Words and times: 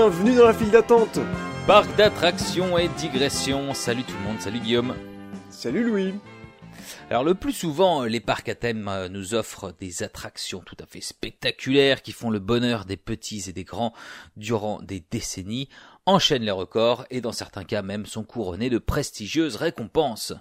bienvenue 0.00 0.34
dans 0.34 0.46
la 0.46 0.54
file 0.54 0.70
d'attente 0.70 1.18
Parc 1.66 1.94
d'attractions 1.96 2.78
et 2.78 2.88
digression, 2.88 3.74
salut 3.74 4.02
tout 4.02 4.14
le 4.14 4.28
monde, 4.30 4.40
salut 4.40 4.60
Guillaume 4.60 4.94
Salut 5.50 5.84
Louis 5.84 6.14
alors 7.10 7.22
le 7.22 7.34
plus 7.34 7.52
souvent, 7.52 8.04
les 8.04 8.20
parcs 8.20 8.48
à 8.48 8.54
thème 8.54 8.88
euh, 8.88 9.08
nous 9.10 9.34
offrent 9.34 9.74
des 9.78 10.02
attractions 10.02 10.60
tout 10.60 10.76
à 10.80 10.86
fait 10.86 11.02
spectaculaires 11.02 12.00
qui 12.00 12.12
font 12.12 12.30
le 12.30 12.38
bonheur 12.38 12.86
des 12.86 12.96
petits 12.96 13.44
et 13.48 13.52
des 13.52 13.64
grands 13.64 13.92
durant 14.36 14.80
des 14.80 15.04
décennies, 15.10 15.68
enchaînent 16.06 16.44
les 16.44 16.50
records 16.50 17.04
et 17.10 17.20
dans 17.20 17.32
certains 17.32 17.64
cas 17.64 17.82
même 17.82 18.06
sont 18.06 18.24
couronnés 18.24 18.70
de 18.70 18.78
prestigieuses 18.78 19.56
récompenses. 19.56 20.32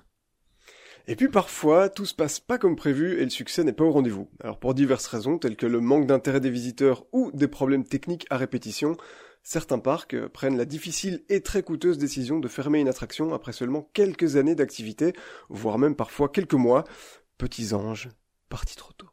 Et 1.07 1.15
puis 1.15 1.27
parfois, 1.27 1.89
tout 1.89 2.05
se 2.05 2.13
passe 2.13 2.39
pas 2.39 2.59
comme 2.59 2.75
prévu 2.75 3.19
et 3.19 3.23
le 3.23 3.31
succès 3.31 3.63
n'est 3.63 3.73
pas 3.73 3.83
au 3.83 3.91
rendez-vous. 3.91 4.29
Alors 4.41 4.59
pour 4.59 4.75
diverses 4.75 5.07
raisons, 5.07 5.39
telles 5.39 5.57
que 5.57 5.65
le 5.65 5.81
manque 5.81 6.05
d'intérêt 6.05 6.39
des 6.39 6.51
visiteurs 6.51 7.05
ou 7.11 7.31
des 7.33 7.47
problèmes 7.47 7.83
techniques 7.83 8.27
à 8.29 8.37
répétition, 8.37 8.95
certains 9.43 9.79
parcs 9.79 10.13
euh, 10.13 10.29
prennent 10.29 10.57
la 10.57 10.65
difficile 10.65 11.23
et 11.29 11.41
très 11.41 11.63
coûteuse 11.63 11.97
décision 11.97 12.39
de 12.39 12.47
fermer 12.47 12.79
une 12.79 12.87
attraction 12.87 13.33
après 13.33 13.53
seulement 13.53 13.89
quelques 13.93 14.35
années 14.35 14.55
d'activité, 14.55 15.13
voire 15.49 15.77
même 15.77 15.95
parfois 15.95 16.29
quelques 16.29 16.53
mois. 16.53 16.83
Petits 17.37 17.73
anges, 17.73 18.09
partis 18.49 18.75
trop 18.75 18.93
tôt. 18.93 19.07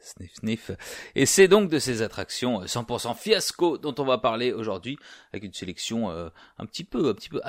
Sniff 0.00 0.34
sniff. 0.34 0.70
Et 1.14 1.24
c'est 1.24 1.48
donc 1.48 1.70
de 1.70 1.78
ces 1.78 2.02
attractions 2.02 2.62
100% 2.62 3.10
euh, 3.10 3.14
fiasco 3.14 3.78
dont 3.78 3.94
on 3.98 4.04
va 4.04 4.18
parler 4.18 4.52
aujourd'hui, 4.52 4.98
avec 5.32 5.44
une 5.44 5.54
sélection 5.54 6.10
euh, 6.10 6.28
un 6.58 6.66
petit 6.66 6.84
peu, 6.84 7.08
un 7.08 7.14
petit 7.14 7.30
peu 7.30 7.40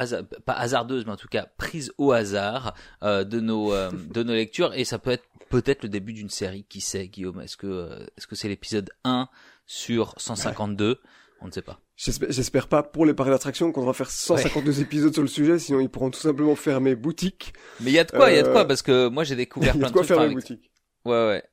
pas 0.45 0.53
hasardeuse, 0.53 1.05
mais 1.05 1.12
en 1.12 1.17
tout 1.17 1.27
cas 1.27 1.48
prise 1.57 1.93
au 1.98 2.13
hasard 2.13 2.73
de 3.01 3.39
nos 3.41 3.71
de 3.91 4.23
nos 4.23 4.34
lectures. 4.34 4.73
Et 4.73 4.85
ça 4.85 4.99
peut 4.99 5.12
être 5.12 5.27
peut-être 5.49 5.84
le 5.84 5.89
début 5.89 6.13
d'une 6.13 6.29
série. 6.29 6.63
Qui 6.63 6.79
sait, 6.79 7.09
Guillaume? 7.09 7.41
Est-ce 7.41 7.57
que 7.57 8.07
est-ce 8.15 8.26
que 8.26 8.35
c'est 8.35 8.48
l'épisode 8.48 8.90
1 9.03 9.27
sur 9.65 10.13
152 10.15 11.01
On 11.41 11.48
ne 11.48 11.51
sait 11.51 11.62
pas. 11.62 11.81
J'espère 11.98 12.68
pas 12.68 12.84
pour 12.84 13.05
les 13.05 13.13
parcs 13.13 13.29
d'attractions 13.29 13.71
qu'on 13.71 13.85
va 13.85 13.93
faire 13.93 14.12
152 14.12 14.82
épisodes 14.82 15.13
sur 15.13 15.21
le 15.21 15.29
sujet, 15.29 15.57
sinon 15.60 15.79
ils 15.79 15.90
pourront 15.90 16.12
tout 16.12 16.20
simplement 16.20 16.55
fermer 16.55 16.93
boutique. 16.93 17.54
Mais 17.79 17.91
il 17.91 17.93
y 17.93 17.99
a 17.99 18.04
de 18.04 18.12
quoi, 18.12 18.32
il 18.32 18.35
y 18.35 18.40
a 18.40 18.43
de 18.43 18.49
quoi, 18.49 18.62
euh, 18.62 18.65
parce 18.65 18.82
que 18.82 19.07
moi 19.07 19.24
j'ai 19.24 19.37
découvert 19.37 19.77
plein 19.77 19.90
de, 19.90 19.93
trucs. 19.93 20.10
Il 20.10 20.10
y 20.10 20.13
a 20.13 20.18
de 20.18 20.18
quoi 20.18 20.18
fermer 20.18 20.34
boutique. 20.34 20.71
Ouais, 21.05 21.27
ouais. 21.27 21.43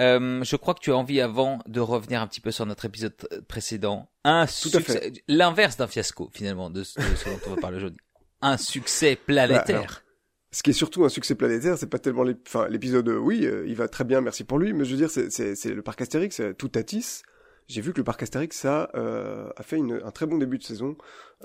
Euh, 0.00 0.44
je 0.44 0.56
crois 0.56 0.74
que 0.74 0.80
tu 0.80 0.90
as 0.90 0.96
envie, 0.96 1.20
avant 1.20 1.60
de 1.66 1.80
revenir 1.80 2.20
un 2.20 2.26
petit 2.26 2.42
peu 2.42 2.50
sur 2.50 2.66
notre 2.66 2.84
épisode 2.84 3.14
précédent, 3.48 4.10
un 4.24 4.46
succès, 4.46 5.12
l'inverse 5.28 5.78
d'un 5.78 5.86
fiasco 5.86 6.30
finalement 6.34 6.68
de, 6.68 6.82
ce 6.82 7.00
dont 7.00 7.40
on 7.46 7.50
va 7.54 7.56
parler 7.56 7.78
aujourd'hui, 7.78 8.00
un 8.42 8.58
succès 8.58 9.16
planétaire. 9.16 10.04
ce 10.50 10.62
qui 10.62 10.70
est 10.70 10.74
surtout 10.74 11.04
un 11.04 11.08
succès 11.08 11.36
planétaire, 11.36 11.78
c'est 11.78 11.86
pas 11.86 12.00
tellement 12.00 12.24
l'épisode, 12.24 13.08
oui, 13.08 13.46
euh, 13.46 13.64
il 13.66 13.76
va 13.76 13.88
très 13.88 14.04
bien, 14.04 14.20
merci 14.20 14.44
pour 14.44 14.58
lui, 14.58 14.74
mais 14.74 14.84
je 14.84 14.90
veux 14.90 14.98
dire, 14.98 15.10
c'est 15.10 15.74
le 15.74 15.82
parc 15.82 16.02
Astérix, 16.02 16.42
tout 16.58 16.72
Atis 16.74 17.22
j'ai 17.68 17.80
vu 17.80 17.92
que 17.92 17.98
le 17.98 18.04
parc 18.04 18.22
Astérix 18.22 18.56
ça 18.56 18.90
euh, 18.94 19.48
a 19.56 19.62
fait 19.62 19.76
une, 19.76 20.00
un 20.04 20.10
très 20.10 20.26
bon 20.26 20.38
début 20.38 20.58
de 20.58 20.64
saison. 20.64 20.96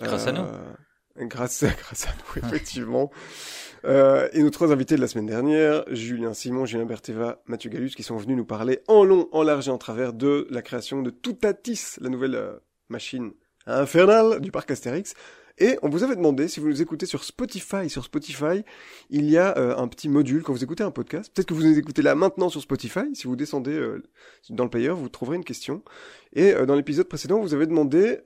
Grâce 0.02 0.28
à 0.28 0.32
nous. 0.32 0.42
Euh, 0.42 1.26
grâce, 1.26 1.64
grâce 1.80 2.08
à 2.08 2.12
nous, 2.12 2.44
effectivement. 2.46 3.12
euh, 3.86 4.28
et 4.34 4.42
nos 4.42 4.50
trois 4.50 4.72
invités 4.72 4.96
de 4.96 5.02
la 5.02 5.08
semaine 5.08 5.26
dernière, 5.26 5.84
Julien 5.90 6.34
Simon, 6.34 6.66
Julien 6.66 6.86
Berteva, 6.86 7.42
Mathieu 7.46 7.70
Gallus, 7.70 7.92
qui 7.92 8.04
sont 8.04 8.18
venus 8.18 8.38
nous 8.38 8.46
parler 8.46 8.82
en 8.88 9.04
long, 9.04 9.28
en 9.32 9.44
large 9.44 9.68
et 9.68 9.72
en 9.72 9.78
travers 9.78 10.14
de 10.14 10.48
la 10.50 10.62
création 10.62 11.02
de 11.02 11.10
Toutatis, 11.10 11.96
la 12.00 12.10
nouvelle 12.10 12.36
euh, 12.36 12.54
machine 12.90 13.32
infernale 13.66 14.40
du 14.40 14.52
parc 14.52 14.72
Astérix. 14.72 15.14
Et 15.60 15.78
on 15.82 15.90
vous 15.90 16.04
avait 16.04 16.16
demandé, 16.16 16.48
si 16.48 16.62
vous 16.62 16.70
nous 16.70 16.82
écoutez 16.82 17.06
sur 17.06 17.26
Spotify, 17.26 17.90
sur 17.90 18.06
Spotify, 18.06 18.64
il 19.10 19.30
y 19.30 19.38
a 19.38 19.58
euh, 19.58 19.76
un 19.76 19.90
petit 19.90 20.08
module 20.08 20.42
quand 20.42 20.54
vous 20.54 20.64
écoutez 20.64 20.84
un 20.84 20.92
podcast. 20.92 21.32
Peut-être 21.34 21.48
que 21.48 21.54
vous 21.54 21.64
nous 21.64 21.78
écoutez 21.78 22.02
là 22.02 22.16
maintenant 22.16 22.48
sur 22.48 22.62
Spotify. 22.62 23.14
Si 23.14 23.28
vous 23.28 23.36
descendez 23.36 23.74
euh, 23.74 24.02
dans 24.50 24.64
le 24.64 24.70
player, 24.70 24.90
vous 24.90 25.10
trouverez 25.10 25.36
une 25.36 25.44
question. 25.44 25.84
Et 26.32 26.54
euh, 26.54 26.66
dans 26.66 26.76
l'épisode 26.76 27.10
précédent, 27.10 27.42
vous 27.42 27.54
avez 27.54 27.68
demandé, 27.68 28.20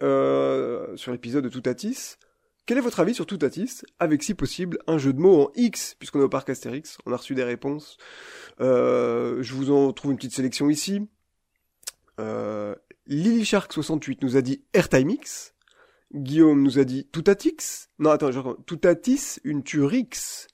sur 0.95 1.11
l'épisode 1.11 1.43
de 1.43 1.49
Toutatis, 1.49 2.17
quel 2.66 2.77
est 2.77 2.81
votre 2.81 2.99
avis 2.99 3.16
sur 3.16 3.25
Toutatis 3.25 3.81
Avec, 3.99 4.22
si 4.22 4.35
possible, 4.35 4.77
un 4.85 4.99
jeu 4.99 5.11
de 5.11 5.19
mots 5.19 5.41
en 5.41 5.51
X, 5.55 5.95
puisqu'on 5.97 6.19
est 6.19 6.23
au 6.23 6.29
parc 6.29 6.49
Astérix. 6.49 6.99
On 7.05 7.11
a 7.11 7.17
reçu 7.17 7.33
des 7.33 7.43
réponses. 7.43 7.97
je 8.59 9.53
vous 9.53 9.72
en 9.72 9.91
trouve 9.91 10.11
une 10.11 10.17
petite 10.17 10.35
sélection 10.35 10.69
ici. 10.69 11.01
Lily 13.07 13.43
Shark 13.43 13.73
68 13.73 14.22
nous 14.22 14.38
a 14.38 14.41
dit 14.41 14.63
Airtime 14.73 15.09
X. 15.09 15.53
Guillaume 16.13 16.62
nous 16.62 16.79
a 16.79 16.84
dit 16.84 17.06
Toutatix. 17.12 17.90
Non, 18.00 18.12
attends, 18.12 18.31
genre, 18.31 18.57
Toutatis, 18.66 19.40
une 19.44 19.63
Turix. 19.63 20.47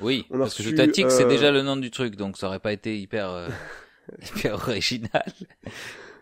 Oui, 0.00 0.26
parce 0.30 0.54
que 0.54 0.62
Toutatix, 0.62 1.08
c'est 1.08 1.24
euh, 1.24 1.28
déjà 1.28 1.50
le 1.50 1.62
nom 1.62 1.76
du 1.76 1.90
truc, 1.90 2.16
donc 2.16 2.36
ça 2.36 2.48
aurait 2.48 2.60
pas 2.60 2.72
été 2.72 2.98
hyper, 2.98 3.30
euh, 3.30 3.48
hyper 4.36 4.54
original. 4.54 5.32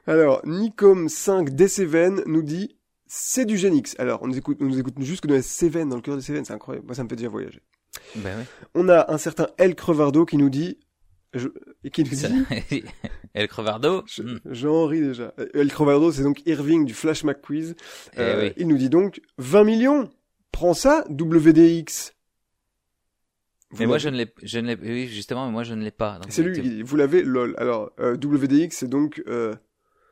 Alors, 0.07 0.41
Nicom 0.45 1.09
5 1.09 1.51
DC 1.51 1.89
nous 2.27 2.43
dit 2.43 2.77
c'est 3.07 3.45
du 3.45 3.59
Genix. 3.59 3.95
Alors, 3.99 4.23
on 4.23 4.29
nous 4.29 4.39
écoute, 4.39 4.57
on 4.61 4.65
nous 4.65 4.79
écoute 4.79 4.95
juste 5.01 5.21
que 5.21 5.29
dans 5.29 5.35
les 5.35 5.43
Cévennes, 5.43 5.91
dans 5.91 5.97
le 5.97 6.03
cœur 6.03 6.17
des 6.17 6.23
Cévennes, 6.23 6.47
c'est 6.47 6.55
incroyable. 6.55 6.87
Moi, 6.87 6.95
ça 6.95 7.05
me 7.05 7.09
fait 7.11 7.17
déjà 7.17 7.29
voyager. 7.29 7.61
Ben 8.17 8.39
ouais. 8.39 8.45
On 8.75 8.89
a 8.89 9.13
un 9.13 9.19
certain 9.19 9.49
El 9.59 9.75
Crevardo 9.75 10.25
qui 10.25 10.39
nous 10.39 10.49
dit 10.49 10.79
je, 11.35 11.49
et 11.85 11.91
qui 11.91 12.05
nous 12.05 12.11
dit 12.11 12.85
El 13.35 13.49
Crevardo 13.49 14.05
hmm. 14.19 14.37
J'en 14.51 14.87
ris 14.87 15.01
déjà. 15.01 15.35
El 15.55 15.71
Crevardo, 15.71 16.13
c'est 16.13 16.23
donc 16.23 16.47
Irving 16.47 16.85
du 16.85 16.95
Flash 16.95 17.25
McQuiz. 17.25 17.75
Eh 18.15 18.21
euh, 18.21 18.51
Il 18.57 18.69
nous 18.69 18.77
dit 18.77 18.91
donc 18.91 19.21
20 19.39 19.65
millions 19.65 20.11
Prends 20.51 20.75
ça, 20.75 21.05
WDX 21.09 22.13
mais 23.79 23.87
moi 23.87 23.99
je 23.99 24.09
ne 24.09 24.17
l'ai, 24.17 24.35
je 24.43 24.59
ne 24.59 24.75
l'ai, 24.75 24.79
oui 24.83 25.09
justement, 25.09 25.47
mais 25.47 25.53
moi 25.53 25.63
je 25.63 25.75
ne 25.75 25.83
l'ai 25.83 25.91
pas. 25.91 26.21
C'est 26.29 26.43
lui, 26.43 26.83
vous 26.83 26.97
l'avez, 26.97 27.23
lol. 27.23 27.55
Alors 27.57 27.91
euh, 28.01 28.17
WDX, 28.17 28.69
c'est 28.71 28.89
donc 28.89 29.23
euh, 29.27 29.55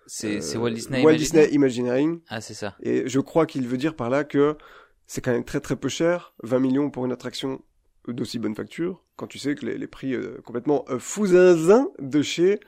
c'est, 0.07 0.41
c'est 0.41 0.57
Walt 0.57 0.71
Disney. 0.71 1.05
Walt 1.05 1.17
Disney 1.17 1.49
Imagineering. 1.53 2.21
Ah 2.29 2.41
c'est 2.41 2.55
ça. 2.55 2.77
Et 2.83 3.07
je 3.07 3.21
crois 3.21 3.47
qu'il 3.47 3.67
veut 3.69 3.77
dire 3.77 3.97
par 3.97 4.09
là 4.11 4.25
que 4.25 4.57
c'est 5.07 5.21
quand 5.21 5.33
même 5.33 5.45
très 5.45 5.61
très 5.61 5.77
peu 5.77 5.89
cher, 5.89 6.35
20 6.43 6.59
millions 6.59 6.91
pour 6.91 7.05
une 7.05 7.13
attraction 7.13 7.61
d'aussi 8.09 8.39
bonne 8.39 8.55
facture, 8.55 9.03
quand 9.17 9.27
tu 9.27 9.39
sais 9.39 9.55
que 9.55 9.67
les, 9.67 9.79
les 9.79 9.87
prix 9.87 10.15
euh, 10.15 10.41
complètement 10.45 10.85
euh, 10.89 10.99
fouzinzin 10.99 11.89
de 11.99 12.23
chez 12.23 12.61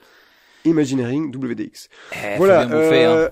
Imagineering 0.64 1.34
WDX. 1.34 1.88
Eh, 2.12 2.36
voilà. 2.36 2.62
Hein. 2.62 3.30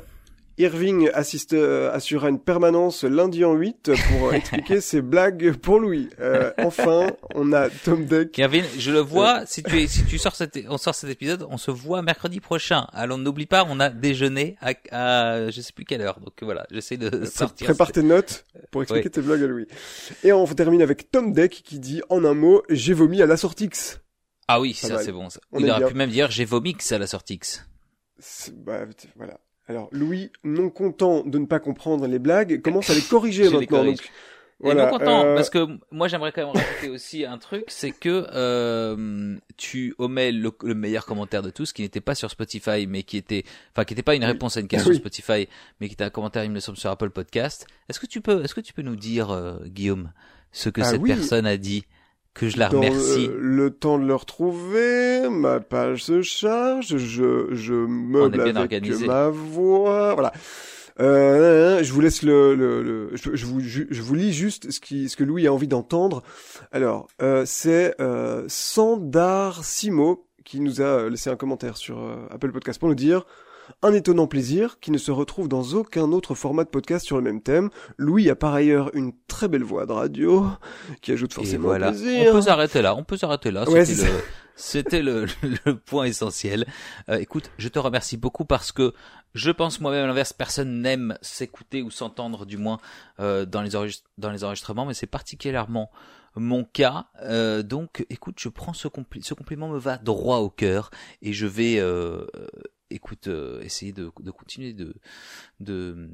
Irving 0.60 1.10
assiste, 1.14 1.54
euh, 1.54 1.90
assurera 1.92 2.28
une 2.28 2.38
permanence 2.38 3.04
lundi 3.04 3.44
en 3.44 3.54
8 3.54 3.92
pour 4.10 4.34
expliquer 4.34 4.82
ses 4.82 5.00
blagues 5.00 5.56
pour 5.56 5.80
Louis. 5.80 6.10
Euh, 6.20 6.52
enfin, 6.58 7.06
on 7.34 7.52
a 7.52 7.70
Tom 7.70 8.04
Deck. 8.04 8.32
Kevin, 8.32 8.64
je 8.78 8.90
le 8.90 8.98
vois, 8.98 9.46
si 9.46 9.62
tu 9.62 9.80
es, 9.80 9.86
si 9.86 10.04
tu 10.04 10.18
sors 10.18 10.36
cet, 10.36 10.58
on 10.68 10.76
sort 10.76 10.94
cet 10.94 11.08
épisode, 11.08 11.46
on 11.48 11.56
se 11.56 11.70
voit 11.70 12.02
mercredi 12.02 12.40
prochain. 12.40 12.86
Alors 12.92 13.16
n'oublie 13.16 13.46
pas, 13.46 13.66
on 13.68 13.80
a 13.80 13.88
déjeuné 13.88 14.56
à, 14.60 14.74
à, 14.90 15.50
je 15.50 15.60
sais 15.62 15.72
plus 15.72 15.86
quelle 15.86 16.02
heure. 16.02 16.20
Donc 16.20 16.34
voilà, 16.42 16.66
j'essaie 16.70 16.98
de 16.98 17.24
sortir. 17.24 17.66
Prépare 17.66 17.92
tes 17.92 18.02
notes 18.02 18.44
pour 18.70 18.82
expliquer 18.82 19.08
tes 19.08 19.22
blagues 19.22 19.42
à 19.42 19.46
Louis. 19.46 19.66
Et 20.24 20.32
on 20.32 20.46
termine 20.46 20.82
avec 20.82 21.10
Tom 21.10 21.32
Deck 21.32 21.62
qui 21.64 21.78
dit 21.78 22.02
en 22.10 22.22
un 22.24 22.34
mot, 22.34 22.62
j'ai 22.68 22.92
vomi 22.92 23.22
à 23.22 23.26
la 23.26 23.38
Sortix. 23.38 24.00
Ah 24.46 24.60
oui, 24.60 24.74
ça 24.74 24.98
c'est 24.98 25.12
bon. 25.12 25.28
Il 25.58 25.70
aurait 25.70 25.86
pu 25.86 25.94
même 25.94 26.10
dire 26.10 26.30
j'ai 26.30 26.44
vomix 26.44 26.92
à 26.92 26.98
la 26.98 27.06
Sortix. 27.06 27.64
Bah, 28.52 28.84
voilà. 29.16 29.38
Alors 29.70 29.88
Louis, 29.92 30.32
non 30.42 30.68
content 30.68 31.22
de 31.24 31.38
ne 31.38 31.46
pas 31.46 31.60
comprendre 31.60 32.08
les 32.08 32.18
blagues, 32.18 32.60
commence 32.60 32.90
à 32.90 32.94
les 32.94 33.02
corriger 33.08 33.48
maintenant. 33.48 33.84
voilà, 34.58 34.86
non 34.86 34.90
content 34.90 35.24
euh, 35.24 35.36
parce 35.36 35.48
que 35.48 35.64
moi 35.92 36.08
j'aimerais 36.08 36.32
quand 36.32 36.44
même 36.44 36.56
rajouter 36.56 36.88
aussi 36.92 37.24
un 37.24 37.38
truc, 37.38 37.66
c'est 37.68 37.92
que 37.92 38.26
euh, 38.34 39.36
tu 39.56 39.94
omets 39.98 40.32
le, 40.32 40.50
meilleur 40.74 41.06
commentaire 41.06 41.42
de 41.42 41.50
tous, 41.50 41.72
qui 41.72 41.82
n'était 41.82 42.00
pas 42.00 42.16
sur 42.16 42.28
Spotify, 42.32 42.88
mais 42.88 43.04
qui 43.04 43.16
était, 43.16 43.44
enfin 43.72 43.84
qui 43.84 43.94
n'était 43.94 44.02
pas 44.02 44.16
une 44.16 44.24
réponse 44.24 44.56
à 44.56 44.60
une 44.60 44.66
question 44.66 44.92
Spotify, 44.92 45.46
mais 45.80 45.86
qui 45.86 45.94
était 45.94 46.02
un 46.02 46.10
commentaire 46.10 46.42
il 46.42 46.50
me 46.50 46.58
semble 46.58 46.76
sur 46.76 46.90
Apple 46.90 47.10
Podcast. 47.10 47.68
Est-ce 47.88 48.00
que 48.00 48.06
tu 48.06 48.20
peux, 48.20 48.42
est-ce 48.42 48.56
que 48.56 48.60
tu 48.60 48.72
peux 48.72 48.82
nous 48.82 48.96
dire 48.96 49.30
euh, 49.30 49.58
Guillaume 49.66 50.10
ce 50.50 50.68
que 50.68 50.80
ah 50.80 50.84
cette 50.84 51.04
personne 51.04 51.46
a 51.46 51.56
dit? 51.56 51.84
Que 52.34 52.48
je 52.48 52.58
la 52.58 52.68
remercie. 52.68 53.28
le 53.38 53.70
temps 53.70 53.98
de 53.98 54.06
le 54.06 54.14
retrouver, 54.14 55.28
ma 55.28 55.60
page 55.60 56.04
se 56.04 56.22
charge, 56.22 56.96
je, 56.96 57.48
je 57.50 57.74
meuble 57.74 58.40
avec 58.40 58.56
organisé. 58.56 59.06
ma 59.06 59.28
voix, 59.28 60.14
voilà. 60.14 60.32
Euh, 61.00 61.82
je 61.82 61.92
vous 61.92 62.00
laisse 62.00 62.22
le, 62.22 62.54
le, 62.54 62.82
le 62.82 63.10
je, 63.14 63.46
vous, 63.46 63.60
je, 63.60 64.02
vous 64.02 64.14
lis 64.14 64.32
juste 64.32 64.70
ce 64.70 64.80
qui, 64.80 65.08
ce 65.08 65.16
que 65.16 65.24
Louis 65.24 65.46
a 65.46 65.52
envie 65.52 65.68
d'entendre. 65.68 66.22
Alors, 66.72 67.08
euh, 67.22 67.44
c'est 67.46 67.94
euh, 68.00 68.44
Sandar 68.48 69.64
Simo 69.64 70.26
qui 70.44 70.60
nous 70.60 70.80
a 70.80 71.08
laissé 71.08 71.30
un 71.30 71.36
commentaire 71.36 71.76
sur 71.76 72.00
euh, 72.00 72.26
Apple 72.30 72.52
Podcast 72.52 72.78
pour 72.78 72.88
nous 72.88 72.94
dire 72.94 73.24
un 73.82 73.92
étonnant 73.92 74.26
plaisir 74.26 74.78
qui 74.80 74.90
ne 74.90 74.98
se 74.98 75.10
retrouve 75.10 75.48
dans 75.48 75.62
aucun 75.74 76.12
autre 76.12 76.34
format 76.34 76.64
de 76.64 76.68
podcast 76.68 77.06
sur 77.06 77.16
le 77.16 77.22
même 77.22 77.42
thème. 77.42 77.70
Louis 77.96 78.30
a 78.30 78.36
par 78.36 78.54
ailleurs 78.54 78.94
une 78.94 79.12
très 79.28 79.48
belle 79.48 79.62
voix 79.62 79.86
de 79.86 79.92
radio 79.92 80.46
qui 81.00 81.12
ajoute 81.12 81.32
forcément 81.32 81.68
voilà. 81.68 81.90
plaisir. 81.90 82.30
On 82.30 82.32
peut 82.32 82.42
s'arrêter 82.42 82.82
là, 82.82 82.94
on 82.94 83.04
peut 83.04 83.16
s'arrêter 83.16 83.50
là. 83.50 83.64
C'était 84.56 85.00
le, 85.00 85.24
le, 85.64 85.74
point 85.74 86.04
essentiel. 86.04 86.66
Euh, 87.08 87.16
écoute, 87.16 87.50
je 87.56 87.68
te 87.68 87.78
remercie 87.78 88.18
beaucoup 88.18 88.44
parce 88.44 88.72
que 88.72 88.92
je 89.32 89.50
pense 89.50 89.80
moi-même 89.80 90.04
à 90.04 90.06
l'inverse, 90.06 90.34
personne 90.34 90.82
n'aime 90.82 91.16
s'écouter 91.22 91.80
ou 91.80 91.90
s'entendre 91.90 92.44
du 92.44 92.58
moins 92.58 92.78
euh, 93.20 93.46
dans, 93.46 93.62
les 93.62 93.70
dans 94.18 94.30
les 94.30 94.44
enregistrements, 94.44 94.84
mais 94.84 94.92
c'est 94.92 95.06
particulièrement 95.06 95.90
mon 96.36 96.64
cas. 96.64 97.06
Euh, 97.22 97.62
donc, 97.62 98.04
écoute, 98.10 98.36
je 98.38 98.48
prends 98.48 98.72
ce, 98.72 98.88
compli 98.88 99.22
ce 99.22 99.34
compliment 99.34 99.68
me 99.68 99.78
va 99.78 99.98
droit 99.98 100.38
au 100.38 100.50
cœur 100.50 100.90
et 101.22 101.32
je 101.32 101.46
vais 101.46 101.78
euh, 101.78 102.26
écoute, 102.90 103.26
euh, 103.28 103.60
essayer 103.62 103.92
de, 103.92 104.10
de, 104.20 104.30
continuer 104.30 104.72
de, 104.72 104.94
de 105.60 106.08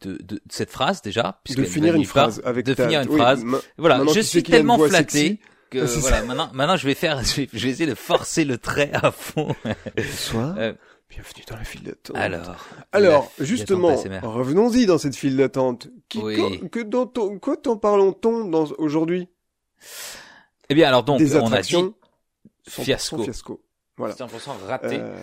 de, 0.00 0.16
de 0.20 0.40
cette 0.50 0.70
phrase 0.70 1.00
déjà, 1.00 1.40
De 1.48 1.62
finir 1.64 1.92
ne 1.92 1.98
une 1.98 2.04
phrase 2.04 2.42
avec 2.44 2.66
de 2.66 2.74
ta- 2.74 2.84
finir 2.84 3.02
une 3.02 3.08
oui, 3.08 3.16
phrase. 3.18 3.44
Voilà, 3.78 4.02
je 4.12 4.20
suis 4.20 4.42
tellement 4.42 4.78
flatté 4.78 5.18
sexy. 5.18 5.40
que 5.70 5.78
Ah, 5.78 5.98
voilà, 6.00 6.22
maintenant, 6.24 6.50
maintenant 6.52 6.76
je 6.76 6.86
vais 6.86 6.94
faire, 6.94 7.22
je 7.22 7.36
vais, 7.42 7.48
je 7.52 7.64
vais 7.66 7.70
essayer 7.70 7.88
de 7.88 7.94
forcer 7.94 8.44
le 8.44 8.58
trait 8.58 8.90
à 8.94 9.12
fond. 9.12 9.54
Bonsoir. 9.96 10.56
Euh, 10.58 10.72
Bienvenue 11.08 11.44
dans 11.48 11.56
la 11.56 11.62
file 11.62 11.84
d'attente. 11.84 12.16
Alors, 12.16 12.56
Alors, 12.90 13.32
justement, 13.38 13.94
revenons-y 14.22 14.86
dans 14.86 14.98
cette 14.98 15.14
file 15.14 15.36
d'attente. 15.36 15.86
Oui. 16.16 16.34
que, 16.34 16.66
que 16.66 16.80
dont 16.80 17.10
on- 17.18 17.38
quoi 17.38 17.56
t'en 17.56 17.76
parlons-on 17.76 18.44
dans, 18.48 18.64
aujourd'hui? 18.78 19.28
Eh 20.68 20.74
bien, 20.74 20.88
alors 20.88 21.04
donc, 21.04 21.20
Des 21.20 21.36
on 21.36 21.38
a 21.38 21.40
dit 21.42 21.46
attractions 21.46 21.94
100% 22.68 22.82
fiasco. 22.82 23.22
fiasco. 23.22 23.62
Voilà. 23.96 24.14
100% 24.14 24.50
raté. 24.66 24.98
Euh, 25.00 25.14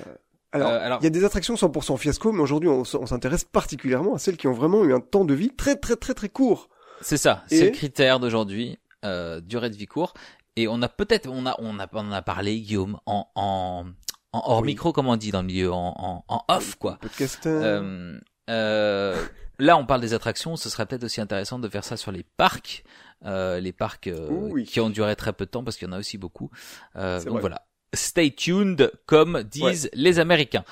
alors, 0.51 0.69
Euh, 0.69 0.79
alors- 0.85 0.99
il 1.01 1.03
y 1.03 1.07
a 1.07 1.09
des 1.11 1.23
attractions 1.25 1.55
100% 1.55 1.97
fiasco, 1.97 2.31
mais 2.31 2.41
aujourd'hui, 2.41 2.69
on, 2.69 2.83
s'intéresse 2.85 3.43
particulièrement 3.43 4.15
à 4.15 4.19
celles 4.19 4.37
qui 4.37 4.47
ont 4.47 4.53
vraiment 4.53 4.83
eu 4.83 4.93
un 4.93 4.99
temps 4.99 5.25
de 5.25 5.33
vie 5.33 5.49
très, 5.55 5.75
très, 5.75 5.95
très, 5.95 6.13
très 6.13 6.29
court. 6.29 6.69
C'est 7.01 7.17
ça, 7.17 7.43
Et- 7.49 7.57
c'est 7.57 7.65
le 7.65 7.71
critère 7.71 8.19
d'aujourd'hui, 8.19 8.79
euh, 9.05 9.41
durée 9.41 9.69
de 9.69 9.75
vie 9.75 9.87
court. 9.87 10.13
Et 10.55 10.67
on 10.67 10.81
a 10.83 10.87
peut-être, 10.89 11.27
on 11.29 11.45
a, 11.47 11.55
on 11.59 11.79
a, 11.79 11.87
on 11.91 11.99
en 11.99 12.11
a 12.11 12.21
parlé, 12.21 12.59
Guillaume, 12.59 12.99
en, 13.07 13.27
en, 13.35 13.85
en 14.31 14.41
hors 14.45 14.61
Oui. 14.61 14.67
micro, 14.67 14.93
comme 14.93 15.07
on 15.07 15.15
dit 15.15 15.31
dans 15.31 15.41
le 15.41 15.47
milieu, 15.47 15.71
en, 15.73 15.93
en, 15.97 16.23
en 16.27 16.43
off, 16.47 16.75
quoi. 16.75 16.97
Podcasteur. 17.01 17.61
Euh, 17.63 18.19
euh, 18.51 19.25
là, 19.59 19.77
on 19.77 19.85
parle 19.85 20.01
des 20.01 20.13
attractions. 20.13 20.55
Ce 20.55 20.69
serait 20.69 20.85
peut-être 20.85 21.03
aussi 21.03 21.21
intéressant 21.21 21.57
de 21.59 21.67
faire 21.69 21.83
ça 21.83 21.97
sur 21.97 22.11
les 22.11 22.23
parcs, 22.37 22.83
euh, 23.25 23.59
les 23.59 23.71
parcs 23.73 24.09
Oui. 24.29 24.65
qui 24.65 24.79
ont 24.79 24.89
duré 24.91 25.15
très 25.15 25.33
peu 25.33 25.45
de 25.45 25.49
temps 25.49 25.63
parce 25.63 25.77
qu'il 25.77 25.87
y 25.87 25.91
en 25.91 25.93
a 25.93 25.99
aussi 25.99 26.17
beaucoup. 26.19 26.51
Euh, 26.95 27.17
C'est 27.19 27.25
donc 27.25 27.33
vrai. 27.33 27.41
voilà. 27.41 27.65
Stay 27.93 28.31
tuned, 28.31 28.91
comme 29.05 29.43
disent 29.43 29.89
les 29.93 30.19
Américains. 30.19 30.65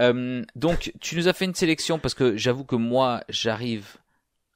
Euh, 0.00 0.42
donc, 0.56 0.92
tu 1.00 1.16
nous 1.16 1.28
as 1.28 1.32
fait 1.32 1.44
une 1.44 1.54
sélection 1.54 1.98
parce 1.98 2.14
que 2.14 2.36
j'avoue 2.36 2.64
que 2.64 2.76
moi, 2.76 3.22
j'arrive 3.28 3.96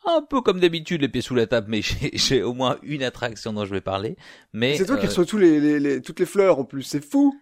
un 0.07 0.23
peu 0.23 0.41
comme 0.41 0.59
d'habitude, 0.59 1.03
les 1.03 1.09
pieds 1.09 1.21
sous 1.23 1.35
la 1.35 1.47
table, 1.47 1.67
mais 1.71 1.81
j'ai 2.13 2.43
au 2.43 2.55
moins 2.55 2.79
une 2.83 3.03
attraction 3.03 3.53
dont 3.53 3.65
je 3.65 3.71
vais 3.75 3.81
parler. 3.81 4.17
Mais 4.53 4.77
c'est 4.77 4.87
toi 4.87 4.97
qui 4.97 5.07
euh, 5.07 5.09
reçois 5.09 5.27
tous 5.27 5.39
les, 5.39 5.61
les, 5.61 5.79
les- 5.79 6.03
toutes 6.03 6.19
les 6.21 6.27
fleurs 6.27 6.59
en 6.59 6.65
plus, 6.65 6.83
c'est 6.83 7.05
fou. 7.05 7.39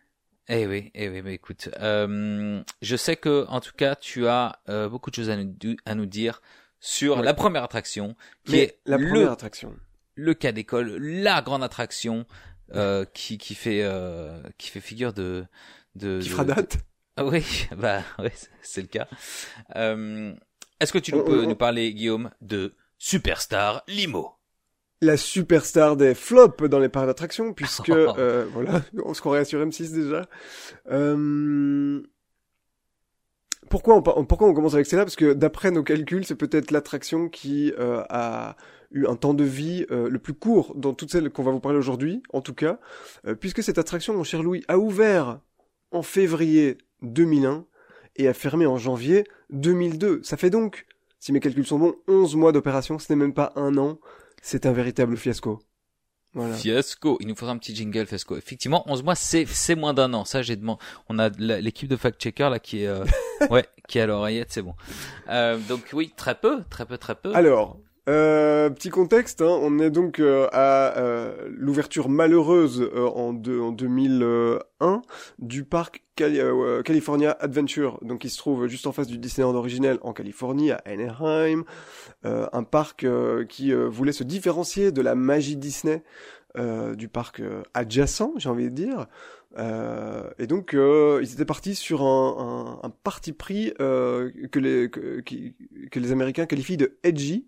eh 0.49 0.67
oui, 0.67 0.91
eh 0.95 1.09
oui, 1.09 1.23
mais 1.23 1.35
écoute, 1.35 1.69
euh, 1.81 2.61
je 2.83 2.97
sais 2.97 3.17
que 3.17 3.47
en 3.49 3.61
tout 3.61 3.73
cas, 3.77 3.95
tu 3.95 4.27
as 4.27 4.59
euh, 4.69 4.89
beaucoup 4.89 5.11
de 5.11 5.15
choses 5.15 5.31
à 5.31 5.37
nous, 5.37 5.55
à 5.87 5.95
nous 5.95 6.07
dire 6.07 6.43
sur 6.81 7.17
Ouais. 7.19 7.23
la 7.25 7.35
première 7.35 7.63
attraction, 7.65 8.15
qui 8.45 8.53
Mais 8.53 8.59
est 8.63 8.79
la 8.85 8.97
le, 8.99 9.09
première 9.09 9.33
attraction. 9.33 9.75
le 10.17 10.35
cas 10.35 10.53
d'école, 10.53 10.97
la 10.99 11.41
grande 11.43 11.63
attraction 11.65 12.27
euh, 12.75 13.05
qui 13.15 13.39
qui 13.39 13.55
fait 13.55 13.83
euh, 13.83 14.43
qui 14.59 14.71
fait 14.71 14.81
figure 14.81 15.13
de 15.13 15.45
de 15.95 16.21
Qui 16.21 16.29
de- 16.29 16.33
fera 16.33 16.45
date. 16.45 16.79
Ah 17.17 17.25
oui, 17.25 17.45
bah 17.77 18.03
ouais, 18.19 18.33
c'est- 18.63 18.83
le 18.83 18.89
cas. 18.89 19.09
Euh, 19.77 20.35
Est-ce 20.81 20.93
que 20.93 20.99
tu 20.99 21.15
nous 21.15 21.25
peux 21.25 21.45
nous 21.47 21.57
parler, 21.57 21.95
Guillaume, 21.95 22.31
de 22.43 22.75
Superstar 22.99 23.83
Limo? 23.89 24.33
La 25.03 25.17
superstar 25.17 25.97
des 25.97 26.15
flops 26.15 26.63
dans 26.69 26.79
les 26.79 26.89
parcs 26.89 27.07
d'attraction, 27.07 27.53
puisque, 27.55 27.89
euh, 27.91 28.47
voilà, 28.53 28.83
on 29.05 29.15
se 29.15 29.21
croirait 29.21 29.45
sur 29.45 29.61
M6 29.65 29.93
déjà. 29.93 30.27
Euh... 30.91 32.03
Pourquoi 33.69 33.97
on, 33.97 34.03
pourquoi 34.25 34.49
on 34.49 34.55
commence 34.55 34.75
avec 34.75 34.87
celle-là? 34.87 35.05
Parce 35.05 35.17
que 35.17 35.33
d'après 35.33 35.71
nos 35.71 35.83
calculs, 35.83 36.25
c'est 36.25 36.37
peut-être 36.37 36.71
l'attraction 36.71 37.29
qui 37.29 37.73
euh, 37.79 38.03
a 38.11 38.57
eu 38.91 39.07
un 39.07 39.17
temps 39.17 39.35
de 39.35 39.45
vie 39.45 39.87
euh, 39.91 40.09
le 40.09 40.19
plus 40.19 40.35
court 40.35 40.75
dans 40.77 40.95
toutes 40.95 41.11
celles 41.11 41.31
qu'on 41.31 41.43
va 41.43 41.51
vous 41.51 41.61
parler 41.61 41.79
aujourd'hui, 41.79 42.23
en 42.33 42.41
tout 42.41 42.55
cas, 42.55 42.79
euh, 43.27 43.35
puisque 43.35 43.63
cette 43.63 43.79
attraction, 43.79 44.15
mon 44.15 44.25
cher 44.25 44.43
Louis, 44.43 44.65
a 44.69 44.79
ouvert 44.79 45.41
en 45.91 46.03
février 46.03 46.79
2001 47.03 47.65
et 48.17 48.29
a 48.29 48.35
fermé 48.35 48.67
en 48.67 48.79
janvier 48.79 49.25
2002. 49.51 50.21
Ça 50.23 50.37
fait 50.37 50.51
donc, 50.51 50.87
si 51.21 51.33
mes 51.33 51.41
calculs 51.41 51.67
sont 51.67 51.79
bons, 51.79 51.95
11 52.09 52.37
mois 52.37 52.53
d'opération, 52.53 52.99
ce 52.99 53.13
n'est 53.13 53.19
même 53.19 53.35
pas 53.35 53.53
un 53.57 53.77
an, 53.77 53.99
c'est 54.43 54.67
un 54.67 54.73
véritable 54.73 55.17
fiasco. 55.17 55.61
Voilà. 56.37 56.55
Fiasco. 56.55 57.17
Il 57.21 57.29
nous 57.29 57.35
faudra 57.35 57.55
un 57.55 57.59
petit 57.59 57.75
jingle 57.75 58.07
fiasco. 58.07 58.37
Effectivement, 58.37 58.85
11 58.91 59.03
mois, 59.03 59.15
c'est 59.15 59.47
c'est 59.47 59.75
moins 59.75 59.95
d'un 59.95 60.13
an. 60.13 60.27
Ça, 60.27 60.43
j'ai 60.43 60.57
demandé. 60.57 60.79
On 61.09 61.19
a 61.19 61.31
l'équipe 61.31 61.89
de 61.89 61.97
fact 61.97 62.21
checker 62.21 62.51
là 62.51 62.59
qui 62.59 62.83
est 62.83 62.87
euh, 62.87 63.07
ouais, 63.51 63.67
qui 63.89 63.99
est 63.99 64.03
à 64.03 64.07
l'oreillette, 64.07 64.53
c'est 64.53 64.61
bon. 64.61 64.75
Euh, 65.31 65.59
donc 65.67 65.89
oui, 65.95 66.13
très 66.15 66.35
peu, 66.35 66.63
très 66.69 66.85
peu, 66.85 66.99
très 66.99 67.15
peu. 67.15 67.35
Alors, 67.35 67.79
euh, 68.09 68.71
petit 68.71 68.91
contexte, 68.91 69.43
hein, 69.43 69.59
on 69.63 69.79
est 69.79 69.91
donc 69.91 70.21
euh, 70.21 70.49
à 70.53 70.97
euh, 70.97 71.49
l'ouverture 71.49 72.09
malheureuse 72.09 72.81
euh, 72.81 73.07
en, 73.07 73.31
en 73.31 73.73
2001 73.73 75.03
du 75.39 75.65
parc 75.65 76.03
euh, 76.21 76.83
California 76.83 77.37
Adventure, 77.41 77.99
donc 78.03 78.21
qui 78.21 78.31
se 78.31 78.39
trouve 78.39 78.69
juste 78.69 78.87
en 78.87 78.93
face 78.93 79.07
du 79.09 79.19
Disneyland 79.19 79.55
originel 79.55 79.99
en 80.03 80.13
Californie, 80.13 80.71
à 80.71 80.83
Anaheim, 80.85 81.65
euh, 82.25 82.47
un 82.53 82.63
parc 82.63 83.07
qui 83.49 83.73
voulait 83.73 84.13
se 84.13 84.25
différencier 84.25 84.93
de 84.93 85.03
la 85.03 85.15
magie 85.15 85.57
Disney 85.57 86.03
du 86.97 87.09
parc 87.09 87.43
adjacent, 87.75 88.33
j'ai 88.39 88.49
envie 88.49 88.65
de 88.65 88.71
dire. 88.71 89.09
Euh, 89.59 90.31
et 90.39 90.47
donc 90.47 90.75
euh, 90.75 91.21
ils 91.23 91.33
étaient 91.33 91.47
partis 91.47 91.75
sur 91.75 92.03
un, 92.03 92.79
un, 92.83 92.87
un 92.87 92.91
parti 92.91 93.33
pris 93.33 93.73
euh, 93.81 94.31
que 94.53 94.59
les 94.59 94.91
que, 94.91 95.23
que 95.23 95.99
les 95.99 96.13
Américains 96.13 96.47
qualifient 96.47 96.77
de 96.77 96.99
edgy. 97.03 97.47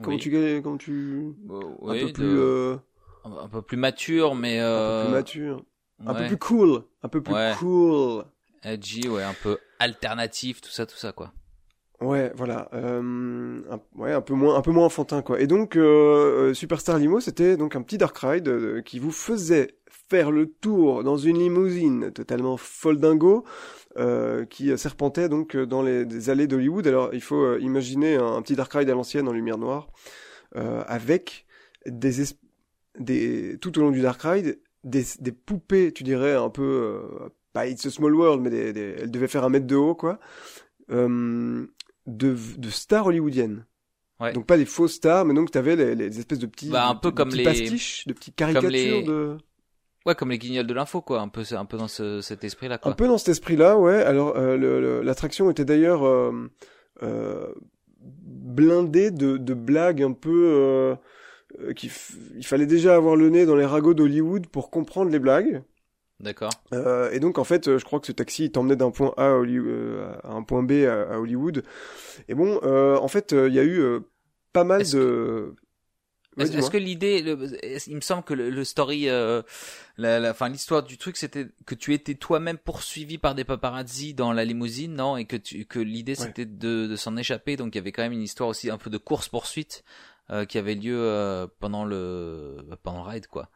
Comment 0.00 0.16
Oui. 0.16 0.20
tu 0.22 0.60
comment 0.62 0.76
tu 0.78 1.34
Euh, 1.50 1.60
un 1.88 2.06
peu 2.06 2.12
plus 2.12 2.38
euh, 2.38 2.76
un 3.24 3.48
peu 3.48 3.62
plus 3.62 3.76
mature, 3.76 4.34
mais 4.34 4.58
un 4.58 4.64
euh, 4.64 5.02
peu 5.02 5.06
plus 5.08 5.12
mature, 5.14 5.64
un 6.06 6.14
peu 6.14 6.26
plus 6.26 6.38
cool, 6.38 6.82
un 7.02 7.08
peu 7.08 7.22
plus 7.22 7.34
Ouais. 7.34 7.52
cool. 7.58 8.24
edgy, 8.64 9.08
ouais, 9.08 9.22
un 9.22 9.34
peu 9.42 9.58
alternatif, 9.78 10.60
tout 10.60 10.70
ça, 10.70 10.86
tout 10.86 10.96
ça, 10.96 11.12
quoi. 11.12 11.32
Ouais, 12.00 12.32
voilà, 12.34 12.68
euh, 12.74 13.60
un, 13.70 13.80
ouais, 13.94 14.12
un 14.12 14.20
peu 14.20 14.34
moins, 14.34 14.56
un 14.56 14.60
peu 14.62 14.72
moins 14.72 14.86
enfantin 14.86 15.22
quoi. 15.22 15.40
Et 15.40 15.46
donc 15.46 15.76
euh, 15.76 16.50
euh, 16.50 16.54
Superstar 16.54 16.98
Limo, 16.98 17.20
c'était 17.20 17.56
donc 17.56 17.76
un 17.76 17.82
petit 17.82 17.96
dark 17.98 18.16
ride 18.18 18.48
euh, 18.48 18.82
qui 18.82 18.98
vous 18.98 19.12
faisait 19.12 19.76
faire 20.12 20.30
le 20.30 20.46
tour 20.46 21.02
dans 21.04 21.16
une 21.16 21.38
limousine 21.38 22.10
totalement 22.12 22.58
folle 22.58 22.98
dingo, 22.98 23.44
euh, 23.96 24.44
qui 24.44 24.76
serpentait 24.76 25.30
donc 25.30 25.56
dans 25.56 25.80
les, 25.82 26.28
allées 26.28 26.46
d'Hollywood. 26.46 26.86
Alors 26.86 27.14
il 27.14 27.22
faut 27.22 27.42
euh, 27.42 27.58
imaginer 27.60 28.16
un, 28.16 28.26
un 28.36 28.42
petit 28.42 28.54
dark 28.54 28.70
ride 28.74 28.90
à 28.90 28.92
l'ancienne 28.94 29.26
en 29.26 29.32
lumière 29.32 29.56
noire, 29.56 29.88
euh, 30.56 30.82
avec 30.86 31.46
des, 31.86 32.20
es- 32.20 32.36
des 32.98 33.56
tout 33.58 33.78
au 33.78 33.80
long 33.80 33.90
du 33.90 34.02
dark 34.02 34.20
ride 34.22 34.60
des, 34.84 35.04
des 35.20 35.32
poupées, 35.32 35.92
tu 35.92 36.02
dirais 36.02 36.34
un 36.34 36.50
peu 36.50 36.62
euh, 36.62 37.28
pas 37.54 37.66
It's 37.68 37.86
a 37.86 37.90
Small 37.90 38.14
World, 38.14 38.42
mais 38.42 38.50
des, 38.50 38.72
des- 38.74 38.94
elles 39.00 39.10
devaient 39.10 39.28
faire 39.28 39.44
un 39.44 39.48
mètre 39.48 39.66
de 39.66 39.76
haut 39.76 39.94
quoi. 39.94 40.20
De, 40.90 42.36
de 42.58 42.70
stars 42.70 43.06
hollywoodiennes. 43.06 43.64
Ouais. 44.20 44.32
Donc 44.32 44.46
pas 44.46 44.56
des 44.56 44.66
fausses 44.66 44.94
stars, 44.94 45.24
mais 45.24 45.34
donc 45.34 45.50
t'avais 45.50 45.74
les, 45.76 45.94
les 45.94 46.18
espèces 46.18 46.38
de 46.40 46.46
petits, 46.46 46.68
Bah, 46.68 46.88
un 46.88 46.94
peu 46.96 47.10
de 47.10 47.16
comme 47.16 47.30
les- 47.30 47.44
pastiches, 47.44 48.06
de 48.06 48.12
petites 48.12 48.36
caricatures 48.36 48.70
les- 48.70 49.02
de. 49.04 49.36
Ouais, 50.06 50.14
comme 50.14 50.30
les 50.30 50.38
guignols 50.38 50.66
de 50.66 50.74
l'info, 50.74 51.00
quoi. 51.00 51.20
Un 51.20 51.28
peu, 51.28 51.42
un 51.52 51.64
peu 51.64 51.76
dans 51.76 51.88
ce, 51.88 52.20
cet 52.20 52.44
esprit-là, 52.44 52.78
Un 52.82 52.92
peu 52.92 53.06
dans 53.06 53.18
cet 53.18 53.28
esprit-là, 53.28 53.78
ouais. 53.78 54.02
Alors 54.02 54.34
euh, 54.36 55.02
l'attraction 55.02 55.50
était 55.50 55.64
d'ailleurs 55.64 56.04
euh, 56.04 56.50
euh, 57.02 57.46
blindée 58.00 59.10
de, 59.10 59.36
de 59.36 59.54
blagues 59.54 60.02
un 60.02 60.12
peu. 60.12 60.96
Qu'il 61.76 61.90
il 62.34 62.46
fallait 62.46 62.66
déjà 62.66 62.96
avoir 62.96 63.14
le 63.14 63.28
nez 63.28 63.44
dans 63.44 63.56
les 63.56 63.66
ragots 63.66 63.92
d'Hollywood 63.92 64.46
pour 64.46 64.70
comprendre 64.70 65.10
les 65.10 65.18
blagues. 65.18 65.62
D'accord. 66.18 66.52
Et 67.12 67.20
donc 67.20 67.38
en 67.38 67.44
fait, 67.44 67.76
je 67.76 67.84
crois 67.84 68.00
que 68.00 68.06
ce 68.06 68.12
taxi 68.12 68.50
t'emmenait 68.50 68.76
d'un 68.76 68.90
point 68.90 69.12
A 69.18 69.26
à, 69.26 70.34
un 70.34 70.42
point 70.42 70.62
B 70.62 70.72
à, 70.86 71.02
à 71.12 71.18
Hollywood. 71.18 71.62
Et 72.28 72.34
bon, 72.34 72.58
en 72.64 73.08
fait, 73.08 73.32
il 73.32 73.52
y 73.52 73.58
a 73.58 73.64
eu 73.64 74.00
pas 74.52 74.64
mal 74.64 74.82
de. 74.82 75.54
Ouais, 76.38 76.44
Est-ce 76.44 76.70
que 76.70 76.78
l'idée, 76.78 77.18
il 77.86 77.94
me 77.96 78.00
semble 78.00 78.22
que 78.22 78.32
le, 78.32 78.48
le 78.48 78.64
story, 78.64 79.08
euh, 79.08 79.42
la, 79.98 80.18
la, 80.18 80.30
enfin 80.30 80.48
l'histoire 80.48 80.82
du 80.82 80.96
truc, 80.96 81.16
c'était 81.18 81.46
que 81.66 81.74
tu 81.74 81.92
étais 81.92 82.14
toi-même 82.14 82.56
poursuivi 82.56 83.18
par 83.18 83.34
des 83.34 83.44
paparazzi 83.44 84.14
dans 84.14 84.32
la 84.32 84.44
limousine, 84.44 84.94
non? 84.94 85.18
Et 85.18 85.26
que 85.26 85.36
tu, 85.36 85.66
que 85.66 85.78
l'idée 85.78 86.12
Ouais. 86.12 86.16
c'était 86.16 86.46
de, 86.46 86.86
de 86.86 86.96
s'en 86.96 87.16
échapper. 87.18 87.56
Donc 87.56 87.74
il 87.74 87.78
y 87.78 87.80
avait 87.80 87.92
quand 87.92 88.02
même 88.02 88.12
une 88.12 88.22
histoire 88.22 88.48
aussi 88.48 88.70
un 88.70 88.78
peu 88.78 88.88
de 88.88 88.96
course 88.98 89.28
poursuite 89.28 89.84
euh, 90.30 90.46
qui 90.46 90.56
avait 90.56 90.74
lieu 90.74 90.96
euh, 90.98 91.46
pendant 91.60 91.84
le 91.84 92.56
pendant 92.82 93.04
le 93.04 93.10
ride, 93.10 93.26
quoi. 93.26 93.50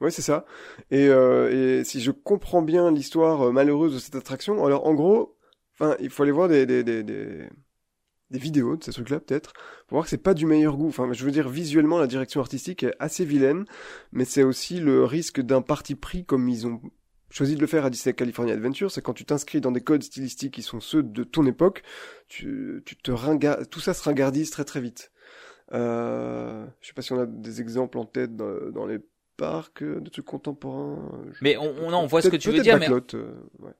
Ouais, 0.00 0.10
c'est 0.10 0.22
ça. 0.22 0.46
Et, 0.90 1.06
euh, 1.08 1.80
et 1.80 1.84
si 1.84 2.00
je 2.00 2.10
comprends 2.10 2.62
bien 2.62 2.90
l'histoire 2.90 3.48
euh, 3.48 3.52
malheureuse 3.52 3.94
de 3.94 3.98
cette 4.00 4.16
attraction, 4.16 4.64
alors 4.64 4.86
en 4.86 4.94
gros, 4.94 5.36
enfin, 5.74 5.94
il 6.00 6.10
faut 6.10 6.22
aller 6.24 6.32
voir 6.32 6.48
des, 6.48 6.66
des, 6.66 6.82
des, 6.82 7.02
des, 7.04 7.48
des 8.32 8.38
vidéos 8.38 8.76
de 8.76 8.82
ces 8.82 8.92
trucs-là, 8.92 9.20
peut-être, 9.20 9.52
pour 9.86 9.96
voir 9.96 10.04
que 10.04 10.10
c'est 10.10 10.16
pas 10.18 10.34
du 10.34 10.46
meilleur 10.46 10.76
goût. 10.76 10.88
Enfin, 10.88 11.12
je 11.12 11.24
veux 11.24 11.30
dire, 11.30 11.48
visuellement, 11.48 11.98
la 11.98 12.06
direction 12.08 12.40
artistique 12.40 12.82
est 12.82 12.94
assez 12.98 13.24
vilaine, 13.24 13.64
mais 14.10 14.24
c'est 14.24 14.42
aussi 14.42 14.80
le 14.80 15.04
risque 15.04 15.40
d'un 15.40 15.62
parti 15.62 15.94
pris 15.94 16.24
comme 16.24 16.48
ils 16.48 16.66
ont 16.66 16.80
choisi 17.30 17.54
de 17.54 17.60
le 17.60 17.66
faire 17.66 17.84
à 17.86 17.90
Disney 17.90 18.12
California 18.14 18.52
Adventure, 18.52 18.90
c'est 18.90 19.00
quand 19.00 19.14
tu 19.14 19.24
t'inscris 19.24 19.60
dans 19.62 19.72
des 19.72 19.80
codes 19.80 20.02
stylistiques 20.02 20.52
qui 20.54 20.62
sont 20.62 20.80
ceux 20.80 21.02
de 21.02 21.24
ton 21.24 21.46
époque, 21.46 21.82
tu, 22.28 22.82
tu 22.84 22.94
te 22.96 23.10
ringa... 23.10 23.64
tout 23.70 23.80
ça 23.80 23.94
se 23.94 24.02
ringardise 24.02 24.50
très 24.50 24.64
très 24.64 24.80
vite. 24.82 25.12
Euh, 25.72 26.66
je 26.80 26.88
sais 26.88 26.92
pas 26.92 27.00
si 27.02 27.12
on 27.12 27.18
a 27.20 27.24
des 27.26 27.60
exemples 27.62 27.96
en 27.98 28.04
tête 28.04 28.36
dans, 28.36 28.70
dans 28.70 28.84
les 28.86 28.98
parcs 29.38 29.82
euh, 29.82 30.00
de 30.00 30.10
trucs 30.10 30.26
contemporains. 30.26 30.98
euh, 31.14 31.30
je- 31.32 31.38
Mais 31.40 31.56
on, 31.56 31.74
on, 31.88 32.06
voit 32.06 32.20
ce 32.20 32.28
que 32.28 32.36
tu 32.36 32.50
veux 32.50 32.60
dire, 32.60 32.78
mais 32.78 32.90
euh, 32.90 33.32
ouais. 33.60 33.72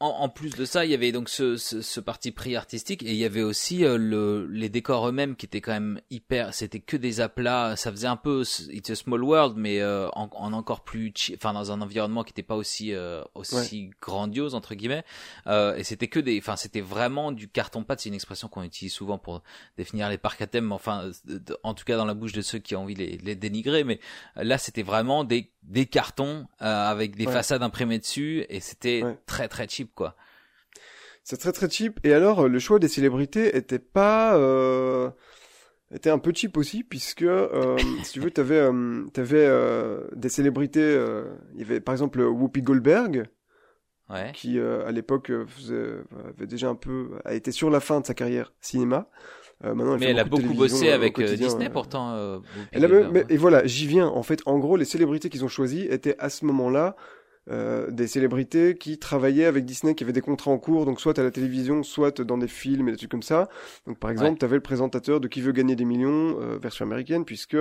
En, 0.00 0.30
plus 0.30 0.56
de 0.56 0.64
ça, 0.64 0.86
il 0.86 0.90
y 0.90 0.94
avait 0.94 1.12
donc 1.12 1.28
ce, 1.28 1.58
ce, 1.58 1.82
ce 1.82 2.00
parti 2.00 2.32
pris 2.32 2.56
artistique 2.56 3.02
et 3.02 3.10
il 3.10 3.16
y 3.16 3.24
avait 3.26 3.42
aussi 3.42 3.84
euh, 3.84 3.98
le, 3.98 4.46
les 4.46 4.70
décors 4.70 5.06
eux-mêmes 5.06 5.36
qui 5.36 5.44
étaient 5.44 5.60
quand 5.60 5.72
même 5.72 6.00
hyper. 6.08 6.54
C'était 6.54 6.80
que 6.80 6.96
des 6.96 7.20
aplats. 7.20 7.76
Ça 7.76 7.90
faisait 7.90 8.06
un 8.06 8.16
peu 8.16 8.42
It's 8.70 8.88
a 8.88 8.94
Small 8.94 9.22
World, 9.22 9.58
mais 9.58 9.80
euh, 9.80 10.08
en, 10.12 10.30
en, 10.32 10.54
encore 10.54 10.84
plus, 10.84 11.12
enfin 11.34 11.52
dans 11.52 11.70
un 11.70 11.82
environnement 11.82 12.24
qui 12.24 12.30
n'était 12.30 12.42
pas 12.42 12.56
aussi 12.56 12.94
euh, 12.94 13.22
aussi 13.34 13.90
grandiose 14.00 14.54
entre 14.54 14.74
guillemets. 14.74 15.04
et 15.46 15.84
c'était 15.84 16.08
que 16.08 16.18
des, 16.18 16.38
enfin 16.38 16.56
c'était 16.56 16.80
vraiment 16.80 17.30
du 17.30 17.48
carton 17.48 17.84
pâte. 17.84 18.00
C'est 18.00 18.08
une 18.08 18.14
expression 18.14 18.48
qu'on 18.48 18.62
utilise 18.62 18.94
souvent 18.94 19.18
pour 19.18 19.42
définir 19.76 20.08
les 20.08 20.18
parcs 20.18 20.40
à 20.40 20.46
thème. 20.46 20.72
Enfin, 20.72 21.10
en 21.62 21.74
tout 21.74 21.84
cas 21.84 21.98
dans 21.98 22.06
la 22.06 22.14
bouche 22.14 22.32
de 22.32 22.40
ceux 22.40 22.58
qui 22.58 22.74
ont 22.74 22.82
envie 22.82 22.94
de 22.94 23.00
les, 23.00 23.18
les 23.18 23.36
dénigrer. 23.36 23.84
Mais 23.84 24.00
là, 24.36 24.56
c'était 24.56 24.82
vraiment 24.82 25.24
des 25.24 25.50
des 25.62 25.86
cartons 25.86 26.46
avec 26.58 27.16
des 27.16 27.26
façades 27.26 27.62
imprimées 27.62 27.98
dessus 27.98 28.44
et 28.48 28.60
c'était 28.60 29.02
très 29.26 29.48
très 29.48 29.68
cheap 29.68 29.94
quoi. 29.94 30.16
C'est 31.22 31.36
très 31.36 31.52
très 31.52 31.68
cheap. 31.68 32.00
Et 32.04 32.12
alors, 32.12 32.48
le 32.48 32.58
choix 32.58 32.78
des 32.78 32.88
célébrités 32.88 33.56
était 33.56 33.78
pas 33.78 34.36
euh, 34.36 35.10
était 35.94 36.10
un 36.10 36.18
peu 36.18 36.32
cheap 36.34 36.56
aussi, 36.56 36.82
puisque 36.82 37.22
euh, 37.22 37.76
si 38.02 38.12
tu 38.12 38.20
veux, 38.20 38.30
t'avais 38.30 38.58
euh, 38.58 39.04
t'avais 39.12 39.46
euh, 39.46 40.08
des 40.12 40.28
célébrités. 40.28 40.80
Euh, 40.80 41.24
il 41.54 41.60
y 41.60 41.62
avait 41.62 41.80
par 41.80 41.94
exemple 41.94 42.20
Whoopi 42.20 42.62
Goldberg, 42.62 43.28
ouais. 44.08 44.32
qui 44.34 44.58
à 44.58 44.90
l'époque 44.90 45.30
faisait 45.46 45.98
avait 46.36 46.46
déjà 46.46 46.68
un 46.68 46.74
peu 46.74 47.10
a 47.24 47.34
été 47.34 47.52
sur 47.52 47.70
la 47.70 47.80
fin 47.80 48.00
de 48.00 48.06
sa 48.06 48.14
carrière 48.14 48.52
cinéma. 48.60 49.08
Maintenant, 49.62 49.94
elle 49.94 50.00
mais 50.00 50.06
elle 50.06 50.18
a 50.18 50.24
beaucoup 50.24 50.54
bossé 50.54 50.90
avec 50.90 51.20
Disney 51.20 51.68
pourtant. 51.68 52.40
Elle 52.72 53.24
et 53.28 53.36
voilà, 53.36 53.66
j'y 53.66 53.86
viens. 53.86 54.08
En 54.08 54.22
fait, 54.22 54.42
en 54.46 54.58
gros, 54.58 54.76
les 54.76 54.84
célébrités 54.84 55.28
qu'ils 55.28 55.44
ont 55.44 55.48
choisies 55.48 55.86
étaient 55.90 56.16
à 56.18 56.30
ce 56.30 56.44
moment-là 56.46 56.96
euh, 57.50 57.90
des 57.90 58.06
célébrités 58.06 58.76
qui 58.76 58.98
travaillaient 58.98 59.46
avec 59.46 59.64
Disney, 59.64 59.94
qui 59.94 60.04
avaient 60.04 60.12
des 60.12 60.20
contrats 60.20 60.50
en 60.50 60.58
cours, 60.58 60.84
donc 60.84 61.00
soit 61.00 61.18
à 61.18 61.22
la 61.22 61.30
télévision, 61.30 61.82
soit 61.82 62.20
dans 62.20 62.38
des 62.38 62.46
films 62.46 62.88
et 62.88 62.92
des 62.92 62.98
trucs 62.98 63.10
comme 63.10 63.22
ça. 63.22 63.48
Donc 63.86 63.98
par 63.98 64.10
exemple, 64.10 64.38
tu 64.38 64.44
avais 64.44 64.56
le 64.56 64.62
présentateur 64.62 65.20
de 65.20 65.26
Qui 65.26 65.40
veut 65.40 65.52
gagner 65.52 65.74
des 65.74 65.84
millions, 65.84 66.36
euh, 66.40 66.58
version 66.58 66.84
américaine, 66.84 67.24
puisque 67.24 67.56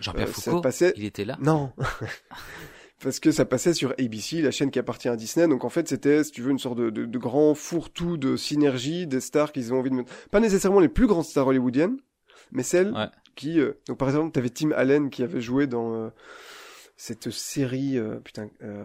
Jean-Pierre 0.00 0.28
euh, 0.28 0.32
Foucault, 0.32 0.60
passait... 0.60 0.94
il 0.96 1.04
était 1.04 1.24
là? 1.24 1.36
Non. 1.40 1.72
parce 3.02 3.20
que 3.20 3.32
ça 3.32 3.44
passait 3.44 3.74
sur 3.74 3.92
ABC, 3.98 4.40
la 4.40 4.50
chaîne 4.50 4.70
qui 4.70 4.78
appartient 4.78 5.08
à 5.08 5.16
Disney. 5.16 5.48
Donc 5.48 5.64
en 5.64 5.68
fait, 5.68 5.88
c'était, 5.88 6.24
si 6.24 6.32
tu 6.32 6.42
veux, 6.42 6.50
une 6.50 6.58
sorte 6.58 6.78
de, 6.78 6.90
de, 6.90 7.04
de 7.04 7.18
grand 7.18 7.54
fourre-tout 7.54 8.16
de 8.16 8.36
synergie 8.36 9.06
des 9.06 9.20
stars 9.20 9.52
qu'ils 9.52 9.74
ont 9.74 9.78
envie 9.78 9.90
de 9.90 9.96
mettre. 9.96 10.12
Pas 10.30 10.40
nécessairement 10.40 10.80
les 10.80 10.88
plus 10.88 11.06
grandes 11.06 11.24
stars 11.24 11.46
hollywoodiennes, 11.46 11.96
mais 12.52 12.62
celles 12.62 12.94
qui. 13.34 13.58
donc 13.88 13.98
par 13.98 14.08
exemple, 14.08 14.32
tu 14.32 14.38
avais 14.38 14.50
Tim 14.50 14.70
Allen 14.72 15.10
qui 15.10 15.22
avait 15.22 15.40
joué 15.40 15.66
dans 15.66 16.10
cette 16.96 17.30
série, 17.30 17.98
euh, 17.98 18.16
putain, 18.20 18.48
euh, 18.62 18.84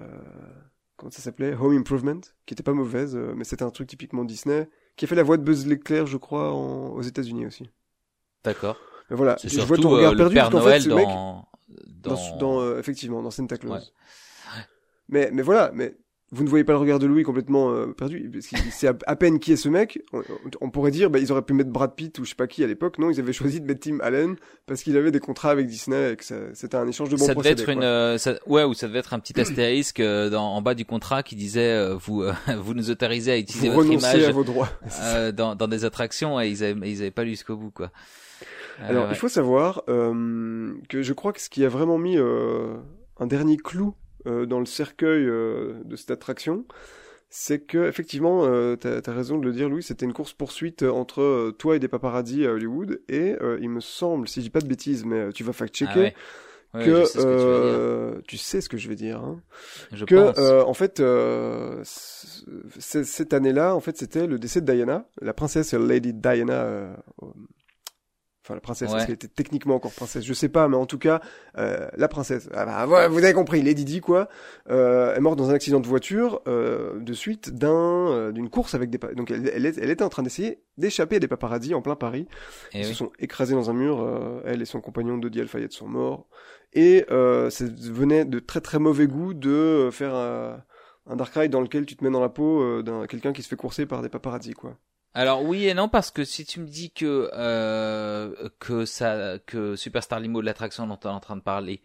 comment 0.97 1.11
ça 1.11 1.21
s'appelait? 1.21 1.53
Home 1.53 1.77
Improvement, 1.77 2.21
qui 2.45 2.53
était 2.53 2.63
pas 2.63 2.73
mauvaise, 2.73 3.15
euh, 3.15 3.33
mais 3.35 3.43
c'était 3.43 3.63
un 3.63 3.69
truc 3.69 3.87
typiquement 3.87 4.23
Disney, 4.23 4.69
qui 4.95 5.05
a 5.05 5.07
fait 5.07 5.15
la 5.15 5.23
voix 5.23 5.37
de 5.37 5.43
Buzz 5.43 5.65
l'éclair, 5.67 6.07
je 6.07 6.17
crois, 6.17 6.51
aux 6.53 7.01
États-Unis 7.01 7.45
aussi. 7.45 7.69
D'accord. 8.43 8.77
Mais 9.09 9.15
voilà, 9.15 9.37
je 9.43 9.61
vois 9.61 9.77
ton 9.77 9.89
regard 9.89 10.15
perdu 10.15 10.35
parce 10.35 10.49
qu'en 10.51 10.61
fait, 10.61 10.81
ce 10.81 10.89
mec, 10.89 11.07
dans, 11.87 12.37
dans... 12.37 12.77
effectivement, 12.77 13.21
dans 13.21 13.31
Santa 13.31 13.57
Claus. 13.57 13.93
Mais, 15.07 15.29
mais 15.31 15.41
voilà, 15.41 15.71
mais 15.73 15.95
vous 16.31 16.43
ne 16.43 16.49
voyez 16.49 16.63
pas 16.63 16.73
le 16.73 16.79
regard 16.79 16.99
de 16.99 17.07
Louis 17.07 17.23
complètement 17.23 17.71
euh, 17.71 17.87
perdu. 17.87 18.31
C'est 18.71 18.87
à, 18.87 19.15
peine 19.15 19.39
qui 19.39 19.51
est 19.51 19.55
ce 19.55 19.67
mec. 19.67 19.99
On, 20.61 20.69
pourrait 20.69 20.91
dire, 20.91 21.09
bah, 21.09 21.17
ils 21.17 21.31
auraient 21.31 21.41
pu 21.41 21.53
mettre 21.53 21.71
Brad 21.71 21.95
Pitt 21.95 22.19
ou 22.19 22.23
je 22.23 22.29
sais 22.29 22.35
pas 22.35 22.45
qui 22.45 22.63
à 22.63 22.67
l'époque. 22.67 22.99
Non, 22.99 23.09
ils 23.09 23.19
avaient 23.19 23.33
choisi 23.33 23.59
de 23.59 23.65
mettre 23.65 23.79
Tim 23.79 23.99
Allen 24.01 24.35
parce 24.67 24.83
qu'il 24.83 24.95
avait 24.95 25.09
des 25.09 25.19
contrats 25.19 25.49
avec 25.49 25.65
Disney 25.65 26.13
et 26.13 26.15
que 26.15 26.23
c'était 26.53 26.75
un 26.75 26.87
échange 26.87 27.09
de 27.09 27.15
bons 27.15 27.25
ça 27.25 27.33
devait 27.33 27.49
être 27.49 27.69
une, 27.69 27.81
euh, 27.83 28.17
ouais, 28.45 28.63
ou 28.63 28.75
ça 28.75 28.87
devait 28.87 28.99
être 28.99 29.15
un 29.15 29.19
petit 29.19 29.39
astérisque 29.39 29.99
euh, 30.01 30.29
dans, 30.29 30.53
en 30.53 30.61
bas 30.61 30.75
du 30.75 30.85
contrat 30.85 31.23
qui 31.23 31.35
disait, 31.35 31.95
vous, 31.95 32.23
vous 32.59 32.73
nous 32.75 32.91
autorisez 32.91 33.31
à 33.31 33.37
utiliser 33.37 33.69
votre 33.69 33.91
image 33.91 34.23
à 34.23 34.31
vos 34.31 34.43
droits. 34.43 34.69
dans, 35.33 35.55
dans 35.55 35.67
des 35.67 35.83
attractions 35.83 36.39
et 36.39 36.47
ils 36.47 36.63
avaient, 36.63 36.91
ils 36.91 37.01
avaient 37.01 37.11
pas 37.11 37.23
lu 37.23 37.31
jusqu'au 37.31 37.57
bout, 37.57 37.71
quoi. 37.71 37.91
Alors, 38.81 39.09
il 39.09 39.15
faut 39.15 39.29
savoir 39.29 39.83
que 39.85 41.01
je 41.01 41.13
crois 41.13 41.33
que 41.33 41.41
ce 41.41 41.49
qui 41.49 41.65
a 41.65 41.69
vraiment 41.69 41.97
mis 41.97 42.17
un 42.17 43.27
dernier 43.27 43.57
clou 43.57 43.95
euh, 44.27 44.45
dans 44.45 44.59
le 44.59 44.65
cercueil 44.65 45.25
euh, 45.25 45.81
de 45.85 45.95
cette 45.95 46.11
attraction, 46.11 46.65
c'est 47.29 47.59
que 47.59 47.87
effectivement, 47.87 48.45
euh, 48.45 48.75
t'as 48.75 48.99
as 49.05 49.13
raison 49.13 49.37
de 49.37 49.45
le 49.45 49.53
dire, 49.53 49.69
Louis, 49.69 49.83
c'était 49.83 50.05
une 50.05 50.13
course 50.13 50.33
poursuite 50.33 50.83
entre 50.83 51.51
toi 51.57 51.75
et 51.75 51.79
des 51.79 51.87
paparazzis 51.87 52.45
à 52.45 52.51
Hollywood, 52.51 53.01
et 53.07 53.35
il 53.61 53.69
me 53.69 53.79
semble, 53.79 54.27
si 54.27 54.41
je 54.41 54.45
dis 54.45 54.49
pas 54.49 54.61
de 54.61 54.67
bêtises, 54.67 55.05
mais 55.05 55.31
tu 55.31 55.43
vas 55.43 55.53
fact-checker. 55.53 56.13
Ah 56.71 56.83
que, 56.83 58.21
tu, 58.27 58.37
sais 58.37 58.61
ce 58.61 58.69
que 58.69 58.77
je 58.77 58.89
vais 58.89 58.95
dire, 58.95 59.23
hein, 59.23 59.41
je 59.91 60.05
que 60.05 60.61
en 60.63 60.73
fait 60.75 61.01
cette 61.83 63.33
année-là, 63.33 63.73
en 63.73 63.79
fait, 63.79 63.97
c'était 63.97 64.27
le 64.27 64.37
décès 64.37 64.61
de 64.61 64.71
Diana, 64.71 65.07
la 65.19 65.33
princesse 65.33 65.73
Lady 65.73 66.13
Diana 66.13 66.95
Enfin, 68.49 68.55
la 68.55 68.61
princesse, 68.61 68.89
parce 68.89 69.05
qu'elle 69.05 69.13
était 69.13 69.27
techniquement 69.27 69.75
encore 69.75 69.91
princesse, 69.91 70.25
je 70.25 70.33
sais 70.33 70.49
pas, 70.49 70.67
mais 70.67 70.75
en 70.75 70.87
tout 70.87 70.97
cas, 70.97 71.21
euh, 71.59 71.87
la 71.95 72.07
princesse. 72.07 72.49
Ah 72.51 72.87
bah, 72.87 73.07
vous 73.07 73.23
avez 73.23 73.33
compris, 73.33 73.61
Lady 73.61 73.85
Di, 73.85 74.01
quoi, 74.01 74.27
euh, 74.71 75.13
est 75.13 75.19
morte 75.19 75.37
dans 75.37 75.51
un 75.51 75.53
accident 75.53 75.79
de 75.79 75.85
voiture 75.85 76.41
euh, 76.47 76.99
de 76.99 77.13
suite 77.13 77.53
d'un 77.53 77.69
euh, 78.09 78.31
d'une 78.31 78.49
course 78.49 78.73
avec 78.73 78.89
des... 78.89 78.97
Donc 78.97 79.29
elle, 79.29 79.51
elle, 79.53 79.67
elle 79.67 79.89
était 79.91 80.03
en 80.03 80.09
train 80.09 80.23
d'essayer 80.23 80.63
d'échapper 80.77 81.17
à 81.17 81.19
des 81.19 81.27
paparazzis 81.27 81.75
en 81.75 81.83
plein 81.83 81.95
Paris. 81.95 82.27
Et 82.73 82.77
eh 82.77 82.79
Ils 82.79 82.85
oui. 82.85 82.89
se 82.89 82.95
sont 82.95 83.11
écrasés 83.19 83.53
dans 83.53 83.69
un 83.69 83.73
mur, 83.73 84.01
euh, 84.01 84.41
elle 84.45 84.63
et 84.63 84.65
son 84.65 84.81
compagnon 84.81 85.19
Dodi 85.19 85.41
Alfayette 85.41 85.73
sont 85.73 85.87
morts. 85.87 86.27
Et 86.73 87.05
euh, 87.11 87.51
ça 87.51 87.65
venait 87.65 88.25
de 88.25 88.39
très 88.39 88.61
très 88.61 88.79
mauvais 88.79 89.05
goût 89.05 89.35
de 89.35 89.89
faire 89.91 90.15
un, 90.15 90.63
un 91.05 91.15
dark 91.15 91.35
ride 91.35 91.51
dans 91.51 91.61
lequel 91.61 91.85
tu 91.85 91.95
te 91.95 92.03
mets 92.03 92.09
dans 92.09 92.19
la 92.19 92.29
peau 92.29 92.81
d'un 92.81 93.05
quelqu'un 93.05 93.31
qui 93.31 93.43
se 93.43 93.47
fait 93.47 93.55
courser 93.55 93.85
par 93.85 94.01
des 94.01 94.09
paparazzis, 94.09 94.53
quoi. 94.53 94.75
Alors 95.13 95.43
oui 95.43 95.65
et 95.67 95.73
non 95.73 95.89
parce 95.89 96.11
que 96.11 96.23
si 96.23 96.45
tu 96.45 96.59
me 96.59 96.67
dis 96.67 96.91
que 96.91 97.29
euh, 97.33 98.49
que 98.59 98.85
ça 98.85 99.39
que 99.45 99.75
Superstar 99.75 100.19
Limo 100.19 100.41
de 100.41 100.45
l'attraction 100.45 100.85
dont 100.87 100.99
on 101.03 101.07
est 101.09 101.11
en 101.11 101.19
train 101.19 101.35
de 101.35 101.41
parler 101.41 101.81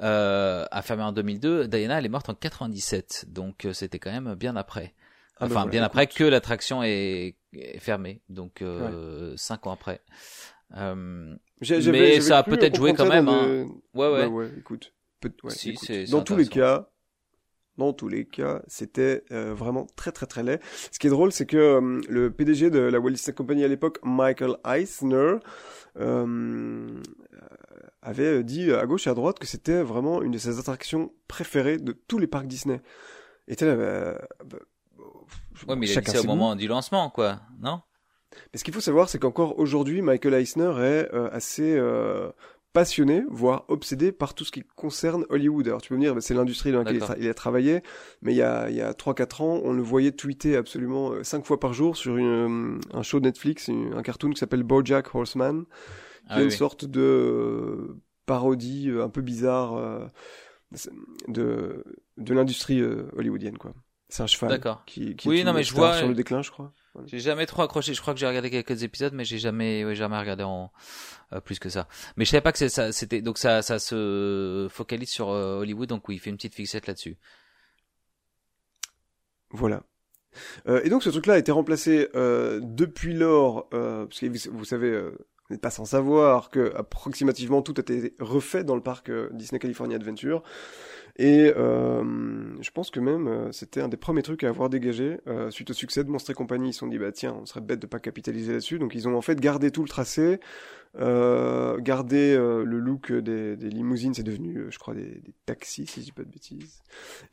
euh, 0.00 0.66
a 0.70 0.82
fermé 0.82 1.02
en 1.04 1.12
2002, 1.12 1.68
Diana 1.68 1.98
elle 1.98 2.06
est 2.06 2.08
morte 2.08 2.28
en 2.28 2.34
97 2.34 3.26
donc 3.28 3.64
euh, 3.64 3.72
c'était 3.72 3.98
quand 3.98 4.10
même 4.10 4.34
bien 4.34 4.56
après. 4.56 4.94
Ah, 5.38 5.46
Enfin 5.46 5.64
bah, 5.64 5.70
bien 5.70 5.80
voilà, 5.80 5.86
après 5.86 6.06
que 6.08 6.24
l'attraction 6.24 6.82
est, 6.82 7.36
est 7.52 7.78
fermée 7.78 8.20
donc 8.28 8.62
euh, 8.62 9.34
cinq 9.36 9.66
ans 9.66 9.72
après. 9.72 10.00
Euh, 10.76 11.34
mais 11.92 12.20
ça 12.20 12.38
a 12.38 12.42
peut-être 12.42 12.74
joué 12.76 12.94
quand 12.94 13.06
même. 13.06 13.28
Hein. 13.28 13.68
Ouais 13.94 14.08
ouais. 14.10 14.22
Bah 14.26 14.28
ouais, 14.28 14.50
écoute. 14.58 14.92
Peut- 15.20 15.32
ouais, 15.44 15.50
Si, 15.52 15.70
écoute. 15.70 15.84
c'est- 15.86 16.06
c'est 16.06 16.12
Dans 16.12 16.22
tous 16.22 16.34
les 16.36 16.46
cas, 16.48 16.88
dans 17.78 17.92
tous 17.92 18.08
les 18.08 18.24
cas, 18.24 18.62
c'était 18.66 19.24
euh, 19.30 19.54
vraiment 19.54 19.86
très 19.96 20.12
très 20.12 20.26
très 20.26 20.42
laid. 20.42 20.60
Ce 20.90 20.98
qui 20.98 21.06
est 21.06 21.10
drôle, 21.10 21.32
c'est 21.32 21.46
que 21.46 21.56
euh, 21.56 22.00
le 22.08 22.30
PDG 22.30 22.70
de 22.70 22.78
la 22.78 23.00
Walt 23.00 23.12
Disney 23.12 23.34
Company 23.34 23.64
à 23.64 23.68
l'époque, 23.68 23.98
Michael 24.02 24.56
Eisner, 24.66 25.36
euh, 25.98 27.00
avait 28.02 28.42
dit 28.42 28.72
à 28.72 28.86
gauche 28.86 29.06
et 29.06 29.10
à 29.10 29.14
droite 29.14 29.38
que 29.38 29.46
c'était 29.46 29.82
vraiment 29.82 30.22
une 30.22 30.32
de 30.32 30.38
ses 30.38 30.58
attractions 30.58 31.12
préférées 31.28 31.78
de 31.78 31.92
tous 31.92 32.18
les 32.18 32.26
parcs 32.26 32.46
Disney. 32.46 32.80
Et 33.48 33.56
là, 33.64 33.76
bah, 33.76 34.18
bah, 34.44 34.58
Ouais 35.68 35.76
mais 35.76 35.88
il 35.88 35.98
a 35.98 36.00
dit 36.00 36.10
ça 36.10 36.20
au 36.20 36.24
moment 36.24 36.56
du 36.56 36.66
lancement 36.66 37.10
quoi, 37.10 37.40
non? 37.60 37.80
Mais 38.52 38.58
ce 38.58 38.64
qu'il 38.64 38.72
faut 38.72 38.80
savoir, 38.80 39.08
c'est 39.08 39.18
qu'encore 39.18 39.58
aujourd'hui, 39.58 40.02
Michael 40.02 40.34
Eisner 40.34 40.72
est 40.78 41.14
euh, 41.14 41.28
assez 41.32 41.76
euh, 41.76 42.30
passionné, 42.72 43.22
voire 43.28 43.64
obsédé 43.68 44.12
par 44.12 44.34
tout 44.34 44.44
ce 44.44 44.52
qui 44.52 44.62
concerne 44.76 45.26
Hollywood. 45.28 45.66
Alors 45.68 45.82
tu 45.82 45.90
peux 45.90 45.96
me 45.96 46.00
dire, 46.00 46.14
c'est 46.20 46.34
l'industrie 46.34 46.72
dans 46.72 46.78
laquelle 46.78 46.96
il, 46.96 47.00
D'accord. 47.00 47.16
tra- 47.16 47.20
il 47.20 47.28
a 47.28 47.34
travaillé, 47.34 47.82
mais 48.22 48.32
il 48.32 48.36
y 48.36 48.42
a, 48.42 48.70
il 48.70 48.76
y 48.76 48.80
a 48.80 48.92
3-4 48.94 49.42
ans, 49.42 49.60
on 49.64 49.72
le 49.72 49.82
voyait 49.82 50.12
tweeter 50.12 50.56
absolument 50.56 51.22
5 51.22 51.44
fois 51.44 51.60
par 51.60 51.74
jour 51.74 51.96
sur 51.96 52.16
une, 52.16 52.78
euh, 52.80 52.80
un 52.96 53.02
show 53.02 53.20
de 53.20 53.26
Netflix, 53.26 53.68
une- 53.68 53.92
un 53.94 54.02
cartoon 54.02 54.30
qui 54.30 54.38
s'appelle 54.38 54.62
BoJack 54.62 55.14
Horseman, 55.14 55.64
qui 55.64 55.68
Ah 56.28 56.36
est 56.38 56.38
oui, 56.38 56.44
une 56.44 56.50
sorte 56.50 56.84
de 56.84 57.00
euh, 57.00 57.98
parodie 58.26 58.88
euh, 58.90 59.04
un 59.04 59.08
peu 59.10 59.20
bizarre 59.20 59.74
euh, 59.76 60.06
de, 61.28 61.84
de 62.16 62.34
l'industrie 62.34 62.80
euh, 62.80 63.04
hollywoodienne. 63.16 63.58
quoi. 63.58 63.74
C'est 64.08 64.22
un 64.22 64.26
cheval 64.26 64.60
qui, 64.86 65.16
qui 65.16 65.28
Oui, 65.28 65.40
est 65.40 65.44
non, 65.44 65.50
une 65.52 65.56
mais 65.58 65.62
je 65.64 65.70
star 65.72 65.78
vois- 65.84 65.98
sur 65.98 66.08
le 66.08 66.14
déclin, 66.14 66.42
je 66.42 66.50
crois. 66.50 66.72
J'ai 67.06 67.20
jamais 67.20 67.46
trop 67.46 67.62
accroché. 67.62 67.94
Je 67.94 68.00
crois 68.00 68.12
que 68.12 68.20
j'ai 68.20 68.26
regardé 68.26 68.50
quelques 68.50 68.82
épisodes, 68.82 69.14
mais 69.14 69.24
j'ai 69.24 69.38
jamais, 69.38 69.84
ouais, 69.84 69.94
jamais 69.94 70.18
regardé 70.18 70.44
en 70.44 70.70
euh, 71.32 71.40
plus 71.40 71.58
que 71.58 71.70
ça. 71.70 71.88
Mais 72.16 72.24
je 72.24 72.30
savais 72.30 72.42
pas 72.42 72.52
que 72.52 72.68
ça. 72.68 72.92
C'était 72.92 73.22
donc 73.22 73.38
ça, 73.38 73.62
ça 73.62 73.78
se 73.78 74.68
focalise 74.70 75.08
sur 75.10 75.30
euh, 75.30 75.60
Hollywood, 75.60 75.88
donc 75.88 76.06
oui, 76.08 76.16
il 76.16 76.18
fait 76.18 76.30
une 76.30 76.36
petite 76.36 76.54
fixette 76.54 76.86
là-dessus. 76.86 77.16
Voilà. 79.50 79.82
Euh, 80.66 80.80
et 80.84 80.88
donc 80.88 81.02
ce 81.02 81.10
truc-là 81.10 81.34
a 81.34 81.38
été 81.38 81.52
remplacé 81.52 82.08
euh, 82.14 82.60
depuis 82.62 83.14
lors, 83.14 83.68
euh, 83.74 84.06
parce 84.06 84.20
que 84.20 84.48
vous, 84.50 84.64
savez, 84.64 84.88
euh, 84.88 85.10
Vous 85.48 85.54
n'êtes 85.54 85.60
pas 85.60 85.70
sans 85.70 85.84
savoir 85.84 86.50
que 86.50 86.74
approximativement 86.74 87.62
tout 87.62 87.74
a 87.76 87.80
été 87.80 88.14
refait 88.18 88.64
dans 88.64 88.76
le 88.76 88.82
parc 88.82 89.10
Disney 89.32 89.58
California 89.58 89.96
Adventure. 89.96 90.42
Et 91.16 91.52
euh, 91.56 92.02
je 92.60 92.70
pense 92.70 92.90
que 92.90 92.98
même 92.98 93.28
euh, 93.28 93.52
c'était 93.52 93.80
un 93.80 93.88
des 93.88 93.96
premiers 93.96 94.22
trucs 94.22 94.44
à 94.44 94.48
avoir 94.48 94.70
dégagé 94.70 95.18
euh, 95.26 95.50
suite 95.50 95.70
au 95.70 95.74
succès 95.74 96.04
de 96.04 96.10
Monstre 96.10 96.30
et 96.30 96.34
compagnie. 96.34 96.70
Ils 96.70 96.72
se 96.72 96.80
sont 96.80 96.86
dit 96.86 96.98
bah 96.98 97.12
tiens, 97.12 97.36
on 97.40 97.46
serait 97.46 97.60
bête 97.60 97.80
de 97.80 97.86
pas 97.86 97.98
capitaliser 97.98 98.52
là-dessus. 98.52 98.78
Donc 98.78 98.94
ils 98.94 99.08
ont 99.08 99.16
en 99.16 99.20
fait 99.20 99.38
gardé 99.38 99.70
tout 99.70 99.82
le 99.82 99.88
tracé, 99.88 100.40
euh, 100.98 101.78
gardé 101.78 102.34
le 102.36 102.78
look 102.78 103.12
des, 103.12 103.56
des 103.56 103.68
limousines. 103.68 104.14
C'est 104.14 104.22
devenu, 104.22 104.66
je 104.70 104.78
crois, 104.78 104.94
des, 104.94 105.20
des, 105.20 105.34
taxis 105.44 105.86
si 105.86 106.00
je 106.00 106.06
dis 106.06 106.12
pas 106.12 106.22
de 106.22 106.30
bêtises. 106.30 106.82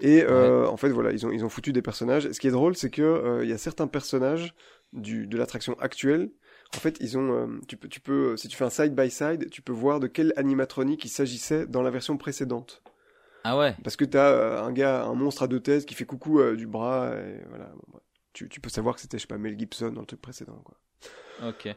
Et 0.02 0.26
en 0.26 0.78
fait 0.78 0.90
voilà, 0.90 1.12
ils 1.12 1.26
ont 1.26 1.32
ils 1.32 1.46
ont 1.46 1.50
foutu 1.50 1.72
des 1.72 1.82
personnages. 1.82 2.30
Ce 2.32 2.40
qui 2.40 2.48
est 2.48 2.52
drôle, 2.52 2.76
c'est 2.76 2.90
que 2.90 3.40
il 3.44 3.50
y 3.50 3.54
a 3.54 3.58
certains 3.58 3.88
personnages 3.88 4.54
du 4.92 5.28
de 5.28 5.38
l'attraction 5.38 5.80
actuelle 5.80 6.30
en 6.76 6.80
fait, 6.80 6.98
ils 7.00 7.18
ont, 7.18 7.32
euh, 7.34 7.48
tu 7.68 7.78
peux, 7.78 7.88
tu 7.88 8.00
peux, 8.00 8.38
si 8.38 8.48
tu 8.48 8.56
fais 8.56 8.66
un 8.66 8.70
side 8.70 8.94
by 8.94 9.10
side, 9.10 9.50
tu 9.50 9.62
peux 9.62 9.74
voir 9.74 10.00
de 10.00 10.08
quel 10.08 10.34
animatronique 10.36 11.04
il 11.04 11.10
s'agissait 11.10 11.66
dans 11.66 11.82
la 11.82 11.90
version 11.90 12.18
précédente. 12.18 12.84
Ah 13.44 13.58
ouais. 13.58 13.76
Parce 13.84 13.96
que 13.96 14.06
t'as 14.06 14.32
euh, 14.32 14.64
un 14.64 14.72
gars, 14.72 15.04
un 15.04 15.14
monstre 15.14 15.44
à 15.44 15.48
deux 15.48 15.60
têtes 15.60 15.86
qui 15.86 15.96
fait 15.96 16.06
coucou 16.06 16.40
euh, 16.40 16.56
du 16.56 16.68
bras, 16.68 17.12
et 17.16 17.42
voilà. 17.50 17.72
Bon, 17.88 18.00
tu, 18.34 18.50
tu 18.50 18.60
peux 18.60 18.70
savoir 18.70 18.96
que 18.96 19.02
c'était, 19.02 19.18
je 19.18 19.22
sais 19.22 19.28
pas, 19.28 19.38
Mel 19.38 19.58
Gibson 19.58 19.92
dans 19.92 20.02
le 20.02 20.08
truc 20.08 20.22
précédent, 20.22 20.62
quoi. 20.64 20.78
Ok. 21.48 21.74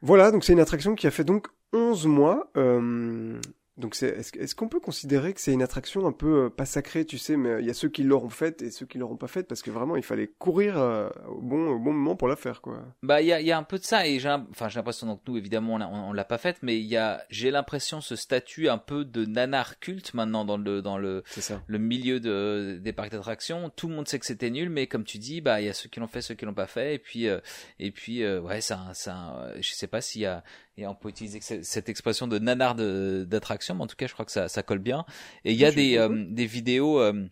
Voilà, 0.00 0.30
donc 0.30 0.44
c'est 0.44 0.52
une 0.52 0.60
attraction 0.60 0.94
qui 0.94 1.06
a 1.06 1.10
fait 1.10 1.24
donc 1.24 1.48
11 1.72 2.06
mois. 2.06 2.50
Euh, 2.56 3.40
donc 3.78 3.94
c'est, 3.94 4.08
est-ce, 4.08 4.54
qu'on 4.54 4.68
peut 4.68 4.80
considérer 4.80 5.32
que 5.32 5.40
c'est 5.40 5.52
une 5.52 5.62
attraction 5.62 6.06
un 6.06 6.12
peu 6.12 6.44
euh, 6.44 6.50
pas 6.50 6.66
sacrée, 6.66 7.06
tu 7.06 7.16
sais, 7.16 7.38
mais 7.38 7.60
il 7.60 7.66
y 7.66 7.70
a 7.70 7.74
ceux 7.74 7.88
qui 7.88 8.02
l'auront 8.02 8.28
faite 8.28 8.60
et 8.60 8.70
ceux 8.70 8.84
qui 8.84 8.98
l'auront 8.98 9.16
pas 9.16 9.28
faite 9.28 9.48
parce 9.48 9.62
que 9.62 9.70
vraiment 9.70 9.96
il 9.96 10.02
fallait 10.02 10.28
courir 10.38 10.76
euh, 10.78 11.08
au 11.28 11.40
bon 11.40 11.68
au 11.70 11.78
bon 11.78 11.92
moment 11.92 12.14
pour 12.14 12.28
la 12.28 12.36
faire, 12.36 12.60
quoi. 12.60 12.84
Bah 13.02 13.22
il 13.22 13.28
y 13.28 13.32
a, 13.32 13.40
y 13.40 13.50
a 13.50 13.56
un 13.56 13.62
peu 13.62 13.78
de 13.78 13.84
ça 13.84 14.06
et 14.06 14.18
j'ai 14.18 14.28
enfin 14.50 14.68
j'ai 14.68 14.78
l'impression 14.78 15.06
donc 15.06 15.22
nous 15.26 15.38
évidemment 15.38 15.74
on, 15.74 15.78
l'a- 15.78 15.88
on, 15.88 16.10
on 16.10 16.12
l'a 16.12 16.24
pas 16.24 16.36
faite 16.38 16.58
mais 16.62 16.78
il 16.78 16.84
y 16.86 16.96
a 16.98 17.22
j'ai 17.30 17.50
l'impression 17.50 18.00
ce 18.02 18.14
statut 18.14 18.68
un 18.68 18.78
peu 18.78 19.04
de 19.06 19.24
nanar 19.24 19.78
culte 19.78 20.12
maintenant 20.12 20.44
dans 20.44 20.58
le 20.58 20.82
dans 20.82 20.98
le 20.98 21.22
le 21.66 21.78
milieu 21.78 22.20
de, 22.20 22.78
des 22.82 22.92
parcs 22.92 23.10
d'attractions, 23.12 23.70
tout 23.74 23.88
le 23.88 23.94
monde 23.94 24.06
sait 24.06 24.18
que 24.18 24.26
c'était 24.26 24.50
nul, 24.50 24.68
mais 24.68 24.86
comme 24.86 25.04
tu 25.04 25.16
dis, 25.18 25.40
bah 25.40 25.60
il 25.62 25.66
y 25.66 25.70
a 25.70 25.72
ceux 25.74 25.88
qui 25.88 25.98
l'ont 25.98 26.06
fait, 26.08 26.20
ceux 26.20 26.34
qui 26.34 26.44
l'ont 26.44 26.52
pas 26.54 26.66
fait, 26.66 26.94
et 26.94 26.98
puis 26.98 27.26
euh, 27.26 27.40
et 27.78 27.90
puis 27.90 28.22
ouais, 28.26 28.60
ça, 28.60 28.90
ça, 28.92 29.50
je 29.60 29.72
sais 29.72 29.86
pas 29.86 30.00
s'il 30.02 30.20
y 30.22 30.26
a, 30.26 30.44
et 30.78 30.86
on 30.86 30.94
peut 30.94 31.08
utiliser 31.10 31.40
cette 31.40 31.88
expression 31.88 32.26
de 32.28 32.38
nanar 32.38 32.74
d'attraction, 32.74 33.74
mais 33.74 33.82
en 33.82 33.86
tout 33.86 33.96
cas, 33.96 34.06
je 34.06 34.12
crois 34.14 34.24
que 34.24 34.32
ça, 34.32 34.48
ça 34.48 34.62
colle 34.62 34.78
bien. 34.78 35.04
Et 35.44 35.52
il 35.52 35.58
y 35.58 35.64
a 35.64 35.72
des 35.72 35.98
euh, 35.98 36.24
des 36.28 36.46
vidéos. 36.46 37.00
euh, 37.00 37.26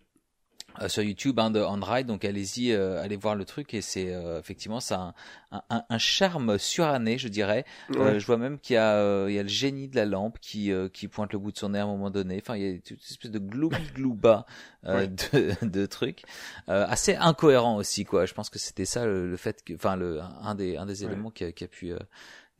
euh, 0.80 0.88
sur 0.88 1.02
YouTube 1.02 1.38
hein, 1.40 1.50
de 1.50 1.58
On 1.60 1.80
Ride, 1.80 2.06
donc 2.06 2.24
allez-y, 2.24 2.70
euh, 2.70 3.02
allez 3.02 3.16
voir 3.16 3.34
le 3.34 3.44
truc 3.44 3.74
et 3.74 3.80
c'est 3.82 4.14
euh, 4.14 4.38
effectivement 4.38 4.78
ça 4.78 5.14
a 5.50 5.56
un, 5.56 5.62
un, 5.78 5.84
un 5.90 5.98
charme 5.98 6.58
suranné, 6.58 7.18
je 7.18 7.26
dirais. 7.26 7.64
Euh, 7.98 8.14
Ouais. 8.14 8.20
je 8.20 8.24
vois 8.26 8.36
même 8.38 8.58
qu'il 8.60 8.74
y 8.74 8.76
a, 8.76 8.94
euh, 8.94 9.26
il 9.28 9.34
y 9.34 9.38
a 9.40 9.42
le 9.42 9.48
génie 9.48 9.88
de 9.88 9.96
la 9.96 10.06
lampe 10.06 10.38
qui, 10.40 10.70
euh, 10.70 10.88
qui 10.88 11.08
pointe 11.08 11.32
le 11.32 11.40
bout 11.40 11.50
de 11.50 11.58
son 11.58 11.70
nez 11.70 11.80
à 11.80 11.82
un 11.82 11.86
moment 11.86 12.10
donné. 12.10 12.38
Enfin, 12.40 12.54
il 12.56 12.62
y 12.62 12.70
a 12.72 12.78
toute 12.78 12.90
une 12.90 12.96
espèce 13.10 13.30
de 13.32 13.40
gloubi-glouba 13.40 14.46
euh, 14.86 15.00
Ouais. 15.00 15.08
de, 15.08 15.66
de 15.66 15.86
trucs. 15.86 16.22
Euh, 16.68 16.86
assez 16.88 17.16
incohérent 17.16 17.74
aussi, 17.76 18.04
quoi. 18.04 18.24
Je 18.26 18.32
pense 18.34 18.48
que 18.48 18.60
c'était 18.60 18.84
ça 18.84 19.04
le, 19.06 19.28
le 19.28 19.36
fait 19.36 19.64
que, 19.64 19.74
enfin, 19.74 19.96
le, 19.96 20.20
un 20.20 20.54
des, 20.54 20.76
un 20.76 20.86
des 20.86 21.04
Ouais. 21.04 21.06
éléments 21.08 21.30
qui 21.32 21.44
a, 21.44 21.50
qui 21.52 21.64
a 21.64 21.68
pu 21.68 21.92
euh, 21.92 21.98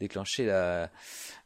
déclencher 0.00 0.47
la, 0.47 0.90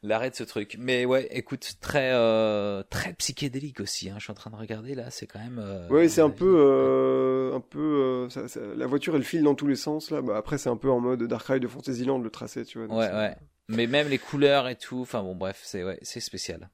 l'arrêt 0.01 0.31
de 0.31 0.35
ce 0.35 0.43
truc. 0.43 0.77
Mais 0.79 1.05
ouais, 1.05 1.27
écoute, 1.31 1.73
très, 1.81 2.11
euh, 2.13 2.81
très 2.89 3.13
psychédélique 3.13 3.79
aussi. 3.81 4.09
Hein. 4.09 4.15
Je 4.17 4.23
suis 4.23 4.31
en 4.31 4.35
train 4.35 4.49
de 4.49 4.55
regarder 4.55 4.95
là, 4.95 5.11
c'est 5.11 5.27
quand 5.27 5.39
même. 5.39 5.59
Euh, 5.59 5.87
Ouais, 5.89 6.09
c'est 6.09 6.21
un 6.21 6.29
peu, 6.31 6.55
euh, 6.57 7.55
un 7.55 7.59
peu, 7.59 8.27
euh, 8.35 8.75
la 8.75 8.87
voiture 8.87 9.15
elle 9.15 9.23
file 9.23 9.43
dans 9.43 9.55
tous 9.55 9.67
les 9.67 9.75
sens 9.75 10.09
là. 10.09 10.21
Bah, 10.21 10.37
après 10.37 10.57
c'est 10.57 10.69
un 10.69 10.77
peu 10.77 10.89
en 10.89 10.99
mode 10.99 11.23
Dark 11.23 11.45
Ride 11.45 11.61
de 11.61 11.67
Fantasyland 11.67 12.17
le 12.19 12.29
tracé, 12.29 12.65
tu 12.65 12.79
vois. 12.83 12.97
Ouais, 12.97 13.11
ouais. 13.11 13.35
Mais 13.67 13.87
même 13.87 14.07
les 14.07 14.17
couleurs 14.19 14.67
et 14.67 14.75
tout. 14.75 15.01
Enfin 15.01 15.21
bon, 15.23 15.35
bref, 15.35 15.61
c'est 15.63 15.83
ouais, 15.83 15.99
c'est 16.01 16.19
spécial. 16.19 16.69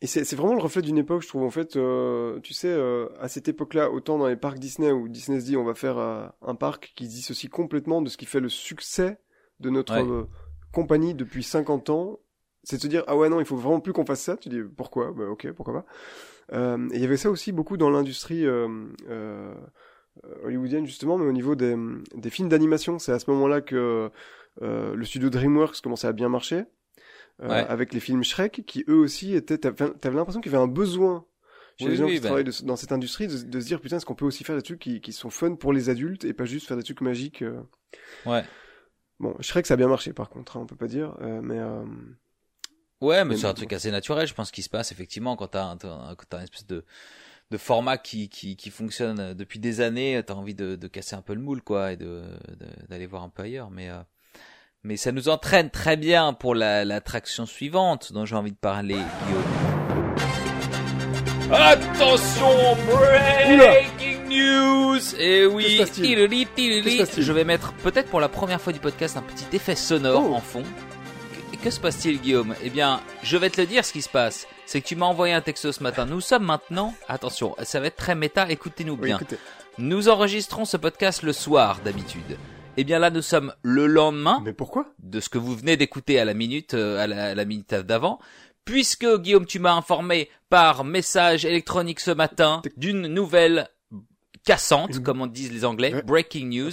Et 0.00 0.06
c'est 0.06 0.24
c'est 0.24 0.36
vraiment 0.36 0.54
le 0.54 0.60
reflet 0.60 0.80
d'une 0.82 0.98
époque, 0.98 1.22
je 1.22 1.28
trouve. 1.28 1.42
En 1.42 1.50
fait, 1.50 1.74
euh, 1.76 2.38
tu 2.40 2.54
sais, 2.54 2.68
euh, 2.68 3.08
à 3.20 3.26
cette 3.28 3.48
époque-là, 3.48 3.90
autant 3.90 4.16
dans 4.18 4.28
les 4.28 4.36
parcs 4.36 4.58
Disney 4.58 4.92
où 4.92 5.08
Disney 5.08 5.40
se 5.40 5.46
dit 5.46 5.56
on 5.56 5.64
va 5.64 5.74
faire 5.74 5.98
euh, 5.98 6.26
un 6.42 6.54
parc 6.54 6.92
qui 6.94 7.06
se 7.06 7.10
dissocie 7.10 7.50
complètement 7.50 8.00
de 8.00 8.08
ce 8.08 8.16
qui 8.16 8.26
fait 8.26 8.38
le 8.40 8.48
succès 8.48 9.18
de 9.58 9.70
notre 9.70 9.94
Ouais. 10.00 10.26
Compagnie 10.72 11.14
depuis 11.14 11.42
50 11.42 11.90
ans, 11.90 12.18
c'est 12.64 12.76
de 12.76 12.82
se 12.82 12.86
dire 12.88 13.04
ah 13.06 13.16
ouais 13.16 13.28
non, 13.28 13.40
il 13.40 13.46
faut 13.46 13.56
vraiment 13.56 13.80
plus 13.80 13.92
qu'on 13.92 14.06
fasse 14.06 14.22
ça. 14.22 14.36
Tu 14.36 14.48
dis 14.48 14.60
pourquoi? 14.76 15.12
Bah 15.12 15.24
ok, 15.30 15.50
pourquoi 15.52 15.74
pas. 15.74 15.86
Euh, 16.56 16.88
et 16.92 16.96
il 16.96 17.02
y 17.02 17.04
avait 17.04 17.16
ça 17.16 17.30
aussi 17.30 17.52
beaucoup 17.52 17.76
dans 17.76 17.90
l'industrie 17.90 18.46
euh, 18.46 18.68
euh, 19.08 19.54
hollywoodienne 20.44 20.86
justement, 20.86 21.18
mais 21.18 21.26
au 21.26 21.32
niveau 21.32 21.54
des, 21.54 21.76
des 22.14 22.30
films 22.30 22.48
d'animation, 22.48 22.98
c'est 22.98 23.12
à 23.12 23.18
ce 23.18 23.30
moment-là 23.30 23.60
que 23.60 24.10
euh, 24.62 24.94
le 24.94 25.04
studio 25.04 25.30
DreamWorks 25.30 25.80
commençait 25.82 26.08
à 26.08 26.12
bien 26.12 26.28
marcher. 26.28 26.64
euh, 27.42 27.48
Ouais. 27.48 27.66
avec 27.68 27.92
les 27.92 28.00
films 28.00 28.24
Shrek, 28.24 28.64
qui 28.66 28.84
eux 28.88 28.96
aussi 28.96 29.34
étaient, 29.34 29.58
t'avais 29.58 30.16
l'impression 30.16 30.40
qu'il 30.40 30.50
y 30.52 30.54
avait 30.54 30.64
un 30.64 30.68
besoin 30.68 31.24
chez 31.78 31.84
Oui, 31.86 31.90
les 31.92 31.96
gens 31.96 32.06
oui, 32.06 32.14
qui 32.14 32.20
bah. 32.20 32.26
travaillent 32.28 32.44
de- 32.44 32.64
dans 32.66 32.74
cette 32.76 32.90
industrie 32.92 33.28
de, 33.28 33.36
de 33.44 33.60
se 33.60 33.66
dire 33.66 33.80
putain, 33.80 33.98
est-ce 33.98 34.06
qu'on 34.06 34.16
peut 34.16 34.24
aussi 34.24 34.42
faire 34.44 34.56
des 34.56 34.62
trucs 34.62 34.80
qui, 34.80 35.00
qui 35.00 35.12
sont 35.12 35.30
fun 35.30 35.54
pour 35.54 35.72
les 35.72 35.88
adultes 35.90 36.24
et 36.24 36.32
pas 36.34 36.44
juste 36.46 36.66
faire 36.66 36.76
des 36.76 36.82
trucs 36.82 37.00
magiques. 37.00 37.42
euh. 37.42 37.60
Ouais. 38.26 38.44
Bon, 39.20 39.34
Shrek 39.40 39.66
ça 39.66 39.74
a 39.74 39.76
bien 39.76 39.88
marché 39.88 40.12
par 40.12 40.28
contre, 40.28 40.56
hein, 40.56 40.60
on 40.62 40.66
peut 40.66 40.76
pas 40.76 40.86
dire, 40.86 41.14
euh, 41.20 41.40
mais 41.42 41.58
euh, 41.58 41.84
Ouais, 43.00 43.24
mais 43.24 43.30
Mais 43.30 43.36
c'est 43.36 43.46
un 43.46 43.50
bon. 43.50 43.54
truc 43.56 43.72
assez 43.72 43.90
naturel, 43.90 44.26
je 44.26 44.34
pense, 44.34 44.50
qui 44.50 44.62
se 44.62 44.68
passe 44.68 44.90
effectivement 44.92 45.36
quand 45.36 45.48
t'as 45.48 45.64
un, 45.64 45.76
t'as- 45.76 46.14
quand 46.16 46.24
t'as 46.28 46.38
une 46.38 46.44
espèce 46.44 46.66
de 46.66 46.84
de 47.50 47.56
format 47.56 47.96
qui, 47.96 48.28
qui, 48.28 48.56
qui 48.56 48.68
fonctionne 48.70 49.32
depuis 49.32 49.58
des 49.58 49.80
années, 49.80 50.22
t'as 50.26 50.34
envie 50.34 50.54
de, 50.54 50.76
de 50.76 50.86
casser 50.86 51.16
un 51.16 51.22
peu 51.22 51.32
le 51.34 51.40
moule, 51.40 51.62
quoi, 51.62 51.92
et 51.92 51.96
de, 51.96 52.22
de- 52.60 52.86
d'aller 52.88 53.06
voir 53.06 53.22
un 53.22 53.30
peu 53.30 53.42
ailleurs. 53.44 53.70
Mais, 53.70 53.88
euh, 53.88 53.96
mais 54.82 54.98
ça 54.98 55.12
nous 55.12 55.30
entraîne 55.30 55.70
très 55.70 55.96
bien 55.96 56.34
pour 56.34 56.54
la, 56.54 56.84
l'attraction 56.84 57.46
suivante 57.46 58.12
dont 58.12 58.26
j'ai 58.26 58.36
envie 58.36 58.52
de 58.52 58.56
parler, 58.58 58.96
Guillaume. 58.96 59.44
Attention, 61.50 62.76
breaking 62.86 63.97
news 64.28 64.96
Et 65.18 65.42
Que 65.42 65.46
oui, 65.46 65.80
je 67.18 67.32
vais 67.32 67.44
mettre 67.44 67.72
peut-être 67.74 68.08
pour 68.10 68.20
la 68.20 68.28
première 68.28 68.60
fois 68.60 68.72
du 68.72 68.78
podcast 68.80 69.16
un 69.16 69.22
petit 69.22 69.44
effet 69.56 69.74
sonore 69.74 70.24
Oh. 70.30 70.34
en 70.34 70.40
fond. 70.40 70.62
Que, 71.52 71.56
que 71.64 71.70
se 71.70 71.80
passe-t-il, 71.80 72.20
Guillaume? 72.20 72.54
Eh 72.62 72.70
bien, 72.70 73.00
je 73.22 73.36
vais 73.36 73.50
te 73.50 73.60
le 73.60 73.66
dire 73.66 73.84
ce 73.84 73.92
qui 73.92 74.02
se 74.02 74.08
passe. 74.08 74.46
C'est 74.66 74.80
que 74.80 74.86
tu 74.86 74.96
m'as 74.96 75.06
envoyé 75.06 75.32
un 75.34 75.40
texto 75.40 75.72
ce 75.72 75.82
matin. 75.82 76.04
Nous 76.06 76.20
sommes 76.20 76.44
maintenant, 76.44 76.94
attention, 77.08 77.54
ça 77.62 77.80
va 77.80 77.86
être 77.86 77.96
très 77.96 78.14
méta, 78.14 78.48
écoutez-nous 78.50 78.94
oui, 78.94 79.06
bien. 79.06 79.16
écoutez. 79.16 79.38
Nous 79.78 80.08
enregistrons 80.08 80.64
ce 80.64 80.76
podcast 80.76 81.22
le 81.22 81.32
soir 81.32 81.80
d'habitude. 81.84 82.36
Eh 82.76 82.84
bien 82.84 82.98
là, 82.98 83.10
nous 83.10 83.22
sommes 83.22 83.52
le 83.62 83.86
lendemain 83.86 84.40
Mais 84.44 84.52
pourquoi? 84.52 84.86
de 85.00 85.20
ce 85.20 85.28
que 85.28 85.38
vous 85.38 85.56
venez 85.56 85.76
d'écouter 85.76 86.20
à 86.20 86.24
la 86.24 86.34
minute, 86.34 86.74
euh, 86.74 87.02
à 87.02 87.06
la, 87.06 87.24
à 87.30 87.34
la 87.34 87.44
minute 87.44 87.74
d'avant, 87.74 88.18
puisque 88.64 89.06
Guillaume, 89.20 89.46
tu 89.46 89.58
m'as 89.58 89.72
informé 89.72 90.28
par 90.50 90.84
message 90.84 91.44
électronique 91.44 91.98
ce 92.00 92.10
matin 92.10 92.62
d'une 92.76 93.06
nouvelle 93.08 93.68
cassante, 94.48 95.02
comme 95.02 95.20
on 95.20 95.26
disent 95.26 95.52
les 95.52 95.64
Anglais, 95.64 95.92
Ouais. 95.94 96.02
breaking 96.02 96.46
news. 96.48 96.72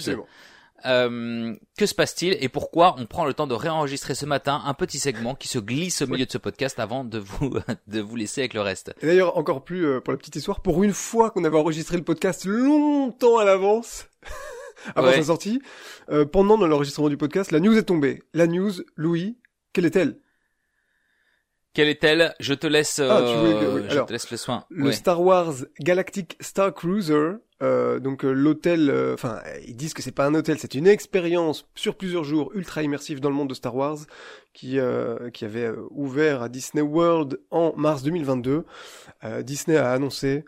Euh, 0.84 1.54
que 1.78 1.86
se 1.86 1.94
passe-t-il 1.94 2.36
et 2.40 2.48
pourquoi 2.48 2.94
on 2.98 3.06
prend 3.06 3.24
le 3.24 3.32
temps 3.34 3.46
de 3.46 3.54
réenregistrer 3.54 4.14
ce 4.14 4.26
matin 4.26 4.62
un 4.66 4.74
petit 4.74 4.98
segment 4.98 5.34
qui 5.34 5.48
se 5.48 5.58
glisse 5.58 6.02
au 6.02 6.06
milieu 6.06 6.26
de 6.26 6.30
ce 6.30 6.38
podcast 6.38 6.78
avant 6.78 7.02
de 7.02 7.18
vous 7.18 7.50
de 7.86 8.00
vous 8.00 8.14
laisser 8.14 8.42
avec 8.42 8.54
le 8.54 8.60
reste. 8.60 8.94
Et 9.00 9.06
d'ailleurs, 9.06 9.36
encore 9.38 9.64
plus 9.64 9.86
euh, 9.86 10.00
pour 10.00 10.12
la 10.12 10.18
petite 10.18 10.36
histoire, 10.36 10.60
pour 10.60 10.84
une 10.84 10.92
fois 10.92 11.30
qu'on 11.30 11.44
avait 11.44 11.56
enregistré 11.58 11.96
le 11.96 12.04
podcast 12.04 12.44
longtemps 12.44 13.38
à 13.38 13.44
l'avance, 13.44 14.06
avant 14.94 15.08
Ouais. 15.08 15.16
sa 15.16 15.24
sortie, 15.24 15.60
euh, 16.10 16.24
pendant 16.26 16.56
l'enregistrement 16.58 17.08
du 17.08 17.16
podcast, 17.16 17.50
la 17.52 17.60
news 17.60 17.76
est 17.76 17.84
tombée. 17.84 18.22
La 18.34 18.46
news, 18.46 18.72
Louis, 18.96 19.38
quelle 19.72 19.86
est-elle? 19.86 20.18
Quelle 21.72 21.88
est-elle? 21.88 22.34
Je 22.38 22.54
te 22.54 22.66
laisse 22.66 23.00
Ah, 23.00 23.20
tu 23.22 23.28
euh, 23.34 23.74
oui, 23.76 23.82
je 23.88 23.92
alors, 23.92 24.06
te 24.06 24.12
laisse 24.12 24.30
le 24.30 24.36
soin. 24.36 24.64
Le 24.70 24.86
Ouais. 24.86 24.92
Star 24.92 25.20
Wars 25.22 25.54
Galactic 25.80 26.36
Star 26.40 26.72
Cruiser, 26.72 27.32
euh, 27.62 28.00
donc 28.00 28.24
euh, 28.24 28.32
l'hôtel, 28.32 28.90
euh, 28.90 29.14
enfin 29.14 29.40
ils 29.66 29.76
disent 29.76 29.94
que 29.94 30.02
c'est 30.02 30.12
pas 30.12 30.26
un 30.26 30.34
hôtel, 30.34 30.58
c'est 30.58 30.74
une 30.74 30.86
expérience 30.86 31.66
sur 31.74 31.96
plusieurs 31.96 32.24
jours 32.24 32.50
ultra 32.54 32.82
immersive 32.82 33.20
dans 33.20 33.30
le 33.30 33.34
monde 33.34 33.48
de 33.48 33.54
Star 33.54 33.74
Wars, 33.74 33.98
qui 34.52 34.78
euh, 34.78 35.30
qui 35.30 35.44
avait 35.44 35.70
ouvert 35.90 36.42
à 36.42 36.48
Disney 36.48 36.82
World 36.82 37.40
en 37.50 37.72
mars 37.76 38.02
2022. 38.02 38.64
Euh, 39.24 39.42
Disney 39.42 39.78
a 39.78 39.92
annoncé 39.92 40.44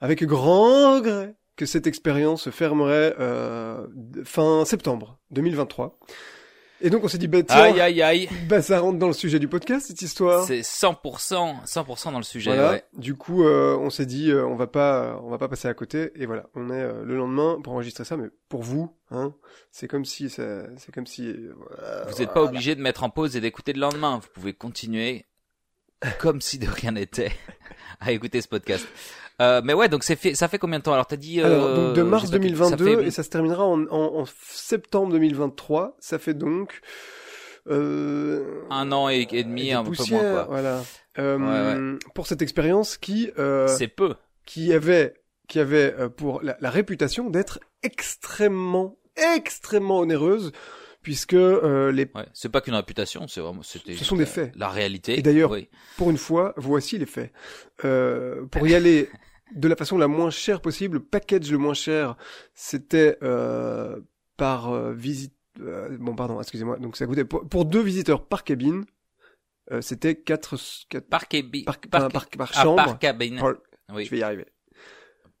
avec 0.00 0.24
grand 0.24 0.96
regret 0.96 1.34
que 1.56 1.66
cette 1.66 1.86
expérience 1.86 2.42
se 2.42 2.50
fermerait 2.50 3.14
fin 4.24 4.64
septembre 4.66 5.18
2023. 5.30 5.98
Et 6.82 6.90
donc 6.90 7.04
on 7.04 7.08
s'est 7.08 7.16
dit 7.16 7.26
bah 7.26 7.42
tiens, 7.42 7.56
Aïe 7.56 7.80
aïe 7.80 8.02
aïe. 8.02 8.28
bah 8.48 8.60
ça 8.60 8.80
rentre 8.80 8.98
dans 8.98 9.06
le 9.06 9.14
sujet 9.14 9.38
du 9.38 9.48
podcast 9.48 9.86
cette 9.86 10.02
histoire. 10.02 10.44
C'est 10.44 10.60
100%, 10.60 11.64
100% 11.64 12.12
dans 12.12 12.18
le 12.18 12.22
sujet. 12.22 12.50
Voilà. 12.54 12.70
ouais. 12.72 12.84
Du 12.98 13.14
coup, 13.14 13.44
euh, 13.44 13.76
on 13.80 13.88
s'est 13.88 14.04
dit, 14.04 14.30
euh, 14.30 14.44
on 14.46 14.56
va 14.56 14.66
pas, 14.66 15.18
on 15.22 15.30
va 15.30 15.38
pas 15.38 15.48
passer 15.48 15.68
à 15.68 15.74
côté. 15.74 16.12
Et 16.16 16.26
voilà, 16.26 16.44
on 16.54 16.68
est 16.68 16.74
euh, 16.82 17.02
le 17.02 17.16
lendemain 17.16 17.58
pour 17.62 17.72
enregistrer 17.72 18.04
ça, 18.04 18.16
mais 18.18 18.28
pour 18.50 18.62
vous, 18.62 18.94
hein, 19.10 19.32
c'est 19.72 19.88
comme 19.88 20.04
si, 20.04 20.28
c'est 20.28 20.68
comme 20.92 21.06
si. 21.06 21.34
voilà, 21.56 22.04
Vous 22.10 22.18
n'êtes 22.18 22.32
pas 22.34 22.42
obligé 22.42 22.74
de 22.74 22.82
mettre 22.82 23.04
en 23.04 23.10
pause 23.10 23.36
et 23.36 23.40
d'écouter 23.40 23.72
le 23.72 23.80
lendemain. 23.80 24.18
Vous 24.22 24.28
pouvez 24.34 24.52
continuer 24.52 25.24
comme 26.18 26.42
si 26.42 26.58
de 26.58 26.68
rien 26.68 26.92
n'était 26.92 27.32
à 28.00 28.12
écouter 28.12 28.42
ce 28.42 28.48
podcast. 28.48 28.86
Euh, 29.42 29.60
mais 29.64 29.74
ouais, 29.74 29.88
donc 29.88 30.02
c'est 30.02 30.16
fait, 30.16 30.34
ça 30.34 30.48
fait 30.48 30.58
combien 30.58 30.78
de 30.78 30.84
temps? 30.84 30.92
Alors 30.94 31.06
t'as 31.06 31.16
dit 31.16 31.40
euh, 31.42 31.44
Alors, 31.46 31.74
donc 31.74 31.94
de 31.96 32.02
mars 32.02 32.24
j'ai 32.24 32.28
pas 32.30 32.32
calculé, 32.38 32.52
2022 32.54 32.84
ça 32.94 33.00
fait- 33.02 33.06
et 33.06 33.10
ça 33.10 33.22
se 33.22 33.28
terminera 33.28 33.64
en, 33.66 33.82
en, 33.88 34.20
en 34.20 34.24
septembre 34.48 35.12
2023. 35.12 35.96
Ça 36.00 36.18
fait 36.18 36.32
donc 36.34 36.80
euh, 37.68 38.62
un 38.70 38.92
an 38.92 39.08
et, 39.08 39.26
et 39.32 39.44
demi, 39.44 39.72
un 39.72 39.84
peu 39.84 39.90
moins 40.10 40.20
quoi. 40.20 40.44
Voilà. 40.48 40.82
Euh, 41.18 41.98
Pour 42.14 42.26
cette 42.26 42.42
expérience 42.42 42.96
qui 42.96 43.30
euh, 43.38 43.66
C'est 43.68 43.88
peu. 43.88 44.14
qui 44.44 44.72
avait 44.72 45.14
qui 45.48 45.58
avait 45.60 45.94
euh, 45.98 46.08
pour 46.08 46.42
la, 46.42 46.56
la 46.60 46.70
réputation 46.70 47.30
d'être 47.30 47.58
extrêmement 47.82 48.96
extrêmement 49.34 49.98
onéreuse 50.00 50.52
puisque 51.02 51.34
euh, 51.34 51.92
les 51.92 52.10
Ouais, 52.14 52.26
c'est 52.34 52.48
pas 52.48 52.60
qu'une 52.60 52.74
réputation, 52.74 53.28
c'est 53.28 53.40
vraiment 53.40 53.62
c'était 53.62 53.94
Ce 53.94 54.04
sont 54.04 54.16
des 54.16 54.26
faits. 54.26 54.52
La 54.56 54.68
réalité. 54.68 55.18
Et 55.18 55.22
d'ailleurs, 55.22 55.52
oui. 55.52 55.68
pour 55.96 56.10
une 56.10 56.18
fois, 56.18 56.52
voici 56.56 56.98
les 56.98 57.06
faits. 57.06 57.32
Euh, 57.84 58.44
pour 58.50 58.66
y 58.66 58.74
aller 58.74 59.08
de 59.54 59.68
la 59.68 59.76
façon 59.76 59.96
la 59.98 60.08
moins 60.08 60.30
chère 60.30 60.60
possible, 60.60 60.94
le 60.98 61.02
package 61.04 61.50
le 61.52 61.58
moins 61.58 61.74
cher, 61.74 62.16
c'était 62.54 63.18
euh, 63.22 64.00
par 64.36 64.70
euh, 64.72 64.92
visite. 64.92 65.34
euh, 65.60 65.96
bon, 65.98 66.14
pardon, 66.16 66.40
excusez-moi. 66.40 66.78
Donc 66.78 66.96
ça 66.96 67.06
coûtait 67.06 67.24
pour, 67.24 67.48
pour 67.48 67.64
deux 67.64 67.80
visiteurs 67.82 68.26
par 68.26 68.44
cabine, 68.44 68.84
euh, 69.72 69.80
c'était 69.80 70.14
quatre, 70.16 70.56
quatre 70.88 71.08
Par, 71.08 71.24
cabi- 71.24 71.64
par, 71.64 71.78
par, 71.78 72.08
par, 72.08 72.26
par 72.28 72.50
ah, 72.54 72.62
chambre. 72.62 72.84
par 72.84 72.98
cabine. 72.98 73.40
Oui. 73.92 74.04
Je 74.04 74.10
vais 74.10 74.18
y 74.18 74.22
arriver. 74.22 74.46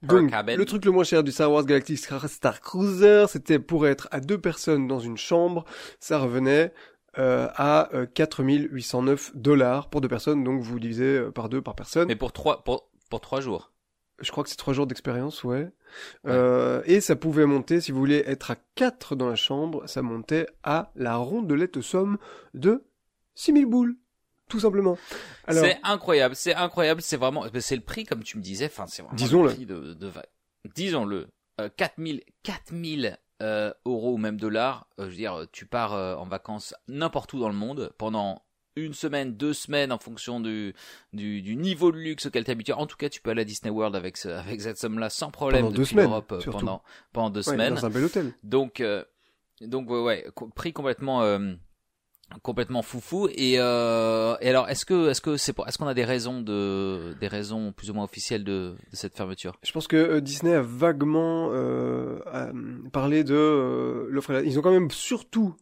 Donc, 0.02 0.30
le 0.30 0.64
truc 0.64 0.84
le 0.84 0.90
moins 0.92 1.04
cher 1.04 1.24
du 1.24 1.32
Star 1.32 1.50
Wars 1.50 1.64
Galactic 1.64 1.98
Star 1.98 2.60
Cruiser, 2.60 3.24
c'était 3.28 3.58
pour 3.58 3.86
être 3.88 4.08
à 4.12 4.20
deux 4.20 4.38
personnes 4.38 4.86
dans 4.86 5.00
une 5.00 5.16
chambre, 5.16 5.64
ça 5.98 6.18
revenait 6.18 6.72
euh, 7.18 7.48
à 7.54 7.92
euh, 7.94 8.06
4809 8.06 9.32
dollars 9.34 9.88
pour 9.90 10.00
deux 10.02 10.08
personnes, 10.08 10.44
donc 10.44 10.60
vous 10.60 10.78
divisez 10.78 11.16
euh, 11.18 11.30
par 11.32 11.48
deux 11.48 11.62
par 11.62 11.74
personne. 11.74 12.06
Mais 12.08 12.14
pour 12.14 12.32
trois, 12.32 12.62
pour, 12.62 12.90
pour 13.10 13.20
trois 13.20 13.40
jours. 13.40 13.72
Je 14.20 14.30
crois 14.30 14.44
que 14.44 14.50
c'est 14.50 14.56
trois 14.56 14.72
jours 14.72 14.86
d'expérience, 14.86 15.44
ouais. 15.44 15.70
Euh, 16.26 16.82
et 16.86 17.00
ça 17.00 17.16
pouvait 17.16 17.46
monter, 17.46 17.80
si 17.80 17.92
vous 17.92 17.98
voulez 17.98 18.22
être 18.26 18.50
à 18.50 18.56
quatre 18.74 19.14
dans 19.14 19.28
la 19.28 19.36
chambre, 19.36 19.86
ça 19.86 20.02
montait 20.02 20.46
à 20.62 20.90
la 20.96 21.16
rondelette 21.16 21.80
somme 21.82 22.18
de 22.54 22.84
6000 23.34 23.66
boules, 23.66 23.96
tout 24.48 24.60
simplement. 24.60 24.96
Alors, 25.46 25.64
C'est 25.64 25.78
incroyable, 25.82 26.34
c'est 26.34 26.54
incroyable, 26.54 27.02
c'est 27.02 27.16
vraiment, 27.18 27.44
c'est 27.60 27.76
le 27.76 27.82
prix 27.82 28.04
comme 28.04 28.22
tu 28.22 28.38
me 28.38 28.42
disais, 28.42 28.66
enfin 28.66 28.86
c'est 28.86 29.02
vraiment 29.02 29.16
Disons-le. 29.16 29.48
le 29.50 29.54
prix 29.54 29.66
de, 29.66 29.94
de 29.94 30.10
disons-le, 30.74 31.28
euh, 31.60 31.68
4000, 31.76 32.22
4000 32.42 33.18
euh, 33.42 33.72
euros 33.84 34.14
ou 34.14 34.18
même 34.18 34.38
dollars, 34.38 34.88
euh, 34.98 35.04
je 35.04 35.10
veux 35.10 35.16
dire, 35.16 35.46
tu 35.52 35.66
pars 35.66 35.92
euh, 35.92 36.14
en 36.16 36.24
vacances 36.24 36.74
n'importe 36.88 37.34
où 37.34 37.38
dans 37.38 37.48
le 37.48 37.54
monde 37.54 37.92
pendant 37.98 38.42
une 38.76 38.92
semaine, 38.94 39.34
deux 39.34 39.54
semaines 39.54 39.90
en 39.90 39.98
fonction 39.98 40.38
du, 40.38 40.74
du, 41.12 41.42
du 41.42 41.56
niveau 41.56 41.90
de 41.90 41.96
luxe 41.96 42.26
auquel 42.26 42.44
tu 42.44 42.50
habitué. 42.50 42.72
En 42.74 42.86
tout 42.86 42.96
cas, 42.96 43.08
tu 43.08 43.20
peux 43.20 43.30
aller 43.30 43.42
à 43.42 43.44
Disney 43.44 43.70
World 43.70 43.96
avec, 43.96 44.16
ce, 44.16 44.28
avec 44.28 44.60
cette 44.60 44.78
somme-là 44.78 45.10
sans 45.10 45.30
problème 45.30 45.62
Pendant 45.62 45.72
deux 45.74 45.82
depuis 45.82 45.90
semaines, 45.92 46.04
l'Europe 46.06 46.32
euh, 46.32 46.50
pendant, 46.50 46.82
pendant 47.12 47.30
deux 47.30 47.40
ouais, 47.40 47.54
semaines. 47.54 47.74
dans 47.74 47.86
un 47.86 47.90
bel 47.90 48.04
hôtel. 48.04 48.32
Donc, 48.42 48.80
euh, 48.80 49.02
donc 49.62 49.88
ouais, 49.90 50.02
ouais, 50.02 50.26
prix 50.54 50.74
complètement, 50.74 51.22
euh, 51.22 51.54
complètement 52.42 52.82
foufou. 52.82 53.28
Et, 53.34 53.54
euh, 53.58 54.36
et 54.42 54.50
alors, 54.50 54.68
est-ce 54.68 54.84
que, 54.84 55.08
est-ce 55.08 55.22
que 55.22 55.38
c'est 55.38 55.54
pour, 55.54 55.66
est-ce 55.66 55.78
qu'on 55.78 55.86
a 55.86 55.94
des 55.94 56.04
raisons 56.04 56.42
de, 56.42 57.14
des 57.18 57.28
raisons 57.28 57.72
plus 57.72 57.90
ou 57.90 57.94
moins 57.94 58.04
officielles 58.04 58.44
de, 58.44 58.74
de 58.90 58.96
cette 58.96 59.16
fermeture? 59.16 59.56
Je 59.62 59.72
pense 59.72 59.86
que 59.88 59.96
euh, 59.96 60.20
Disney 60.20 60.52
a 60.52 60.60
vaguement 60.60 61.48
euh, 61.52 62.18
a, 62.26 62.48
euh, 62.48 62.52
parlé 62.92 63.24
de 63.24 63.34
euh, 63.34 64.06
l'offre. 64.10 64.42
Ils 64.44 64.58
ont 64.58 64.62
quand 64.62 64.72
même 64.72 64.90
surtout 64.90 65.54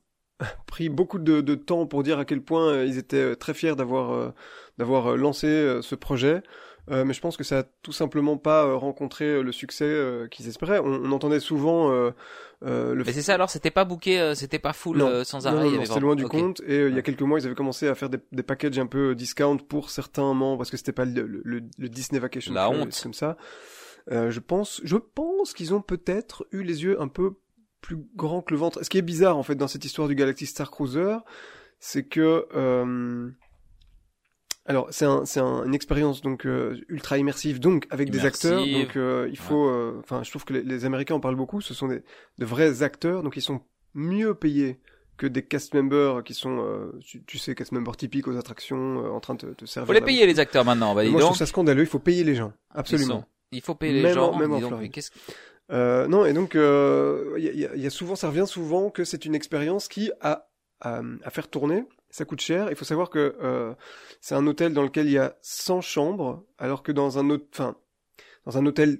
pris 0.66 0.88
beaucoup 0.88 1.18
de, 1.18 1.40
de 1.40 1.54
temps 1.54 1.86
pour 1.86 2.02
dire 2.02 2.18
à 2.18 2.24
quel 2.24 2.40
point 2.42 2.68
euh, 2.72 2.84
ils 2.86 2.98
étaient 2.98 3.16
euh, 3.16 3.34
très 3.34 3.54
fiers 3.54 3.74
d'avoir 3.76 4.12
euh, 4.12 4.30
d'avoir 4.78 5.16
lancé 5.16 5.78
ce 5.82 5.94
projet. 5.94 6.42
Euh, 6.90 7.06
mais 7.06 7.14
je 7.14 7.20
pense 7.22 7.38
que 7.38 7.44
ça 7.44 7.60
a 7.60 7.62
tout 7.82 7.92
simplement 7.92 8.36
pas 8.36 8.66
euh, 8.66 8.74
rencontré 8.74 9.24
euh, 9.24 9.40
le 9.42 9.52
succès 9.52 9.98
qu'ils 10.30 10.48
espéraient. 10.48 10.80
On, 10.80 11.02
on 11.04 11.12
entendait 11.12 11.40
souvent 11.40 11.90
euh, 11.90 12.10
euh, 12.62 12.94
le 12.94 13.04
Mais 13.04 13.12
c'est 13.14 13.22
ça 13.22 13.32
alors, 13.34 13.48
c'était 13.48 13.70
pas 13.70 13.88
euh, 14.06 14.34
c'était 14.34 14.58
pas 14.58 14.74
full 14.74 14.98
Non. 14.98 15.06
euh, 15.08 15.24
sans 15.24 15.46
arrêt. 15.46 15.64
non, 15.70 15.84
c'était 15.86 16.00
loin 16.00 16.14
du 16.14 16.26
compte. 16.26 16.60
Et 16.66 16.86
il 16.88 16.94
y 16.94 16.98
a 16.98 17.02
quelques 17.02 17.22
mois, 17.22 17.38
ils 17.40 17.46
avaient 17.46 17.54
commencé 17.54 17.88
à 17.88 17.94
faire 17.94 18.10
des, 18.10 18.18
des 18.32 18.42
packages 18.42 18.78
un 18.78 18.86
peu 18.86 19.14
discount 19.14 19.56
pour 19.56 19.88
certains 19.88 20.34
membres 20.34 20.58
parce 20.58 20.70
que 20.70 20.76
c'était 20.76 20.92
pas 20.92 21.06
le, 21.06 21.22
le, 21.26 21.62
le 21.78 21.88
Disney 21.88 22.20
Vacation 22.20 22.52
La 22.52 22.68
honte. 22.68 23.00
comme 23.02 23.14
ça. 23.14 23.38
Euh, 24.12 24.30
je 24.30 24.40
pense, 24.40 24.82
je 24.84 24.96
pense 24.98 25.54
qu'ils 25.54 25.72
ont 25.72 25.80
peut-être 25.80 26.46
eu 26.52 26.62
les 26.64 26.82
yeux 26.84 27.00
un 27.00 27.08
peu 27.08 27.36
plus 27.84 27.98
grands 28.16 28.40
que 28.42 28.54
le 28.54 28.58
ventre. 28.58 28.82
Ce 28.82 28.88
qui 28.88 28.96
est 28.98 29.02
bizarre 29.02 29.36
en 29.36 29.42
fait 29.42 29.54
dans 29.56 29.68
cette 29.68 29.84
histoire 29.84 30.08
du 30.08 30.14
Galaxy 30.14 30.46
Star 30.46 30.70
Cruiser, 30.70 31.16
c'est 31.80 32.04
que 32.04 32.46
euh, 32.54 33.28
alors 34.66 34.88
c'est 34.90 35.04
un, 35.04 35.24
c'est 35.26 35.40
un- 35.40 35.64
une 35.64 35.74
expérience 35.74 36.22
donc 36.22 36.46
euh, 36.46 36.80
ultra 36.88 37.18
immersive 37.18 37.60
donc 37.60 37.86
avec 37.90 38.08
des 38.10 38.24
acteurs 38.24 38.64
donc 38.66 38.96
euh, 38.96 39.28
il 39.30 39.36
faut 39.36 39.68
euh, 39.68 40.00
enfin 40.02 40.22
je 40.22 40.30
trouve 40.30 40.44
que 40.46 40.54
les, 40.54 40.62
les 40.62 40.84
Américains 40.86 41.14
en 41.16 41.20
parlent 41.20 41.36
beaucoup 41.36 41.60
ce 41.60 41.74
sont 41.74 41.88
des 41.88 42.02
de 42.38 42.44
vrais 42.46 42.82
acteurs 42.82 43.22
donc 43.22 43.36
ils 43.36 43.42
sont 43.42 43.60
mieux 43.92 44.34
payés 44.34 44.80
que 45.18 45.26
des 45.26 45.44
cast 45.44 45.74
members 45.74 46.24
qui 46.24 46.32
sont 46.32 46.58
euh, 46.60 46.98
tu, 47.04 47.22
tu 47.24 47.36
sais 47.38 47.54
cast 47.54 47.72
members 47.72 47.96
typiques 47.98 48.26
aux 48.26 48.36
attractions 48.38 49.04
euh, 49.04 49.10
en 49.10 49.20
train 49.20 49.34
de 49.34 49.52
te, 49.52 49.66
servir 49.66 49.86
Faut 49.88 49.92
les 49.92 50.00
la- 50.00 50.06
payer 50.06 50.26
les 50.26 50.40
acteurs 50.40 50.64
maintenant. 50.64 50.94
Bah, 50.94 51.04
dis 51.04 51.10
moi 51.10 51.20
je 51.20 51.24
donc. 51.24 51.32
trouve 51.34 51.38
ça 51.38 51.46
scandaleux 51.46 51.82
il 51.82 51.86
faut 51.86 51.98
payer 51.98 52.24
les 52.24 52.34
gens 52.34 52.52
absolument 52.70 53.20
sont- 53.20 53.24
Il 53.52 53.60
faut 53.60 53.74
payer 53.74 53.92
les 53.92 54.02
Même 54.02 54.14
gens. 54.14 54.32
en- 54.32 54.38
même 54.38 54.52
en 54.52 54.60
Floride. 54.60 54.92
Euh, 55.72 56.06
non, 56.08 56.26
et 56.26 56.32
donc 56.34 56.56
euh, 56.56 57.34
il 57.38 57.44
y, 57.44 57.48
a- 57.48 57.74
il 57.74 57.80
y 57.80 57.84
y 57.84 57.86
a 57.86 57.90
souvent, 57.90 58.16
ça 58.16 58.28
revient 58.28 58.46
souvent 58.46 58.90
que 58.90 59.04
c'est 59.04 59.24
une 59.24 59.34
expérience 59.34 59.88
qui 59.88 60.10
a 60.20 60.48
à, 60.80 61.00
à 61.22 61.30
faire 61.30 61.48
tourner, 61.48 61.84
ça 62.10 62.26
coûte 62.26 62.40
cher. 62.42 62.68
Il 62.70 62.76
faut 62.76 62.84
savoir 62.84 63.08
que 63.08 63.36
euh, 63.42 63.72
c'est 64.20 64.34
un 64.34 64.46
hôtel 64.46 64.74
dans 64.74 64.82
lequel 64.82 65.06
il 65.06 65.12
y 65.12 65.18
a 65.18 65.36
100 65.40 65.80
chambres, 65.80 66.44
alors 66.58 66.82
que 66.82 66.92
dans 66.92 67.18
un 67.18 67.30
autre, 67.30 67.46
enfin, 67.52 67.76
dans 68.44 68.58
un 68.58 68.66
hôtel 68.66 68.98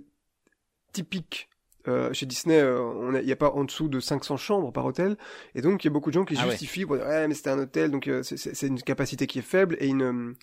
typique. 0.93 1.49
euh, 1.87 2.15
chez 2.15 2.25
Disney, 2.25 2.59
euh, 2.61 3.13
a- 3.13 3.21
il 3.21 3.27
n'y 3.27 3.33
a 3.33 3.37
pas 3.37 3.51
en 3.51 3.65
dessous 3.65 3.89
de 3.89 4.01
500 4.01 4.39
chambres 4.39 4.73
par 4.73 4.87
hôtel, 4.87 5.19
et 5.55 5.61
donc 5.61 5.85
il 5.85 5.89
y 5.89 5.91
a 5.91 5.93
beaucoup 5.93 6.09
de 6.09 6.15
gens 6.15 6.25
qui 6.25 6.35
Ah 6.39 6.45
ouais. 6.47 6.51
justifient 6.53 6.87
pour 6.87 6.97
dire 6.97 7.05
ouais 7.05 7.29
mais 7.29 7.35
c'était 7.35 7.51
un 7.51 7.59
hôtel, 7.59 7.91
donc 7.91 8.09
euh, 8.09 8.23
c'est 8.23 8.67
une 8.67 8.81
capacité 8.81 9.27
qui 9.27 9.41
est 9.41 9.43
faible 9.43 9.77
et 9.81 9.89
une 9.89 10.35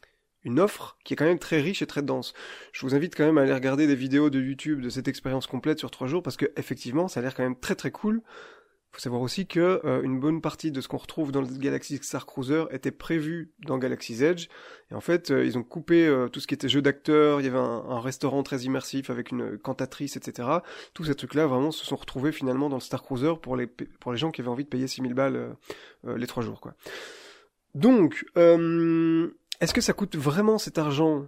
une 0.43 0.59
offre 0.59 0.97
qui 1.03 1.13
est 1.13 1.15
quand 1.15 1.25
même 1.25 1.39
très 1.39 1.61
riche 1.61 1.81
et 1.81 1.87
très 1.87 2.01
dense. 2.01 2.33
Je 2.71 2.85
vous 2.85 2.95
invite 2.95 3.15
quand 3.15 3.25
même 3.25 3.37
à 3.37 3.41
aller 3.41 3.53
regarder 3.53 3.87
des 3.87 3.95
vidéos 3.95 4.29
de 4.29 4.39
YouTube 4.41 4.81
de 4.81 4.89
cette 4.89 5.07
expérience 5.07 5.47
complète 5.47 5.79
sur 5.79 5.91
trois 5.91 6.07
jours 6.07 6.23
parce 6.23 6.37
que 6.37 6.51
effectivement, 6.57 7.07
ça 7.07 7.19
a 7.19 7.23
l'air 7.23 7.35
quand 7.35 7.43
même 7.43 7.59
très 7.59 7.75
très 7.75 7.91
cool. 7.91 8.21
Faut 8.93 8.99
savoir 8.99 9.21
aussi 9.21 9.47
que 9.47 9.79
euh, 9.85 10.01
une 10.01 10.19
bonne 10.19 10.41
partie 10.41 10.69
de 10.69 10.81
ce 10.81 10.89
qu'on 10.89 10.97
retrouve 10.97 11.31
dans 11.31 11.39
le 11.39 11.47
Galaxy 11.47 11.97
Star 12.01 12.25
Cruiser 12.25 12.65
était 12.71 12.91
prévu 12.91 13.53
dans 13.65 13.77
Galaxy's 13.77 14.21
Edge. 14.21 14.47
Et 14.91 14.95
en 14.95 14.99
fait, 14.99 15.31
euh, 15.31 15.45
ils 15.45 15.57
ont 15.57 15.63
coupé 15.63 16.05
euh, 16.05 16.27
tout 16.27 16.41
ce 16.41 16.47
qui 16.47 16.53
était 16.53 16.67
jeu 16.67 16.81
d'acteurs. 16.81 17.39
Il 17.39 17.45
y 17.45 17.47
avait 17.47 17.57
un, 17.57 18.01
restaurant 18.01 18.43
très 18.43 18.63
immersif 18.63 19.09
avec 19.09 19.31
une 19.31 19.57
cantatrice, 19.57 20.17
etc. 20.17 20.49
Tous 20.93 21.05
ces 21.05 21.15
trucs-là 21.15 21.47
vraiment 21.47 21.71
se 21.71 21.85
sont 21.85 21.95
retrouvés 21.95 22.33
finalement 22.33 22.67
dans 22.67 22.75
le 22.75 22.81
Star 22.81 23.01
Cruiser 23.01 23.33
pour 23.41 23.55
les 23.55 23.67
pour 23.67 24.11
les 24.11 24.17
gens 24.17 24.29
qui 24.29 24.41
avaient 24.41 24.49
envie 24.49 24.65
de 24.65 24.69
payer 24.69 24.87
6000 24.87 25.13
balles 25.13 25.55
les 26.03 26.27
trois 26.27 26.43
jours, 26.43 26.59
quoi. 26.59 26.73
Donc, 27.75 28.25
euh, 28.37 29.29
est-ce 29.61 29.73
que 29.73 29.81
ça 29.81 29.93
coûte 29.93 30.17
vraiment 30.17 30.57
cet 30.57 30.77
argent 30.77 31.27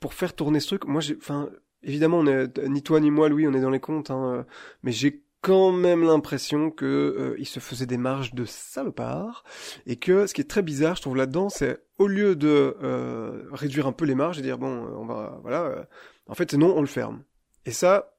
pour 0.00 0.14
faire 0.14 0.34
tourner 0.34 0.58
ce 0.60 0.66
truc? 0.68 0.86
Moi, 0.86 1.00
j'ai, 1.00 1.16
enfin, 1.16 1.50
évidemment, 1.82 2.18
on 2.18 2.26
est, 2.26 2.58
ni 2.68 2.82
toi 2.82 2.98
ni 2.98 3.10
moi, 3.10 3.28
Louis, 3.28 3.46
on 3.46 3.54
est 3.54 3.60
dans 3.60 3.70
les 3.70 3.80
comptes, 3.80 4.10
hein, 4.10 4.34
euh, 4.34 4.42
mais 4.82 4.90
j'ai 4.92 5.22
quand 5.40 5.72
même 5.72 6.02
l'impression 6.02 6.70
que 6.70 6.86
euh, 6.86 7.36
il 7.38 7.46
se 7.46 7.60
faisait 7.60 7.84
des 7.84 7.98
marges 7.98 8.32
de 8.32 8.46
salopard 8.46 9.44
et 9.86 9.96
que 9.96 10.26
ce 10.26 10.32
qui 10.32 10.40
est 10.40 10.48
très 10.48 10.62
bizarre, 10.62 10.96
je 10.96 11.02
trouve 11.02 11.16
là-dedans, 11.16 11.50
c'est 11.50 11.84
au 11.98 12.06
lieu 12.06 12.34
de 12.34 12.76
euh, 12.82 13.42
réduire 13.52 13.86
un 13.86 13.92
peu 13.92 14.06
les 14.06 14.14
marges 14.14 14.38
et 14.38 14.42
dire 14.42 14.56
bon, 14.56 14.86
euh, 14.86 14.96
on 14.96 15.04
va, 15.04 15.38
voilà, 15.42 15.62
euh, 15.64 15.84
en 16.28 16.34
fait, 16.34 16.54
non, 16.54 16.74
on 16.74 16.80
le 16.80 16.86
ferme. 16.86 17.22
Et 17.66 17.72
ça, 17.72 18.16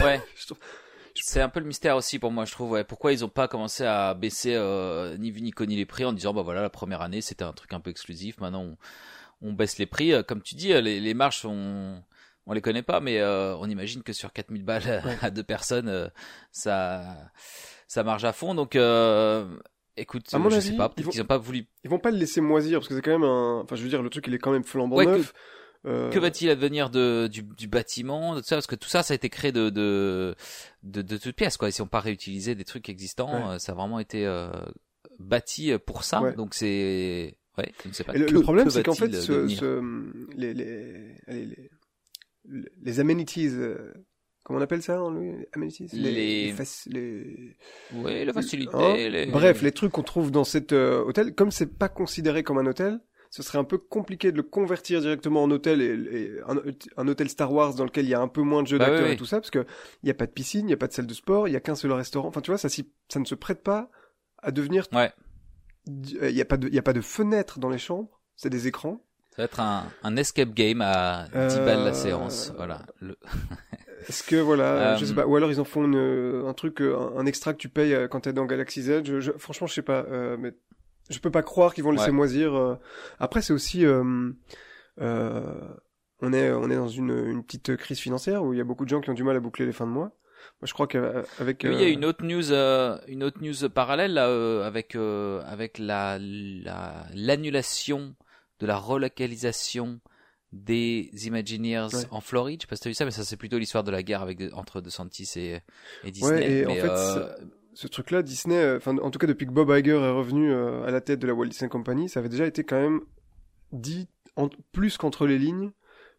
Ouais. 0.00 0.22
je 0.36 0.46
trouve, 0.46 0.58
C'est 1.24 1.40
un 1.40 1.48
peu 1.48 1.60
le 1.60 1.66
mystère 1.66 1.96
aussi 1.96 2.18
pour 2.18 2.30
moi, 2.30 2.44
je 2.44 2.52
trouve. 2.52 2.70
Ouais. 2.72 2.84
Pourquoi 2.84 3.12
ils 3.12 3.24
ont 3.24 3.28
pas 3.28 3.48
commencé 3.48 3.84
à 3.84 4.14
baisser 4.14 4.54
euh, 4.54 5.16
ni 5.18 5.30
vu 5.30 5.40
ni 5.42 5.50
connu 5.50 5.76
les 5.76 5.86
prix 5.86 6.04
en 6.04 6.12
disant 6.12 6.32
bah 6.34 6.42
voilà 6.42 6.62
la 6.62 6.70
première 6.70 7.00
année 7.02 7.20
c'était 7.20 7.44
un 7.44 7.52
truc 7.52 7.72
un 7.72 7.80
peu 7.80 7.90
exclusif. 7.90 8.38
Maintenant 8.40 8.62
on, 9.42 9.48
on 9.48 9.52
baisse 9.52 9.78
les 9.78 9.86
prix. 9.86 10.12
Euh, 10.12 10.22
Comme 10.22 10.42
tu 10.42 10.54
dis, 10.54 10.72
euh, 10.72 10.80
les, 10.80 11.00
les 11.00 11.14
marges 11.14 11.44
on 11.44 12.02
on 12.46 12.52
les 12.54 12.62
connaît 12.62 12.82
pas, 12.82 13.00
mais 13.00 13.18
euh, 13.20 13.54
on 13.58 13.68
imagine 13.68 14.02
que 14.02 14.12
sur 14.14 14.32
4000 14.32 14.64
balles 14.64 15.02
Ouais. 15.04 15.18
à 15.22 15.30
deux 15.30 15.42
personnes, 15.42 15.88
euh, 15.88 16.08
ça 16.52 17.04
ça 17.86 18.02
marche 18.04 18.24
à 18.24 18.32
fond. 18.32 18.54
Donc 18.54 18.74
euh, 18.76 19.46
écoute, 19.96 20.26
À 20.32 20.38
mon 20.38 20.48
je 20.50 20.56
avis, 20.56 20.68
sais 20.70 20.76
pas, 20.76 20.86
ils 20.86 20.94
peut-être 20.94 21.04
vont- 21.06 21.10
qu'ils 21.12 21.22
ont 21.22 21.26
pas 21.26 21.38
voulu. 21.38 21.66
ils 21.84 21.90
vont 21.90 21.98
pas 21.98 22.10
le 22.10 22.16
laisser 22.18 22.40
moisir 22.40 22.78
parce 22.78 22.88
que 22.88 22.94
c'est 22.94 23.02
quand 23.02 23.10
même 23.10 23.24
un, 23.24 23.60
enfin, 23.64 23.76
je 23.76 23.82
veux 23.82 23.88
dire, 23.88 24.02
le 24.02 24.10
truc, 24.10 24.26
il 24.28 24.34
est 24.34 24.38
quand 24.38 24.52
même 24.52 24.64
flambant 24.64 24.96
Ouais, 24.96 25.04
neuf. 25.06 25.32
Euh, 25.86 26.10
Que 26.10 26.18
va-t-il 26.18 26.50
advenir 26.50 26.90
de, 26.90 27.28
du, 27.30 27.42
du 27.42 27.68
bâtiment, 27.68 28.34
de 28.34 28.40
tout 28.40 28.46
ça? 28.46 28.56
Parce 28.56 28.66
que 28.66 28.74
tout 28.74 28.88
ça, 28.88 29.02
ça 29.02 29.12
a 29.12 29.16
été 29.16 29.28
créé 29.28 29.52
de, 29.52 29.70
de, 29.70 30.34
de, 30.82 31.02
de 31.02 31.16
toutes 31.16 31.36
pièces, 31.36 31.56
quoi. 31.56 31.70
Si 31.70 31.80
on 31.82 31.86
pas 31.86 32.00
réutilisé 32.00 32.54
des 32.54 32.64
trucs 32.64 32.88
existants, 32.88 33.32
Ouais. 33.48 33.54
euh, 33.54 33.58
ça 33.58 33.72
a 33.72 33.74
vraiment 33.76 33.98
été 34.00 34.26
euh, 34.26 34.50
bâti 35.20 35.72
pour 35.86 36.02
ça. 36.04 36.20
Ouais. 36.20 36.34
Donc 36.34 36.54
c'est, 36.54 37.38
ouais, 37.56 37.72
je 37.84 37.88
ne 37.88 37.92
sais 37.94 38.04
pas. 38.04 38.14
Et 38.14 38.18
le, 38.18 38.26
Que- 38.26 38.32
le 38.32 38.40
problème, 38.42 38.70
c'est 38.70 38.82
qu'en 38.82 38.94
fait, 38.94 39.12
ce, 39.14 39.46
ce- 39.48 40.12
les, 40.36 40.52
les, 40.52 41.14
les, 41.28 41.70
les 42.82 43.00
amenities, 43.00 43.48
euh, 43.52 43.92
comment 44.44 44.58
on 44.58 44.62
appelle 44.62 44.82
ça, 44.82 45.02
en 45.02 45.14
Amenities? 45.52 45.88
Les- 45.92 46.10
les, 46.12 46.54
Oui, 47.94 48.24
la 48.24 48.32
facilité. 48.32 48.72
Hein? 48.74 49.26
Bref, 49.30 49.62
les 49.62 49.72
trucs 49.72 49.92
qu'on 49.92 50.02
trouve 50.02 50.30
dans 50.30 50.44
cet 50.44 50.72
euh, 50.72 51.04
hôtel, 51.04 51.34
comme 51.34 51.50
c'est 51.50 51.66
pas 51.78 51.88
considéré 51.88 52.42
comme 52.42 52.58
un 52.58 52.66
hôtel, 52.66 53.00
ce 53.30 53.42
serait 53.42 53.58
un 53.58 53.64
peu 53.64 53.78
compliqué 53.78 54.32
de 54.32 54.36
le 54.36 54.42
convertir 54.42 55.00
directement 55.00 55.42
en 55.42 55.50
hôtel 55.50 55.80
et, 55.82 56.16
et 56.16 56.40
un, 56.46 56.56
un 56.96 57.08
hôtel 57.08 57.28
Star 57.28 57.52
Wars 57.52 57.74
dans 57.74 57.84
lequel 57.84 58.04
il 58.06 58.08
y 58.10 58.14
a 58.14 58.20
un 58.20 58.28
peu 58.28 58.42
moins 58.42 58.62
de 58.62 58.68
jeux 58.68 58.78
Bah 58.78 58.86
d'acteurs 58.86 59.06
oui, 59.08 59.12
et 59.12 59.16
tout 59.16 59.26
ça, 59.26 59.38
parce 59.40 59.50
que 59.50 59.66
il 60.02 60.08
y 60.08 60.10
a 60.10 60.14
pas 60.14 60.26
de 60.26 60.32
piscine, 60.32 60.66
il 60.68 60.70
y 60.70 60.74
a 60.74 60.78
pas 60.78 60.86
de 60.88 60.92
salle 60.92 61.06
de 61.06 61.14
sport, 61.14 61.48
il 61.48 61.52
y 61.52 61.56
a 61.56 61.60
qu'un 61.60 61.74
seul 61.74 61.92
restaurant. 61.92 62.28
Enfin, 62.28 62.40
tu 62.40 62.50
vois, 62.50 62.58
ça, 62.58 62.68
ne 63.18 63.24
se 63.24 63.34
prête 63.34 63.62
pas 63.62 63.90
à 64.42 64.50
devenir 64.50 64.86
Ouais. 64.92 65.12
il 65.86 66.30
y 66.30 66.40
a 66.40 66.44
pas 66.44 66.56
de, 66.56 66.68
il 66.68 66.74
y 66.74 66.78
a 66.78 66.82
pas 66.82 66.92
de 66.92 67.00
fenêtre 67.00 67.58
dans 67.58 67.68
les 67.70 67.78
chambres, 67.78 68.20
c'est 68.36 68.50
des 68.50 68.66
écrans. 68.66 69.04
Ça 69.36 69.42
va 69.42 69.44
être 69.44 69.60
un, 69.60 69.84
un 70.02 70.16
escape 70.16 70.52
game 70.52 70.80
à 70.80 71.26
10 71.32 71.36
Euh, 71.36 71.64
balles 71.64 71.84
la 71.84 71.92
séance. 71.94 72.52
Voilà. 72.56 72.82
Le- 73.00 73.16
Est-ce 74.08 74.22
que 74.22 74.36
voilà, 74.36 74.96
je 74.96 75.04
Euh, 75.04 75.06
sais 75.08 75.14
pas, 75.14 75.26
ou 75.26 75.36
alors 75.36 75.50
ils 75.50 75.60
en 75.60 75.64
font 75.64 75.84
une, 75.84 76.44
un 76.46 76.54
truc, 76.54 76.80
euh, 76.80 76.96
un, 76.96 77.18
un 77.20 77.26
extra 77.26 77.52
que 77.52 77.58
tu 77.58 77.68
payes 77.68 77.94
euh, 77.94 78.08
quand 78.08 78.20
t'es 78.20 78.32
dans 78.32 78.46
Galaxy's 78.46 78.88
Edge. 78.88 79.18
Je, 79.18 79.32
franchement, 79.32 79.66
je 79.66 79.74
sais 79.74 79.82
pas, 79.82 80.06
euh, 80.10 80.36
mais 80.38 80.54
je 81.08 81.18
peux 81.20 81.30
pas 81.30 81.42
croire 81.42 81.74
qu'ils 81.74 81.84
vont 81.84 81.90
laisser 81.92 82.06
Ouais. 82.06 82.12
moisir. 82.12 82.54
euh. 82.54 82.76
Après, 83.18 83.42
c'est 83.42 83.52
aussi, 83.52 83.84
euh, 83.86 84.30
euh, 85.00 85.54
on 86.20 86.32
est, 86.32 86.50
on 86.52 86.70
est 86.70 86.76
dans 86.76 86.88
une, 86.88 87.10
une 87.10 87.44
petite 87.44 87.76
crise 87.76 87.98
financière 87.98 88.42
où 88.44 88.52
il 88.52 88.58
y 88.58 88.60
a 88.60 88.64
beaucoup 88.64 88.84
de 88.84 88.90
gens 88.90 89.00
qui 89.00 89.10
ont 89.10 89.14
du 89.14 89.24
mal 89.24 89.36
à 89.36 89.40
boucler 89.40 89.66
les 89.66 89.72
fins 89.72 89.86
de 89.86 89.92
mois. 89.92 90.12
Moi, 90.60 90.66
je 90.66 90.72
crois 90.72 90.86
qu'avec, 90.86 91.62
Oui, 91.64 91.74
il 91.74 91.80
y 91.80 91.84
a 91.84 91.88
une 91.88 92.04
autre 92.04 92.24
news, 92.24 92.52
euh, 92.52 92.96
une 93.08 93.22
autre 93.24 93.38
news 93.42 93.68
parallèle 93.70 94.14
là, 94.14 94.28
euh, 94.28 94.64
avec 94.66 94.94
euh, 94.94 95.42
avec 95.46 95.78
la 95.78 96.18
la- 96.20 97.06
l'annulation 97.14 98.14
de 98.60 98.66
la 98.66 98.76
relocalisation 98.76 100.00
des 100.52 101.10
Imagineers 101.26 101.88
Ouais. 101.92 102.04
en 102.10 102.20
Floride. 102.20 102.60
Je 102.60 102.66
sais 102.66 102.68
pas 102.70 102.76
si 102.76 102.82
t'as 102.82 102.90
vu 102.90 102.94
ça, 102.94 103.04
mais 103.04 103.10
ça 103.10 103.24
c'est 103.24 103.36
plutôt 103.36 103.58
l'histoire 103.58 103.84
de 103.84 103.90
la 103.90 104.02
guerre 104.02 104.22
avec 104.22 104.40
entre 104.54 104.80
DeSantis 104.80 105.28
et, 105.36 105.58
et 106.04 106.10
Disney. 106.10 106.30
Ouais, 106.38 106.50
et 106.52 106.66
en 106.66 106.68
Mais, 106.70 106.80
fait, 106.80 106.88
euh, 106.88 107.34
ce 107.80 107.86
truc-là, 107.86 108.22
Disney, 108.22 108.56
euh, 108.56 108.76
enfin, 108.78 108.96
en 108.98 109.10
tout 109.12 109.20
cas, 109.20 109.28
depuis 109.28 109.46
que 109.46 109.52
Bob 109.52 109.70
Iger 109.70 109.92
est 110.00 110.10
revenu 110.10 110.50
euh, 110.52 110.82
à 110.84 110.90
la 110.90 111.00
tête 111.00 111.20
de 111.20 111.28
la 111.28 111.34
Walt 111.34 111.46
Disney 111.46 111.68
Company, 111.68 112.08
ça 112.08 112.18
avait 112.18 112.28
déjà 112.28 112.44
été 112.44 112.64
quand 112.64 112.80
même 112.80 113.02
dit 113.70 114.08
en- 114.34 114.48
plus 114.72 114.96
qu'entre 114.96 115.28
les 115.28 115.38
lignes 115.38 115.70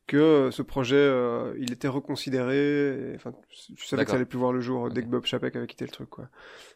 que 0.07 0.15
euh, 0.15 0.51
ce 0.51 0.61
projet, 0.61 0.95
euh, 0.95 1.53
il 1.59 1.73
était 1.73 1.89
reconsidéré. 1.89 3.11
Enfin, 3.15 3.33
tu 3.49 3.85
savais 3.85 4.05
que 4.05 4.09
ça 4.11 4.15
allait 4.15 4.25
plus 4.25 4.39
voir 4.39 4.53
le 4.53 4.61
jour 4.61 4.89
dès 4.89 5.01
que 5.03 5.07
Bob 5.07 5.25
Chapek 5.25 5.53
avait 5.57 5.67
quitté 5.67 5.83
le 5.85 5.91
truc, 5.91 6.09
quoi. 6.09 6.29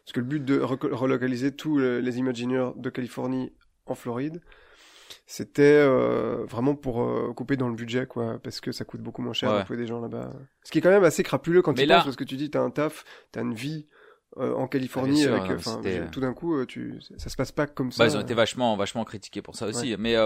Parce 0.04 0.12
que 0.12 0.20
le 0.20 0.26
but 0.26 0.44
de 0.44 0.60
relocaliser 0.60 1.52
tous 1.56 1.78
les, 1.78 2.02
les 2.02 2.18
Imagineers 2.18 2.72
de 2.76 2.90
Californie 2.90 3.52
en 3.86 3.94
Floride, 3.94 4.42
c'était 5.26 5.62
euh, 5.62 6.44
vraiment 6.46 6.74
pour 6.74 7.02
euh, 7.02 7.32
couper 7.34 7.56
dans 7.56 7.68
le 7.68 7.74
budget, 7.74 8.06
quoi, 8.06 8.38
parce 8.42 8.60
que 8.60 8.70
ça 8.70 8.84
coûte 8.84 9.00
beaucoup 9.00 9.22
moins 9.22 9.32
cher 9.32 9.50
Ouais. 9.50 9.58
d'employer 9.60 9.80
des 9.82 9.88
gens 9.88 10.00
là-bas. 10.00 10.30
Ce 10.62 10.70
qui 10.70 10.78
est 10.78 10.82
quand 10.82 10.90
même 10.90 11.04
assez 11.04 11.22
crapuleux 11.22 11.62
quand 11.62 11.72
Mais 11.72 11.84
tu 11.84 11.88
là- 11.88 11.96
penses, 11.96 12.04
parce 12.04 12.16
que 12.16 12.24
tu 12.24 12.36
dis, 12.36 12.50
t'as 12.50 12.60
un 12.60 12.70
taf, 12.70 13.04
t'as 13.32 13.40
une 13.42 13.54
vie 13.54 13.86
euh, 14.38 14.54
en 14.54 14.66
Californie, 14.66 15.20
Ah, 15.22 15.24
sûr, 15.24 15.34
avec, 15.34 15.50
mais 15.50 15.56
enfin, 15.56 15.80
tout 16.10 16.20
d'un 16.20 16.32
coup, 16.32 16.56
euh, 16.56 16.66
tu, 16.66 17.00
ça 17.16 17.28
se 17.30 17.36
passe 17.36 17.52
pas 17.52 17.66
comme 17.66 17.92
ça. 17.92 18.04
Bah, 18.04 18.10
ils 18.10 18.16
ont 18.16 18.20
été 18.20 18.34
vachement, 18.34 18.76
vachement 18.76 19.04
critiqués 19.04 19.42
pour 19.42 19.56
ça 19.56 19.66
aussi. 19.66 19.94
Mais 19.98 20.16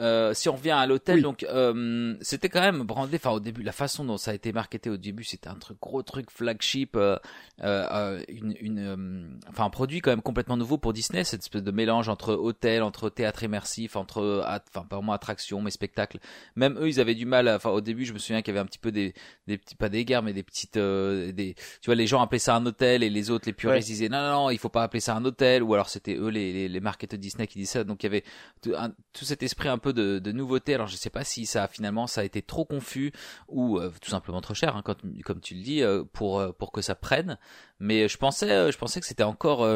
euh, 0.00 0.34
si 0.34 0.48
on 0.48 0.54
revient 0.56 0.70
à 0.72 0.86
l'hôtel, 0.86 1.16
Oui. 1.16 1.22
donc 1.22 1.44
euh, 1.44 2.14
c'était 2.20 2.48
quand 2.48 2.60
même 2.60 2.82
brandé. 2.82 3.16
Enfin, 3.16 3.30
au 3.30 3.40
début, 3.40 3.62
la 3.62 3.72
façon 3.72 4.04
dont 4.04 4.16
ça 4.16 4.32
a 4.32 4.34
été 4.34 4.52
marketé 4.52 4.90
au 4.90 4.96
début, 4.96 5.24
c'était 5.24 5.48
un 5.48 5.54
truc 5.54 5.78
gros 5.80 6.02
truc 6.02 6.30
flagship, 6.30 6.96
euh, 6.96 7.16
euh, 7.62 7.86
euh, 7.92 8.22
une, 8.28 8.54
une, 8.60 8.78
euh, 8.78 9.28
enfin 9.48 9.64
un 9.64 9.70
produit 9.70 10.00
quand 10.00 10.10
même 10.10 10.22
complètement 10.22 10.56
nouveau 10.56 10.78
pour 10.78 10.92
Disney, 10.92 11.22
cette 11.24 11.42
espèce 11.42 11.62
de 11.62 11.70
mélange 11.70 12.08
entre 12.08 12.34
hôtel, 12.34 12.82
entre 12.82 13.08
théâtre 13.10 13.42
immersif, 13.44 13.96
entre, 13.96 14.42
enfin 14.46 14.84
pas 14.88 14.96
vraiment 14.96 15.12
attraction, 15.12 15.60
mais 15.60 15.70
spectacle. 15.70 16.18
Même 16.56 16.76
eux, 16.80 16.88
ils 16.88 17.00
avaient 17.00 17.14
du 17.14 17.26
mal. 17.26 17.48
Enfin, 17.48 17.70
au 17.70 17.80
début, 17.80 18.04
je 18.04 18.12
me 18.12 18.18
souviens 18.18 18.42
qu'il 18.42 18.52
y 18.54 18.56
avait 18.56 18.64
un 18.64 18.66
petit 18.68 18.78
peu 18.78 18.92
des, 18.92 19.14
des 19.46 19.58
petits, 19.58 19.74
pas 19.76 19.88
des 19.88 20.04
guerres, 20.04 20.22
mais 20.22 20.32
des 20.32 20.42
petites, 20.42 20.76
euh, 20.76 21.32
des, 21.32 21.54
tu 21.54 21.86
vois, 21.86 21.94
les 21.94 22.06
gens 22.06 22.20
appelaient 22.20 22.38
ça 22.38 22.56
un 22.56 22.66
hôtel 22.66 23.02
et 23.02 23.10
les 23.10 23.30
autres, 23.30 23.44
les 23.46 23.52
puristes, 23.52 23.74
Ouais. 23.74 23.80
disaient 23.94 24.08
non, 24.08 24.18
non, 24.20 24.32
non, 24.44 24.50
il 24.50 24.58
faut 24.58 24.68
pas 24.68 24.82
appeler 24.82 25.00
ça 25.00 25.14
un 25.14 25.24
hôtel, 25.24 25.62
ou 25.62 25.74
alors 25.74 25.88
c'était 25.88 26.16
eux, 26.16 26.28
les, 26.28 26.52
les, 26.52 26.68
les 26.68 26.80
marketeurs 26.80 27.18
Disney 27.18 27.46
qui 27.46 27.58
disaient 27.58 27.78
ça. 27.80 27.84
Donc 27.84 28.02
il 28.02 28.06
y 28.06 28.08
avait 28.08 28.24
tout, 28.62 28.72
un- 28.76 28.90
tout 29.12 29.24
cet 29.24 29.42
esprit 29.42 29.68
un 29.68 29.78
peu 29.78 29.83
de, 29.92 30.18
de 30.18 30.32
nouveauté. 30.32 30.74
Alors 30.74 30.86
je 30.86 30.96
sais 30.96 31.10
pas 31.10 31.24
si 31.24 31.46
ça 31.46 31.68
finalement 31.68 32.06
ça 32.06 32.22
a 32.22 32.24
été 32.24 32.42
trop 32.42 32.64
confus 32.64 33.12
ou 33.48 33.78
euh, 33.78 33.90
tout 34.00 34.10
simplement 34.10 34.40
trop 34.40 34.54
cher, 34.54 34.76
hein, 34.76 34.82
comme 34.82 35.40
tu 35.40 35.54
le 35.54 35.62
dis, 35.62 35.82
euh, 35.82 36.04
pour 36.04 36.40
euh, 36.40 36.52
pour 36.52 36.72
que 36.72 36.80
ça 36.80 36.94
prenne. 36.94 37.38
Mais 37.78 38.08
je 38.08 38.16
pensais, 38.16 38.72
je 38.72 38.78
pensais 38.78 39.00
que 39.00 39.06
c'était 39.06 39.24
encore 39.24 39.66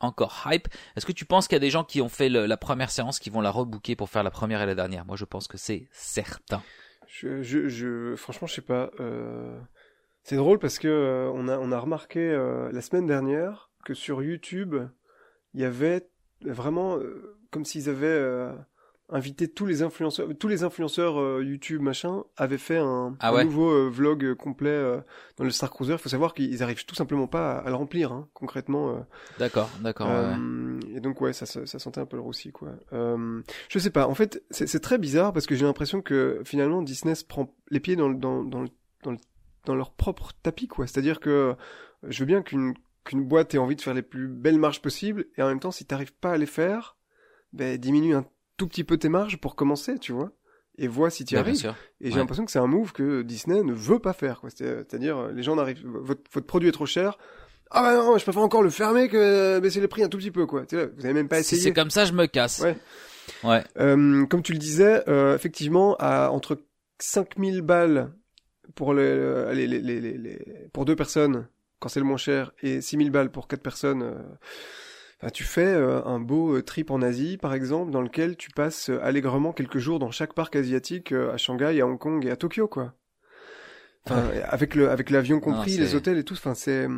encore 0.00 0.42
hype. 0.46 0.68
Est-ce 0.96 1.06
que 1.06 1.12
tu 1.12 1.24
penses 1.24 1.46
qu'il 1.46 1.56
y 1.56 1.56
a 1.56 1.60
des 1.60 1.70
gens 1.70 1.84
qui 1.84 2.00
ont 2.00 2.08
fait 2.08 2.28
la 2.28 2.56
première 2.56 2.90
séance 2.90 3.18
qui 3.18 3.30
vont 3.30 3.40
la 3.40 3.50
rebooker 3.50 3.94
pour 3.96 4.10
faire 4.10 4.22
la 4.22 4.30
première 4.30 4.60
et 4.62 4.66
la 4.66 4.74
dernière? 4.74 5.04
Moi, 5.04 5.16
je 5.16 5.24
pense 5.24 5.46
que 5.46 5.58
c'est 5.58 5.88
certain. 5.92 6.62
Je, 7.06 7.42
je, 7.42 7.68
je, 7.68 8.16
franchement, 8.16 8.48
je 8.48 8.54
sais 8.54 8.62
pas. 8.62 8.90
C'est 10.24 10.36
drôle 10.36 10.58
parce 10.58 10.78
que 10.78 11.30
on 11.34 11.48
a, 11.48 11.58
on 11.58 11.70
a 11.70 11.78
remarqué 11.78 12.32
la 12.72 12.80
semaine 12.80 13.06
dernière 13.06 13.70
que 13.84 13.94
sur 13.94 14.22
YouTube, 14.22 14.74
il 15.54 15.60
y 15.60 15.64
avait 15.64 16.08
vraiment 16.40 16.98
comme 17.50 17.64
s'ils 17.64 17.88
avaient 17.88 18.50
invité 19.12 19.46
tous 19.46 19.66
les 19.66 19.82
influenceurs, 19.82 20.28
tous 20.40 20.48
les 20.48 20.64
influenceurs 20.64 21.20
euh, 21.20 21.44
YouTube 21.44 21.80
machin 21.82 22.24
avaient 22.36 22.58
fait 22.58 22.78
un, 22.78 23.14
Ah 23.20 23.30
un 23.30 23.44
nouveau 23.44 23.70
euh, 23.70 23.88
vlog 23.88 24.24
euh, 24.24 24.34
complet 24.34 24.70
euh, 24.70 25.00
dans 25.36 25.44
le 25.44 25.50
Star 25.50 25.70
Cruiser. 25.70 25.92
Il 25.92 25.98
faut 25.98 26.08
savoir 26.08 26.34
qu'ils 26.34 26.62
arrivent 26.62 26.84
tout 26.84 26.94
simplement 26.94 27.26
pas 27.26 27.52
à, 27.58 27.58
à 27.66 27.68
le 27.68 27.76
remplir, 27.76 28.10
hein, 28.12 28.28
concrètement. 28.34 29.06
D'accord, 29.38 29.70
d'accord. 29.80 30.08
ouais, 30.08 30.14
ouais. 30.14 30.96
Et 30.96 31.00
donc 31.00 31.20
ouais, 31.20 31.32
ça, 31.32 31.46
ça, 31.46 31.64
ça 31.66 31.78
sentait 31.78 32.00
un 32.00 32.06
peu 32.06 32.16
le 32.16 32.22
roussi 32.22 32.52
quoi. 32.52 32.70
Je 32.92 33.78
sais 33.78 33.90
pas. 33.90 34.06
En 34.08 34.14
fait, 34.14 34.42
c'est 34.50 34.80
très 34.80 34.98
bizarre 34.98 35.32
parce 35.32 35.46
que 35.46 35.54
j'ai 35.54 35.64
l'impression 35.64 36.02
que 36.02 36.40
finalement 36.44 36.82
Disney 36.82 37.14
se 37.14 37.24
prend 37.24 37.54
les 37.70 37.80
pieds 37.80 37.96
dans 37.96 38.08
le, 38.08 38.14
dans, 38.16 38.42
dans, 38.44 38.62
le, 38.62 38.68
dans, 39.04 39.10
le- 39.12 39.18
dans 39.66 39.74
leur 39.74 39.92
propre 39.92 40.32
tapis 40.42 40.68
quoi. 40.68 40.86
C'est-à-dire 40.86 41.20
que 41.20 41.54
je 42.08 42.18
veux 42.20 42.26
bien 42.26 42.42
qu'une 42.42 42.74
qu'une 43.04 43.24
boîte 43.24 43.52
ait 43.54 43.58
envie 43.58 43.74
de 43.76 43.80
faire 43.80 43.94
les 43.94 44.02
plus 44.02 44.28
belles 44.28 44.58
marges 44.60 44.80
possibles 44.80 45.26
et 45.36 45.42
en 45.42 45.48
même 45.48 45.58
temps 45.58 45.72
si 45.72 45.84
t'arrives 45.84 46.12
pas 46.14 46.32
à 46.32 46.36
les 46.36 46.46
faire, 46.46 46.96
ben 47.52 47.76
diminue 47.76 48.14
un 48.14 48.24
tout 48.62 48.68
petit 48.68 48.84
peu 48.84 48.96
tes 48.96 49.08
marges 49.08 49.38
pour 49.38 49.56
commencer, 49.56 49.98
tu 49.98 50.12
vois. 50.12 50.30
Et 50.78 50.86
vois 50.88 51.10
si 51.10 51.24
tu 51.24 51.34
bien 51.34 51.42
arrives. 51.42 51.74
Et 52.00 52.10
j'ai 52.10 52.16
l'impression 52.16 52.44
que 52.44 52.50
c'est 52.52 52.58
un 52.58 52.66
move 52.66 52.92
que 52.92 53.22
Disney 53.22 53.62
ne 53.62 53.72
veut 53.72 53.98
pas 53.98 54.12
faire. 54.12 54.40
quoi. 54.40 54.50
C'est- 54.50 54.64
C'est-à-dire, 54.88 55.18
euh, 55.18 55.32
les 55.32 55.42
gens 55.42 55.56
n'arrivent, 55.56 55.82
votre, 55.84 56.22
votre 56.32 56.46
produit 56.46 56.68
est 56.68 56.72
trop 56.72 56.86
cher. 56.86 57.18
Ah 57.70 57.82
bah 57.82 57.94
non, 57.96 58.16
je 58.18 58.22
préfère 58.22 58.42
encore 58.42 58.62
le 58.62 58.70
fermer 58.70 59.08
que 59.08 59.58
baisser 59.58 59.80
les 59.80 59.88
prix 59.88 60.02
un 60.02 60.08
tout 60.08 60.18
petit 60.18 60.30
peu, 60.30 60.46
quoi. 60.46 60.64
Sais, 60.70 60.86
vous 60.96 61.04
avez 61.04 61.14
même 61.14 61.28
pas 61.28 61.42
Si 61.42 61.54
essayé. 61.56 61.62
c'est 61.62 61.72
comme 61.72 61.90
ça, 61.90 62.04
je 62.04 62.12
me 62.12 62.26
casse. 62.26 62.60
Ouais. 62.60 62.76
Ouais. 63.44 63.64
Euh, 63.78 64.24
comme 64.26 64.42
tu 64.42 64.52
le 64.52 64.58
disais, 64.58 65.02
euh, 65.08 65.34
effectivement, 65.34 65.96
à 65.98 66.30
entre 66.30 66.58
5000 67.00 67.62
balles 67.62 68.12
pour 68.74 68.94
les, 68.94 69.54
les, 69.54 70.38
pour 70.72 70.84
deux 70.84 70.96
personnes, 70.96 71.48
quand 71.80 71.88
c'est 71.88 72.00
le 72.00 72.06
moins 72.06 72.16
cher, 72.16 72.52
et 72.62 72.80
6000 72.80 73.10
balles 73.10 73.30
pour 73.30 73.46
quatre 73.48 73.62
personnes, 73.62 74.02
euh, 74.02 74.14
tu 75.30 75.44
fais 75.44 75.64
euh, 75.66 76.04
un 76.04 76.18
beau 76.18 76.56
euh, 76.56 76.62
trip 76.62 76.90
en 76.90 77.00
Asie, 77.02 77.36
par 77.36 77.54
exemple, 77.54 77.90
dans 77.92 78.00
lequel 78.02 78.36
tu 78.36 78.50
passes 78.50 78.90
euh, 78.90 79.00
allègrement 79.02 79.52
quelques 79.52 79.78
jours 79.78 79.98
dans 79.98 80.10
chaque 80.10 80.34
parc 80.34 80.56
asiatique, 80.56 81.12
euh, 81.12 81.32
à 81.32 81.36
Shanghai, 81.36 81.80
à 81.80 81.86
Hong 81.86 81.98
Kong 81.98 82.24
et 82.26 82.30
à 82.30 82.36
Tokyo, 82.36 82.66
quoi. 82.66 82.94
Enfin, 84.04 84.24
avec 84.48 84.74
le, 84.74 84.90
avec 84.90 85.10
l'avion 85.10 85.38
compris, 85.38 85.76
Non, 85.76 85.80
les 85.80 85.94
hôtels 85.94 86.18
et 86.18 86.24
tout, 86.24 86.34
enfin, 86.34 86.54
c'est, 86.54 86.88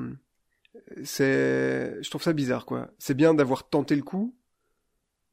c'est, 1.02 2.02
je 2.02 2.08
trouve 2.10 2.22
ça 2.22 2.32
bizarre, 2.32 2.64
quoi. 2.64 2.88
C'est 2.98 3.14
bien 3.14 3.34
d'avoir 3.34 3.68
tenté 3.68 3.94
le 3.94 4.02
coup, 4.02 4.34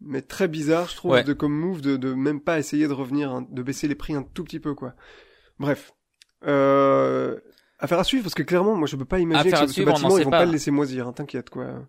mais 0.01 0.21
très 0.21 0.47
bizarre, 0.49 0.89
je 0.89 0.95
trouve, 0.97 1.11
Ouais. 1.11 1.23
de 1.23 1.31
comme 1.33 1.53
move 1.53 1.79
de, 1.81 1.95
de 1.95 2.13
même 2.13 2.41
pas 2.41 2.59
essayer 2.59 2.87
de 2.89 2.93
revenir, 2.93 3.31
hein, 3.31 3.47
de 3.49 3.63
baisser 3.63 3.87
les 3.87 3.95
prix 3.95 4.13
un 4.13 4.23
tout 4.23 4.43
petit 4.43 4.59
peu, 4.59 4.73
quoi. 4.75 4.95
Bref. 5.59 5.93
Euh, 6.45 7.39
affaire 7.79 7.99
à 7.99 8.03
suivre, 8.03 8.23
parce 8.23 8.35
que 8.35 8.43
clairement, 8.43 8.75
moi, 8.75 8.87
je 8.87 8.97
peux 8.97 9.05
pas 9.05 9.19
imaginer 9.19 9.53
Affaire 9.53 9.61
que 9.61 9.67
ce, 9.67 9.73
suivre, 9.73 9.91
bâtiment, 9.93 10.17
ils 10.17 10.25
vont 10.25 10.31
pas. 10.31 10.39
pas 10.39 10.45
le 10.45 10.51
laisser 10.51 10.71
moisir, 10.71 11.07
hein, 11.07 11.13
t'inquiète, 11.13 11.49
quoi. 11.49 11.87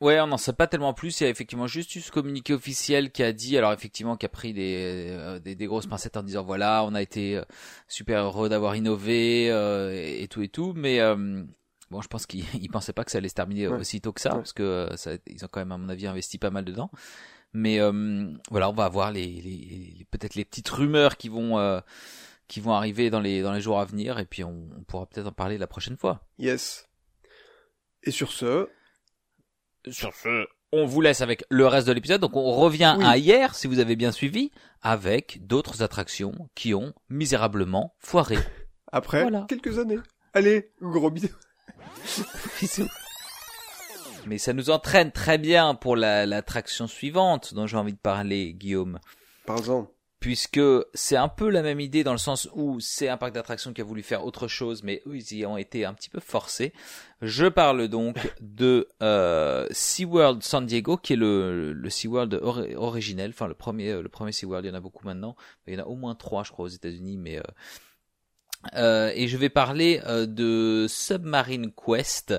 Ouais, 0.00 0.18
on 0.20 0.26
n'en 0.28 0.38
sait 0.38 0.54
pas 0.54 0.66
tellement 0.66 0.94
plus. 0.94 1.20
Il 1.20 1.24
y 1.24 1.26
a 1.26 1.30
effectivement 1.30 1.66
juste 1.66 1.94
eu 1.94 2.00
ce 2.00 2.10
communiqué 2.10 2.54
officiel 2.54 3.10
qui 3.12 3.22
a 3.22 3.32
dit, 3.32 3.58
alors 3.58 3.72
effectivement, 3.72 4.16
qui 4.16 4.24
a 4.24 4.30
pris 4.30 4.54
des, 4.54 5.08
euh, 5.10 5.38
des, 5.38 5.54
des 5.54 5.66
grosses 5.66 5.86
pincettes 5.86 6.16
en 6.16 6.22
disant 6.22 6.42
voilà, 6.42 6.84
on 6.84 6.94
a 6.94 7.02
été 7.02 7.36
euh, 7.36 7.42
super 7.86 8.24
heureux 8.24 8.48
d'avoir 8.48 8.76
innové 8.76 9.50
euh, 9.50 9.92
et, 9.92 10.22
et 10.22 10.28
tout 10.28 10.40
et 10.40 10.48
tout, 10.48 10.72
mais 10.74 11.00
euh, 11.00 11.42
bon, 11.90 12.00
je 12.00 12.08
pense 12.08 12.24
qu'ils 12.24 12.44
ils 12.62 12.70
pensaient 12.70 12.94
pas 12.94 13.04
que 13.04 13.10
ça 13.10 13.18
allait 13.18 13.28
se 13.28 13.34
terminer 13.34 13.68
Ouais. 13.68 13.78
aussi 13.78 14.00
tôt 14.00 14.12
que 14.14 14.22
ça, 14.22 14.30
Ouais. 14.30 14.36
parce 14.38 14.54
que 14.54 14.62
euh, 14.62 14.96
ça, 14.96 15.12
ils 15.26 15.44
ont 15.44 15.48
quand 15.50 15.60
même 15.60 15.72
à 15.72 15.76
mon 15.76 15.90
avis 15.90 16.06
investi 16.06 16.38
pas 16.38 16.50
mal 16.50 16.64
dedans. 16.64 16.90
Mais 17.52 17.78
euh, 17.80 18.32
voilà, 18.50 18.70
on 18.70 18.74
va 18.74 18.84
avoir 18.86 19.10
les, 19.12 19.26
les, 19.26 19.40
les- 19.98 20.06
peut-être 20.10 20.34
les 20.34 20.44
petites 20.46 20.68
rumeurs 20.70 21.16
qui 21.18 21.28
vont 21.28 21.58
euh, 21.58 21.80
qui 22.48 22.60
vont 22.60 22.72
arriver 22.72 23.10
dans 23.10 23.20
les 23.20 23.42
dans 23.42 23.52
les 23.52 23.60
jours 23.60 23.80
à 23.80 23.84
venir, 23.84 24.18
et 24.18 24.24
puis 24.24 24.44
on, 24.44 24.68
on 24.78 24.82
pourra 24.84 25.04
peut-être 25.06 25.26
en 25.26 25.32
parler 25.32 25.58
la 25.58 25.66
prochaine 25.66 25.96
fois. 25.98 26.22
Yes. 26.38 26.88
Et 28.02 28.12
sur 28.12 28.32
ce, 28.32 28.68
Sur 29.88 30.14
ce, 30.14 30.46
on 30.72 30.86
vous 30.86 31.00
laisse 31.00 31.20
avec 31.20 31.44
le 31.50 31.66
reste 31.66 31.86
de 31.86 31.92
l'épisode. 31.92 32.20
Donc 32.20 32.36
on 32.36 32.52
revient 32.52 32.94
Oui. 32.98 33.04
à 33.04 33.16
hier, 33.16 33.54
si 33.54 33.66
vous 33.66 33.78
avez 33.78 33.96
bien 33.96 34.12
suivi, 34.12 34.50
avec 34.82 35.46
d'autres 35.46 35.82
attractions 35.82 36.48
qui 36.54 36.74
ont 36.74 36.92
misérablement 37.08 37.94
foiré. 37.98 38.36
après 38.92 39.22
Voilà. 39.22 39.46
quelques 39.48 39.78
années. 39.78 39.98
Allez, 40.34 40.70
gros 40.80 41.10
bisous. 41.10 41.28
Bisous. 42.60 42.88
Mais 44.26 44.38
ça 44.38 44.52
nous 44.52 44.70
entraîne 44.70 45.12
très 45.12 45.38
bien 45.38 45.74
pour 45.74 45.96
la- 45.96 46.26
l'attraction 46.26 46.86
suivante 46.86 47.54
dont 47.54 47.66
j'ai 47.66 47.76
envie 47.78 47.94
de 47.94 47.98
parler, 47.98 48.52
Guillaume. 48.52 48.98
Par-en. 49.46 49.88
Puisque 50.20 50.60
c'est 50.92 51.16
un 51.16 51.28
peu 51.28 51.48
la 51.48 51.62
même 51.62 51.80
idée 51.80 52.04
dans 52.04 52.12
le 52.12 52.18
sens 52.18 52.46
où 52.54 52.78
c'est 52.78 53.08
un 53.08 53.16
parc 53.16 53.32
d'attractions 53.32 53.72
qui 53.72 53.80
a 53.80 53.84
voulu 53.84 54.02
faire 54.02 54.22
autre 54.24 54.48
chose, 54.48 54.82
mais 54.82 55.00
eux 55.06 55.16
ils 55.16 55.32
y 55.38 55.46
ont 55.46 55.56
été 55.56 55.86
un 55.86 55.94
petit 55.94 56.10
peu 56.10 56.20
forcés. 56.20 56.74
Je 57.22 57.46
parle 57.46 57.88
donc 57.88 58.16
de 58.42 58.86
euh, 59.02 59.66
SeaWorld 59.70 60.42
San 60.42 60.66
Diego, 60.66 60.98
qui 60.98 61.14
est 61.14 61.16
le, 61.16 61.72
le 61.72 61.90
SeaWorld 61.90 62.34
ori- 62.42 62.74
originel, 62.76 63.30
enfin 63.30 63.46
le 63.46 63.54
premier, 63.54 64.00
le 64.02 64.08
premier 64.10 64.32
SeaWorld, 64.32 64.66
il 64.66 64.68
y 64.68 64.70
en 64.70 64.74
a 64.76 64.80
beaucoup 64.80 65.06
maintenant. 65.06 65.36
Il 65.66 65.72
y 65.72 65.76
en 65.78 65.84
a 65.84 65.86
au 65.86 65.94
moins 65.96 66.14
trois, 66.14 66.44
je 66.44 66.52
crois, 66.52 66.66
aux 66.66 66.68
États-Unis, 66.68 67.16
mais 67.16 67.38
euh, 67.38 67.42
Euh, 68.76 69.10
et 69.14 69.26
je 69.28 69.36
vais 69.36 69.48
parler 69.48 70.00
euh, 70.06 70.26
de 70.26 70.86
Submarine 70.88 71.72
Quest, 71.72 72.34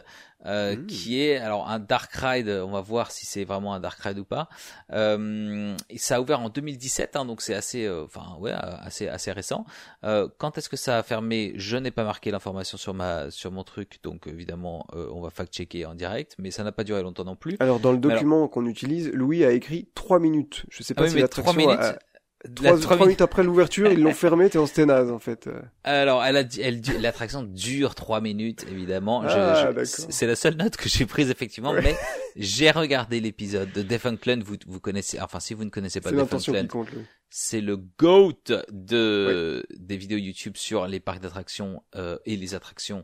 euh, 0.46 0.76
Mmh. 0.76 0.86
qui 0.88 1.22
est 1.22 1.38
alors 1.38 1.70
un 1.70 1.78
dark 1.78 2.12
ride. 2.14 2.50
On 2.50 2.72
va 2.72 2.82
voir 2.82 3.12
si 3.12 3.26
c'est 3.28 3.44
vraiment 3.44 3.76
un 3.76 3.80
dark 3.80 4.00
ride 4.00 4.18
ou 4.18 4.26
pas. 4.26 4.50
Euh, 4.92 5.76
et 5.90 5.98
ça 6.00 6.16
a 6.16 6.22
ouvert 6.22 6.40
en 6.40 6.50
2017, 6.50 7.16
hein, 7.16 7.26
donc 7.26 7.42
c'est 7.42 7.54
assez, 7.54 7.86
euh, 7.86 8.06
enfin 8.06 8.36
ouais, 8.40 8.52
euh, 8.52 8.58
assez 8.82 9.08
assez 9.08 9.32
récent. 9.32 9.66
Euh, 10.04 10.28
quand 10.40 10.58
est-ce 10.58 10.70
que 10.70 10.78
ça 10.78 10.98
a 10.98 11.04
fermé? 11.04 11.54
Je 11.58 11.78
n'ai 11.78 11.92
pas 11.92 12.04
marqué 12.04 12.32
l'information 12.32 12.78
sur 12.78 12.94
ma 12.94 13.30
sur 13.32 13.52
mon 13.52 13.64
truc, 13.64 14.00
donc 14.04 14.26
évidemment 14.28 14.86
euh, 14.96 15.08
on 15.14 15.22
va 15.22 15.30
fact-checker 15.30 15.86
en 15.86 15.94
direct, 15.96 16.36
mais 16.40 16.50
ça 16.52 16.64
n'a 16.64 16.72
pas 16.72 16.84
duré 16.84 17.02
longtemps 17.04 17.24
non 17.26 17.36
plus. 17.36 17.56
Alors, 17.60 17.80
dans 17.80 17.92
le 17.92 18.00
document 18.00 18.48
qu'on 18.48 18.66
utilise, 18.66 19.12
Louis 19.14 19.46
a 19.46 19.52
écrit 19.52 19.90
3 19.96 20.20
minutes. 20.20 20.66
Je 20.70 20.82
sais 20.84 20.94
pas 20.96 21.04
Ah 21.04 21.06
oui, 21.06 21.12
si 21.12 21.20
l'attraction 21.20 21.70
a- 21.70 22.00
la 22.46 22.72
3, 22.72 22.80
trois 22.80 22.98
minutes 22.98 23.22
après 23.22 23.44
l'ouverture, 23.44 23.92
ils 23.92 24.02
l'ont 24.02 24.14
fermé, 24.14 24.50
t'es 24.50 24.58
en 24.58 24.66
sténase, 24.66 25.12
en 25.12 25.20
fait. 25.20 25.48
Alors, 25.84 26.24
elle 26.24 26.38
a, 26.38 26.44
elle, 26.60 26.82
l'attraction 27.00 27.44
dure 27.44 27.94
trois 27.96 28.22
minutes, 28.22 28.66
évidemment. 28.72 29.24
Ah, 29.28 29.70
c'est 29.84 30.28
la 30.28 30.36
seule 30.36 30.56
note 30.56 30.76
que 30.78 30.90
j'ai 30.90 31.06
prise 31.06 31.30
effectivement, 31.30 31.72
Ouais. 31.72 31.82
mais 31.82 31.96
j'ai 32.36 32.72
regardé 32.72 33.20
l'épisode 33.20 33.72
de 33.72 33.82
Defunctland. 33.82 34.44
Vous, 34.44 34.56
vous 34.68 34.80
connaissez, 34.80 35.20
enfin, 35.20 35.40
si 35.40 35.54
vous 35.54 35.66
ne 35.66 35.70
connaissez 35.70 36.02
pas 36.02 36.10
C'est 36.10 36.16
c'est 37.34 37.62
le 37.62 37.78
goat 37.78 38.52
de 38.72 39.66
des 39.78 39.98
vidéos 39.98 40.18
YouTube 40.20 40.58
sur 40.58 40.86
les 40.86 41.00
parcs 41.00 41.22
d'attractions 41.22 41.82
euh, 41.96 42.18
et 42.26 42.36
les 42.36 42.54
attractions 42.56 43.04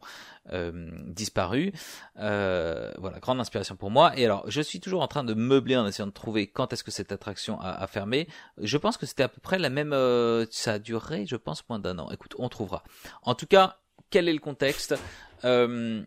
euh, 0.51 0.91
disparues. 1.07 1.71
Euh, 2.19 2.91
voilà, 2.97 3.19
grande 3.19 3.39
inspiration 3.39 3.77
pour 3.77 3.89
moi. 3.89 4.17
Et 4.17 4.25
alors, 4.25 4.43
je 4.49 4.61
suis 4.61 4.81
toujours 4.81 5.01
en 5.01 5.07
train 5.07 5.23
de 5.23 5.33
meubler 5.33 5.77
en 5.77 5.87
essayant 5.87 6.07
de 6.07 6.11
trouver 6.11 6.47
quand 6.47 6.73
est-ce 6.73 6.83
que 6.83 6.91
cette 6.91 7.13
attraction 7.13 7.59
a, 7.61 7.71
a 7.71 7.87
fermé. 7.87 8.27
Je 8.61 8.77
pense 8.77 8.97
que 8.97 9.05
c'était 9.05 9.23
à 9.23 9.29
peu 9.29 9.39
près 9.39 9.59
la 9.59 9.69
même. 9.69 9.93
euh, 9.93 10.45
ça 10.51 10.73
a 10.73 10.79
duré, 10.79 11.25
je 11.25 11.37
pense, 11.37 11.67
moins 11.69 11.79
d'un 11.79 11.97
an. 11.97 12.11
Écoute, 12.11 12.35
on 12.37 12.49
trouvera. 12.49 12.83
En 13.23 13.33
tout 13.33 13.47
cas, 13.47 13.77
quel 14.09 14.27
est 14.27 14.33
le 14.33 14.39
contexte? 14.39 14.93
Euh, 15.45 16.03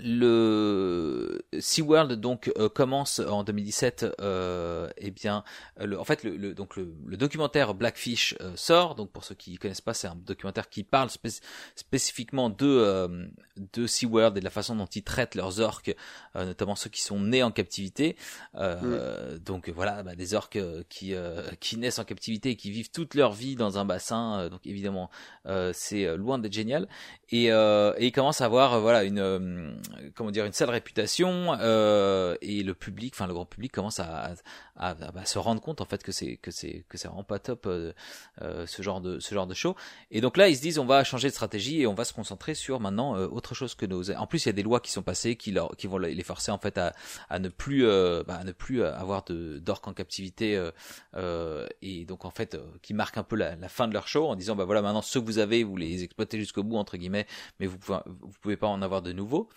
le 0.00 1.42
SeaWorld 1.58 2.12
donc 2.14 2.50
euh, 2.58 2.68
commence 2.68 3.18
en 3.20 3.44
2017 3.44 4.06
euh, 4.20 4.88
eh 4.96 5.10
bien 5.10 5.44
euh, 5.80 5.86
le, 5.86 5.98
en 6.00 6.04
fait 6.04 6.22
le, 6.24 6.36
le- 6.36 6.54
donc 6.54 6.76
le, 6.76 6.94
le 7.06 7.16
documentaire 7.16 7.74
Blackfish 7.74 8.34
euh, 8.40 8.52
sort. 8.56 8.94
Donc 8.94 9.10
pour 9.10 9.24
ceux 9.24 9.34
qui 9.34 9.56
connaissent 9.56 9.80
pas 9.80 9.94
c'est 9.94 10.06
un 10.08 10.16
documentaire 10.16 10.68
qui 10.68 10.82
parle 10.82 11.08
spé- 11.08 11.40
spécifiquement 11.76 12.48
de 12.50 12.66
euh, 12.66 13.26
de 13.74 13.86
SeaWorld 13.86 14.36
et 14.36 14.40
de 14.40 14.44
la 14.44 14.50
façon 14.50 14.76
dont 14.76 14.86
ils 14.86 15.02
traitent 15.02 15.34
leurs 15.34 15.60
orques 15.60 15.94
euh, 16.36 16.46
notamment 16.46 16.74
ceux 16.74 16.90
qui 16.90 17.02
sont 17.02 17.20
nés 17.20 17.42
en 17.42 17.50
captivité. 17.50 18.16
Euh, 18.54 19.38
donc 19.38 19.68
voilà 19.68 20.02
bah, 20.02 20.14
des 20.14 20.34
orques 20.34 20.56
euh, 20.56 20.82
qui 20.88 21.14
euh, 21.14 21.42
qui 21.60 21.76
naissent 21.76 21.98
en 21.98 22.04
captivité 22.04 22.50
et 22.50 22.56
qui 22.56 22.70
vivent 22.70 22.90
toute 22.90 23.14
leur 23.14 23.32
vie 23.32 23.56
dans 23.56 23.78
un 23.78 23.84
bassin 23.84 24.40
euh, 24.40 24.48
donc 24.48 24.66
évidemment 24.66 25.10
euh, 25.46 25.72
c'est 25.74 26.06
euh, 26.06 26.16
loin 26.16 26.38
d'être 26.38 26.52
génial. 26.52 26.88
Et, 27.30 27.50
euh, 27.52 27.94
et 27.98 28.06
il 28.06 28.12
commence 28.12 28.40
à 28.40 28.44
avoir 28.46 28.74
euh, 28.74 28.80
voilà 28.80 29.04
une 29.04 29.18
euh, 29.18 29.72
comment 30.14 30.30
dire 30.30 30.44
une 30.44 30.52
sale 30.52 30.70
réputation 30.70 31.56
euh, 31.60 32.36
et 32.40 32.62
le 32.62 32.74
public 32.74 33.14
enfin 33.14 33.26
le 33.26 33.34
grand 33.34 33.46
public 33.46 33.72
commence 33.72 34.00
à, 34.00 34.34
à, 34.76 34.90
à- 34.90 35.18
à 35.18 35.24
se 35.24 35.38
rendre 35.38 35.60
compte 35.60 35.80
en 35.80 35.84
fait 35.84 36.02
que 36.02 36.12
c'est 36.12 36.36
que 36.36 36.50
c'est 36.50 36.84
que 36.88 36.98
c'est 36.98 37.08
vraiment 37.08 37.24
pas 37.24 37.38
top 37.38 37.66
euh, 37.66 37.92
euh, 38.40 38.66
ce 38.66 38.82
genre 38.82 39.00
de 39.00 39.18
ce 39.20 39.34
genre 39.34 39.46
de 39.46 39.54
show. 39.54 39.76
Et 40.10 40.20
donc 40.20 40.36
là 40.36 40.48
ils 40.48 40.56
se 40.56 40.62
disent 40.62 40.78
on 40.78 40.86
va 40.86 41.04
changer 41.04 41.28
de 41.28 41.32
stratégie 41.32 41.80
et 41.82 41.86
on 41.86 41.94
va 41.94 42.04
se 42.04 42.12
concentrer 42.12 42.54
sur 42.54 42.80
maintenant 42.80 43.16
euh, 43.16 43.26
autre 43.28 43.54
chose 43.54 43.74
que 43.74 43.86
nos 43.86 44.10
en 44.10 44.26
plus 44.26 44.44
il 44.44 44.48
y 44.48 44.50
a 44.50 44.54
des 44.54 44.62
lois 44.62 44.80
qui 44.80 44.90
sont 44.90 45.02
passées 45.02 45.36
qui 45.36 45.52
leur 45.52 45.76
qui 45.76 45.86
vont 45.86 45.98
les 45.98 46.22
forcer 46.24 46.50
en 46.50 46.58
fait 46.58 46.78
à, 46.78 46.94
à 47.30 47.38
ne 47.38 47.48
plus 47.48 47.86
euh, 47.86 48.22
bah, 48.26 48.36
à 48.36 48.44
ne 48.44 48.52
plus 48.52 48.82
avoir 48.82 49.24
de 49.24 49.58
d'orques 49.58 49.86
en 49.88 49.92
captivité 49.94 50.56
euh, 50.56 50.70
euh, 51.16 51.66
et 51.82 52.04
donc 52.04 52.24
en 52.24 52.30
fait 52.30 52.54
euh, 52.54 52.64
qui 52.82 52.94
marquent 52.94 53.18
un 53.18 53.22
peu 53.24 53.36
la, 53.36 53.56
la 53.56 53.68
fin 53.68 53.88
de 53.88 53.92
leur 53.92 54.08
show 54.08 54.26
en 54.28 54.36
disant 54.36 54.56
bah 54.56 54.64
voilà 54.64 54.82
maintenant 54.82 55.02
ceux 55.02 55.20
que 55.20 55.26
vous 55.26 55.38
avez 55.38 55.64
vous 55.64 55.76
les 55.76 56.02
exploitez 56.02 56.38
jusqu'au 56.38 56.62
bout 56.62 56.76
entre 56.76 56.96
guillemets 56.96 57.26
mais 57.60 57.66
vous 57.66 57.78
pouvez 57.78 57.98
vous 58.06 58.32
pouvez 58.40 58.56
pas 58.56 58.68
en 58.68 58.82
avoir 58.82 59.02
de 59.02 59.12
nouveaux 59.12 59.48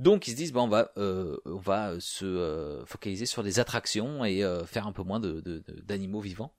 donc 0.00 0.26
ils 0.26 0.32
se 0.32 0.36
disent 0.36 0.52
bon 0.52 0.62
on 0.64 0.68
va 0.68 0.90
euh, 0.96 1.36
on 1.44 1.58
va 1.58 1.94
se 2.00 2.24
euh, 2.24 2.84
focaliser 2.86 3.26
sur 3.26 3.42
des 3.42 3.60
attractions 3.60 4.24
et 4.24 4.42
euh, 4.42 4.64
faire 4.64 4.86
un 4.86 4.92
peu 4.92 5.02
moins 5.02 5.20
de- 5.20 5.62
d'animaux 5.84 6.20
vivants 6.20 6.52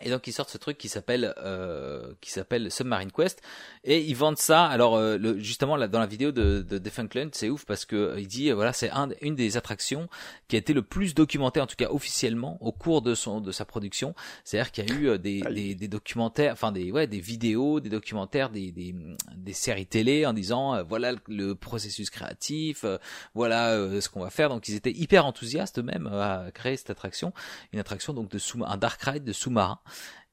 et 0.00 0.10
donc 0.10 0.26
ils 0.26 0.32
sortent 0.32 0.50
ce 0.50 0.58
truc 0.58 0.78
qui 0.78 0.88
s'appelle 0.88 1.34
euh, 1.38 2.12
qui 2.20 2.30
s'appelle 2.30 2.70
Submarine 2.70 3.10
Quest 3.10 3.42
et 3.84 4.00
ils 4.00 4.16
vendent 4.16 4.38
ça. 4.38 4.64
Alors 4.66 4.96
euh, 4.96 5.16
le, 5.18 5.38
justement 5.38 5.76
là 5.76 5.88
dans 5.88 6.00
la 6.00 6.06
vidéo 6.06 6.32
de, 6.32 6.60
de 6.62 6.78
Defunctland 6.78 7.30
c'est 7.32 7.48
ouf 7.48 7.64
parce 7.64 7.84
que 7.84 7.96
euh, 7.96 8.20
il 8.20 8.28
dit 8.28 8.50
euh, 8.50 8.54
voilà 8.54 8.72
c'est 8.72 8.90
un, 8.90 9.08
une 9.22 9.34
des 9.34 9.56
attractions 9.56 10.08
qui 10.48 10.56
a 10.56 10.58
été 10.58 10.72
le 10.72 10.82
plus 10.82 11.14
documentée 11.14 11.60
en 11.60 11.66
tout 11.66 11.76
cas 11.76 11.88
officiellement 11.90 12.58
au 12.60 12.72
cours 12.72 13.02
de 13.02 13.14
son 13.14 13.40
de 13.40 13.52
sa 13.52 13.64
production. 13.64 14.14
C'est-à-dire 14.44 14.72
qu'il 14.72 14.88
y 14.88 14.92
a 14.92 14.94
eu 14.94 15.08
euh, 15.08 15.18
des, 15.18 15.40
des, 15.40 15.74
des 15.74 15.88
documentaires, 15.88 16.52
enfin 16.52 16.72
des 16.72 16.92
ouais 16.92 17.06
des 17.06 17.20
vidéos, 17.20 17.80
des 17.80 17.90
documentaires, 17.90 18.50
des 18.50 18.72
des, 18.72 18.94
des 19.34 19.52
séries 19.52 19.86
télé 19.86 20.26
en 20.26 20.32
disant 20.32 20.82
voilà 20.84 21.12
le, 21.12 21.18
le 21.28 21.54
processus 21.54 22.10
créatif, 22.10 22.84
euh, 22.84 22.98
voilà 23.34 23.70
euh, 23.70 24.00
ce 24.00 24.08
qu'on 24.08 24.20
va 24.20 24.30
faire. 24.30 24.48
Donc 24.48 24.68
ils 24.68 24.74
étaient 24.74 24.92
hyper 24.92 25.26
enthousiastes 25.26 25.78
même 25.78 26.06
à 26.06 26.50
créer 26.52 26.76
cette 26.76 26.90
attraction, 26.90 27.32
une 27.72 27.78
attraction 27.78 28.12
donc 28.12 28.30
de 28.30 28.38
sous 28.38 28.62
un 28.64 28.76
dark 28.76 29.00
ride 29.02 29.24
de 29.24 29.32
sous-marin. 29.32 29.78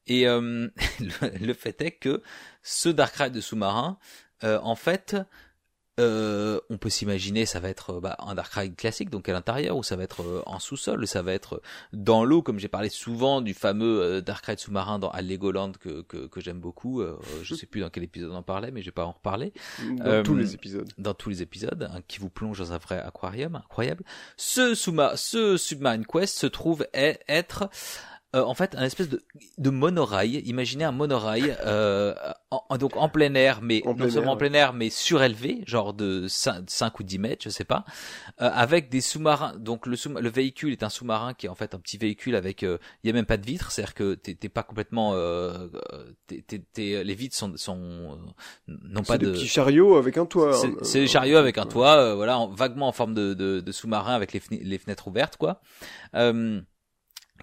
Et 0.06 0.26
euh, 0.28 0.68
le, 1.00 1.46
le 1.46 1.54
fait 1.54 1.80
est 1.80 1.92
que 1.92 2.22
ce 2.62 2.88
dark 2.88 3.14
ride 3.16 3.32
de 3.32 3.40
sous-marin, 3.40 3.98
euh, 4.42 4.58
en 4.62 4.74
fait, 4.76 5.16
euh, 6.00 6.58
on 6.70 6.76
peut 6.76 6.90
s'imaginer 6.90 7.46
ça 7.46 7.60
va 7.60 7.68
être 7.68 7.90
euh, 7.90 8.00
bah, 8.00 8.16
un 8.18 8.34
dark 8.34 8.52
ride 8.52 8.74
classique 8.74 9.10
donc 9.10 9.28
à 9.28 9.32
l'intérieur 9.32 9.76
ou 9.76 9.84
ça 9.84 9.94
va 9.94 10.02
être 10.02 10.22
euh, 10.22 10.42
en 10.44 10.58
sous-sol, 10.58 11.06
ça 11.06 11.22
va 11.22 11.32
être 11.32 11.62
dans 11.92 12.24
l'eau 12.24 12.42
comme 12.42 12.58
j'ai 12.58 12.66
parlé 12.66 12.88
souvent 12.88 13.40
du 13.40 13.54
fameux 13.54 14.02
euh, 14.02 14.20
dark 14.20 14.44
ride 14.44 14.58
sous-marin 14.58 14.98
dans 14.98 15.10
à 15.10 15.22
Legoland 15.22 15.70
que 15.70 16.02
que, 16.02 16.26
que 16.26 16.40
j'aime 16.40 16.58
beaucoup. 16.58 17.00
Euh, 17.00 17.16
je 17.42 17.54
sais 17.54 17.66
plus 17.66 17.80
dans 17.80 17.90
quel 17.90 18.02
épisode 18.02 18.32
on 18.32 18.36
en 18.36 18.42
parlait, 18.42 18.72
mais 18.72 18.80
je 18.80 18.86
vais 18.86 18.92
pas 18.92 19.04
en 19.04 19.12
reparler 19.12 19.52
Dans 19.98 20.22
tous 20.24 20.34
les 20.34 20.54
épisodes. 20.54 20.90
dans 20.98 21.14
tous 21.14 21.30
les 21.30 21.42
épisodes, 21.42 21.88
hein, 21.92 22.00
qui 22.08 22.18
vous 22.18 22.30
plonge 22.30 22.58
dans 22.58 22.72
un 22.72 22.78
vrai 22.78 22.98
aquarium 22.98 23.54
incroyable. 23.54 24.02
Ce, 24.36 24.74
sous 24.74 24.96
ce 25.14 25.56
Submarine 25.56 26.06
Quest 26.06 26.36
se 26.36 26.46
trouve 26.48 26.86
être 26.92 27.68
euh, 28.34 28.42
en 28.44 28.54
fait 28.54 28.74
un 28.74 28.82
espèce 28.84 29.08
de, 29.08 29.22
de 29.58 29.70
monorail. 29.70 30.42
Imaginez 30.46 30.84
un 30.84 30.92
monorail 30.92 31.56
euh, 31.64 32.14
en, 32.50 32.76
donc 32.76 32.96
en 32.96 33.08
plein 33.08 33.32
air, 33.34 33.60
mais 33.62 33.82
En 33.84 33.90
non 33.90 33.94
plein 33.96 34.10
seulement 34.10 34.30
air, 34.30 34.34
en 34.34 34.36
plein 34.36 34.52
air, 34.52 34.72
mais 34.72 34.90
surélevé, 34.90 35.62
genre 35.66 35.94
de 35.94 36.26
5, 36.28 36.64
5 36.68 37.00
ou 37.00 37.02
10 37.02 37.18
mètres, 37.18 37.42
je 37.44 37.48
sais 37.50 37.64
pas, 37.64 37.84
euh, 38.42 38.50
avec 38.52 38.88
des 38.90 39.00
sous-marins. 39.00 39.54
Donc 39.58 39.86
le, 39.86 39.96
sous 39.96 40.10
le 40.10 40.28
véhicule 40.28 40.72
est 40.72 40.82
un 40.82 40.88
sous-marin 40.88 41.34
qui 41.34 41.46
est 41.46 41.48
en 41.48 41.54
fait 41.54 41.74
un 41.74 41.78
petit 41.78 41.96
véhicule 41.98 42.34
avec, 42.36 42.62
euh, 42.62 42.78
il 43.02 43.08
y 43.08 43.10
a 43.10 43.12
même 43.12 43.26
pas 43.26 43.36
de 43.36 43.46
vitres, 43.46 43.70
c'est-à-dire 43.70 43.94
que 43.94 44.14
t'es 44.14 44.48
pas 44.48 44.62
complètement, 44.62 45.14
euh, 45.14 45.68
euh, 45.92 46.04
t'es- 46.26 46.42
t'es- 46.46 46.62
t'es- 46.72 47.04
les 47.04 47.14
vitres 47.14 47.36
sont, 47.36 47.56
sont 47.56 47.78
euh, 47.80 48.74
non 48.82 49.02
pas 49.02 49.14
C'est 49.14 49.18
des 49.18 49.26
de 49.26 49.32
petits 49.32 49.48
chariots 49.48 49.96
avec 49.96 50.16
un 50.18 50.26
toit. 50.26 50.52
c'est 50.54 50.66
hein, 50.68 51.02
des 51.02 51.06
chariots 51.06 51.38
avec 51.38 51.58
un 51.58 51.66
toit, 51.66 51.96
euh, 51.96 52.14
voilà, 52.14 52.38
en- 52.38 52.48
vaguement 52.48 52.88
en 52.88 52.92
forme 52.92 53.14
de, 53.14 53.34
de, 53.34 53.60
de 53.60 53.72
sous-marin 53.72 54.14
avec 54.14 54.32
les, 54.32 54.40
fenêtres 54.78 55.08
ouvertes, 55.08 55.36
quoi. 55.36 55.60
Euh, 56.14 56.60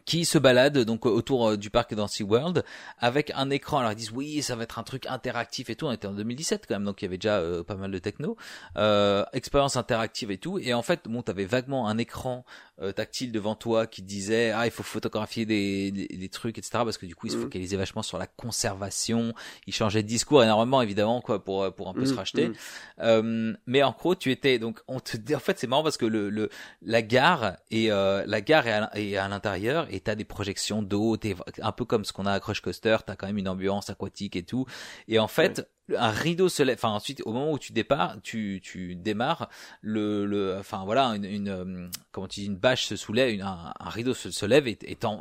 qui 0.06 0.26
se 0.26 0.38
balade 0.38 0.78
donc 0.80 1.06
autour 1.06 1.50
euh, 1.50 1.58
du 1.58 1.70
parc 1.70 1.94
dans 1.94 2.08
SeaWorld 2.08 2.64
avec 3.00 3.32
un 3.36 3.50
écran. 3.50 3.80
Alors 3.80 3.92
ils 3.92 3.96
disent 3.96 4.12
oui, 4.12 4.42
ça 4.42 4.56
va 4.56 4.64
être 4.64 4.80
un 4.80 4.84
truc 4.84 5.06
interactif 5.08 5.70
et 5.70 5.76
tout. 5.76 5.88
On 5.88 5.92
était 5.92 6.08
en 6.08 6.14
2017 6.14 6.66
quand 6.68 6.76
même, 6.76 6.86
donc 6.86 7.02
il 7.02 7.06
y 7.06 7.08
avait 7.08 7.18
déjà 7.18 7.38
euh, 7.38 7.64
pas 7.64 7.76
mal 7.76 7.92
de 7.92 7.98
techno, 8.00 8.38
euh, 8.78 9.24
expérience 9.34 9.76
interactive 9.76 10.32
et 10.32 10.38
tout. 10.38 10.60
Et 10.60 10.74
en 10.74 10.82
fait, 10.82 11.02
bon, 11.06 11.22
t'avais 11.22 11.46
vaguement 11.46 11.88
un 11.88 11.98
écran 11.98 12.46
euh, 12.82 12.92
tactile 12.92 13.32
devant 13.32 13.56
toi 13.56 13.86
qui 13.88 14.02
disait 14.02 14.52
ah 14.52 14.66
il 14.66 14.72
faut 14.72 14.84
photographier 14.84 15.46
des, 15.46 15.92
des, 15.92 16.08
des 16.08 16.30
trucs 16.30 16.58
etc. 16.58 16.72
Parce 16.84 16.98
que 16.98 17.06
du 17.06 17.16
coup 17.16 17.28
ils 17.28 17.32
se 17.32 17.38
Mhm. 17.38 17.44
focalisaient 17.44 17.78
vachement 17.78 18.02
sur 18.02 18.18
la 18.18 18.28
conservation. 18.28 19.34
Ils 19.68 19.74
changeaient 19.74 20.04
de 20.04 20.08
discours 20.08 20.44
énormément 20.44 20.82
évidemment 20.82 21.22
quoi 21.22 21.44
pour 21.44 21.64
euh, 21.64 21.72
pour 21.72 21.90
un 21.90 21.94
peu 21.94 22.06
se 22.06 22.12
Mhm, 22.12 22.18
racheter. 22.18 22.52
Euh, 23.00 23.54
mais 23.68 23.84
en 23.84 23.92
gros, 23.92 24.16
tu 24.16 24.32
étais 24.32 24.60
donc 24.60 24.80
on 24.88 25.00
te 25.00 25.18
dit 25.18 25.36
en 25.36 25.40
fait 25.40 25.60
c'est 25.60 25.68
marrant 25.68 25.84
parce 25.84 25.98
que 25.98 26.06
le, 26.06 26.30
le 26.30 26.50
la 26.82 27.02
gare 27.02 27.58
et 27.70 27.92
euh, 27.92 28.24
la 28.26 28.42
gare 28.42 28.68
est 28.68 29.16
à, 29.18 29.24
à 29.26 29.28
l'intérieur 29.28 29.88
et 29.92 30.00
t'as 30.00 30.16
des 30.16 30.26
projections 30.26 30.82
d'eau, 30.82 31.18
t'es 31.18 31.36
un 31.62 31.72
peu 31.72 31.86
comme 31.86 32.06
ce 32.06 32.14
qu'on 32.14 32.26
a 32.26 32.32
à 32.32 32.40
Crush 32.40 32.62
Coaster, 32.62 32.98
t'as 33.06 33.16
quand 33.16 33.28
même 33.28 33.38
une 33.38 33.50
ambiance 33.50 33.90
aquatique 33.90 34.36
et 34.36 34.44
tout. 34.44 34.66
Et 35.08 35.20
en 35.20 35.28
fait, 35.28 35.70
un 35.96 36.10
rideau 36.10 36.50
se 36.50 36.64
lève. 36.64 36.78
Enfin 36.78 36.90
ensuite, 36.90 37.22
au 37.26 37.34
moment 37.34 37.52
où 37.52 37.60
tu 37.60 37.74
départs, 37.74 38.16
tu 38.24 38.62
tu 38.64 38.96
démarres 38.96 39.50
le 39.82 40.26
le 40.26 40.58
enfin 40.58 40.84
voilà 40.86 41.08
une, 41.08 41.26
une 41.26 41.50
euh, 41.50 41.88
comment 42.12 42.28
tu 42.28 42.40
dis 42.40 42.46
une 42.46 42.56
bâche 42.56 42.86
se 42.86 42.96
soulève, 42.96 43.34
une, 43.34 43.42
un, 43.42 43.74
un 43.80 43.90
rideau 43.90 44.14
se, 44.14 44.32
se 44.32 44.46
lève 44.46 44.68
et 44.68 44.78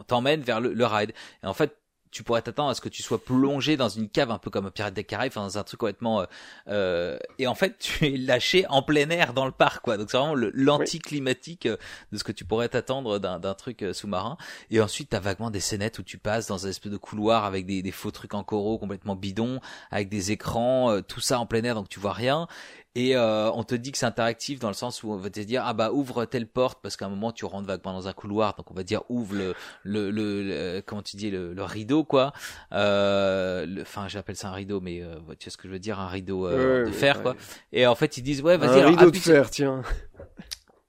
t'emmène 0.07 0.41
vers 0.43 0.61
le, 0.61 0.73
le 0.73 0.87
ride. 0.87 1.13
Et 1.43 1.47
en 1.47 1.55
fait 1.55 1.77
tu 2.11 2.23
pourrais 2.23 2.43
t'attendre 2.43 2.71
à 2.71 2.75
ce 2.75 2.81
que 2.81 2.89
tu 2.89 3.03
sois 3.03 3.23
plongé 3.23 3.77
dans 3.77 3.89
une 3.89 4.09
cave 4.09 4.31
un 4.31 4.39
peu 4.39 4.51
comme 4.51 4.67
un 4.67 4.71
pirate 4.71 4.95
des 4.95 5.05
Caraïbes, 5.05 5.33
enfin 5.33 5.43
dans 5.43 5.59
un 5.59 5.63
truc 5.63 5.81
complètement 5.81 6.21
euh, 6.21 6.27
euh, 6.69 7.19
et 7.39 7.47
en 7.47 7.55
fait 7.55 7.77
tu 7.81 8.07
es 8.07 8.17
lâché 8.17 8.67
en 8.69 8.83
plein 8.83 9.09
air 9.11 9.33
dans 9.33 9.47
le 9.47 9.53
parc 9.53 9.83
quoi. 9.83 9.97
Donc 9.97 10.11
c'est 10.11 10.19
vraiment 10.19 10.35
l'anti-climatique 10.35 11.67
euh, 11.67 11.77
de 12.13 12.19
ce 12.19 12.25
que 12.25 12.33
tu 12.33 12.45
pourrais 12.45 12.69
t'attendre 12.69 13.19
d'un 13.19 13.55
truc 13.55 13.83
euh, 13.83 13.93
sous-marin. 13.93 14.37
Et 14.71 14.81
ensuite 14.81 15.11
t'as 15.11 15.21
vaguement 15.21 15.51
des 15.51 15.61
scénettes 15.61 15.99
où 15.99 16.03
tu 16.03 16.19
passes 16.19 16.47
dans 16.47 16.67
un 16.67 16.71
espèce 16.71 16.93
de 16.93 16.97
couloir 16.97 17.45
avec 17.45 17.67
des, 17.67 17.83
des 17.83 17.93
faux 17.93 18.11
trucs 18.11 18.35
en 18.35 18.43
coraux 18.43 18.79
complètement 18.79 19.17
bidons, 19.17 19.61
avec 19.91 20.09
des 20.09 20.33
écrans, 20.33 21.01
tout 21.03 21.21
ça 21.21 21.39
en 21.39 21.47
plein 21.47 21.63
air 21.65 21.75
donc 21.75 21.89
tu 21.89 22.01
vois 22.01 22.13
rien. 22.13 22.49
Et 22.97 23.15
euh, 23.15 23.51
on 23.53 23.63
te 23.63 23.77
dit 23.77 23.93
que 23.93 23.99
c'est 23.99 24.07
interactif 24.07 24.59
dans 24.59 24.67
le 24.69 24.75
sens 24.75 25.05
où 25.05 25.13
on 25.13 25.17
va 25.17 25.31
te 25.31 25.39
dire 25.39 25.63
ah 25.65 25.75
bah 25.75 25.93
ouvre 25.93 26.25
telle 26.25 26.49
porte 26.49 26.81
parce 26.83 26.97
qu'à 26.97 27.07
un 27.07 27.09
moment 27.09 27.31
tu 27.31 27.45
rentres 27.45 27.69
vaguement 27.69 27.93
dans 27.93 28.09
un 28.09 28.13
couloir. 28.13 28.55
Donc 28.57 28.69
on 28.71 28.75
va 28.75 28.83
dire 28.83 29.03
ouvre 29.09 29.35
le 29.37 29.55
le, 29.85 30.11
le, 30.11 30.83
comment 30.85 31.03
tu 31.03 31.17
dis 31.17 31.31
le, 31.31 31.55
le 31.55 31.63
rideau 31.63 32.03
quoi. 32.03 32.33
Euh, 32.73 33.83
enfin 33.83 34.09
j'appelle 34.09 34.35
ça 34.37 34.49
un 34.49 34.53
rideau 34.55 34.81
mais 34.81 35.03
euh, 35.03 35.15
tu 35.39 35.45
sais 35.45 35.51
ce 35.51 35.57
que 35.57 35.69
je 35.69 35.73
veux 35.73 35.79
dire 35.79 36.01
un 36.01 36.09
rideau 36.09 36.49
euh, 36.49 36.87
de 36.87 36.91
fer 36.91 37.23
quoi. 37.23 37.37
Et 37.73 37.87
en 37.87 37.95
fait 37.95 38.17
ils 38.17 38.23
disent 38.23 38.43
ouais 38.43 38.57
vas-y 38.57 38.81
un 38.81 38.87
rideau 38.89 39.11
de 39.13 39.17
fer 39.17 39.49
tiens. 39.51 39.83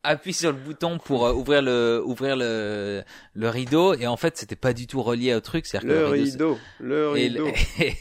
appuie 0.04 0.34
sur 0.34 0.52
le 0.52 0.58
bouton 0.58 0.98
pour 0.98 1.28
euh, 1.28 1.34
ouvrir 1.34 1.62
le 1.62 2.02
ouvrir 2.04 2.36
le 2.36 3.04
le 3.36 3.50
rideau. 3.50 3.94
Et 3.94 4.08
en 4.08 4.18
fait 4.18 4.38
c'était 4.38 4.56
pas 4.56 4.74
du 4.74 4.88
tout 4.88 5.04
relié 5.04 5.36
au 5.36 5.40
truc 5.40 5.68
c'est 5.68 5.84
le, 5.84 5.94
le 5.94 6.06
rideau, 6.08 6.58
le 6.80 7.10
rideau. 7.10 7.48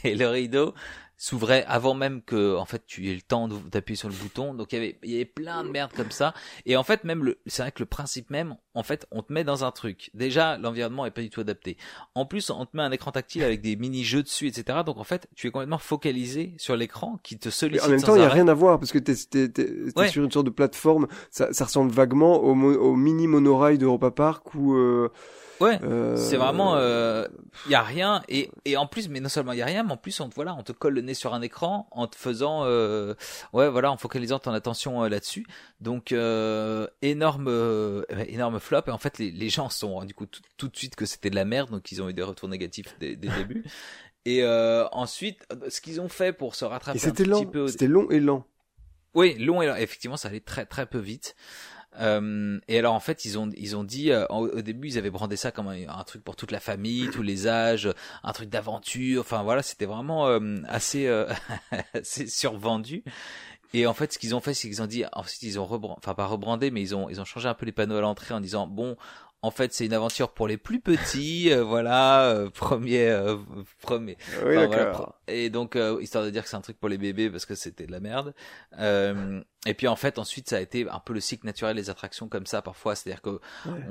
et 0.03 0.15
le 0.15 0.27
rideau 0.27 0.73
s'ouvrait 1.21 1.63
avant 1.67 1.93
même 1.93 2.23
que 2.23 2.55
en 2.57 2.65
fait 2.65 2.81
tu 2.87 3.11
aies 3.11 3.13
le 3.13 3.21
temps 3.21 3.47
d'appuyer 3.47 3.95
sur 3.95 4.09
le 4.09 4.15
bouton. 4.15 4.55
Donc 4.55 4.73
il 4.73 4.75
y 4.75 4.77
avait 4.79 4.99
il 5.03 5.11
y 5.11 5.15
avait 5.15 5.25
plein 5.25 5.63
de 5.63 5.69
merde 5.69 5.91
comme 5.95 6.09
ça. 6.09 6.33
Et 6.65 6.75
en 6.75 6.83
fait 6.83 7.03
même 7.03 7.23
le 7.23 7.37
c'est 7.45 7.61
vrai 7.61 7.71
que 7.71 7.83
le 7.83 7.85
principe 7.85 8.31
même 8.31 8.57
en 8.73 8.81
fait 8.81 9.05
on 9.11 9.21
te 9.21 9.31
met 9.31 9.43
dans 9.43 9.63
un 9.63 9.69
truc. 9.69 10.09
Déjà 10.15 10.57
l'environnement 10.57 11.05
est 11.05 11.11
pas 11.11 11.21
du 11.21 11.29
tout 11.29 11.41
adapté. 11.41 11.77
En 12.15 12.25
plus 12.25 12.49
on 12.49 12.65
te 12.65 12.75
met 12.75 12.81
un 12.81 12.91
écran 12.91 13.11
tactile 13.11 13.43
avec 13.43 13.61
des 13.61 13.75
mini 13.75 14.03
jeux 14.03 14.23
dessus 14.23 14.47
etc 14.47 14.79
donc 14.83 14.97
en 14.97 15.03
fait 15.03 15.27
tu 15.35 15.45
es 15.45 15.51
complètement 15.51 15.77
focalisé 15.77 16.55
sur 16.57 16.75
l'écran 16.75 17.19
qui 17.21 17.37
te 17.37 17.51
sollicite 17.51 17.85
en 17.85 17.91
même 17.91 18.01
temps 18.01 18.15
il 18.15 18.23
y 18.23 18.25
a 18.25 18.29
rien 18.29 18.47
à 18.47 18.55
voir 18.55 18.79
parce 18.79 18.91
que 18.91 18.97
t'es 18.97 19.13
t'es, 19.13 20.07
sur 20.09 20.23
une 20.23 20.31
sorte 20.31 20.47
de 20.47 20.51
plateforme. 20.51 21.07
Ça, 21.29 21.53
ça 21.53 21.65
ressemble 21.65 21.91
vaguement 21.91 22.41
au, 22.41 22.53
au 22.55 22.95
mini 22.95 23.27
monorail 23.27 23.77
d'Europa 23.77 24.09
Park 24.09 24.55
ou 24.55 24.73
euh, 24.73 25.11
Ouais, 25.61 25.79
euh, 25.83 26.17
c'est 26.17 26.37
vraiment, 26.37 26.75
il 26.75 26.81
euh, 26.81 27.27
y 27.69 27.75
a 27.75 27.83
rien 27.83 28.23
et 28.27 28.49
et 28.65 28.77
en 28.77 28.87
plus, 28.87 29.09
mais 29.09 29.19
non 29.19 29.29
seulement 29.29 29.51
il 29.51 29.59
y 29.59 29.61
a 29.61 29.65
rien, 29.67 29.83
mais 29.83 29.91
en 29.91 29.97
plus 29.97 30.19
on 30.19 30.27
te 30.27 30.33
voilà, 30.33 30.55
on 30.55 30.63
te 30.63 30.71
colle 30.71 30.95
le 30.95 31.01
nez 31.01 31.13
sur 31.13 31.35
un 31.35 31.41
écran 31.43 31.87
en 31.91 32.07
te 32.07 32.15
faisant, 32.15 32.63
euh, 32.65 33.13
ouais, 33.53 33.69
voilà, 33.69 33.91
en 33.91 33.97
focalisant 33.97 34.39
ton 34.39 34.53
attention 34.53 35.03
euh, 35.03 35.09
là-dessus. 35.09 35.45
Donc 35.79 36.11
énorme, 37.01 38.03
énorme 38.27 38.59
flop 38.59 38.81
et 38.87 38.91
en 38.91 38.97
fait 38.97 39.19
les, 39.19 39.29
les 39.29 39.49
gens 39.49 39.69
se 39.69 39.79
sont 39.79 39.93
rendus 39.93 40.15
coup 40.15 40.25
tout, 40.57 40.67
de 40.67 40.75
suite 40.75 40.95
que 40.95 41.05
c'était 41.05 41.29
de 41.29 41.35
la 41.35 41.45
merde, 41.45 41.69
donc 41.69 41.91
ils 41.91 42.01
ont 42.01 42.09
eu 42.09 42.13
des 42.13 42.23
retours 42.23 42.49
négatifs 42.49 42.95
dès, 42.99 43.15
dès 43.15 43.27
le 43.27 43.35
début. 43.35 43.63
Et 44.25 44.43
ensuite, 44.91 45.45
ce 45.69 45.79
qu'ils 45.79 46.01
ont 46.01 46.09
fait 46.09 46.33
pour 46.33 46.55
se 46.55 46.65
rattraper 46.65 47.05
un 47.05 47.11
petit 47.11 47.45
peu, 47.45 47.67
c'était 47.67 47.87
long 47.87 48.09
et 48.09 48.19
lent. 48.19 48.45
Oui, 49.13 49.35
long 49.37 49.61
et 49.61 49.67
lent. 49.67 49.75
Effectivement, 49.75 50.17
ça 50.17 50.29
allait 50.29 50.39
très 50.39 50.65
très 50.65 50.87
peu 50.87 50.99
vite. 50.99 51.35
Euh, 51.99 52.59
et 52.67 52.79
alors 52.79 52.93
en 52.93 53.01
fait 53.01 53.25
ils 53.25 53.37
ont 53.37 53.49
ils 53.57 53.75
ont 53.75 53.83
dit 53.83 54.11
euh, 54.11 54.25
au 54.27 54.61
début 54.61 54.87
ils 54.87 54.97
avaient 54.97 55.09
brandé 55.09 55.35
ça 55.35 55.51
comme 55.51 55.67
un, 55.67 56.03
truc 56.05 56.23
pour 56.23 56.37
toute 56.37 56.51
la 56.51 56.61
famille, 56.61 57.09
tous 57.09 57.21
les 57.21 57.47
âges, 57.47 57.89
un 58.23 58.31
truc 58.31 58.49
d'aventure. 58.49 59.21
Enfin 59.21 59.43
voilà, 59.43 59.61
c'était 59.61 59.85
vraiment 59.85 60.27
euh, 60.27 60.61
assez 60.67 61.07
assez 61.93 62.27
survendu. 62.27 63.03
Et 63.73 63.87
en 63.87 63.93
fait, 63.93 64.11
ce 64.11 64.19
qu'ils 64.19 64.35
ont 64.35 64.41
fait, 64.41 64.53
c'est 64.53 64.67
qu'ils 64.67 64.81
ont 64.81 64.87
dit, 64.87 65.05
ensuite 65.13 65.43
ils 65.43 65.57
ont 65.57 65.65
rebrandé, 65.65 65.97
enfin 65.97 66.13
pas 66.13 66.25
rebrandé, 66.25 66.71
mais 66.71 66.81
ils 66.81 66.95
ont 66.95 67.09
ils 67.09 67.21
ont 67.21 67.25
changé 67.25 67.47
un 67.47 67.53
peu 67.53 67.65
les 67.65 67.71
panneaux 67.71 67.95
à 67.95 68.01
l'entrée 68.01 68.33
en 68.33 68.41
disant 68.41 68.67
bon, 68.67 68.97
en 69.43 69.49
fait, 69.49 69.73
c'est 69.73 69.85
une 69.85 69.93
aventure 69.93 70.29
pour 70.29 70.47
les 70.47 70.57
plus 70.57 70.79
petits, 70.79 71.51
euh, 71.51 71.63
voilà, 71.63 72.25
euh, 72.25 72.49
premier, 72.49 73.09
euh, 73.09 73.37
premier. 73.81 74.17
Oui, 74.45 74.53
voilà, 74.67 75.15
et 75.27 75.49
donc, 75.49 75.77
histoire 75.99 76.23
de 76.23 76.29
dire 76.29 76.43
que 76.43 76.49
c'est 76.49 76.57
un 76.57 76.61
truc 76.61 76.79
pour 76.79 76.89
les 76.89 76.99
bébés 76.99 77.29
parce 77.29 77.45
que 77.45 77.55
c'était 77.55 77.87
de 77.87 77.91
la 77.91 77.99
merde. 77.99 78.35
Et 79.67 79.73
puis 79.75 79.87
en 79.87 79.95
fait, 79.95 80.17
ensuite, 80.17 80.49
ça 80.49 80.57
a 80.57 80.59
été 80.59 80.87
un 80.89 80.99
peu 80.99 81.13
le 81.13 81.19
cycle 81.19 81.45
naturel 81.45 81.75
des 81.75 81.89
attractions 81.91 82.27
comme 82.27 82.47
ça 82.47 82.61
parfois. 82.61 82.95
C'est-à-dire 82.95 83.21
que 83.21 83.39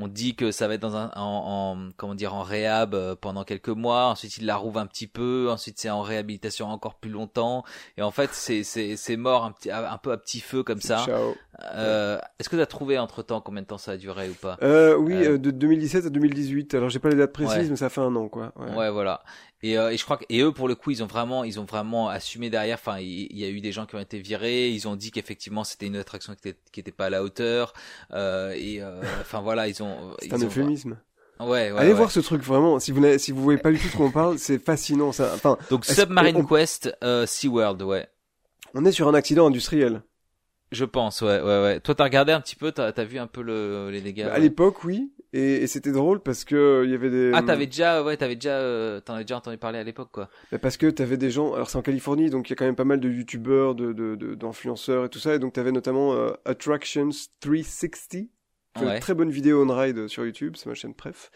on 0.00 0.08
dit 0.08 0.34
que 0.34 0.50
ça 0.50 0.66
va 0.66 0.74
être 0.74 0.80
dans 0.80 0.96
un, 0.96 1.12
en, 1.14 1.76
en 1.76 1.90
comment 1.96 2.16
dire, 2.16 2.34
en 2.34 2.42
réhab 2.42 3.14
pendant 3.20 3.44
quelques 3.44 3.68
mois. 3.68 4.06
Ensuite, 4.06 4.38
ils 4.38 4.46
la 4.46 4.56
rouvrent 4.56 4.80
un 4.80 4.86
petit 4.86 5.06
peu. 5.06 5.48
Ensuite, 5.50 5.78
c'est 5.78 5.90
en 5.90 6.02
réhabilitation 6.02 6.68
encore 6.68 6.96
plus 6.96 7.10
longtemps. 7.10 7.64
Et 7.96 8.02
en 8.02 8.10
fait, 8.10 8.30
c'est 8.32 8.64
c'est 8.64 8.96
c'est 8.96 9.16
mort 9.16 9.44
un 9.44 9.52
petit 9.52 9.70
un 9.70 9.98
peu 9.98 10.10
à 10.10 10.16
petit 10.16 10.40
feu 10.40 10.62
comme 10.62 10.80
ça. 10.80 11.06
Est-ce 12.38 12.48
que 12.48 12.56
tu 12.56 12.62
as 12.62 12.66
trouvé 12.66 12.98
entre 12.98 13.22
temps 13.22 13.40
combien 13.40 13.62
de 13.62 13.66
temps 13.68 13.78
ça 13.78 13.92
a 13.92 13.96
duré 13.96 14.28
ou 14.28 14.34
pas? 14.34 14.58
Oui 14.98 15.38
de 15.38 15.50
2017 15.50 16.06
à 16.06 16.10
2018. 16.10 16.74
Alors 16.74 16.88
j'ai 16.88 16.98
pas 16.98 17.10
les 17.10 17.16
dates 17.16 17.32
précises, 17.32 17.70
mais 17.70 17.76
ça 17.76 17.88
fait 17.88 18.00
un 18.00 18.14
an, 18.16 18.28
quoi. 18.28 18.52
Ouais, 18.76 18.90
voilà. 18.90 19.22
Et, 19.62 19.76
euh, 19.76 19.90
et, 19.90 19.98
je 19.98 20.04
crois 20.04 20.16
que 20.16 20.24
et 20.30 20.40
eux 20.40 20.52
pour 20.52 20.68
le 20.68 20.74
coup 20.74 20.90
ils 20.90 21.02
ont 21.02 21.06
vraiment 21.06 21.44
ils 21.44 21.60
ont 21.60 21.64
vraiment 21.64 22.08
assumé 22.08 22.48
derrière. 22.48 22.78
Enfin 22.80 22.98
il, 22.98 23.36
y 23.36 23.44
a 23.44 23.48
eu 23.48 23.60
des 23.60 23.72
gens 23.72 23.86
qui 23.86 23.94
ont 23.94 24.00
été 24.00 24.18
virés. 24.18 24.70
Ils 24.70 24.88
ont 24.88 24.96
dit 24.96 25.10
qu'effectivement 25.10 25.64
c'était 25.64 25.86
une 25.86 25.96
attraction 25.96 26.34
qui 26.34 26.48
était 26.48 26.58
qui 26.72 26.80
était 26.80 26.92
pas 26.92 27.06
à 27.06 27.10
la 27.10 27.22
hauteur. 27.22 27.74
Euh, 28.12 28.52
et 28.56 28.80
euh, 28.80 29.00
enfin 29.20 29.40
voilà 29.40 29.68
ils 29.68 29.82
ont. 29.82 30.14
C'est 30.20 30.32
un 30.32 30.38
euphémisme. 30.38 30.96
Ouais, 31.40 31.72
ouais, 31.72 31.78
Allez 31.78 31.94
voir 31.94 32.10
ce 32.10 32.20
truc 32.20 32.42
vraiment. 32.42 32.78
Si 32.78 32.92
vous 32.92 33.02
si 33.18 33.32
vous 33.32 33.42
voyez 33.42 33.58
pas 33.58 33.70
du 33.70 33.78
tout 33.78 33.88
de 33.88 33.92
quoi 33.96 34.06
on 34.06 34.10
parle, 34.10 34.38
c'est 34.38 34.58
fascinant. 34.58 35.12
Ça. 35.12 35.32
Enfin. 35.34 35.56
Donc 35.70 35.86
Submarine 35.86 36.46
Quest, 36.46 36.94
euh, 37.02 37.24
SeaWorld, 37.24 37.82
ouais. 37.82 38.06
On 38.74 38.84
est 38.84 38.92
sur 38.92 39.08
un 39.08 39.14
accident 39.14 39.46
industriel. 39.46 40.02
Je 40.70 40.84
pense, 40.84 41.22
ouais, 41.22 41.40
ouais, 41.40 41.62
ouais. 41.62 41.80
Toi, 41.80 41.94
t'as 41.96 42.04
regardé 42.04 42.32
un 42.32 42.40
petit 42.40 42.54
peu, 42.54 42.70
t'as 42.70 42.92
as 42.94 43.04
vu 43.04 43.18
un 43.18 43.26
peu 43.26 43.42
le, 43.42 43.90
les 43.90 44.00
dégâts. 44.00 44.26
Bah, 44.26 44.34
à 44.34 44.38
l'époque, 44.38 44.84
oui. 44.84 45.10
Et, 45.32 45.62
et 45.62 45.66
c'était 45.66 45.92
drôle 45.92 46.20
parce 46.20 46.44
que 46.44 46.82
il 46.84 46.90
y 46.90 46.94
avait 46.94 47.10
des. 47.10 47.30
Ah, 47.34 47.42
t'avais 47.42 47.66
déjà, 47.66 48.02
ouais, 48.02 48.16
t'avais 48.16 48.34
déjà, 48.34 48.58
euh, 48.58 49.00
t'en 49.00 49.14
avais 49.14 49.24
déjà 49.24 49.36
entendu 49.36 49.58
parler 49.58 49.78
à 49.78 49.84
l'époque, 49.84 50.10
quoi. 50.12 50.28
Bah, 50.50 50.58
parce 50.58 50.76
que 50.76 50.86
t'avais 50.90 51.16
des 51.16 51.30
gens. 51.30 51.54
Alors 51.54 51.70
c'est 51.70 51.78
en 51.78 51.82
Californie, 51.82 52.30
donc 52.30 52.48
il 52.48 52.52
y 52.52 52.54
a 52.54 52.56
quand 52.56 52.64
même 52.64 52.76
pas 52.76 52.84
mal 52.84 53.00
de 53.00 53.08
youtubeurs, 53.08 53.74
de 53.74 53.92
d'influenceurs 54.34 55.02
de, 55.02 55.06
et 55.06 55.10
tout 55.10 55.18
ça. 55.18 55.34
Et 55.34 55.38
donc 55.38 55.52
t'avais 55.52 55.72
notamment 55.72 56.14
euh, 56.14 56.32
Attractions 56.44 57.10
360. 57.40 58.28
Ouais. 58.78 58.94
Une 58.94 59.00
très 59.00 59.14
bonne 59.14 59.30
vidéo 59.30 59.64
on 59.68 59.74
ride 59.74 60.06
sur 60.06 60.24
YouTube, 60.24 60.54
c'est 60.56 60.68
ma 60.68 60.74
chaîne 60.74 60.94
préf, 60.94 61.32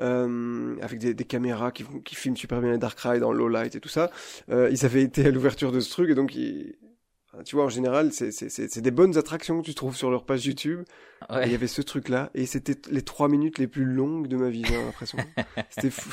euh, 0.00 0.74
avec 0.80 0.98
des, 0.98 1.12
des, 1.12 1.24
caméras 1.24 1.70
qui, 1.70 1.84
qui 2.02 2.14
filment 2.14 2.36
super 2.36 2.62
bien 2.62 2.72
les 2.72 2.78
dark 2.78 2.98
rides 2.98 3.22
en 3.22 3.30
low 3.30 3.48
light 3.48 3.76
et 3.76 3.80
tout 3.80 3.90
ça. 3.90 4.10
Euh, 4.50 4.70
ils 4.72 4.86
avaient 4.86 5.02
été 5.02 5.26
à 5.26 5.30
l'ouverture 5.30 5.70
de 5.70 5.80
ce 5.80 5.90
truc 5.90 6.08
et 6.08 6.14
donc 6.14 6.34
ils, 6.34 6.74
tu 7.44 7.56
vois, 7.56 7.64
en 7.64 7.68
général, 7.70 8.12
c'est 8.12 8.80
des 8.80 8.90
bonnes 8.90 9.16
attractions 9.16 9.60
que 9.60 9.66
tu 9.66 9.74
trouves 9.74 9.96
sur 9.96 10.10
leur 10.10 10.24
page 10.24 10.44
YouTube. 10.46 10.82
Il 11.44 11.50
y 11.50 11.54
avait 11.54 11.66
ce 11.66 11.80
truc-là, 11.80 12.30
et 12.34 12.46
c'était 12.46 12.76
les 12.90 13.02
trois 13.02 13.28
minutes 13.28 13.58
les 13.58 13.66
plus 13.66 13.84
longues 13.84 14.26
de 14.26 14.36
ma 14.36 14.50
vie, 14.50 14.64
j'ai 14.66 14.76
l'impression. 14.76 15.18
c'était 15.70 15.90
fou. 15.90 16.10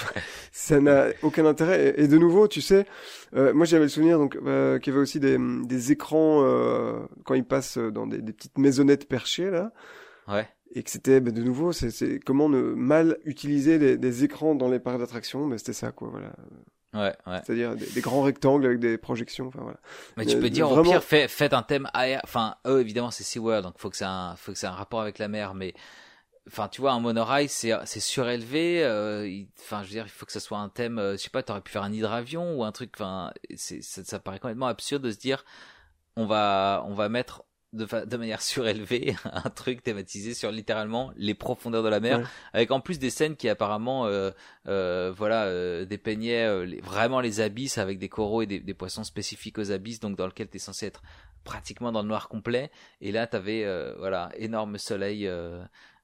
Ça 0.52 0.80
n'a 0.80 1.08
aucun 1.24 1.46
intérêt. 1.46 1.96
Et, 1.98 2.08
de 2.08 2.18
nouveau, 2.18 2.48
tu 2.48 2.62
sais, 2.62 2.86
euh, 3.36 3.54
moi 3.54 3.66
j'avais 3.66 3.84
le 3.84 3.90
souvenir 3.90 4.18
donc 4.18 4.38
euh, 4.38 4.80
qu'il 4.80 4.94
y 4.94 4.96
avait 4.96 5.02
aussi 5.02 5.20
des, 5.20 5.38
des 5.66 5.92
écrans 5.92 6.44
euh, 6.44 7.00
quand 7.26 7.34
ils 7.34 7.44
passent 7.44 7.78
dans 7.78 8.08
des, 8.08 8.22
des, 8.22 8.34
petites 8.34 8.58
maisonnettes 8.58 9.08
perchées 9.08 9.50
là. 9.50 9.74
Ouais. 10.28 10.48
Et 10.76 10.84
que 10.84 10.92
c'était, 10.92 11.20
bah, 11.20 11.32
de 11.32 11.42
nouveau, 11.42 11.72
c'est 11.72 12.20
comment 12.24 12.48
ne 12.48 12.62
mal 12.62 13.18
utiliser 13.26 13.80
des, 13.80 13.98
des 13.98 14.24
écrans 14.24 14.54
dans 14.54 14.70
les 14.70 14.80
parcs 14.80 15.00
d'attractions. 15.00 15.48
Mais 15.48 15.58
c'était 15.58 15.74
ça, 15.74 15.92
quoi. 15.92 16.10
Voilà. 16.12 16.32
Ouais, 16.94 17.16
ouais. 17.28 17.42
C'est-à-dire 17.46 17.76
des, 17.76 18.02
grands 18.02 18.24
rectangles 18.24 18.66
avec 18.66 18.80
des 18.80 18.98
projections, 18.98 19.48
enfin 19.48 19.60
voilà. 19.62 19.80
Mais 20.18 20.26
tu 20.26 20.40
peux 20.40 20.50
dire 20.50 20.68
vraiment... 20.68 20.82
au 20.82 20.92
pire 20.92 21.04
fait, 21.04 21.28
faites 21.28 21.54
un 21.54 21.62
thème 21.62 21.88
aérien. 21.94 22.20
Enfin, 22.24 22.56
eux 22.66 22.82
évidemment 22.82 23.12
c'est 23.12 23.24
SeaWorld 23.24 23.64
donc 23.64 23.78
faut 23.78 23.92
que 23.92 23.98
ça 23.98 24.10
un, 24.10 24.36
faut 24.36 24.52
que 24.52 24.58
c'est 24.58 24.68
un 24.68 24.72
rapport 24.72 25.02
avec 25.02 25.20
la 25.20 25.28
mer, 25.28 25.54
mais 25.54 25.76
enfin 26.48 26.68
tu 26.68 26.82
vois 26.82 26.94
un 26.94 27.00
monorail 27.00 27.48
c'est 27.48 27.74
c'est 27.86 28.00
surélevé. 28.00 28.84
Euh, 28.84 29.44
enfin 29.60 29.84
je 29.84 29.90
veux 29.90 29.94
dire 29.94 30.06
il 30.08 30.10
faut 30.10 30.26
que 30.26 30.32
ça 30.32 30.40
soit 30.40 30.58
un 30.58 30.70
thème. 30.70 30.98
Euh, 30.98 31.12
je 31.14 31.18
sais 31.18 31.30
pas, 31.30 31.44
t'aurais 31.44 31.62
pu 31.62 31.72
faire 31.72 31.84
un 31.84 31.94
hydravion 31.94 32.56
ou 32.58 32.64
un 32.64 32.72
truc. 32.72 32.92
Enfin 32.96 33.32
c'est 33.56 33.84
ça, 33.84 34.04
ça 34.04 34.18
paraît 34.20 34.40
complètement 34.40 34.68
absurde 34.68 35.04
de 35.04 35.12
se 35.12 35.18
dire 35.18 35.46
on 36.16 36.26
va 36.26 36.84
on 36.88 36.96
va 36.96 37.08
mettre 37.08 37.44
de, 37.74 38.06
de 38.06 38.18
manière 38.18 38.42
surélevée 38.50 39.16
un 39.26 39.50
truc 39.50 39.84
thématisé 39.84 40.34
sur 40.34 40.52
littéralement 40.52 41.12
les 41.16 41.34
profondeurs 41.34 41.84
de 41.84 41.90
la 41.90 42.00
mer 42.00 42.30
avec 42.54 42.72
en 42.72 42.80
plus 42.80 43.00
des 43.00 43.10
scènes 43.10 43.36
qui 43.36 43.50
apparemment 43.50 44.06
euh, 44.06 44.32
euh, 44.68 45.14
voilà 45.16 45.46
euh, 45.46 45.86
dépeignaient 45.86 46.46
euh, 46.46 46.80
vraiment 46.82 47.22
les 47.22 47.42
abysses 47.42 47.78
avec 47.78 48.00
des 48.00 48.10
coraux 48.10 48.42
et 48.42 48.48
des, 48.48 48.60
des 48.60 48.74
poissons 48.74 49.04
spécifiques 49.04 49.58
aux 49.58 49.72
abysses 49.72 50.00
donc 50.00 50.18
dans 50.18 50.28
lequel 50.28 50.50
tu 50.50 50.58
es 50.58 50.60
censé 50.60 50.86
être 50.86 51.02
pratiquement 51.44 51.92
dans 51.92 52.02
le 52.02 52.08
noir 52.08 52.28
complet. 52.28 52.72
Et 53.02 53.12
là 53.12 53.28
tu 53.28 53.36
avais 53.36 53.66
voilà 53.98 54.30
énorme 54.38 54.78
soleil 54.78 55.30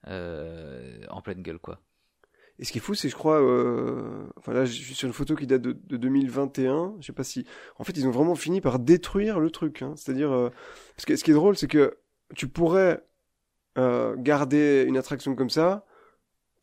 en 0.05 1.21
pleine 1.21 1.41
gueule 1.41 1.59
quoi 1.59 1.79
et 2.57 2.65
ce 2.65 2.71
qui 2.71 2.77
est 2.77 2.81
fou, 2.81 2.93
c'est 2.93 3.09
je 3.09 3.15
crois, 3.15 3.41
euh... 3.41 4.25
enfin 4.37 4.53
là, 4.53 4.65
je 4.65 4.71
suis 4.71 4.95
sur 4.95 5.07
une 5.07 5.13
photo 5.13 5.35
qui 5.35 5.45
date 5.45 5.61
de, 5.61 5.73
de 5.73 5.97
2021. 5.97 6.95
Je 6.99 7.05
sais 7.05 7.13
pas 7.13 7.25
si, 7.25 7.45
en 7.79 7.83
fait, 7.83 7.97
ils 7.97 8.07
ont 8.07 8.11
vraiment 8.11 8.35
fini 8.35 8.61
par 8.61 8.79
détruire 8.79 9.39
le 9.39 9.49
truc. 9.49 9.81
Hein. 9.81 9.93
C'est-à-dire, 9.97 10.31
euh... 10.31 10.49
ce, 10.97 11.05
qui, 11.05 11.17
ce 11.17 11.23
qui 11.23 11.31
est 11.31 11.35
drôle, 11.35 11.57
c'est 11.57 11.67
que 11.67 11.97
tu 12.33 12.47
pourrais 12.47 13.03
euh, 13.77 14.15
garder 14.17 14.85
une 14.87 14.95
attraction 14.95 15.35
comme 15.35 15.49
ça 15.49 15.85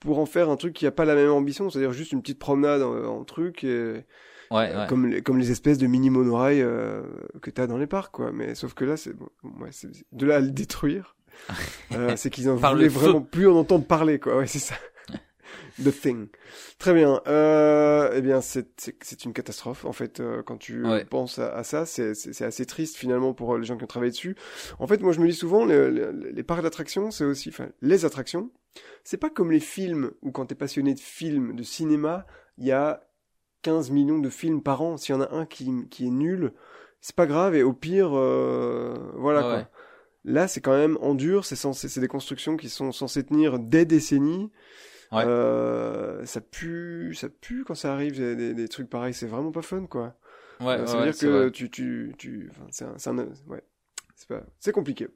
pour 0.01 0.19
en 0.19 0.27
faire 0.27 0.49
un 0.49 0.57
truc 0.57 0.73
qui 0.73 0.87
a 0.87 0.91
pas 0.91 1.05
la 1.05 1.15
même 1.15 1.31
ambition, 1.31 1.69
c'est-à-dire 1.69 1.93
juste 1.93 2.13
une 2.13 2.23
petite 2.23 2.39
promenade 2.39 2.83
en, 2.83 3.23
truc 3.25 3.63
et 3.63 4.05
ouais, 4.51 4.75
ouais. 4.75 4.87
comme 4.89 5.07
les, 5.07 5.23
comme 5.23 5.39
les 5.39 5.51
espèces 5.51 5.79
de 5.79 5.87
mini 5.87 6.11
monorail 6.11 6.63
euh, 6.63 7.03
que 7.41 7.51
t'as 7.51 7.67
dans 7.67 7.77
les 7.77 7.87
parcs, 7.87 8.13
quoi. 8.13 8.33
Mais 8.33 8.55
sauf 8.55 8.75
que 8.75 8.85
là, 8.85 8.97
c'est 8.97 9.13
bon, 9.13 9.29
ouais, 9.61 9.71
de 10.13 10.27
là 10.27 10.37
à 10.37 10.41
le 10.41 10.51
détruire. 10.51 11.17
euh, 11.93 12.15
c'est 12.17 12.31
qu'ils 12.31 12.51
en 12.51 12.57
voulaient 12.57 12.89
vraiment 12.89 13.21
plus 13.21 13.47
en 13.47 13.57
entendre 13.57 13.87
parler, 13.87 14.19
quoi. 14.19 14.39
Ouais, 14.39 14.47
c'est 14.47 14.59
ça. 14.59 14.75
The 15.83 15.91
Thing. 15.91 16.29
Très 16.79 16.95
bien. 16.95 17.21
Euh, 17.27 18.11
eh 18.15 18.21
bien, 18.21 18.41
c'est 18.41 19.25
une 19.25 19.33
catastrophe 19.33 19.85
en 19.85 19.93
fait 19.93 20.21
euh, 20.21 20.43
quand 20.43 20.57
tu 20.57 20.85
penses 21.11 21.39
à, 21.39 21.63
ça. 21.65 21.87
C'est 21.87 22.43
assez 22.43 22.67
triste 22.67 22.97
finalement 22.97 23.35
pour 23.35 23.55
euh, 23.55 23.59
les 23.59 23.65
gens 23.65 23.77
qui 23.77 23.85
ont 23.85 23.89
travaillé 23.89 24.11
dessus. 24.11 24.37
En 24.79 24.87
fait, 24.87 25.01
moi 25.01 25.13
je 25.13 25.21
me 25.21 25.27
dis 25.27 25.35
souvent 25.35 25.65
les, 25.65 25.91
les, 26.13 26.43
parcs 26.43 26.63
d'attractions, 26.63 27.11
c'est 27.11 27.25
aussi, 27.25 27.49
enfin, 27.49 27.69
les 27.81 28.05
attractions. 28.05 28.51
C'est 29.05 29.19
pas 29.19 29.31
comme 29.31 29.53
les 29.53 29.61
films 29.61 30.13
où 30.23 30.31
quand 30.31 30.47
t'es 30.47 30.55
passionné 30.55 30.95
de 30.95 31.01
films, 31.01 31.55
de 31.55 31.63
cinéma, 31.63 32.27
il 32.59 32.67
y 32.67 32.73
a 32.73 33.07
15 33.63 33.91
millions 33.91 34.19
de 34.19 34.31
films 34.31 34.63
par 34.63 34.83
an. 34.83 34.97
S'il 34.97 35.15
y 35.15 35.19
en 35.19 35.21
a 35.21 35.33
un 35.33 35.47
qui, 35.47 35.71
qui 35.91 36.07
est 36.07 36.11
nul, 36.11 36.53
c'est 37.01 37.17
pas 37.17 37.27
grave 37.27 37.55
et 37.55 37.63
au 37.63 37.73
pire, 37.73 38.11
euh, 38.15 38.95
voilà 39.17 39.41
quoi. 39.41 39.57
ouais. 39.57 39.67
Là, 40.25 40.47
c'est 40.47 40.61
quand 40.61 40.77
même 40.77 40.99
en 41.01 41.15
dur. 41.15 41.45
C'est 41.45 41.99
des 41.99 42.09
constructions 42.09 42.57
qui 42.57 42.69
sont 42.69 42.93
censées 42.93 43.25
tenir 43.25 43.59
des 43.59 43.85
décennies. 43.85 44.51
Ouais. 45.13 45.25
Euh, 45.27 46.25
ça 46.25 46.41
pue, 46.41 47.15
ça 47.15 47.29
pue 47.29 47.65
quand 47.65 47.75
ça 47.75 47.93
arrive 47.93 48.17
des, 48.17 48.55
des, 48.55 48.69
trucs 48.69 48.89
pareils. 48.89 49.15
C'est 49.15 49.27
vraiment 49.27 49.53
pas 49.53 49.63
fun 49.63 49.87
quoi. 49.87 50.15
Ouais, 50.61 50.69
Euh, 50.79 50.87
ça 50.87 50.95
ouais, 50.99 51.05
veut 51.07 51.11
dire 51.13 51.21
que 51.21 51.27
vrai. 51.27 51.51
tu, 51.51 51.71
tu, 51.71 52.15
tu, 52.19 52.49
enfin, 52.51 52.67
c'est 52.71 52.85
un, 52.85 52.95
c'est 52.97 53.11
un- 53.11 53.29
ouais, 53.49 53.63
c'est 54.17 54.29
pas, 54.29 54.43
c'est 54.59 54.73
compliqué. 54.73 55.09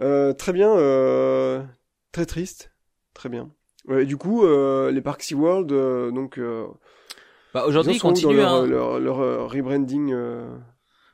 Euh, 0.00 0.32
très 0.32 0.52
bien, 0.52 0.70
euh, 0.76 1.62
très 2.12 2.24
triste, 2.26 2.72
très 3.14 3.28
bien. 3.28 3.50
Ouais, 3.86 4.02
et 4.04 4.06
du 4.06 4.16
coup, 4.16 4.44
euh, 4.44 4.90
les 4.90 5.00
parcs 5.00 5.22
SeaWorld, 5.22 5.72
euh, 5.72 6.10
donc, 6.10 6.38
euh, 6.38 6.66
Bah, 7.54 7.64
aujourd'hui, 7.66 7.94
ils 7.96 8.00
continuent. 8.00 8.36
leur, 8.36 8.52
hein. 8.52 8.66
leur, 8.66 9.00
leur, 9.00 9.20
euh, 9.20 9.46
rebranding. 9.46 10.12
euh, 10.12 10.56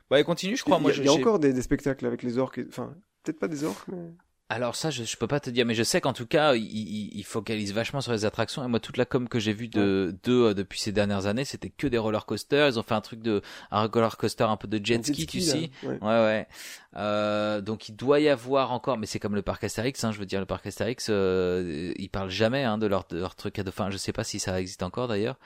Bah, 0.09 0.19
ils 0.19 0.25
continuent, 0.25 0.55
je 0.55 0.63
crois. 0.63 0.77
il 0.77 0.85
y 0.87 0.91
a, 0.91 0.93
Moi, 0.95 1.05
y 1.05 1.07
a 1.07 1.13
encore 1.13 1.39
des, 1.39 1.53
des 1.53 1.61
spectacles 1.61 2.05
avec 2.05 2.21
les 2.23 2.37
orques, 2.37 2.61
enfin, 2.67 2.93
peut-être 3.23 3.39
pas 3.39 3.47
des 3.47 3.63
orques, 3.63 3.87
mais. 3.87 4.13
Alors 4.47 4.75
ça, 4.75 4.91
je, 4.91 5.03
je 5.03 5.17
peux 5.17 5.25
pas 5.25 5.39
te 5.39 5.49
dire, 5.49 5.65
mais 5.65 5.73
je 5.73 5.81
sais 5.81 6.01
qu'en 6.01 6.13
tout 6.13 6.27
cas, 6.27 6.53
ils 6.53 6.63
il, 6.63 7.17
il 7.17 7.23
focalisent 7.23 7.73
vachement 7.73 7.99
sur 7.99 8.11
les 8.11 8.25
attractions. 8.25 8.63
Et 8.63 8.67
moi, 8.67 8.79
toute 8.79 8.97
la 8.97 9.05
com 9.05 9.27
que 9.27 9.39
j'ai 9.39 9.53
vue 9.53 9.67
de 9.67 10.15
d'eux 10.23 10.49
euh, 10.49 10.53
depuis 10.53 10.79
ces 10.79 10.91
dernières 10.91 11.25
années, 11.25 11.45
c'était 11.45 11.71
que 11.71 11.87
des 11.87 11.97
roller 11.97 12.27
coasters. 12.27 12.67
Ils 12.67 12.77
ont 12.77 12.83
fait 12.83 12.93
un 12.93 13.01
truc 13.01 13.23
de 13.23 13.41
un 13.71 13.87
roller 13.87 14.17
coaster 14.17 14.43
un 14.43 14.55
peu 14.55 14.67
de 14.67 14.85
jet 14.85 15.03
ski, 15.03 15.25
tu 15.25 15.39
là, 15.39 15.45
sais. 15.45 15.71
ouais. 15.83 15.97
Ouais, 15.99 15.99
ouais. 16.01 16.47
Euh, 16.95 17.59
donc 17.59 17.89
il 17.89 17.95
doit 17.95 18.19
y 18.19 18.29
avoir 18.29 18.71
encore, 18.71 18.99
mais 18.99 19.07
c'est 19.07 19.19
comme 19.19 19.33
le 19.33 19.41
parc 19.41 19.63
Astérix. 19.63 20.03
Hein, 20.03 20.11
je 20.11 20.19
veux 20.19 20.27
dire, 20.27 20.39
le 20.39 20.45
parc 20.45 20.67
Astérix, 20.67 21.07
euh, 21.09 21.91
ils 21.97 22.09
parlent 22.09 22.29
jamais 22.29 22.63
hein, 22.63 22.77
de 22.77 22.85
leur 22.85 23.05
de 23.09 23.17
leur 23.17 23.33
truc 23.33 23.57
à 23.57 23.63
dauphin. 23.63 23.89
Je 23.89 23.97
sais 23.97 24.13
pas 24.13 24.23
si 24.23 24.37
ça 24.37 24.61
existe 24.61 24.83
encore 24.83 25.07
d'ailleurs. 25.07 25.37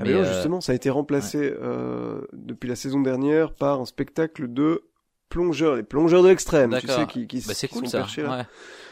Ah, 0.00 0.02
mais 0.04 0.12
non, 0.12 0.20
euh, 0.20 0.32
justement, 0.32 0.60
ça 0.60 0.72
a 0.72 0.74
été 0.74 0.90
remplacé 0.90 1.38
euh, 1.38 2.22
depuis 2.32 2.68
la 2.68 2.76
saison 2.76 3.00
dernière 3.00 3.52
par 3.52 3.80
un 3.80 3.84
spectacle 3.84 4.52
de 4.52 4.82
plongeurs, 5.28 5.76
les 5.76 5.82
plongeurs 5.82 6.22
de 6.22 6.28
l'extrême, 6.28 6.76
tu 6.80 6.86
sais, 6.86 7.06
qui, 7.06 7.26
qui, 7.26 7.38
bah, 7.46 7.54
c'est 7.54 7.68
qui 7.68 7.74
cool 7.74 7.84
sont 7.84 7.90
ça. 7.92 7.98
perchés 7.98 8.22
là. 8.22 8.38
Ouais. 8.38 8.44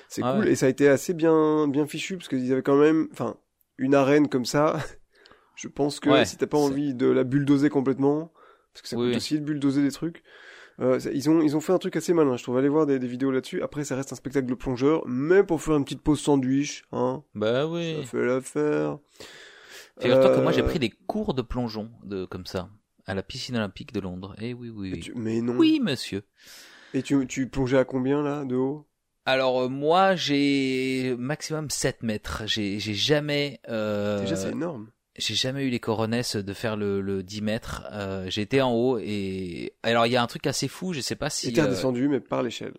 C'est 0.09 0.22
cool 0.22 0.41
ouais. 0.41 0.51
et 0.53 0.55
ça 0.57 0.66
a 0.66 0.68
été 0.68 0.89
assez 0.89 1.14
bien 1.14 1.66
bien 1.68 1.87
fichu 1.87 2.16
parce 2.16 2.28
qu'ils 2.28 2.53
avaient 2.53 2.62
quand 2.62 2.76
même, 2.76 3.09
enfin, 3.12 3.37
une 3.78 3.95
arène 3.95 4.28
comme 4.28 4.45
ça. 4.45 4.76
Je 5.57 5.68
pense 5.68 6.01
que 6.01 6.11
Ouais, 6.11 6.24
si 6.26 6.37
t'as 6.37 6.47
pas 6.47 6.59
envie 6.59 6.95
de 6.95 7.07
la 7.07 7.24
bulldozer 7.24 7.70
complètement, 7.70 8.30
parce 8.74 8.82
que 8.82 8.89
ça 8.89 8.97
coûte 8.97 9.07
oui. 9.07 9.16
aussi 9.16 9.39
de 9.41 9.45
bulldozer 9.45 9.82
des 9.82 9.91
trucs. 9.91 10.22
euh, 10.80 11.01
ils 11.14 11.30
ont 11.30 11.41
ils 11.41 11.57
ont 11.57 11.61
fait 11.61 11.72
un 11.72 11.78
truc 11.78 11.97
assez 11.97 12.12
malin. 12.12 12.37
Je 12.37 12.43
trouve 12.43 12.59
aller 12.59 12.68
voir 12.68 12.84
des, 12.84 12.99
des 12.99 13.07
vidéos 13.07 13.30
là-dessus. 13.30 13.62
Après, 13.62 13.82
ça 13.82 13.97
reste 13.97 14.12
un 14.12 14.16
spectacle 14.16 14.47
de 14.47 14.55
plongeurs, 14.55 15.03
mais 15.07 15.43
pour 15.43 15.62
faire 15.62 15.76
une 15.76 15.84
petite 15.84 16.03
pause 16.03 16.20
sandwich, 16.20 16.84
hein, 16.93 17.22
Bah 17.34 17.66
oui. 17.66 17.97
ça 18.03 18.07
fait 18.11 18.24
l'affaire. 18.26 18.99
Figure-toi 19.99 20.37
que 20.37 20.41
moi 20.43 20.53
j'ai 20.53 20.61
Euh, 20.61 20.64
pris 20.66 20.78
des 20.78 20.91
cours 20.91 21.32
de 21.32 21.41
plongeon 21.41 21.89
de 22.05 22.26
comme 22.26 22.45
ça 22.45 22.68
à 23.07 23.14
la 23.14 23.22
piscine 23.22 23.57
olympique 23.57 23.92
de 23.92 24.00
Londres. 24.00 24.34
Eh 24.40 24.54
oui, 24.54 24.68
oui, 24.70 24.92
oui. 24.92 25.00
tu- 25.00 25.14
Mais 25.14 25.40
non. 25.40 25.54
Oui, 25.57 25.80
monsieur. 25.82 26.22
Et 26.94 27.02
tu, 27.02 27.26
tu 27.26 27.48
plongeais 27.48 27.78
à 27.78 27.84
combien 27.84 28.22
là, 28.22 28.44
de 28.44 28.54
haut? 28.57 28.86
Alors 29.28 29.62
euh, 29.62 29.68
moi 29.68 30.14
j'ai 30.14 31.16
maximum 31.18 31.68
7 31.70 32.02
mètres. 32.02 32.44
J'ai 32.46 32.78
jamais 32.78 33.61
euh, 33.68 34.20
Déjà, 34.20 34.36
c'est 34.36 34.50
énorme. 34.52 34.90
j'ai 35.18 35.34
jamais 35.34 35.64
eu 35.66 35.70
les 35.70 35.80
coronesses 35.80 36.36
de 36.36 36.52
faire 36.52 36.76
le, 36.76 37.00
le 37.00 37.22
10 37.24 37.42
mètres. 37.42 37.84
Euh, 37.90 38.30
j'ai 38.30 38.42
été 38.42 38.62
en 38.62 38.72
haut 38.72 38.98
et 38.98 39.72
alors 39.82 40.07
il 40.07 40.12
y 40.12 40.16
a 40.16 40.22
un 40.22 40.26
truc 40.28 40.46
assez 40.46 40.68
fou. 40.68 40.92
Je 40.92 41.00
sais 41.00 41.16
pas 41.16 41.28
si 41.28 41.52
t'es 41.52 41.61
euh, 41.61 41.64
redescendu, 41.64 42.09
mais 42.09 42.20
par 42.20 42.42
l'échelle. 42.44 42.74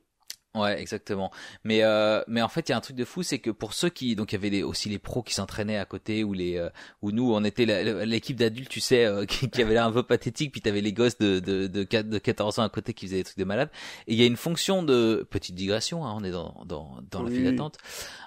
Ouais, 0.61 0.79
exactement. 0.81 1.31
Mais 1.63 1.83
euh, 1.83 2.21
mais 2.27 2.41
en 2.41 2.47
fait, 2.49 2.69
il 2.69 2.71
y 2.71 2.73
a 2.73 2.77
un 2.77 2.81
truc 2.81 2.95
de 2.97 3.05
fou, 3.05 3.23
c'est 3.23 3.39
que 3.39 3.49
pour 3.49 3.73
ceux 3.73 3.89
qui 3.89 4.15
donc 4.15 4.31
il 4.31 4.35
y 4.35 4.37
avait 4.37 4.49
les, 4.49 4.63
aussi 4.63 4.89
les 4.89 4.99
pros 4.99 5.21
qui 5.23 5.33
s'entraînaient 5.33 5.77
à 5.77 5.85
côté 5.85 6.23
ou 6.23 6.33
les 6.33 6.57
euh, 6.57 6.69
ou 7.01 7.11
nous 7.11 7.33
on 7.33 7.43
était 7.43 7.65
l'équipe 8.05 8.35
d'adultes, 8.37 8.69
tu 8.69 8.79
sais, 8.79 9.05
euh, 9.05 9.25
qui, 9.27 9.49
qui 9.49 9.61
avait 9.61 9.73
l'air 9.73 9.85
un 9.85 9.91
peu 9.91 10.03
pathétique, 10.03 10.51
puis 10.51 10.61
t'avais 10.61 10.81
les 10.81 10.93
gosses 10.93 11.17
de 11.17 11.39
de 11.39 11.67
de, 11.67 11.83
4 11.83 12.09
de 12.09 12.17
14 12.17 12.59
ans 12.59 12.63
à 12.63 12.69
côté 12.69 12.93
qui 12.93 13.05
faisaient 13.05 13.17
des 13.17 13.23
trucs 13.23 13.37
de 13.37 13.43
malades. 13.43 13.69
Et 14.07 14.13
il 14.13 14.19
y 14.19 14.23
a 14.23 14.25
une 14.25 14.35
fonction 14.37 14.83
de 14.83 15.25
petite 15.29 15.55
digression, 15.55 16.05
hein, 16.05 16.13
on 16.15 16.23
est 16.23 16.31
dans 16.31 16.63
dans 16.65 16.97
dans 17.11 17.23
la 17.23 17.29
file 17.29 17.43
d'attente. 17.45 17.77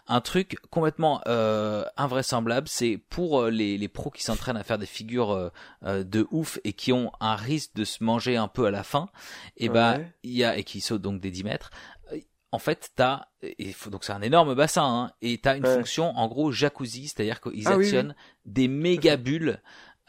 Un 0.09 0.21
truc 0.21 0.57
complètement 0.71 1.21
euh, 1.29 1.85
invraisemblable, 1.97 2.69
c'est 2.69 2.99
pour 3.11 3.41
euh, 3.43 3.51
les 3.51 3.79
les 3.79 3.89
pros 3.89 4.11
qui 4.11 4.23
s'entraînent 4.23 4.57
à 4.57 4.65
faire 4.65 4.79
des 4.79 4.87
figures 4.87 5.51
de 5.85 6.27
ouf 6.31 6.59
et 6.65 6.73
qui 6.73 6.93
ont 6.93 7.13
un 7.21 7.37
risque 7.37 7.75
de 7.75 7.85
se 7.85 8.03
manger 8.03 8.37
un 8.37 8.49
peu 8.49 8.67
à 8.67 8.71
la 8.71 8.83
fin. 8.83 9.09
Et 9.57 9.69
bah 9.69 9.81
Ouais. 9.99 10.13
il 10.23 10.33
y 10.33 10.45
a 10.45 10.57
et 10.57 10.65
qui 10.65 10.81
sautent 10.81 11.03
donc 11.03 11.21
des 11.21 11.31
10 11.31 11.45
mètres 11.45 11.71
en 12.53 12.59
fait, 12.59 12.91
t'as, 12.97 13.27
et 13.43 13.55
il 13.59 13.75
faut- 13.75 13.91
donc 13.91 14.05
c'est 14.05 14.13
un 14.13 14.23
énorme 14.23 14.55
bassin, 14.55 14.83
hein, 14.85 15.13
et 15.23 15.39
t'as 15.39 15.57
une 15.57 15.65
Ouais. 15.65 15.75
fonction, 15.75 16.17
en 16.17 16.29
gros, 16.29 16.51
jacuzzi, 16.53 17.09
c'est-à-dire 17.09 17.41
qu'ils 17.41 17.67
Ah 17.67 17.77
oui, 17.77 17.85
actionnent 17.85 18.15
des 18.45 18.69
méga 18.69 19.17
bulles, 19.17 19.61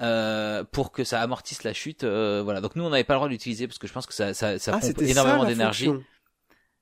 euh, 0.02 0.64
pour 0.64 0.92
que 0.92 1.04
ça 1.04 1.22
amortisse 1.22 1.64
la 1.64 1.74
chute, 1.74 2.04
euh, 2.04 2.42
voilà. 2.44 2.62
Donc 2.62 2.76
nous, 2.76 2.84
on 2.84 2.90
n'avait 2.90 3.04
pas 3.04 3.14
le 3.14 3.20
droit 3.20 3.30
d'utiliser 3.30 3.68
parce 3.68 3.78
que 3.78 3.88
je 3.88 3.94
pense 3.94 4.08
que 4.08 4.14
ça, 4.14 4.34
ça, 4.34 4.58
ça 4.58 4.72
ah, 4.76 4.80
pompe 4.80 5.02
énormément 5.02 5.46
d'énergie. 5.46 5.90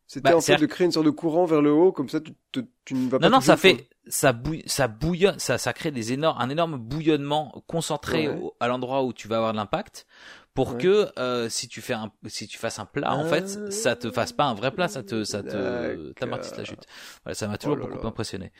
C'était 0.09 0.31
Bah, 0.31 0.37
en 0.37 0.41
fait 0.41 0.55
de 0.57 0.65
créer 0.65 0.85
une 0.85 0.91
sorte 0.91 1.05
de 1.05 1.11
courant 1.11 1.45
vers 1.45 1.61
le 1.61 1.71
haut, 1.71 1.91
comme 1.91 2.09
ça 2.09 2.19
tu, 2.19 2.33
te- 2.51 2.61
tu 2.83 2.95
ne 2.95 3.09
vas 3.09 3.19
pas 3.19 3.25
Non, 3.27 3.29
non, 3.29 3.41
ça 3.41 3.57
fait, 3.57 3.87
ça 4.07 4.33
bouille, 4.33 4.63
ça 4.65 4.87
bouillonne, 4.87 5.37
ça, 5.39 5.57
ça 5.59 5.71
crée 5.71 5.91
des 5.91 6.13
énormes, 6.13 6.37
un 6.41 6.49
énorme 6.49 6.77
bouillonnement 6.77 7.63
concentré 7.67 8.27
Ouais. 8.27 8.33
au- 8.41 8.55
à 8.59 8.67
l'endroit 8.67 9.03
où 9.03 9.13
tu 9.13 9.27
vas 9.27 9.37
avoir 9.37 9.51
de 9.51 9.57
l'impact, 9.57 10.07
pour 10.55 10.71
Ouais. 10.71 10.77
que 10.77 11.11
euh, 11.19 11.47
si 11.47 11.67
tu 11.67 11.79
fais 11.81 11.93
un, 11.93 12.11
si 12.27 12.47
tu 12.47 12.57
fasses 12.57 12.79
un 12.79 12.85
plat, 12.85 13.13
en 13.13 13.23
fait, 13.23 13.59
ça 13.69 13.95
te 13.95 14.09
fasse 14.11 14.33
pas 14.33 14.45
un 14.45 14.55
vrai 14.55 14.71
plat, 14.71 14.87
ça 14.87 15.03
te, 15.03 15.23
ça 15.23 15.43
te, 15.43 16.11
t'amortisse 16.13 16.55
la 16.57 16.65
chute. 16.65 16.85
Voilà, 17.23 17.35
ça 17.35 17.47
m'a 17.47 17.57
toujours 17.59 17.75
Oh 17.75 17.75
là 17.75 17.87
beaucoup 17.87 17.99
là. 17.99 18.07
impressionné. 18.07 18.51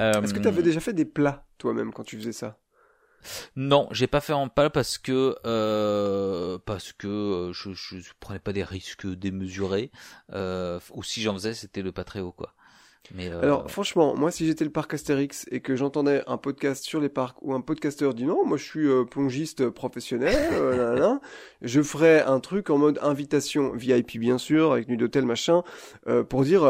Euh, 0.00 0.22
Est-ce 0.22 0.32
que 0.34 0.38
tu 0.40 0.48
avais 0.48 0.62
déjà 0.62 0.80
fait 0.80 0.92
des 0.92 1.04
plats 1.04 1.46
toi-même 1.58 1.92
quand 1.92 2.04
tu 2.04 2.16
faisais 2.16 2.32
ça? 2.32 2.58
Non, 3.56 3.88
j'ai 3.92 4.06
pas 4.06 4.20
fait 4.20 4.32
en 4.32 4.48
plat 4.48 4.70
parce 4.70 4.98
que 4.98 5.36
euh, 5.46 6.58
parce 6.64 6.92
que 6.92 7.06
euh, 7.08 7.52
je, 7.52 7.72
je 7.72 8.10
prenais 8.20 8.38
pas 8.38 8.52
des 8.52 8.64
risques 8.64 9.06
démesurés. 9.06 9.90
Euh, 10.32 10.78
ou 10.92 11.02
si 11.02 11.20
j'en 11.22 11.34
faisais, 11.34 11.54
c'était 11.54 11.82
le 11.82 11.92
pas 11.92 12.04
très 12.04 12.20
haut 12.20 12.32
quoi. 12.32 12.54
Mais 13.14 13.30
euh, 13.30 13.40
Alors 13.40 13.70
franchement, 13.70 14.14
moi 14.16 14.30
si 14.30 14.44
j'étais 14.44 14.64
le 14.64 14.70
parc 14.70 14.92
Astérix 14.92 15.46
et 15.50 15.60
que 15.60 15.76
j'entendais 15.76 16.22
un 16.26 16.36
podcast 16.36 16.84
sur 16.84 17.00
les 17.00 17.08
parcs 17.08 17.38
où 17.40 17.54
un 17.54 17.62
podcasteur 17.62 18.12
dit 18.12 18.24
non, 18.24 18.44
moi 18.44 18.58
je 18.58 18.64
suis 18.64 18.86
euh, 18.86 19.04
plongiste 19.04 19.70
professionnel, 19.70 20.36
euh, 20.52 21.14
je 21.62 21.80
ferais 21.80 22.20
un 22.22 22.38
truc 22.40 22.68
en 22.68 22.76
mode 22.76 22.98
invitation 23.00 23.72
VIP 23.72 24.18
bien 24.18 24.36
sûr, 24.36 24.72
avec 24.72 24.88
nuit 24.88 24.98
d'hôtel 24.98 25.24
machin, 25.24 25.62
euh, 26.06 26.22
pour 26.22 26.44
dire 26.44 26.64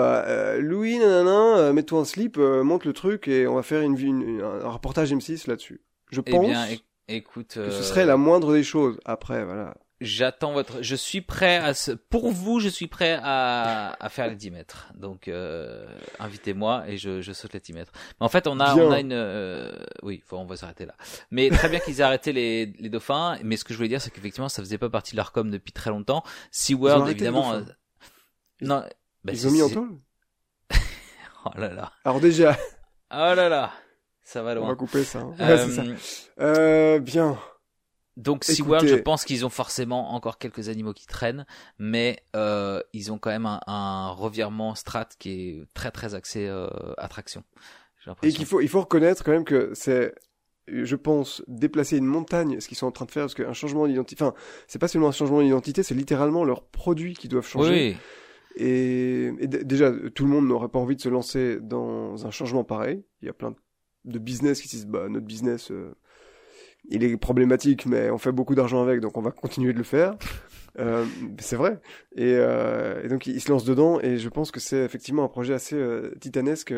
Louis, 0.60 0.98
nanana, 0.98 1.72
mets-toi 1.72 2.00
en 2.00 2.04
slip, 2.04 2.36
monte 2.36 2.84
le 2.84 2.92
truc 2.92 3.26
et 3.26 3.48
on 3.48 3.54
va 3.56 3.62
faire 3.62 3.82
une, 3.82 3.98
une- 3.98 4.40
un 4.42 4.68
rapportage 4.68 5.12
M6 5.12 5.48
là-dessus. 5.48 5.80
Je 6.10 6.20
eh 6.26 6.30
pense 6.30 6.46
bien, 6.46 6.66
éc- 6.66 6.82
écoute, 7.08 7.54
que 7.54 7.70
ce 7.70 7.80
euh, 7.80 7.82
serait 7.82 8.06
la 8.06 8.16
moindre 8.16 8.52
des 8.52 8.62
choses. 8.64 8.98
Après, 9.04 9.44
voilà. 9.44 9.74
J'attends 10.00 10.52
votre. 10.52 10.80
Je 10.80 10.94
suis 10.94 11.20
prêt 11.22 11.56
à 11.56 11.74
se. 11.74 11.90
Pour 11.90 12.30
vous, 12.30 12.60
je 12.60 12.68
suis 12.68 12.86
prêt 12.86 13.18
à, 13.20 13.96
à 13.98 14.08
faire 14.08 14.28
les 14.28 14.36
10 14.36 14.52
mètres. 14.52 14.92
Donc, 14.94 15.26
euh, 15.26 15.84
invitez-moi 16.20 16.84
et 16.86 16.96
je, 16.98 17.20
je 17.20 17.32
saute 17.32 17.52
les 17.52 17.58
10 17.58 17.72
mètres. 17.72 17.90
Mais 18.20 18.24
en 18.24 18.28
fait, 18.28 18.46
on 18.46 18.60
a, 18.60 18.74
Bien. 18.76 18.84
on 18.84 18.92
a 18.92 19.00
une. 19.00 19.12
euh, 19.12 19.72
Oui, 20.02 20.22
faut, 20.24 20.36
on 20.36 20.44
va 20.46 20.56
s'arrêter 20.56 20.86
là. 20.86 20.94
Mais 21.32 21.50
très 21.50 21.68
bien 21.68 21.80
qu'ils 21.80 21.98
aient 21.98 22.04
arrêté 22.04 22.32
les, 22.32 22.66
les 22.78 22.88
dauphins. 22.90 23.38
Mais 23.42 23.56
ce 23.56 23.64
que 23.64 23.72
je 23.72 23.76
voulais 23.78 23.88
dire, 23.88 24.00
c'est 24.00 24.12
qu'effectivement, 24.12 24.48
ça 24.48 24.62
faisait 24.62 24.78
pas 24.78 24.88
partie 24.88 25.12
de 25.12 25.16
leur 25.16 25.32
com 25.32 25.50
depuis 25.50 25.72
très 25.72 25.90
longtemps. 25.90 26.22
SeaWorld, 26.52 27.08
évidemment. 27.10 27.54
euh, 27.54 27.62
Non. 28.60 28.84
bah, 29.24 29.32
Ils 29.32 29.48
ont 29.48 29.50
mis 29.50 29.62
en 29.62 29.68
tôle 29.68 29.90
Oh 31.44 31.50
là 31.56 31.72
là. 31.72 31.90
Alors 32.04 32.20
déjà, 32.20 32.56
Oh 33.10 33.34
là 33.34 33.48
là. 33.48 33.72
Ça 34.28 34.42
va 34.42 34.50
on 34.50 34.54
va 34.56 34.60
loin. 34.60 34.76
couper 34.76 35.04
ça. 35.04 35.20
hein. 35.20 35.34
Ouais, 35.38 35.52
Euh, 35.52 35.68
ça. 35.70 35.82
Euh, 36.40 36.98
bien. 36.98 37.38
Donc 38.18 38.44
SeaWorld, 38.44 38.86
je 38.86 38.96
pense 38.96 39.24
qu'ils 39.24 39.46
ont 39.46 39.48
forcément 39.48 40.12
encore 40.12 40.36
quelques 40.36 40.68
animaux 40.68 40.92
qui 40.92 41.06
traînent, 41.06 41.46
mais 41.78 42.22
euh, 42.36 42.82
ils 42.92 43.10
ont 43.10 43.16
quand 43.16 43.30
même 43.30 43.46
un, 43.46 43.60
un 43.66 44.10
revirement 44.10 44.74
strat 44.74 45.08
qui 45.18 45.30
est 45.30 45.62
très 45.72 45.90
très 45.90 46.14
axé 46.14 46.46
euh, 46.46 46.68
attraction. 46.98 47.42
Et 48.22 48.28
qu'il 48.30 48.44
faut, 48.44 48.60
il 48.60 48.68
faut 48.68 48.80
reconnaître 48.80 49.24
quand 49.24 49.32
même 49.32 49.44
que 49.44 49.70
c'est, 49.72 50.14
je 50.66 50.96
pense, 50.96 51.42
déplacer 51.48 51.96
une 51.96 52.04
montagne, 52.04 52.60
ce 52.60 52.68
qu'ils 52.68 52.76
sont 52.76 52.86
en 52.86 52.92
train 52.92 53.06
de 53.06 53.10
faire, 53.10 53.22
parce 53.22 53.34
qu'un 53.34 53.54
changement 53.54 53.86
d'identité, 53.86 54.22
enfin, 54.22 54.34
c'est 54.66 54.78
pas 54.78 54.88
seulement 54.88 55.08
un 55.08 55.12
changement 55.12 55.40
d'identité, 55.40 55.82
c'est 55.82 55.94
littéralement 55.94 56.44
leurs 56.44 56.64
produits 56.66 57.14
qui 57.14 57.28
doivent 57.28 57.46
changer. 57.46 57.70
oui. 57.70 57.96
Et, 58.60 59.30
déjà, 59.46 59.90
tout 60.14 60.24
le 60.24 60.30
monde 60.30 60.46
n'aurait 60.48 60.68
pas 60.68 60.80
envie 60.80 60.96
de 60.96 61.00
se 61.00 61.08
lancer 61.08 61.58
dans 61.62 62.26
un 62.26 62.30
changement 62.30 62.64
pareil. 62.64 63.04
Il 63.22 63.26
y 63.26 63.28
a 63.28 63.32
plein 63.32 63.52
de 63.52 63.56
business 64.16 64.60
qui 64.60 64.68
se 64.68 64.76
disent, 64.76 64.86
bah, 64.86 65.06
notre 65.08 65.26
business, 65.26 65.70
euh, 65.70 65.94
il 66.88 67.04
est 67.04 67.16
problématique, 67.16 67.86
mais 67.86 68.10
on 68.10 68.18
fait 68.18 68.32
beaucoup 68.32 68.54
d'argent 68.54 68.82
avec, 68.82 69.00
donc 69.00 69.16
on 69.18 69.22
va 69.22 69.30
continuer 69.30 69.72
de 69.72 69.78
le 69.78 69.84
faire. 69.84 70.14
Euh, 70.78 71.04
c'est 71.40 71.56
vrai. 71.56 71.80
Et, 72.14 72.34
euh, 72.36 73.02
et 73.02 73.08
donc 73.08 73.26
ils 73.26 73.40
se 73.40 73.50
lancent 73.50 73.64
dedans, 73.64 73.98
et 74.00 74.16
je 74.16 74.28
pense 74.28 74.52
que 74.52 74.60
c'est 74.60 74.84
effectivement 74.84 75.24
un 75.24 75.28
projet 75.28 75.52
assez 75.52 75.76
titanesque 76.20 76.72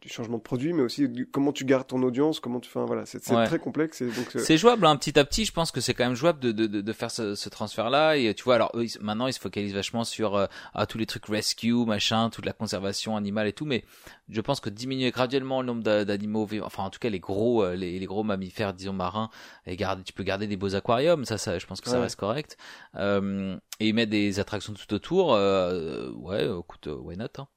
du 0.00 0.08
changement 0.08 0.38
de 0.38 0.42
produit, 0.42 0.72
mais 0.72 0.80
aussi 0.80 1.08
du- 1.10 1.26
comment 1.26 1.52
tu 1.52 1.66
gardes 1.66 1.86
ton 1.86 2.02
audience, 2.02 2.40
comment 2.40 2.58
tu 2.58 2.70
fais, 2.70 2.80
voilà, 2.86 3.04
c'est 3.04 3.20
Ouais. 3.32 3.44
très 3.46 3.58
complexe 3.58 4.00
et 4.00 4.06
donc 4.10 4.34
euh, 4.34 4.38
C'est 4.38 4.56
jouable, 4.56 4.86
hein, 4.86 4.96
petit 4.96 5.18
à 5.18 5.24
petit. 5.26 5.44
Je 5.44 5.52
pense 5.52 5.70
que 5.72 5.82
c'est 5.82 5.92
quand 5.92 6.04
même 6.04 6.14
jouable 6.14 6.40
de, 6.40 6.52
de, 6.52 6.66
de, 6.66 6.92
faire 6.94 7.10
ce, 7.10 7.34
ce 7.34 7.48
transfert-là. 7.50 8.16
Et 8.16 8.32
tu 8.34 8.44
vois, 8.44 8.54
alors 8.54 8.70
eux, 8.74 8.86
maintenant, 9.02 9.26
ils 9.26 9.34
se 9.34 9.38
focalisent 9.40 9.74
vachement 9.74 10.04
sur 10.04 10.36
euh, 10.36 10.46
ah, 10.72 10.86
tous 10.86 10.96
les 10.96 11.04
trucs 11.04 11.26
rescue, 11.26 11.72
machin, 11.84 12.30
toute 12.30 12.46
la 12.46 12.54
conservation 12.54 13.14
animale 13.14 13.46
et 13.46 13.52
tout. 13.52 13.66
Mais 13.66 13.84
je 14.30 14.40
pense 14.40 14.60
que 14.60 14.70
diminuer 14.70 15.10
graduellement 15.10 15.60
le 15.60 15.66
nombre 15.66 15.82
d'a- 15.82 16.06
d'animaux, 16.06 16.46
vivants, 16.46 16.64
enfin 16.66 16.82
en 16.84 16.90
tout 16.90 16.98
cas 16.98 17.10
les 17.10 17.20
gros, 17.20 17.62
euh, 17.62 17.74
les, 17.76 17.98
les 17.98 18.06
gros 18.06 18.22
mammifères, 18.22 18.72
disons 18.72 18.94
marins, 18.94 19.28
et 19.66 19.76
garder, 19.76 20.02
tu 20.02 20.14
peux 20.14 20.22
garder 20.24 20.46
des 20.46 20.56
beaux 20.56 20.74
aquariums. 20.74 21.26
Ça, 21.26 21.36
ça, 21.36 21.58
je 21.58 21.66
pense 21.66 21.82
que 21.82 21.90
ça 21.90 21.96
Ouais. 21.96 22.04
reste 22.04 22.16
correct. 22.16 22.56
Euh, 22.96 23.54
et 23.80 23.92
mettre 23.92 24.10
des 24.12 24.40
attractions 24.40 24.72
tout 24.72 24.94
autour. 24.94 25.34
Euh, 25.34 26.10
ouais, 26.12 26.46
écoute, 26.46 26.86
why 26.90 27.18
not 27.18 27.26
hein. 27.36 27.48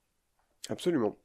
absolument. 0.69 1.17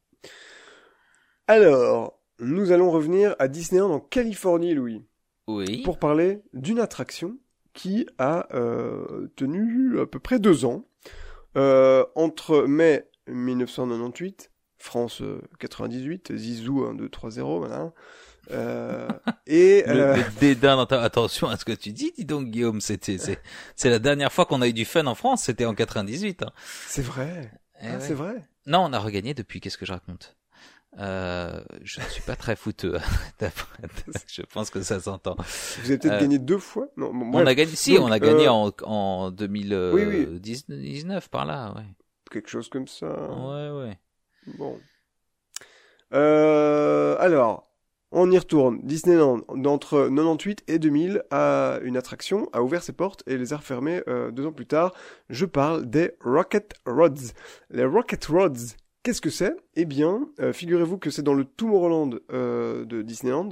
Alors, 1.48 2.18
nous 2.40 2.72
allons 2.72 2.90
revenir 2.90 3.34
à 3.38 3.48
Disneyland 3.48 3.90
en 3.90 4.00
Californie, 4.00 4.74
Louis, 4.74 5.02
Oui. 5.46 5.82
pour 5.82 5.98
parler 5.98 6.42
d'une 6.52 6.78
attraction 6.78 7.38
qui 7.72 8.06
a 8.18 8.46
euh, 8.54 9.28
tenu 9.36 9.98
à 10.00 10.06
peu 10.06 10.18
près 10.18 10.38
deux 10.38 10.64
ans, 10.64 10.84
euh, 11.56 12.04
entre 12.14 12.64
mai 12.66 13.08
1998, 13.28 14.50
France 14.78 15.22
euh, 15.22 15.40
98, 15.58 16.36
Zizou 16.36 16.84
1, 16.84 16.94
2, 16.94 17.08
3, 17.08 17.30
0, 17.30 17.58
voilà, 17.60 17.92
euh, 18.50 19.08
et... 19.46 19.82
Le, 19.86 19.92
euh, 19.92 20.16
le 20.16 20.22
dédain 20.40 20.76
dans 20.76 20.86
ta... 20.86 21.00
Attention 21.02 21.48
à 21.48 21.56
ce 21.56 21.64
que 21.64 21.72
tu 21.72 21.92
dis, 21.92 22.12
dis 22.16 22.24
donc 22.24 22.48
Guillaume, 22.48 22.80
c'était 22.80 23.18
c'est 23.18 23.40
c'est 23.76 23.90
la 23.90 23.98
dernière 23.98 24.32
fois 24.32 24.44
qu'on 24.46 24.62
a 24.62 24.68
eu 24.68 24.72
du 24.72 24.84
fun 24.84 25.06
en 25.06 25.14
France, 25.14 25.44
c'était 25.44 25.64
en 25.66 25.74
98. 25.74 26.42
Hein. 26.42 26.50
c'est 26.86 27.02
vrai, 27.02 27.50
Eh 27.82 27.86
Ah, 27.86 27.92
ouais. 27.94 28.00
c'est 28.00 28.14
vrai. 28.14 28.36
Non, 28.66 28.80
on 28.84 28.92
a 28.92 28.98
regagné 28.98 29.32
depuis. 29.34 29.60
Qu'est-ce 29.60 29.78
que 29.78 29.86
je 29.86 29.92
raconte? 29.92 30.36
Euh, 30.98 31.60
Je 31.82 32.00
ne 32.00 32.06
suis 32.06 32.22
pas 32.22 32.36
très 32.36 32.56
fouteux. 32.56 32.98
d'après- 33.38 33.88
je 34.26 34.42
pense 34.42 34.70
que 34.70 34.82
ça 34.82 35.00
s'entend. 35.00 35.36
Vous 35.38 35.90
avez 35.90 35.98
peut-être 35.98 36.14
Euh, 36.14 36.20
gagné 36.20 36.38
deux 36.38 36.58
fois. 36.58 36.88
Non, 36.96 37.12
bon, 37.12 37.30
On 37.34 37.46
a 37.46 37.54
gagné, 37.54 37.72
si, 37.76 37.94
Donc, 37.96 38.08
on 38.08 38.12
a 38.12 38.18
gagné 38.18 38.46
euh, 38.46 38.50
en 38.52 38.72
en 38.84 39.30
2019 39.30 41.28
par 41.28 41.44
là. 41.46 41.72
Ouais, 41.76 41.84
quelque 42.30 42.48
chose 42.48 42.68
comme 42.68 42.88
ça. 42.88 43.06
ouais, 43.30 43.70
ouais. 43.70 43.98
Bon. 44.58 44.78
Alors, 46.10 47.68
on 48.10 48.30
y 48.30 48.38
retourne. 48.38 48.80
Disneyland, 48.82 49.40
d'entre 49.54 50.08
98 50.08 50.64
et 50.68 50.78
2000, 50.78 51.22
a 51.30 51.78
une 51.82 51.96
attraction, 51.96 52.48
a 52.52 52.62
ouvert 52.62 52.82
ses 52.82 52.92
portes 52.94 53.22
et 53.26 53.36
les 53.36 53.52
a 53.52 53.58
refermées 53.58 54.02
deux 54.32 54.46
ans 54.46 54.52
plus 54.52 54.66
tard. 54.66 54.94
Je 55.28 55.44
parle 55.44 55.84
des 55.88 56.12
Rocket 56.24 56.72
Rods. 56.86 57.32
Les 57.70 57.84
Rocket 57.84 58.24
Rods, 58.26 58.74
qu'est-ce 59.02 59.20
que 59.20 59.30
c'est? 59.30 59.54
Eh 59.74 59.84
bien, 59.84 60.30
euh, 60.40 60.52
figurez-vous 60.52 60.98
que 60.98 61.10
c'est 61.10 61.22
dans 61.22 61.34
le 61.34 61.44
Tomorrowland 61.44 62.20
euh, 62.30 62.84
de 62.84 63.02
Disneyland, 63.02 63.50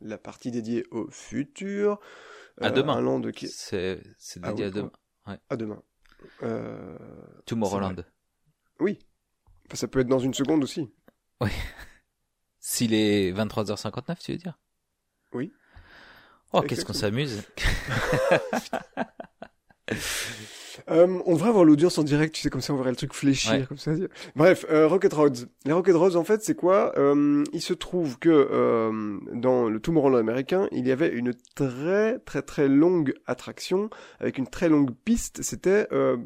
la 0.00 0.18
partie 0.18 0.50
dédiée 0.50 0.84
au 0.90 1.08
futur. 1.10 2.00
À 2.60 2.70
demain. 2.70 2.96
Un 2.96 3.00
land 3.00 3.22
qui... 3.30 3.48
C'est 3.48 4.02
c'est 4.18 4.40
Ah 4.42 4.48
dédié 4.48 4.64
oui, 4.66 4.70
à 4.70 4.74
demain. 4.74 4.92
À 5.48 5.56
demain. 5.56 5.82
Euh... 6.42 6.98
Tomorrowland. 7.46 8.04
Oui. 8.80 8.98
Enfin, 9.66 9.76
ça 9.76 9.88
peut 9.88 10.00
être 10.00 10.08
dans 10.08 10.18
une 10.18 10.34
seconde 10.34 10.64
aussi. 10.64 10.90
S'il 12.58 12.94
est 12.94 13.32
23h59, 13.32 14.18
tu 14.18 14.32
veux 14.32 14.38
dire? 14.38 14.58
Oui. 15.32 15.52
Oh, 16.52 16.62
qu'est-ce 16.62 16.84
qu'on 16.84 16.92
s'amuse 16.94 17.42
Euh, 20.90 21.20
on 21.26 21.34
devrait 21.34 21.48
avoir 21.50 21.64
l'audience 21.64 21.98
en 21.98 22.02
direct, 22.02 22.34
tu 22.34 22.42
sais, 22.42 22.50
comme 22.50 22.60
ça 22.60 22.72
on 22.72 22.76
verrait 22.76 22.90
le 22.90 22.96
truc 22.96 23.12
fléchir, 23.14 23.52
Ouais. 23.52 23.64
comme 23.68 23.78
ça. 23.78 23.92
Bref, 24.36 24.64
euh, 24.70 24.86
Rocket 24.88 25.12
Rods. 25.12 25.46
Les 25.64 25.72
Rocket 25.72 25.94
Rods, 25.94 26.16
en 26.16 26.24
fait, 26.24 26.42
c'est 26.42 26.54
quoi 26.54 26.92
euh, 26.98 27.44
Il 27.52 27.60
se 27.62 27.72
trouve 27.74 28.18
que 28.18 28.28
euh, 28.30 29.18
dans 29.32 29.68
le 29.68 29.80
Tomorrowland 29.80 30.18
américain, 30.18 30.68
il 30.72 30.86
y 30.86 30.92
avait 30.92 31.08
une 31.08 31.32
très 31.54 32.18
très 32.20 32.42
très 32.42 32.68
longue 32.68 33.14
attraction 33.26 33.90
avec 34.20 34.38
une 34.38 34.46
très 34.46 34.68
longue 34.68 34.92
piste. 35.04 35.42
C'était 35.42 35.88
euh, 35.92 36.16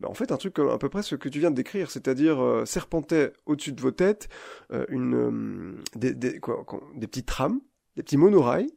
bah, 0.00 0.08
en 0.08 0.14
fait 0.14 0.32
un 0.32 0.36
truc 0.36 0.54
comme 0.54 0.68
à 0.68 0.78
peu 0.78 0.88
près 0.88 1.02
ce 1.02 1.14
que 1.14 1.28
tu 1.28 1.38
viens 1.40 1.50
de 1.50 1.56
décrire, 1.56 1.90
c'est-à-dire 1.90 2.42
euh, 2.42 2.64
serpentait 2.64 3.32
au-dessus 3.46 3.72
de 3.72 3.80
vos 3.80 3.90
têtes 3.90 4.28
euh, 4.72 4.84
une 4.88 5.14
euh, 5.14 5.82
des, 5.94 6.14
des, 6.14 6.38
quoi, 6.40 6.64
quoi, 6.64 6.80
des 6.94 7.06
petits 7.06 7.24
trams, 7.24 7.60
des 7.96 8.02
petits 8.02 8.16
monorails. 8.16 8.70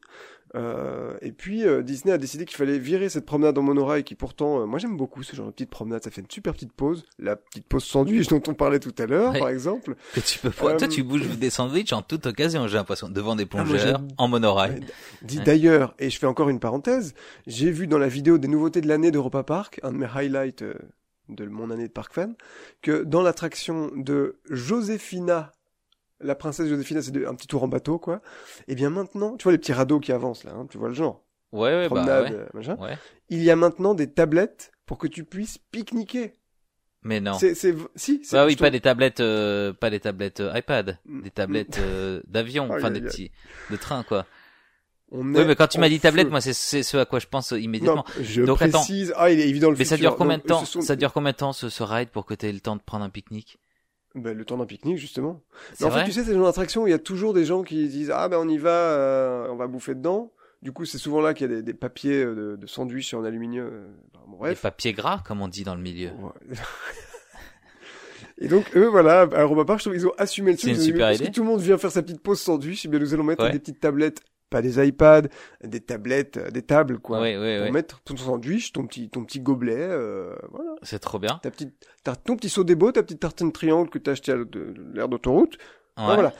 Euh, 0.56 1.16
et 1.22 1.30
puis 1.30 1.64
euh, 1.64 1.80
Disney 1.82 2.12
a 2.12 2.18
décidé 2.18 2.44
qu'il 2.44 2.56
fallait 2.56 2.78
virer 2.80 3.08
cette 3.08 3.24
promenade 3.24 3.56
en 3.56 3.62
monorail 3.62 4.02
qui 4.02 4.16
pourtant, 4.16 4.60
euh, 4.62 4.66
moi 4.66 4.80
j'aime 4.80 4.96
beaucoup 4.96 5.22
ce 5.22 5.36
genre 5.36 5.46
de 5.46 5.52
petite 5.52 5.70
promenade, 5.70 6.02
ça 6.02 6.10
fait 6.10 6.22
une 6.22 6.30
super 6.30 6.54
petite 6.54 6.72
pause, 6.72 7.04
la 7.20 7.36
petite 7.36 7.66
pause 7.68 7.84
sandwich 7.84 8.26
dont 8.26 8.42
on 8.48 8.54
parlait 8.54 8.80
tout 8.80 8.94
à 8.98 9.06
l'heure 9.06 9.32
Ouais. 9.32 9.38
par 9.38 9.48
exemple. 9.48 9.94
que 10.12 10.18
tu 10.20 10.40
peux 10.40 10.50
pas. 10.50 10.72
Euh, 10.72 10.76
Toi, 10.76 10.88
tu 10.88 11.04
bouges 11.04 11.28
des 11.38 11.50
sandwichs 11.50 11.92
en 11.92 12.02
toute 12.02 12.26
occasion, 12.26 12.66
j'ai 12.66 12.76
l'impression, 12.78 13.08
devant 13.08 13.36
des 13.36 13.44
Ah, 13.44 13.46
plongeurs, 13.46 14.00
en 14.18 14.26
monorail. 14.26 14.80
D'ailleurs, 15.22 15.94
et 16.00 16.10
je 16.10 16.18
fais 16.18 16.26
encore 16.26 16.48
une 16.48 16.58
parenthèse, 16.60 17.14
j'ai 17.46 17.70
vu 17.70 17.86
dans 17.86 17.98
la 17.98 18.08
vidéo 18.08 18.36
des 18.38 18.48
nouveautés 18.48 18.80
de 18.80 18.88
l'année 18.88 19.12
d'Europa 19.12 19.44
Park, 19.44 19.78
un 19.84 19.92
de 19.92 19.98
mes 19.98 20.06
highlights 20.12 20.62
euh, 20.62 20.74
de 21.28 21.46
mon 21.46 21.70
année 21.70 21.86
de 21.86 21.92
park 21.92 22.12
fan, 22.12 22.34
que 22.82 23.04
dans 23.04 23.22
l'attraction 23.22 23.92
de 23.94 24.40
Joséphina, 24.50 25.52
la 26.20 26.34
princesse 26.34 26.68
Joséphina, 26.68 27.02
c'est 27.02 27.26
un 27.26 27.34
petit 27.34 27.46
tour 27.46 27.62
en 27.62 27.68
bateau 27.68 27.98
quoi. 27.98 28.20
Et 28.68 28.74
bien 28.74 28.90
maintenant, 28.90 29.36
tu 29.36 29.44
vois 29.44 29.52
les 29.52 29.58
petits 29.58 29.72
radeaux 29.72 30.00
qui 30.00 30.12
avancent 30.12 30.44
là, 30.44 30.52
hein, 30.54 30.66
tu 30.70 30.78
vois 30.78 30.88
le 30.88 30.94
genre, 30.94 31.24
Ouais, 31.52 31.70
ouais, 31.70 31.88
bah 31.88 31.96
promenade, 31.96 32.24
ouais. 32.32 32.38
euh, 32.38 32.46
machin. 32.54 32.76
Ouais. 32.78 32.96
Il 33.28 33.42
y 33.42 33.50
a 33.50 33.56
maintenant 33.56 33.94
des 33.94 34.10
tablettes 34.12 34.70
pour 34.86 34.98
que 34.98 35.06
tu 35.08 35.24
puisses 35.24 35.58
pique-niquer. 35.58 36.32
Mais 37.02 37.18
non. 37.20 37.32
C'est, 37.34 37.54
c'est, 37.54 37.74
si, 37.96 38.20
c'est 38.22 38.36
Bah 38.36 38.44
oui, 38.44 38.56
pas 38.56 38.68
des 38.70 38.80
tablettes, 38.80 39.20
euh, 39.20 39.72
pas 39.72 39.88
des 39.88 40.00
tablettes 40.00 40.40
euh, 40.40 40.52
iPad, 40.56 40.98
Mm, 41.06 41.22
des 41.22 41.30
tablettes 41.30 41.78
euh, 41.78 42.20
d'avion, 42.26 42.68
enfin 42.70 42.90
des 42.90 43.00
petits, 43.00 43.30
de 43.70 43.76
train 43.76 44.02
quoi. 44.02 44.26
On 45.12 45.22
Oui, 45.34 45.44
mais 45.46 45.56
quand 45.56 45.66
tu 45.66 45.80
m'as 45.80 45.88
dit 45.88 45.98
tablette, 45.98 46.26
feu. 46.26 46.30
moi 46.30 46.40
c'est 46.40 46.52
c'est 46.52 46.82
ce 46.84 46.96
à 46.98 47.04
quoi 47.06 47.18
je 47.18 47.26
pense 47.26 47.50
immédiatement. 47.52 48.04
Non, 48.18 48.22
je 48.22 48.42
Donc, 48.42 48.60
attends. 48.62 48.78
précise. 48.78 49.12
Ah, 49.16 49.30
il 49.30 49.40
est 49.40 49.48
évident 49.48 49.70
le 49.70 49.76
mais 49.76 49.84
ça 49.84 49.96
dure 49.96 50.14
combien 50.14 50.36
de 50.38 50.42
temps 50.42 50.64
sont- 50.64 50.82
Ça 50.82 50.94
dure 50.94 51.12
combien 51.12 51.32
de 51.32 51.36
temps 51.36 51.52
ce, 51.54 51.68
ce 51.68 51.82
ride 51.82 52.10
pour 52.10 52.26
que 52.26 52.34
tu 52.34 52.46
aies 52.46 52.52
le 52.52 52.60
temps 52.60 52.76
de 52.76 52.82
prendre 52.82 53.04
un 53.04 53.10
pique-nique? 53.10 53.58
Ben, 54.14 54.36
le 54.36 54.44
temps 54.44 54.56
d'un 54.56 54.66
pique-nique, 54.66 54.98
justement. 54.98 55.40
Mais 55.80 55.86
en 55.86 55.90
fait, 55.90 56.04
tu 56.04 56.12
sais, 56.12 56.24
c'est 56.24 56.32
une 56.34 56.44
attraction 56.44 56.82
où 56.82 56.86
il 56.88 56.90
y 56.90 56.94
a 56.94 56.98
toujours 56.98 57.32
des 57.32 57.44
gens 57.44 57.62
qui 57.62 57.88
disent 57.88 58.10
Ah, 58.14 58.28
ben 58.28 58.38
on 58.38 58.48
y 58.48 58.58
va, 58.58 58.70
euh, 58.70 59.46
on 59.50 59.56
va 59.56 59.66
bouffer 59.68 59.94
dedans. 59.94 60.32
Du 60.62 60.72
coup, 60.72 60.84
c'est 60.84 60.98
souvent 60.98 61.20
là 61.20 61.32
qu'il 61.32 61.48
y 61.48 61.52
a 61.52 61.56
des, 61.56 61.62
des 61.62 61.74
papiers 61.74 62.22
euh, 62.24 62.34
de, 62.34 62.56
de 62.56 62.66
sandwich 62.66 63.14
en 63.14 63.22
aluminium. 63.24 63.66
euh, 63.66 63.86
bon, 64.26 64.32
Les 64.32 64.38
bref. 64.38 64.62
papiers 64.62 64.92
gras, 64.92 65.22
comme 65.24 65.40
on 65.42 65.48
dit 65.48 65.62
dans 65.64 65.74
le 65.76 65.80
milieu. 65.80 66.08
Ouais. 66.10 66.56
Et 68.42 68.48
donc, 68.48 68.74
eux, 68.74 68.86
voilà, 68.86 69.22
à 69.32 69.42
Europa 69.42 69.64
Park, 69.66 69.78
je 69.80 69.84
trouve 69.84 69.92
qu'ils 69.94 70.06
ont 70.06 70.14
assumé 70.16 70.52
le 70.52 70.56
C'est 70.56 70.68
truc. 70.68 70.76
une 70.76 70.82
super 70.82 71.06
Parce 71.08 71.18
idée. 71.18 71.26
que 71.28 71.34
tout 71.34 71.42
le 71.42 71.46
monde 71.48 71.60
vient 71.60 71.76
faire 71.76 71.90
sa 71.90 72.02
petite 72.02 72.22
pause 72.22 72.40
sandwich, 72.40 72.86
eh 72.86 72.88
bien, 72.88 72.98
nous 72.98 73.12
allons 73.12 73.22
mettre 73.24 73.44
Ouais. 73.44 73.52
des 73.52 73.58
petites 73.58 73.80
tablettes, 73.80 74.22
pas 74.50 74.60
des 74.62 74.84
iPads, 74.86 75.28
des 75.64 75.80
tablettes, 75.80 76.36
euh, 76.36 76.50
des 76.50 76.62
tables, 76.62 76.98
quoi. 76.98 77.20
Oui, 77.22 77.36
oui, 77.36 77.56
pour 77.56 77.66
oui. 77.66 77.70
mettre 77.72 78.00
ton 78.02 78.16
sandwich, 78.16 78.72
ton 78.72 78.86
petit, 78.86 79.08
ton 79.08 79.24
petit 79.24 79.40
gobelet, 79.40 79.76
euh, 79.78 80.34
voilà. 80.50 80.72
C'est 80.82 80.98
trop 80.98 81.18
bien. 81.18 81.38
Ta 81.42 81.50
petite, 81.50 81.74
ta- 82.04 82.16
ton 82.16 82.36
petit 82.36 82.48
saut 82.48 82.64
des 82.64 82.74
beaux, 82.74 82.92
ta 82.92 83.02
petite 83.02 83.20
tartine 83.20 83.52
triangle 83.52 83.88
que 83.88 83.98
t'as 83.98 84.12
acheté 84.12 84.32
à 84.32 84.34
l- 84.34 84.44
de- 84.44 84.72
de 84.72 84.92
l'air 84.94 85.08
d'autoroute. 85.08 85.54
Ouais. 85.54 86.04
Ah, 86.06 86.14
voilà. 86.14 86.32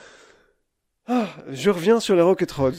Ah, 1.06 1.26
je 1.48 1.70
reviens 1.70 1.98
sur 2.00 2.14
les 2.14 2.22
Rocket 2.22 2.50
Rods. 2.52 2.72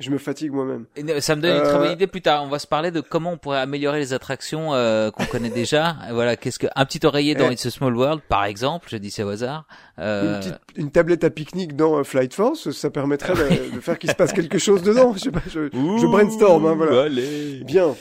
Je 0.00 0.10
me 0.10 0.18
fatigue 0.18 0.52
moi-même. 0.52 0.84
Euh, 0.96 1.20
Ça 1.20 1.34
me 1.34 1.42
donne 1.42 1.56
une 1.56 1.62
très 1.62 1.74
Euh, 1.74 1.78
bonne 1.78 1.92
idée 1.92 2.06
plus 2.06 2.22
tard. 2.22 2.44
On 2.44 2.48
va 2.48 2.60
se 2.60 2.68
parler 2.68 2.92
de 2.92 3.00
comment 3.00 3.32
on 3.32 3.36
pourrait 3.36 3.58
améliorer 3.58 3.98
les 3.98 4.12
attractions 4.12 4.72
euh, 4.72 5.10
qu'on 5.10 5.24
connaît 5.24 5.50
déjà. 5.50 5.96
Voilà, 6.12 6.36
qu'est-ce 6.36 6.60
que 6.60 6.68
un 6.76 6.84
petit 6.84 7.04
oreiller 7.04 7.34
dans 7.34 7.48
Eh. 7.50 7.54
It's 7.54 7.66
a 7.66 7.70
Small 7.70 7.96
World, 7.96 8.22
par 8.28 8.44
exemple. 8.44 8.86
Je 8.90 8.96
dis 8.96 9.10
ça 9.10 9.26
au 9.26 9.28
hasard. 9.30 9.66
Euh, 9.98 10.34
Une, 10.34 10.40
petite, 10.40 10.54
une 10.76 10.90
tablette 10.92 11.24
à 11.24 11.30
pique-nique 11.30 11.74
dans 11.74 11.98
euh, 11.98 12.04
Flight 12.04 12.32
Force, 12.32 12.70
ça 12.70 12.90
permettrait 12.90 13.34
de, 13.34 13.74
de 13.76 13.80
faire 13.80 13.98
qu'il 13.98 14.08
se 14.10 14.14
passe 14.14 14.32
quelque 14.32 14.58
chose 14.58 14.82
dedans. 14.82 15.14
Je 15.14 15.18
sais 15.18 15.30
pas, 15.32 15.42
je, 15.48 15.68
je 15.72 16.06
brainstorm, 16.06 16.64
hein, 16.66 16.74
voilà. 16.76 17.02
allez. 17.02 17.62
Bien. 17.64 17.96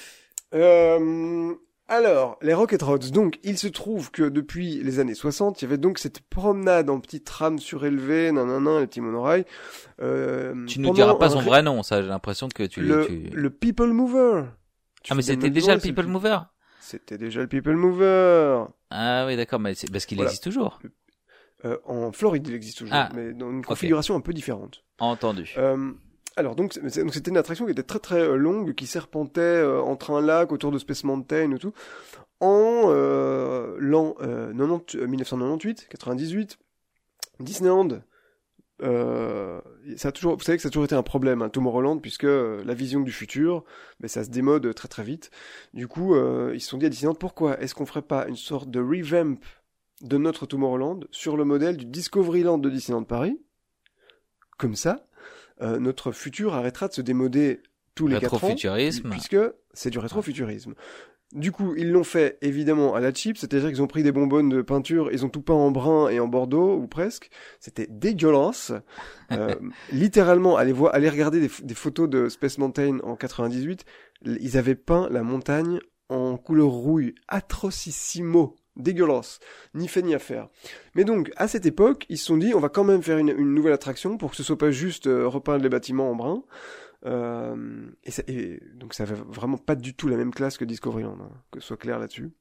Euh, 0.54 1.54
alors, 1.88 2.38
les 2.42 2.54
Rocket 2.54 2.82
Rods. 2.82 3.12
Donc, 3.14 3.40
il 3.44 3.58
se 3.58 3.68
trouve 3.68 4.12
que 4.12 4.24
depuis 4.24 4.82
les 4.84 5.00
années 5.00 5.14
60, 5.16 5.62
il 5.62 5.66
y 5.66 5.68
avait 5.68 5.78
donc 5.78 6.00
cette 6.00 6.20
promenade 6.22 6.90
en 6.90 7.00
petite 7.00 7.26
trame 7.26 7.60
surélevée, 7.60 8.32
nanana, 8.32 8.80
les 8.82 8.88
petits 8.88 9.02
monorails. 9.02 9.46
Euh, 10.02 10.66
Tu 10.66 10.80
nous 10.80 10.94
diras 10.94 11.16
pas 11.16 11.30
son 11.30 11.42
vrai 11.42 11.64
nom, 11.64 11.84
ça. 11.84 12.02
J'ai 12.02 12.08
l'impression 12.10 12.50
que 12.50 12.64
tu. 12.64 12.82
le, 12.82 13.06
tu... 13.06 13.30
le 13.34 13.50
People 13.50 13.94
Mover. 13.94 14.44
Tu 15.04 15.14
Ah, 15.14 15.16
mais 15.16 15.22
c'était 15.22 15.50
déjà 15.50 15.76
le 15.76 15.82
People 15.82 16.08
Mover. 16.08 16.40
C'était 16.82 17.18
déjà 17.18 17.42
le 17.42 17.48
People 17.48 17.76
Mover. 17.76 18.66
Ah 18.90 19.26
oui, 19.26 19.36
d'accord, 19.36 19.60
mais 19.60 19.74
c'est 19.74 19.92
parce 19.92 20.06
qu'il 20.06 20.18
Voilà. 20.18 20.30
existe 20.30 20.44
toujours. 20.44 20.80
Euh, 21.66 21.78
en 21.86 22.12
Floride, 22.12 22.48
il 22.48 22.54
existe 22.56 22.78
toujours, 22.78 22.94
Ah, 22.96 23.10
mais 23.16 23.34
dans 23.34 23.50
une 23.50 23.64
configuration 23.66 24.16
un 24.16 24.22
peu 24.22 24.32
différente. 24.34 24.84
Entendu. 25.00 25.54
Euh, 25.58 25.92
alors 26.38 26.56
donc 26.56 26.74
c'était 26.74 27.30
une 27.32 27.38
attraction 27.38 27.66
qui 27.66 27.72
était 27.72 27.84
très 27.84 28.00
très 28.00 28.22
euh, 28.22 28.36
longue, 28.36 28.76
qui 28.76 28.86
serpentait 28.86 29.42
euh, 29.42 29.82
entre 29.82 30.12
un 30.12 30.22
lac 30.22 30.52
autour 30.52 30.72
de 30.72 30.78
Space 30.78 31.04
Mountain 31.04 31.52
et 31.52 31.58
tout. 31.58 31.74
En 32.40 32.84
euh, 32.86 33.76
l'an 33.80 34.16
euh, 34.22 34.54
90 34.54 34.96
euh, 34.96 35.08
1998, 35.08 35.88
98, 35.90 36.60
Disneyland. 37.40 38.02
Euh, 38.84 39.60
ça 39.96 40.10
a 40.10 40.12
toujours, 40.12 40.38
vous 40.38 40.44
savez 40.44 40.58
que 40.58 40.62
ça 40.62 40.68
a 40.68 40.70
toujours 40.70 40.86
été 40.86 40.94
un 40.94 41.02
problème, 41.02 41.42
hein, 41.42 41.50
Tomorrowland, 41.50 41.98
puisque 42.00 42.26
euh, 42.26 42.64
la 42.64 42.76
vision 42.76 43.02
du 43.02 43.12
futur, 43.12 43.64
ben, 44.00 44.08
ça 44.08 44.24
se 44.24 44.30
démode 44.30 44.72
très 44.76 44.88
très 44.88 45.04
vite. 45.04 45.32
Du 45.74 45.88
coup, 45.88 46.16
ils 46.54 46.62
se 46.62 46.70
sont 46.70 46.78
dit 46.78 46.86
à 46.86 46.90
Disneyland, 46.90 47.16
pourquoi 47.16 47.60
est-ce 47.60 47.74
qu'on 47.74 47.88
ferait 47.88 48.04
pas 48.04 48.28
une 48.28 48.36
sorte 48.36 48.70
de 48.70 48.80
revamp 48.80 49.38
de 50.02 50.18
notre 50.18 50.46
Tomorrowland 50.46 51.00
sur 51.10 51.38
le 51.38 51.44
modèle 51.44 51.78
du 51.78 51.86
Discoveryland 51.86 52.60
de 52.60 52.70
Disneyland 52.70 53.04
Paris? 53.04 53.42
Comme 54.60 54.76
ça, 54.76 55.07
euh, 55.62 55.80
notre 55.80 56.12
futur 56.12 56.54
arrêtera 56.54 56.88
de 56.88 56.94
se 56.94 57.02
démoder 57.02 57.62
tous 57.96 58.08
les 58.08 58.20
quatre 58.20 58.44
ans, 58.44 58.56
puisque 59.10 59.38
c'est 59.74 59.90
du 59.90 60.00
rétrofuturisme. 60.00 60.74
Du 61.34 61.52
coup, 61.52 61.76
ils 61.76 61.92
l'ont 61.92 62.06
fait 62.06 62.38
évidemment 62.42 62.96
à 62.96 63.02
la 63.02 63.14
chip, 63.14 63.38
c'est-à-dire 63.38 63.68
qu'ils 63.68 63.82
ont 63.82 63.88
pris 63.88 64.02
des 64.02 64.14
bonbonnes 64.14 64.48
de 64.48 64.62
peinture, 64.62 65.10
ils 65.12 65.26
ont 65.26 65.30
tout 65.30 65.42
peint 65.42 65.54
en 65.54 65.72
brun 65.72 66.08
et 66.08 66.22
en 66.22 66.28
bordeaux, 66.28 66.78
ou 66.78 66.88
presque. 66.88 67.30
C'était 67.60 67.88
dégueulasse. 67.90 68.72
Euh, 69.34 69.56
littéralement, 69.92 70.56
allez, 70.56 70.72
voir, 70.72 70.96
allez 70.96 71.10
regarder 71.10 71.42
des, 71.42 71.52
des 71.62 71.74
photos 71.74 72.08
de 72.08 72.30
Space 72.30 72.58
Mountain 72.60 73.00
en 73.04 73.18
98, 73.18 73.84
ils 74.24 74.58
avaient 74.58 74.76
peint 74.76 75.10
la 75.12 75.22
montagne 75.22 75.82
en 76.08 76.38
couleur 76.38 76.70
rouille, 76.70 77.14
atrocissimo, 77.28 78.56
dégueulasse, 78.78 79.40
ni 79.74 79.88
fait 79.88 80.02
ni 80.02 80.16
à 80.16 80.20
faire. 80.20 80.48
Mais 80.96 81.04
donc, 81.04 81.32
à 81.36 81.48
cette 81.48 81.66
époque, 81.66 82.06
ils 82.10 82.18
se 82.18 82.26
sont 82.26 82.38
dit, 82.38 82.54
on 82.54 82.60
va 82.60 82.70
quand 82.70 82.84
même 82.84 83.04
faire 83.04 83.18
une, 83.18 83.34
nouvelle 83.34 83.74
attraction 83.74 84.18
pour 84.18 84.32
que 84.32 84.36
ce 84.38 84.44
soit 84.44 84.58
pas 84.58 84.72
juste 84.72 85.08
euh, 85.08 85.28
repeindre 85.28 85.64
les 85.64 85.70
bâtiments 85.70 86.12
en 86.12 86.16
brun. 86.16 86.44
Euh, 87.06 87.86
et, 88.04 88.12
ça- 88.12 88.24
et 88.28 88.60
donc 88.74 88.94
ça 88.94 89.04
avait 89.04 89.16
vraiment 89.28 89.58
pas 89.58 89.76
du 89.76 89.94
tout 89.94 90.08
la 90.08 90.18
même 90.18 90.34
classe 90.34 90.58
que 90.58 90.66
Discoveryland, 90.66 91.18
hein, 91.22 91.32
que 91.52 91.60
ce 91.60 91.68
soit 91.68 91.78
clair 91.78 92.00
là-dessus. 92.00 92.32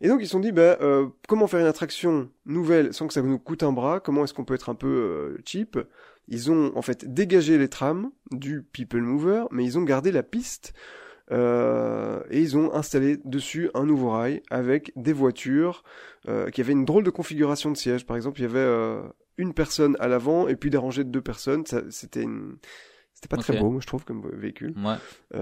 Et 0.00 0.08
donc 0.08 0.20
ils 0.20 0.26
se 0.26 0.32
sont 0.32 0.40
dit, 0.40 0.52
bah, 0.52 0.78
euh, 0.80 1.08
comment 1.26 1.46
faire 1.46 1.60
une 1.60 1.66
attraction 1.66 2.30
nouvelle 2.46 2.92
sans 2.94 3.06
que 3.08 3.14
ça 3.14 3.22
nous 3.22 3.38
coûte 3.38 3.62
un 3.62 3.72
bras? 3.72 3.98
Comment 4.00 4.24
est-ce 4.24 4.34
qu'on 4.34 4.44
peut 4.44 4.54
être 4.54 4.68
un 4.68 4.74
peu 4.74 4.86
euh, 4.86 5.38
cheap? 5.44 5.78
Ils 6.28 6.50
ont 6.50 6.72
en 6.76 6.82
fait 6.82 7.12
dégagé 7.12 7.58
les 7.58 7.68
trams 7.68 8.10
du 8.30 8.62
People 8.62 9.00
Mover, 9.00 9.44
mais 9.50 9.64
ils 9.64 9.78
ont 9.78 9.82
gardé 9.82 10.12
la 10.12 10.22
piste 10.22 10.74
euh, 11.30 12.20
et 12.30 12.40
ils 12.40 12.56
ont 12.56 12.72
installé 12.74 13.18
dessus 13.24 13.70
un 13.74 13.84
nouveau 13.84 14.10
rail 14.10 14.42
avec 14.50 14.92
des 14.96 15.12
voitures 15.12 15.84
euh, 16.28 16.50
qui 16.50 16.60
avaient 16.60 16.72
une 16.72 16.84
drôle 16.84 17.04
de 17.04 17.10
configuration 17.10 17.70
de 17.70 17.76
siège. 17.76 18.06
Par 18.06 18.16
exemple, 18.16 18.40
il 18.40 18.42
y 18.42 18.46
avait 18.46 18.58
euh, 18.58 19.02
une 19.36 19.54
personne 19.54 19.96
à 20.00 20.08
l'avant 20.08 20.48
et 20.48 20.56
puis 20.56 20.70
des 20.70 20.78
rangées 20.78 21.04
de 21.04 21.10
deux 21.10 21.22
personnes. 21.22 21.64
C'était 21.90 22.22
une... 22.22 22.56
C'était 23.14 23.28
pas 23.28 23.36
très 23.42 23.58
beau, 23.58 23.70
moi, 23.70 23.80
je 23.80 23.86
trouve, 23.88 24.04
comme 24.04 24.30
véhicule. 24.32 24.74
Ouais. 24.76 25.40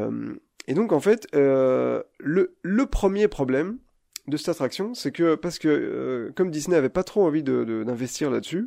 Et 0.67 0.75
donc 0.75 0.93
en 0.93 1.01
fait, 1.01 1.29
le, 1.35 2.05
le 2.63 2.87
premier 2.87 3.29
problème 3.29 3.79
de 4.27 4.37
cette 4.37 4.49
attraction, 4.49 4.95
c'est 4.95 5.13
que 5.13 5.35
parce 5.35 5.59
que 5.59 6.33
comme 6.35 6.51
Disney 6.51 6.77
avait 6.77 6.89
pas 6.89 7.05
trop 7.05 7.25
envie 7.27 7.43
de- 7.43 7.65
de- 7.65 7.85
d'investir 7.85 8.31
là-dessus, 8.31 8.67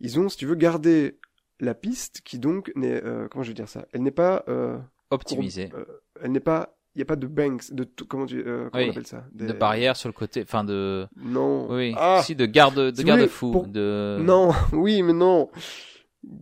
ils 0.00 0.18
ont, 0.18 0.28
si 0.28 0.36
tu 0.36 0.46
veux, 0.46 0.56
gardé 0.56 1.18
la 1.60 1.74
piste 1.74 2.20
qui 2.24 2.40
donc 2.40 2.72
n'est, 2.74 3.02
euh, 3.04 3.28
comment 3.28 3.44
je 3.44 3.50
vais 3.50 3.54
dire 3.54 3.68
ça, 3.68 3.86
elle 3.92 4.02
n'est 4.02 4.10
pas, 4.10 4.44
euh, 4.48 4.76
Optimisé. 5.12 5.68
courbe- 5.68 5.80
euh, 5.88 6.00
elle 6.22 6.32
n'est 6.32 6.40
pas, 6.40 6.76
il 6.94 6.98
y 6.98 7.02
a 7.02 7.04
pas 7.04 7.16
de 7.16 7.26
banks, 7.26 7.72
de 7.72 7.84
tout- 7.84 8.06
comment 8.06 8.26
tu, 8.26 8.38
euh, 8.46 8.68
comment 8.70 8.82
Oui, 8.84 8.88
on 8.88 8.90
appelle 8.92 9.06
ça, 9.06 9.24
Des- 9.32 9.46
De 9.46 9.52
barrières 9.52 9.96
sur 9.96 10.08
le 10.08 10.12
côté, 10.12 10.42
enfin 10.42 10.64
de, 10.64 11.06
Non. 11.16 11.70
oui, 11.70 11.94
Ah, 11.96 12.20
si 12.24 12.34
de 12.34 12.46
garde, 12.46 12.78
de 12.78 12.96
Si 12.96 13.04
garde-fou, 13.04 13.50
pour- 13.52 13.66
de. 13.68 14.18
non, 14.20 14.50
oui, 14.72 15.02
mais 15.02 15.12
non. 15.12 15.48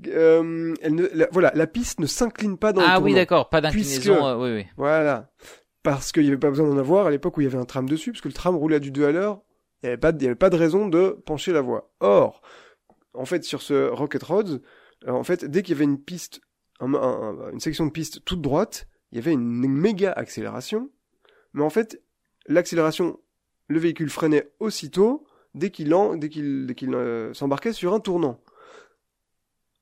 Euh, 0.08 0.74
elle 0.82 0.94
ne, 0.94 1.08
la- 1.14 1.28
voilà, 1.32 1.52
la 1.54 1.66
piste 1.66 2.00
ne 2.00 2.06
s'incline 2.06 2.58
pas 2.58 2.72
dans 2.72 2.82
le 2.82 2.86
Ah 2.88 3.00
oui, 3.00 3.14
d'accord, 3.14 3.48
pas 3.48 3.62
Puisque- 3.62 4.04
d'inclinaison, 4.04 4.26
euh, 4.26 4.36
oui, 4.36 4.54
oui. 4.62 4.66
Voilà. 4.76 5.30
Parce 5.82 6.12
qu'il 6.12 6.22
n'y 6.24 6.28
avait 6.28 6.36
pas 6.38 6.50
besoin 6.50 6.68
d'en 6.68 6.76
avoir 6.76 7.06
à 7.06 7.10
l'époque 7.10 7.38
où 7.38 7.40
il 7.40 7.44
y 7.44 7.46
avait 7.46 7.56
un 7.58 7.64
tram 7.64 7.88
dessus, 7.88 8.12
parce 8.12 8.20
que 8.20 8.28
le 8.28 8.34
tram 8.34 8.54
roulait 8.56 8.76
à 8.76 8.80
du 8.80 8.90
2 8.90 9.06
à 9.06 9.12
l'heure, 9.12 9.40
il 9.82 9.86
n'y 9.86 9.88
avait, 9.92 9.98
pas 9.98 10.12
de- 10.12 10.18
il 10.18 10.24
y 10.24 10.26
avait 10.26 10.34
pas 10.34 10.50
de 10.50 10.56
raison 10.56 10.86
de 10.88 11.18
pencher 11.24 11.52
la 11.52 11.62
voie. 11.62 11.90
Or, 12.00 12.42
en 13.14 13.24
fait, 13.24 13.42
sur 13.44 13.62
ce 13.62 13.88
Rocket 13.88 14.22
Roads, 14.22 14.58
en 15.08 15.22
fait, 15.24 15.46
dès 15.46 15.62
qu'il 15.62 15.74
y 15.74 15.78
avait 15.78 15.84
une 15.84 15.98
piste, 16.02 16.42
un- 16.80 16.94
un- 16.94 17.38
un- 17.38 17.50
une 17.52 17.60
section 17.60 17.86
de 17.86 17.90
piste 17.90 18.24
toute 18.24 18.40
droite, 18.40 18.86
il 19.12 19.16
y 19.16 19.20
avait 19.20 19.32
une 19.32 19.66
méga 19.68 20.12
accélération. 20.12 20.90
Mais 21.52 21.62
en 21.62 21.70
fait, 21.70 22.00
l'accélération, 22.46 23.18
le 23.68 23.78
véhicule 23.78 24.10
freinait 24.10 24.50
aussitôt 24.60 25.24
dès 25.54 25.70
qu'il 25.70 25.92
en- 25.94 26.16
dès 26.16 26.28
qu'il 26.28 26.66
dès 26.66 26.74
qu'il 26.74 26.94
euh, 26.94 27.32
s'embarquait 27.34 27.72
sur 27.72 27.92
un 27.94 28.00
tournant. 28.00 28.40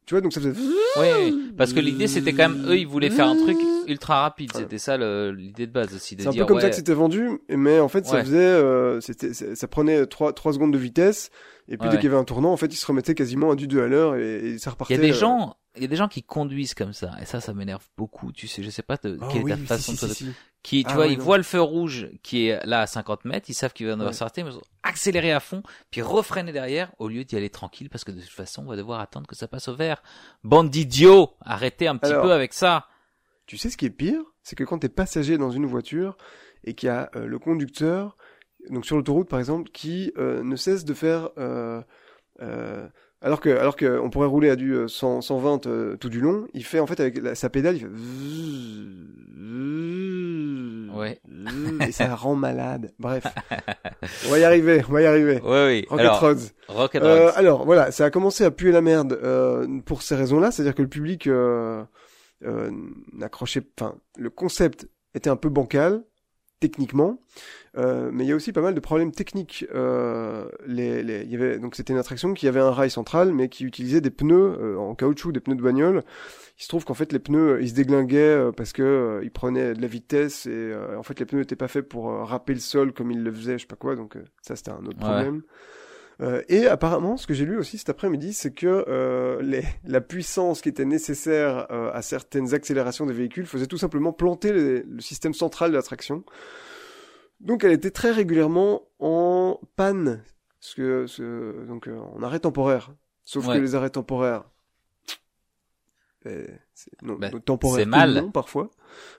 Tu 0.06 0.14
vois, 0.14 0.22
donc 0.22 0.32
ça 0.32 0.40
faisait... 0.40 0.58
Oui, 0.58 1.06
oui. 1.18 1.52
Parce 1.58 1.74
que 1.74 1.80
l'idée, 1.80 2.06
c'était 2.06 2.32
quand 2.32 2.48
même, 2.48 2.64
eux, 2.66 2.78
ils 2.78 2.86
voulaient 2.86 3.10
faire 3.10 3.28
un 3.28 3.36
truc 3.36 3.58
ultra 3.86 4.22
rapide. 4.22 4.50
C'était 4.54 4.78
ça 4.78 4.96
l'idée 4.96 5.66
de 5.66 5.72
base 5.72 5.94
aussi, 5.94 6.16
C'est 6.18 6.26
un 6.26 6.32
peu 6.32 6.46
comme 6.46 6.60
ça 6.60 6.70
que 6.70 6.76
c'était 6.76 6.94
vendu, 6.94 7.28
mais 7.50 7.78
en 7.78 7.88
fait, 7.88 8.06
ça 8.06 8.24
faisait, 8.24 8.38
euh, 8.38 9.02
c'était, 9.02 9.34
ça 9.34 9.68
prenait 9.68 10.06
3, 10.06 10.32
trois 10.32 10.54
secondes 10.54 10.72
de 10.72 10.78
vitesse, 10.78 11.30
et 11.68 11.76
puis 11.76 11.90
dès 11.90 11.96
qu'il 11.96 12.04
y 12.04 12.08
avait 12.08 12.16
un 12.16 12.24
tournant, 12.24 12.50
en 12.52 12.56
fait, 12.56 12.72
il 12.72 12.76
se 12.76 12.86
remettait 12.86 13.14
quasiment 13.14 13.50
à 13.50 13.54
du 13.54 13.66
2 13.66 13.82
à 13.82 13.86
l'heure, 13.86 14.16
et, 14.16 14.52
et 14.52 14.58
ça 14.58 14.70
il 14.70 14.72
repartait. 14.72 14.94
y 14.94 14.98
a 14.98 15.00
des 15.02 15.10
euh, 15.10 15.14
gens, 15.14 15.56
il 15.78 15.82
y 15.82 15.84
a 15.84 15.88
des 15.88 15.96
gens 15.96 16.08
qui 16.08 16.22
conduisent 16.22 16.74
comme 16.74 16.92
ça, 16.92 17.12
et 17.20 17.24
ça, 17.24 17.40
ça 17.40 17.54
m'énerve 17.54 17.86
beaucoup. 17.96 18.32
Tu 18.32 18.46
sais, 18.48 18.62
je 18.62 18.70
sais 18.70 18.82
pas 18.82 18.96
de, 18.96 19.18
oh 19.20 19.28
quelle 19.32 19.42
oui, 19.44 19.52
est 19.52 19.56
ta 19.56 19.64
façon 19.76 19.92
si, 19.94 20.06
de 20.06 20.10
si, 20.12 20.24
si. 20.26 20.32
qui, 20.62 20.84
tu 20.84 20.90
Ah 20.90 20.94
vois, 20.94 21.06
oui, 21.06 21.12
ils 21.12 21.18
non. 21.18 21.24
voient 21.24 21.36
le 21.38 21.42
feu 21.42 21.60
rouge 21.60 22.08
qui 22.22 22.48
est 22.48 22.64
là 22.66 22.80
à 22.82 22.86
50 22.86 23.24
mètres, 23.24 23.48
ils 23.48 23.54
savent 23.54 23.72
qu'il 23.72 23.86
va 23.86 23.94
devoir 23.94 24.12
s'arrêter, 24.14 24.42
mais 24.44 24.50
accélérer 24.82 25.32
à 25.32 25.40
fond, 25.40 25.62
puis 25.90 26.02
refreiner 26.02 26.52
derrière, 26.52 26.92
au 26.98 27.08
lieu 27.08 27.24
d'y 27.24 27.36
aller 27.36 27.50
tranquille, 27.50 27.88
parce 27.88 28.04
que 28.04 28.12
de 28.12 28.20
toute 28.20 28.28
façon, 28.30 28.62
on 28.66 28.68
va 28.68 28.76
devoir 28.76 29.00
attendre 29.00 29.26
que 29.26 29.36
ça 29.36 29.48
passe 29.48 29.68
au 29.68 29.74
vert. 29.74 30.02
Bande 30.44 30.70
d'idiots! 30.70 31.34
Arrêtez 31.40 31.88
un 31.88 31.96
petit 31.96 32.10
Alors, 32.12 32.24
peu 32.24 32.32
avec 32.32 32.52
ça! 32.52 32.86
Tu 33.46 33.56
sais 33.56 33.70
ce 33.70 33.76
qui 33.76 33.86
est 33.86 33.90
pire, 33.90 34.20
c'est 34.42 34.56
que 34.56 34.64
quand 34.64 34.78
t'es 34.78 34.88
passager 34.90 35.38
dans 35.38 35.50
une 35.50 35.64
voiture, 35.66 36.16
et 36.64 36.74
qu'il 36.74 36.88
y 36.88 36.90
a 36.90 37.10
euh, 37.16 37.26
le 37.26 37.38
conducteur, 37.38 38.16
donc 38.68 38.84
sur 38.84 38.96
l'autoroute 38.96 39.28
par 39.28 39.38
exemple, 39.38 39.70
qui 39.70 40.12
euh, 40.18 40.42
ne 40.42 40.56
cesse 40.56 40.84
de 40.84 40.92
faire, 40.92 41.30
euh, 41.38 41.80
euh, 42.42 42.88
alors 43.20 43.40
que, 43.40 43.50
alors 43.50 43.76
que 43.76 43.98
on 44.00 44.10
pourrait 44.10 44.28
rouler 44.28 44.48
à 44.50 44.56
du 44.56 44.72
euh, 44.74 44.88
100, 44.88 45.20
120 45.22 45.66
euh, 45.66 45.96
tout 45.96 46.08
du 46.08 46.20
long, 46.20 46.46
il 46.54 46.64
fait 46.64 46.80
en 46.80 46.86
fait 46.86 47.00
avec 47.00 47.20
la- 47.22 47.34
sa 47.34 47.50
pédale, 47.50 47.76
il 47.76 47.80
fait 47.80 47.88
Ouais. 50.98 51.20
et 51.86 51.92
ça 51.92 52.14
rend 52.16 52.34
malade. 52.34 52.92
Bref, 52.98 53.24
on 54.26 54.30
va 54.30 54.38
y 54.38 54.44
arriver, 54.44 54.82
on 54.88 54.92
va 54.92 55.02
y 55.02 55.06
arriver. 55.06 55.40
Oui, 55.44 55.58
oui. 55.66 55.86
Rocket 55.88 56.06
alors, 56.06 56.20
Roads. 56.20 56.40
Rocket 56.68 57.02
Euh, 57.02 57.30
alors 57.36 57.64
voilà, 57.64 57.92
ça 57.92 58.06
a 58.06 58.10
commencé 58.10 58.42
à 58.44 58.50
puer 58.50 58.72
la 58.72 58.80
merde 58.80 59.12
euh, 59.22 59.66
pour 59.86 60.02
ces 60.02 60.16
raisons-là, 60.16 60.50
c'est-à-dire 60.50 60.74
que 60.74 60.82
le 60.82 60.88
public 60.88 61.26
euh, 61.28 61.84
euh, 62.44 62.70
n'accrochait, 63.12 63.62
enfin, 63.78 63.94
le 64.16 64.30
concept 64.30 64.88
était 65.14 65.30
un 65.30 65.36
peu 65.36 65.50
bancal 65.50 66.02
techniquement, 66.60 67.20
euh, 67.76 68.10
mais 68.12 68.24
il 68.24 68.28
y 68.28 68.32
a 68.32 68.36
aussi 68.36 68.52
pas 68.52 68.60
mal 68.60 68.74
de 68.74 68.80
problèmes 68.80 69.12
techniques. 69.12 69.64
Euh, 69.74 70.48
les, 70.66 71.02
les, 71.02 71.22
il 71.22 71.30
y 71.30 71.34
avait 71.36 71.58
donc 71.58 71.74
c'était 71.76 71.92
une 71.92 71.98
attraction 71.98 72.34
qui 72.34 72.48
avait 72.48 72.60
un 72.60 72.70
rail 72.72 72.90
central, 72.90 73.32
mais 73.32 73.48
qui 73.48 73.64
utilisait 73.64 74.00
des 74.00 74.10
pneus 74.10 74.56
euh, 74.60 74.76
en 74.76 74.94
caoutchouc, 74.94 75.32
des 75.32 75.40
pneus 75.40 75.56
de 75.56 75.62
bagnole. 75.62 76.02
Il 76.58 76.62
se 76.64 76.68
trouve 76.68 76.84
qu'en 76.84 76.94
fait 76.94 77.12
les 77.12 77.20
pneus 77.20 77.54
euh, 77.54 77.62
ils 77.62 77.68
se 77.70 77.74
déglinguaient 77.74 78.18
euh, 78.18 78.52
parce 78.52 78.72
que 78.72 78.82
euh, 78.82 79.20
ils 79.22 79.30
prenaient 79.30 79.74
de 79.74 79.80
la 79.80 79.86
vitesse 79.88 80.46
et 80.46 80.50
euh, 80.50 80.98
en 80.98 81.02
fait 81.04 81.18
les 81.20 81.26
pneus 81.26 81.40
n'étaient 81.40 81.56
pas 81.56 81.68
faits 81.68 81.88
pour 81.88 82.06
râper 82.06 82.54
le 82.54 82.60
sol 82.60 82.92
comme 82.92 83.10
ils 83.12 83.22
le 83.22 83.32
faisaient, 83.32 83.58
je 83.58 83.62
sais 83.62 83.66
pas 83.68 83.76
quoi. 83.76 83.94
Donc 83.96 84.16
euh, 84.16 84.24
ça 84.42 84.56
c'était 84.56 84.70
un 84.72 84.84
autre 84.86 84.98
Ouais. 84.98 85.04
problème. 85.04 85.42
Euh, 86.20 86.42
et 86.48 86.66
apparemment, 86.66 87.16
ce 87.16 87.26
que 87.28 87.34
j'ai 87.34 87.44
lu 87.44 87.56
aussi 87.58 87.78
cet 87.78 87.90
après-midi, 87.90 88.32
c'est 88.32 88.52
que 88.52 88.84
euh, 88.88 89.40
les, 89.40 89.62
la 89.84 90.00
puissance 90.00 90.60
qui 90.60 90.68
était 90.68 90.84
nécessaire 90.84 91.68
euh, 91.70 91.92
à 91.92 92.02
certaines 92.02 92.54
accélérations 92.54 93.06
des 93.06 93.12
véhicules 93.14 93.46
faisait 93.46 93.66
tout 93.68 93.78
simplement 93.78 94.12
planter 94.12 94.52
les- 94.52 94.82
le 94.82 95.00
système 95.00 95.32
central 95.34 95.70
de 95.70 95.76
l'attraction. 95.76 96.24
Donc 97.40 97.62
elle 97.62 97.70
était 97.72 97.92
très 97.92 98.10
régulièrement 98.10 98.82
en 98.98 99.60
panne, 99.76 100.24
ce 100.58 100.74
que, 100.74 101.06
ce, 101.06 101.64
donc 101.66 101.86
euh, 101.86 101.96
en 101.96 102.20
arrêt 102.24 102.40
temporaire. 102.40 102.92
Sauf 103.22 103.46
Ouais. 103.46 103.54
que 103.56 103.60
les 103.60 103.76
arrêts 103.76 103.90
temporaires, 103.90 104.42
euh, 106.26 106.46
c'est- 106.74 107.00
non, 107.02 107.14
Ben, 107.14 107.30
non, 107.32 107.38
temporaires 107.40 107.78
c'est 107.78 107.84
tout 107.84 107.90
mal. 107.90 108.14
long, 108.16 108.30
parfois. 108.32 108.70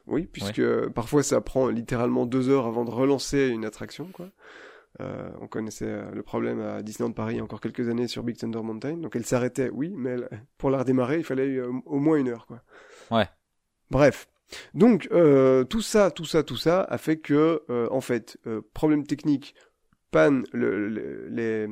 Oui, 0.06 0.28
puisque 0.32 0.62
parfois 0.90 1.24
ça 1.24 1.40
prend 1.42 1.70
littéralement 1.70 2.26
deux 2.26 2.50
heures 2.50 2.66
avant 2.66 2.84
de 2.86 2.92
relancer 2.92 3.48
une 3.48 3.64
attraction, 3.66 4.10
quoi. 4.12 4.30
Euh, 5.02 5.30
on 5.40 5.48
connaissait 5.48 5.86
euh, 5.86 6.12
le 6.12 6.24
problème 6.24 6.60
à 6.62 6.82
Disneyland 6.82 7.14
Paris 7.14 7.36
il 7.36 7.38
y 7.38 7.40
a 7.40 7.44
encore 7.44 7.62
quelques 7.62 7.88
années 7.90 8.08
sur 8.08 8.24
Big 8.24 8.38
Thunder 8.38 8.62
Mountain. 8.64 8.98
Donc 8.98 9.16
elle 9.16 9.26
s'arrêtait, 9.26 9.70
oui, 9.72 9.94
mais 9.96 10.12
elle- 10.12 10.30
pour 10.58 10.70
la 10.72 10.80
redémarrer, 10.80 11.18
il 11.18 11.24
fallait 11.24 11.56
euh, 11.58 11.72
au 11.86 12.00
moins 12.00 12.18
une 12.18 12.30
heure, 12.30 12.46
quoi. 12.48 12.62
Ouais. 13.12 13.28
Bref. 13.92 14.28
Donc 14.74 15.08
euh, 15.12 15.64
tout 15.64 15.82
ça, 15.82 16.10
tout 16.12 16.26
ça, 16.26 16.42
tout 16.44 16.58
ça 16.58 16.82
a 16.84 16.98
fait 16.98 17.18
que, 17.18 17.62
euh, 17.70 17.88
en 17.92 18.02
fait, 18.02 18.38
problème 18.74 19.06
technique, 19.06 19.54
panne, 20.12 20.44
le, 20.54 20.90
le- 20.90 21.28
les, 21.30 21.68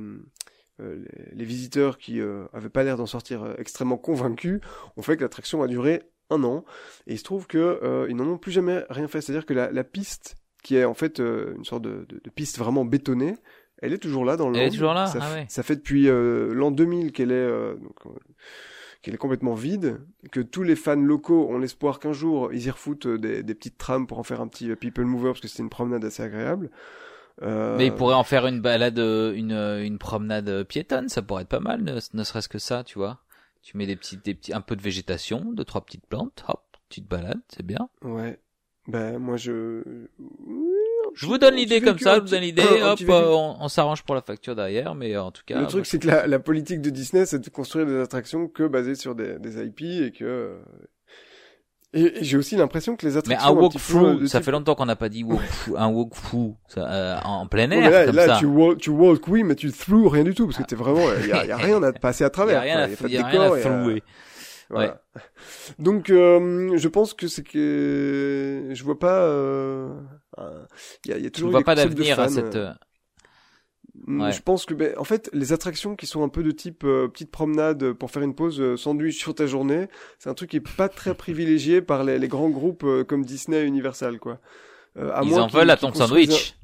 les, 0.79 0.95
les 1.33 1.45
visiteurs 1.45 1.97
qui 1.97 2.21
avaient 2.53 2.69
pas 2.69 2.83
l'air 2.83 2.97
d'en 2.97 3.07
sortir 3.07 3.55
extrêmement 3.57 3.97
convaincus, 3.97 4.61
ont 4.95 5.01
fait 5.01 5.17
que 5.17 5.23
l'attraction 5.23 5.63
a 5.63 5.67
duré 5.67 6.03
un 6.29 6.43
an. 6.43 6.65
Et 7.07 7.13
il 7.13 7.17
se 7.17 7.23
trouve 7.23 7.47
que 7.47 8.05
ils 8.09 8.15
n'en 8.15 8.27
ont 8.27 8.37
plus 8.37 8.51
jamais 8.51 8.83
rien 8.91 9.07
fait. 9.07 9.21
C'est-à-dire 9.21 9.47
que 9.47 9.55
la, 9.55 9.71
la 9.71 9.83
piste, 9.83 10.35
qui 10.67 10.75
est 10.75 10.83
en 10.85 10.93
fait 10.93 11.19
euh, 11.21 11.53
une 11.55 11.63
sorte 11.63 11.83
de, 11.83 12.05
de, 12.09 12.19
de 12.21 12.29
piste 12.29 12.57
vraiment 12.59 12.83
bétonnée, 12.83 13.37
elle 13.81 13.93
est 13.93 13.97
toujours 13.99 14.25
là 14.25 14.35
dans 14.35 14.49
le 14.49 14.57
Elle 14.57 14.67
est 14.67 14.71
toujours 14.71 14.93
là 14.93 15.05
Ça, 15.07 15.19
Ah 15.21 15.33
ouais. 15.33 15.45
ça 15.47 15.63
fait 15.63 15.77
depuis 15.77 16.09
euh, 16.09 16.53
l'an 16.53 16.71
2000 16.71 17.13
qu'elle 17.13 17.31
est 17.31 17.35
euh, 17.35 17.75
donc, 17.75 17.95
qu'elle 19.01 19.13
est 19.13 19.17
complètement 19.17 19.53
vide, 19.53 20.01
que 20.31 20.41
tous 20.41 20.63
les 20.63 20.75
fans 20.75 20.95
locaux 20.95 21.47
ont 21.49 21.57
l'espoir 21.57 21.99
qu'un 21.99 22.11
jour 22.11 22.51
ils 22.51 22.65
y 22.65 22.69
refoutent 22.69 23.07
des, 23.07 23.43
des 23.43 23.55
petites 23.55 23.77
trams 23.77 24.07
pour 24.07 24.19
en 24.19 24.23
faire 24.23 24.41
un 24.41 24.47
petit 24.49 24.75
people 24.75 25.05
mover 25.05 25.29
parce 25.29 25.39
que 25.39 25.47
c'était 25.47 25.63
une 25.63 25.69
promenade 25.69 26.03
assez 26.03 26.21
agréable. 26.23 26.69
Euh, 27.43 27.77
Mais 27.77 27.85
ils 27.85 27.93
pourraient 27.95 28.15
en 28.15 28.23
faire 28.25 28.45
une 28.47 28.59
balade, 28.59 28.97
une, 28.97 29.51
une 29.53 29.97
promenade 29.99 30.63
piétonne, 30.65 31.07
ça 31.07 31.21
pourrait 31.21 31.43
être 31.43 31.49
pas 31.49 31.59
mal, 31.61 31.81
ne, 31.83 31.93
ne 32.13 32.23
serait-ce 32.23 32.49
que 32.49 32.59
ça, 32.59 32.83
tu 32.83 32.97
vois. 32.97 33.19
Tu 33.61 33.77
mets 33.77 33.85
des 33.85 33.95
petits, 33.95 34.17
des 34.17 34.33
petits, 34.33 34.53
un 34.53 34.61
peu 34.61 34.75
de 34.75 34.81
végétation, 34.81 35.45
deux, 35.53 35.63
trois 35.65 35.81
petites 35.81 36.05
plantes, 36.07 36.43
hop, 36.47 36.63
tu 36.89 37.01
te 37.03 37.07
balades, 37.07 37.41
c'est 37.49 37.65
bien. 37.65 37.89
Ouais. 38.01 38.39
Ben 38.87 39.17
moi 39.19 39.35
je 39.37 39.81
Je 41.13 41.25
vous 41.25 41.37
donne 41.37 41.53
un 41.55 41.57
l'idée 41.57 41.81
comme 41.81 41.99
ça, 41.99 42.15
je 42.15 42.21
vous 42.21 42.27
donne 42.29 42.41
l'idée, 42.41 42.61
un- 42.81 42.85
un 42.87 42.91
hop, 42.93 42.99
euh, 43.09 43.25
on, 43.31 43.57
on 43.59 43.67
s'arrange 43.67 44.03
pour 44.03 44.15
la 44.15 44.21
facture 44.21 44.55
derrière, 44.55 44.95
mais 44.95 45.17
en 45.17 45.31
tout 45.31 45.41
cas. 45.45 45.59
Le 45.59 45.67
truc, 45.67 45.85
c'est 45.85 45.99
que 45.99 46.07
la, 46.07 46.25
la 46.27 46.39
politique 46.39 46.81
de 46.81 46.89
Disney, 46.89 47.25
c'est 47.25 47.39
de 47.39 47.49
construire 47.49 47.85
des 47.85 47.99
attractions 47.99 48.47
que 48.47 48.63
basées 48.67 48.95
sur 48.95 49.13
des, 49.15 49.37
des 49.39 49.61
IP 49.65 49.81
et 49.81 50.11
que. 50.11 50.23
euh, 50.23 50.57
Et, 51.93 52.19
et 52.19 52.23
j'ai 52.23 52.37
aussi 52.37 52.55
l'impression 52.55 52.95
que 52.95 53.05
les 53.05 53.13
Mais 53.13 53.17
attractions. 53.19 53.49
un 53.65 53.69
petit 53.69 53.77
peu, 53.77 53.93
walkthrough, 53.97 54.21
de 54.21 54.25
ça 54.27 54.37
type- 54.39 54.45
fait 54.45 54.51
longtemps 54.51 54.75
qu'on 54.75 54.85
n'a 54.85 54.95
pas 54.95 55.09
dit 55.09 55.23
walkthrough, 55.23 55.77
un 55.77 55.87
walkthrough, 55.87 56.55
euh, 56.77 57.17
en 57.25 57.47
plein 57.47 57.69
air, 57.71 57.81
mais 57.81 57.89
là, 57.89 58.05
comme 58.05 58.15
là 58.15 58.25
ça. 58.27 58.35
tu, 58.39 58.45
walk, 58.45 58.77
tu 58.77 58.89
walk, 58.89 59.27
oui, 59.27 59.43
mais 59.43 59.55
tu 59.55 59.71
through 59.71 60.07
rien 60.09 60.23
du 60.23 60.33
tout, 60.33 60.45
parce 60.45 60.57
que 60.59 60.63
t'es 60.63 60.75
vraiment, 60.75 61.05
il 61.21 61.27
y 61.27 61.31
a, 61.33 61.45
y 61.45 61.51
a 61.51 61.57
rien 61.57 61.81
à 61.83 61.91
passer 61.93 62.23
à 62.23 62.27
Il 62.27 62.29
y 62.29 62.31
travers. 62.31 62.57
a 62.59 62.61
rien 62.61 62.77
à, 62.79 62.87
Y 62.87 62.93
a 63.05 63.07
y 63.09 63.17
a 63.17 63.25
rien 63.27 63.39
décor, 63.41 63.53
à 63.55 63.59
Voilà. 64.69 65.01
Donc, 65.79 66.09
euh, 66.09 66.75
je 66.77 66.87
pense 66.87 67.13
que 67.13 67.27
c'est 67.27 67.43
que 67.43 68.69
je 68.71 68.83
vois 68.83 68.99
pas. 68.99 69.21
euh, 69.21 69.93
Il 71.05 71.11
y 71.11 71.13
a, 71.13 71.17
y 71.17 71.25
a 71.25 71.29
toujours 71.29 71.49
eu 71.49 71.51
vois 71.51 71.61
des 71.61 71.65
pas 71.65 71.75
d'avenir 71.75 72.19
à 72.19 72.27
cette, 72.27 72.55
euh, 72.55 72.69
euh, 72.69 72.73
Ouais. 74.07 74.31
Je 74.31 74.41
pense 74.41 74.65
que, 74.65 74.73
ben, 74.75 74.93
en 74.97 75.03
fait, 75.03 75.29
les 75.33 75.53
attractions 75.53 75.95
qui 75.95 76.05
sont 76.05 76.23
un 76.23 76.29
peu 76.29 76.43
de 76.43 76.51
type 76.51 76.83
euh, 76.83 77.07
petite 77.07 77.31
promenade 77.31 77.93
pour 77.93 78.11
faire 78.11 78.21
une 78.21 78.35
pause 78.35 78.61
euh, 78.61 78.77
sandwich 78.77 79.17
sur 79.17 79.33
ta 79.33 79.47
journée, 79.47 79.87
c'est 80.19 80.29
un 80.29 80.33
truc 80.35 80.51
qui 80.51 80.57
est 80.57 80.75
pas 80.77 80.87
très 80.87 81.13
privilégié 81.15 81.81
par 81.81 82.03
les, 82.03 82.19
les 82.19 82.27
grands 82.27 82.49
groupes 82.49 82.83
euh, 82.83 83.03
comme 83.03 83.25
Disney 83.25 83.63
et 83.63 83.65
Universal, 83.65 84.19
quoi. 84.19 84.39
Euh, 84.97 85.11
à 85.13 85.23
ils 85.23 85.29
moins 85.29 85.43
en 85.43 85.47
veulent 85.47 85.69
à 85.71 85.77
ton 85.77 85.91
sandwich. 85.93 86.55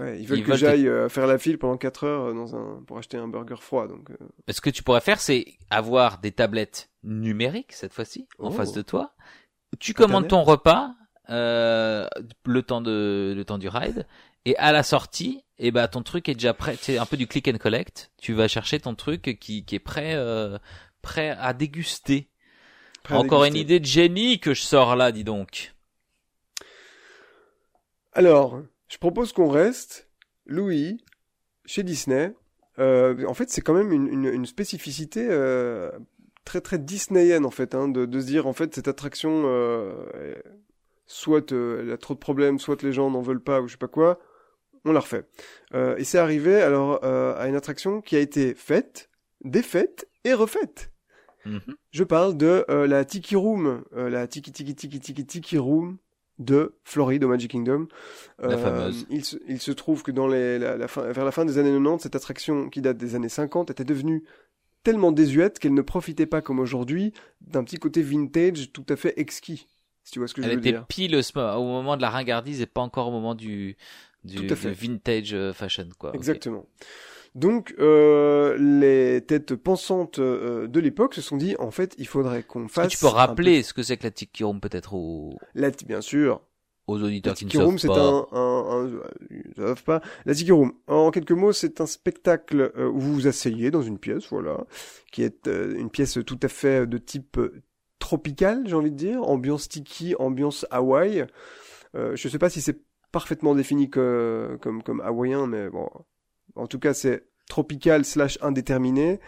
Ouais, 0.00 0.20
ils 0.20 0.26
veulent 0.26 0.38
Ils 0.38 0.44
que 0.44 0.48
veulent 0.50 0.58
j'aille 0.58 0.88
euh, 0.88 1.08
faire 1.08 1.26
la 1.26 1.38
file 1.38 1.58
pendant 1.58 1.76
4 1.76 2.04
heures 2.04 2.24
euh, 2.26 2.34
dans 2.34 2.56
un 2.56 2.82
pour 2.86 2.98
acheter 2.98 3.16
un 3.16 3.28
burger 3.28 3.56
froid, 3.60 3.86
donc. 3.88 4.10
euh, 4.10 4.52
Ce 4.52 4.60
que 4.60 4.70
tu 4.70 4.82
pourrais 4.82 5.00
faire, 5.00 5.20
c'est 5.20 5.44
avoir 5.70 6.18
des 6.18 6.32
tablettes 6.32 6.90
numériques 7.02 7.72
cette 7.72 7.92
fois-ci 7.92 8.26
en 8.38 8.48
Oh. 8.48 8.50
face 8.50 8.72
de 8.72 8.82
toi. 8.82 9.14
Tu 9.78 9.94
commandes 9.94 10.28
ton 10.28 10.42
repas 10.42 10.94
euh, 11.30 12.08
le 12.46 12.62
temps 12.62 12.80
de 12.80 13.34
le 13.36 13.44
temps 13.44 13.58
du 13.58 13.68
ride 13.68 14.06
et 14.46 14.56
à 14.56 14.72
la 14.72 14.82
sortie, 14.82 15.44
et 15.58 15.70
ben 15.70 15.86
ton 15.88 16.02
truc 16.02 16.28
est 16.28 16.34
déjà 16.34 16.54
prêt. 16.54 16.76
C'est 16.80 16.96
un 16.98 17.04
peu 17.06 17.16
du 17.18 17.26
click 17.26 17.48
and 17.48 17.58
collect. 17.58 18.10
Tu 18.20 18.32
vas 18.32 18.48
chercher 18.48 18.80
ton 18.80 18.94
truc 18.94 19.36
qui 19.40 19.64
qui 19.64 19.74
est 19.74 19.78
prêt 19.80 20.14
euh, 20.14 20.58
prêt 21.02 21.30
à 21.38 21.52
déguster. 21.52 22.30
prêt 23.02 23.14
à 23.14 23.18
Encore 23.18 23.44
une 23.44 23.56
idée 23.56 23.78
de 23.78 23.84
génie 23.84 24.40
que 24.40 24.54
je 24.54 24.62
sors 24.62 24.96
là, 24.96 25.12
dis 25.12 25.24
donc. 25.24 25.74
Alors, 28.12 28.60
je 28.88 28.98
propose 28.98 29.32
qu'on 29.32 29.48
reste, 29.48 30.08
Louis, 30.46 30.98
chez 31.64 31.82
Disney. 31.82 32.34
Euh, 32.78 33.24
en 33.26 33.34
fait, 33.34 33.50
c'est 33.50 33.60
quand 33.60 33.74
même 33.74 33.92
une, 33.92 34.08
une, 34.08 34.24
une 34.24 34.46
spécificité 34.46 35.26
euh, 35.30 35.90
très 36.44 36.60
très 36.60 36.78
disneyienne 36.78 37.44
en 37.44 37.50
fait, 37.50 37.74
hein, 37.74 37.88
de, 37.88 38.06
de 38.06 38.20
se 38.20 38.26
dire 38.26 38.46
en 38.46 38.52
fait 38.52 38.74
cette 38.74 38.88
attraction, 38.88 39.42
euh, 39.46 40.34
soit 41.06 41.52
elle 41.52 41.90
a 41.92 41.98
trop 41.98 42.14
de 42.14 42.18
problèmes, 42.18 42.58
soit 42.58 42.82
les 42.82 42.92
gens 42.92 43.10
n'en 43.10 43.20
veulent 43.20 43.42
pas 43.42 43.60
ou 43.60 43.68
je 43.68 43.72
sais 43.72 43.78
pas 43.78 43.88
quoi, 43.88 44.18
on 44.84 44.92
la 44.92 45.00
refait. 45.00 45.24
Et 45.74 46.04
c'est 46.04 46.18
arrivé 46.18 46.62
alors 46.62 47.04
à 47.04 47.46
une 47.48 47.56
attraction 47.56 48.00
qui 48.00 48.16
a 48.16 48.20
été 48.20 48.54
faite, 48.54 49.10
défaite 49.44 50.08
et 50.24 50.32
refaite. 50.32 50.92
Mhm. 51.44 51.60
Je 51.90 52.04
parle 52.04 52.36
de 52.36 52.64
la 52.68 53.04
Tiki 53.04 53.36
Room, 53.36 53.84
la 53.92 54.26
Tiki 54.28 54.52
Tiki 54.52 54.74
Tiki 54.74 55.00
Tiki 55.00 55.26
Tiki 55.26 55.58
Room 55.58 55.98
de 56.38 56.76
Floride 56.84 57.24
au 57.24 57.28
Magic 57.28 57.50
Kingdom. 57.50 57.88
La 58.38 58.56
fameuse. 58.58 59.06
Il 59.10 59.24
se, 59.24 59.36
il 59.48 59.60
se 59.60 59.72
trouve 59.72 60.02
que 60.02 60.10
dans 60.12 60.28
les, 60.28 60.58
la, 60.58 60.76
la 60.76 60.88
fin, 60.88 61.02
vers 61.10 61.24
la 61.24 61.32
fin 61.32 61.44
des 61.44 61.58
années 61.58 61.70
90, 61.72 62.02
cette 62.02 62.16
attraction 62.16 62.68
qui 62.68 62.80
date 62.80 62.96
des 62.96 63.14
années 63.14 63.28
50 63.28 63.70
était 63.70 63.84
devenue 63.84 64.24
tellement 64.84 65.10
désuète 65.12 65.58
qu'elle 65.58 65.74
ne 65.74 65.82
profitait 65.82 66.26
pas 66.26 66.40
comme 66.40 66.60
aujourd'hui 66.60 67.12
d'un 67.40 67.64
petit 67.64 67.78
côté 67.78 68.02
vintage 68.02 68.72
tout 68.72 68.86
à 68.88 68.96
fait 68.96 69.14
exquis. 69.18 69.66
Si 70.04 70.12
tu 70.12 70.20
vois 70.20 70.28
ce 70.28 70.34
que 70.34 70.42
je 70.42 70.46
Elle 70.48 70.54
veux 70.54 70.60
était 70.60 70.70
dire. 70.70 70.86
pile 70.86 71.16
au, 71.16 71.20
sm- 71.20 71.56
au 71.56 71.64
moment 71.64 71.96
de 71.96 72.02
la 72.02 72.10
ringardise 72.10 72.60
et 72.62 72.66
pas 72.66 72.80
encore 72.80 73.08
au 73.08 73.10
moment 73.10 73.34
du 73.34 73.76
du, 74.24 74.46
vintage 74.46 75.34
euh, 75.34 75.52
fashion 75.52 75.88
quoi. 75.98 76.12
Exactement. 76.14 76.66
Donc, 77.34 77.74
euh, 77.78 78.56
les 78.58 79.20
têtes 79.24 79.54
pensantes 79.54 80.18
euh, 80.18 80.66
de 80.66 80.80
l'époque 80.80 81.14
se 81.14 81.20
sont 81.22 81.36
dit, 81.36 81.54
en 81.58 81.70
fait, 81.70 81.94
il 81.98 82.06
faudrait 82.06 82.42
qu'on 82.42 82.66
que 82.66 82.72
fasse. 82.72 82.88
tu 82.88 82.98
peux 82.98 83.06
rappeler 83.06 83.62
ce 83.62 83.72
que 83.74 83.82
c'est 83.82 83.96
que 83.96 84.04
la 84.04 84.10
Tiki 84.10 84.44
Room 84.44 84.60
peut-être 84.60 84.94
aux, 84.94 85.38
peu- 85.38 85.46
La, 85.54 85.70
bien 85.70 86.00
sûr, 86.00 86.40
aux 86.86 86.98
La 86.98 87.04
auditeurs 87.04 87.34
qui 87.34 87.44
ne 87.46 87.50
Tiki 87.50 87.56
Room, 87.58 87.78
savent 87.78 87.78
c'est 87.78 87.88
pas. 87.88 88.00
un, 88.00 88.26
un, 88.32 88.86
un, 88.86 89.00
ils 89.30 89.54
savent 89.56 89.82
pas. 89.84 90.00
La 90.26 90.34
Tiki 90.34 90.52
Room, 90.52 90.72
en 90.86 91.10
quelques 91.10 91.32
mots, 91.32 91.52
c'est 91.52 91.80
un 91.80 91.86
spectacle 91.86 92.72
euh, 92.76 92.88
où 92.88 92.98
vous 92.98 93.14
vous 93.14 93.26
asseyez 93.26 93.70
dans 93.70 93.82
une 93.82 93.98
pièce, 93.98 94.28
voilà, 94.30 94.64
qui 95.12 95.22
est 95.22 95.46
euh, 95.48 95.76
une 95.78 95.90
pièce 95.90 96.18
tout 96.26 96.40
à 96.42 96.48
fait 96.48 96.86
de 96.86 96.98
type 96.98 97.38
euh, 97.38 97.62
tropical, 97.98 98.62
j'ai 98.66 98.74
envie 98.74 98.90
de 98.92 98.96
dire, 98.96 99.22
ambiance 99.22 99.68
tiki, 99.68 100.14
ambiance 100.18 100.66
Hawaï. 100.70 101.26
Euh, 101.94 102.16
je 102.16 102.28
sais 102.28 102.38
pas 102.38 102.50
si 102.50 102.60
c'est 102.60 102.80
parfaitement 103.12 103.54
défini 103.54 103.90
que, 103.90 104.58
comme 104.60 104.82
comme 104.82 105.00
hawaïen, 105.00 105.46
mais 105.46 105.70
bon, 105.70 105.88
en 106.58 106.66
tout 106.66 106.78
cas, 106.78 106.94
c'est 106.94 107.24
tropical 107.48 108.04
slash 108.04 108.38
indéterminé. 108.42 109.20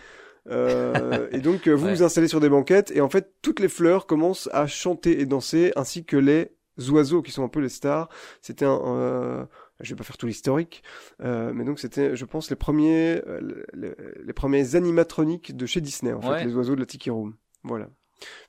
Euh, 0.49 1.28
et 1.33 1.39
donc 1.41 1.66
euh, 1.68 1.72
vous 1.74 1.87
Ouais. 1.87 1.95
vous 1.95 2.03
installez 2.03 2.28
sur 2.28 2.41
des 2.41 2.49
banquettes 2.49 2.91
et 2.95 3.01
en 3.01 3.09
fait 3.11 3.35
toutes 3.43 3.61
les 3.61 3.68
fleurs 3.68 4.07
commencent 4.07 4.49
à 4.53 4.66
chanter 4.66 5.20
et 5.20 5.26
danser 5.26 5.72
ainsi 5.76 6.05
que 6.05 6.16
les 6.16 6.53
oiseaux 6.91 7.20
qui 7.22 7.31
sont 7.31 7.45
un 7.45 7.49
peu 7.49 7.61
les 7.61 7.68
stars. 7.68 8.09
C'était 8.41 8.64
un, 8.64 8.81
euh, 8.85 9.45
je 9.81 9.91
vais 9.91 9.97
pas 9.97 10.05
faire 10.05 10.16
tout 10.18 10.26
l'historique, 10.26 10.83
euh, 11.22 11.53
mais 11.55 11.64
donc 11.64 11.78
c'était, 11.78 12.16
je 12.16 12.24
pense, 12.24 12.49
les 12.51 12.57
premiers, 12.57 13.22
euh, 13.26 13.64
les, 13.74 13.93
les 14.24 14.33
premiers 14.33 14.74
animatroniques 14.76 15.57
de 15.57 15.66
chez 15.66 15.81
Disney 15.83 16.12
en 16.12 16.20
fait, 16.22 16.45
les 16.45 16.55
oiseaux 16.55 16.74
de 16.74 16.81
la 16.81 16.87
Tiki 16.87 17.11
Room. 17.11 17.35
Voilà. 17.62 17.89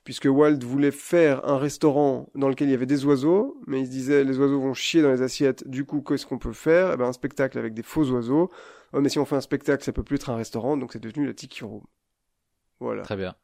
Puisque 0.04 0.26
Walt 0.26 0.58
voulait 0.60 0.90
faire 0.90 1.48
un 1.48 1.58
restaurant 1.58 2.28
dans 2.34 2.48
lequel 2.48 2.68
il 2.68 2.72
y 2.72 2.74
avait 2.74 2.86
des 2.86 3.04
oiseaux, 3.04 3.60
mais 3.66 3.80
il 3.80 3.86
se 3.86 3.90
disait 3.90 4.24
les 4.24 4.38
oiseaux 4.38 4.60
vont 4.60 4.74
chier 4.74 5.02
dans 5.02 5.10
les 5.10 5.22
assiettes, 5.22 5.66
du 5.68 5.84
coup 5.84 6.02
qu'est-ce 6.02 6.26
qu'on 6.26 6.38
peut 6.38 6.52
faire? 6.52 6.92
Eh 6.92 6.96
ben 6.96 7.06
un 7.06 7.12
spectacle 7.12 7.58
avec 7.58 7.74
des 7.74 7.82
faux 7.82 8.04
oiseaux. 8.10 8.50
Oh, 8.92 9.00
mais 9.00 9.08
si 9.08 9.18
on 9.18 9.24
fait 9.24 9.36
un 9.36 9.40
spectacle, 9.40 9.82
ça 9.82 9.92
peut 9.92 10.02
plus 10.02 10.16
être 10.16 10.30
un 10.30 10.36
restaurant, 10.36 10.76
donc 10.76 10.92
c'est 10.92 11.02
devenu 11.02 11.26
la 11.26 11.32
Tiki 11.32 11.64
Room. 11.64 11.82
Voilà. 12.80 13.02
Très 13.02 13.16
bien. 13.16 13.34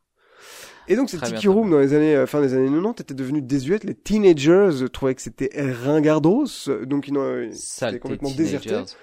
Et 0.88 0.96
donc 0.96 1.10
cette 1.10 1.20
Très 1.20 1.32
Tiki 1.32 1.48
Room 1.48 1.70
dans 1.70 1.78
les 1.78 1.94
années 1.94 2.16
euh, 2.16 2.26
fin 2.26 2.40
des 2.40 2.54
années 2.54 2.66
90 2.66 3.02
était 3.02 3.14
devenue 3.14 3.42
désuète. 3.42 3.84
Les 3.84 3.94
teenagers 3.94 4.86
trouvaient 4.92 5.14
que 5.14 5.22
c'était 5.22 5.50
ringardos, 5.54 6.46
donc 6.84 7.08
ils 7.08 7.14
Saleté 7.14 7.52
c'était 7.52 7.98
complètement 7.98 8.30
teenagers. 8.30 8.58
déserté. 8.58 8.94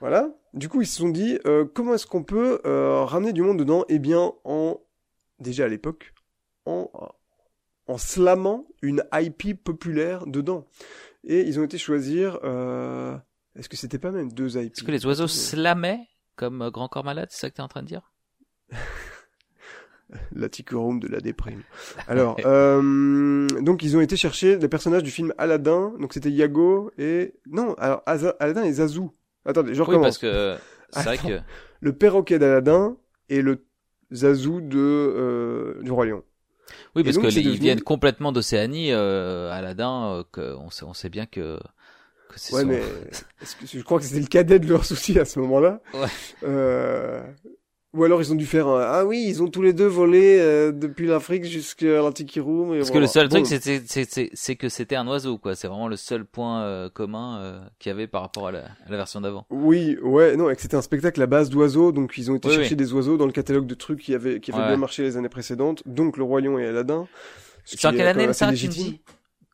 Voilà. 0.00 0.30
Du 0.52 0.68
coup, 0.68 0.82
ils 0.82 0.86
se 0.86 0.98
sont 0.98 1.08
dit 1.08 1.38
euh, 1.46 1.64
comment 1.64 1.94
est-ce 1.94 2.06
qu'on 2.06 2.22
peut 2.22 2.60
euh, 2.66 3.04
ramener 3.04 3.32
du 3.32 3.42
monde 3.42 3.58
dedans? 3.58 3.84
Eh 3.88 3.98
bien, 3.98 4.32
en 4.44 4.80
déjà 5.40 5.64
à 5.64 5.68
l'époque, 5.68 6.12
en 6.66 6.90
en 7.86 7.98
slamant 7.98 8.66
une 8.82 9.04
IP 9.12 9.62
populaire 9.62 10.26
dedans. 10.26 10.66
Et 11.24 11.40
ils 11.42 11.58
ont 11.60 11.64
été 11.64 11.78
choisir. 11.78 12.38
Euh... 12.44 13.16
Est-ce 13.56 13.68
que 13.68 13.76
c'était 13.76 13.98
pas 13.98 14.10
même 14.10 14.32
deux 14.32 14.56
IP 14.56 14.72
Est-ce 14.74 14.82
que 14.84 14.90
les 14.90 15.06
oiseaux 15.06 15.28
slamaient 15.28 16.08
comme 16.36 16.62
euh, 16.62 16.70
Grand 16.70 16.88
Corps 16.88 17.04
Malade? 17.04 17.28
C'est 17.30 17.40
ça 17.40 17.50
que 17.50 17.56
t'es 17.56 17.62
en 17.62 17.68
train 17.68 17.82
de 17.82 17.86
dire? 17.88 18.12
La 20.32 20.48
Room 20.72 21.00
de 21.00 21.08
la 21.08 21.20
déprime. 21.20 21.62
Alors, 22.08 22.36
euh, 22.44 23.46
donc 23.62 23.82
ils 23.82 23.96
ont 23.96 24.00
été 24.00 24.16
chercher 24.16 24.58
les 24.58 24.68
personnages 24.68 25.02
du 25.02 25.10
film 25.10 25.32
Aladdin. 25.38 25.92
Donc 25.98 26.12
c'était 26.12 26.30
Yago 26.30 26.92
et 26.98 27.34
non, 27.46 27.74
alors 27.74 28.02
Aza- 28.06 28.36
Aladdin 28.38 28.64
et 28.64 28.72
Zazu. 28.74 29.02
Attendez, 29.44 29.74
je 29.74 29.80
Oui, 29.82 29.88
recommence. 29.88 30.06
parce 30.06 30.18
que 30.18 30.56
c'est 30.90 31.02
vrai 31.04 31.18
que 31.18 31.40
Le 31.80 31.92
perroquet 31.92 32.38
d'Aladin 32.38 32.96
et 33.28 33.42
le 33.42 33.64
Zazu 34.12 34.60
de 34.62 34.78
euh, 34.78 35.82
du 35.82 35.90
roi 35.90 36.06
lion. 36.06 36.22
Oui, 36.94 37.04
parce 37.04 37.16
donc, 37.16 37.24
que 37.24 37.30
c'est 37.30 37.36
les- 37.40 37.42
ils 37.42 37.48
devenu- 37.52 37.60
viennent 37.62 37.80
complètement 37.82 38.32
d'Océanie. 38.32 38.92
Euh, 38.92 39.50
Aladdin, 39.52 40.06
euh, 40.18 40.22
que 40.32 40.54
on 40.56 40.70
sait, 40.70 40.84
on 40.84 40.94
sait 40.94 41.08
bien 41.08 41.26
que 41.26 41.58
que 42.28 42.38
c'est 42.40 42.54
Ouais, 42.54 42.62
son- 42.62 42.66
mais 42.68 42.80
que 43.60 43.66
je 43.66 43.80
crois 43.82 43.98
que 43.98 44.04
c'était 44.04 44.20
le 44.20 44.26
cadet 44.26 44.58
de 44.58 44.66
leur 44.68 44.84
souci 44.84 45.18
à 45.18 45.24
ce 45.24 45.38
moment-là. 45.40 45.80
Ouais. 45.92 46.06
Euh, 46.44 47.22
Ou 47.94 48.02
alors 48.04 48.20
ils 48.20 48.32
ont 48.32 48.34
dû 48.34 48.44
faire 48.44 48.66
un... 48.66 48.80
ah 48.82 49.04
oui 49.06 49.24
ils 49.26 49.40
ont 49.40 49.46
tous 49.48 49.62
les 49.62 49.72
deux 49.72 49.86
volé 49.86 50.38
euh, 50.40 50.72
depuis 50.72 51.06
l'Afrique 51.06 51.44
jusqu'à 51.44 52.02
la 52.02 52.12
Tiki 52.12 52.40
Room. 52.40 52.74
Et 52.74 52.78
Parce 52.78 52.90
que 52.90 52.98
le 52.98 53.06
seul 53.06 53.28
Bon. 53.28 53.42
truc, 53.42 53.46
c'est- 53.46 54.56
que 54.56 54.68
c'était 54.68 54.96
un 54.96 55.06
oiseau, 55.06 55.38
quoi. 55.38 55.54
C'est 55.54 55.68
vraiment 55.68 55.86
le 55.86 55.96
seul 55.96 56.24
point 56.24 56.62
euh, 56.64 56.90
commun 56.90 57.38
euh, 57.38 57.60
qu'il 57.78 57.90
y 57.90 57.92
avait 57.92 58.08
par 58.08 58.22
rapport 58.22 58.48
à 58.48 58.52
la, 58.52 58.64
à 58.64 58.90
la 58.90 58.96
version 58.96 59.20
d'avant. 59.20 59.46
Oui, 59.50 59.96
ouais, 60.02 60.36
non, 60.36 60.50
et 60.50 60.56
que 60.56 60.60
c'était 60.62 60.76
un 60.76 60.82
spectacle 60.82 61.22
à 61.22 61.26
base 61.26 61.50
d'oiseaux, 61.50 61.92
donc 61.92 62.14
ils 62.18 62.30
ont 62.32 62.34
été 62.34 62.48
Oui, 62.48 62.54
chercher 62.54 62.70
oui. 62.70 62.76
des 62.76 62.92
oiseaux 62.92 63.16
dans 63.16 63.26
le 63.26 63.32
catalogue 63.32 63.66
de 63.66 63.74
trucs 63.74 64.00
qui 64.00 64.12
avaient, 64.14 64.40
qui 64.40 64.50
avaient 64.50 64.60
Ouais. 64.62 64.66
bien 64.68 64.76
marché 64.76 65.02
les 65.04 65.16
années 65.16 65.28
précédentes, 65.28 65.82
donc 65.86 66.16
Le 66.16 66.24
Roi 66.24 66.40
Lion 66.40 66.58
et 66.58 66.66
Aladdin. 66.66 67.06
ce 67.64 67.76
C'est 67.78 67.86
en 67.86 67.90
qui 67.90 67.96
est 67.96 67.98
quelle 68.00 68.08
année 68.08 68.32
ça, 68.32 68.52
tu 68.52 68.66
me 68.66 68.72
dis? 68.72 69.00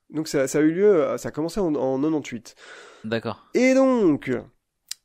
Donc 0.09 0.29
ça, 0.29 0.49
ça 0.49 0.59
a 0.59 0.61
eu 0.63 0.73
lieu, 0.73 1.15
ça 1.19 1.29
a 1.29 1.31
commencé 1.31 1.61
en, 1.61 1.75
en 1.75 1.99
98. 2.01 2.55
D'accord. 3.05 3.45
Et 3.55 3.75
donc, 3.75 4.31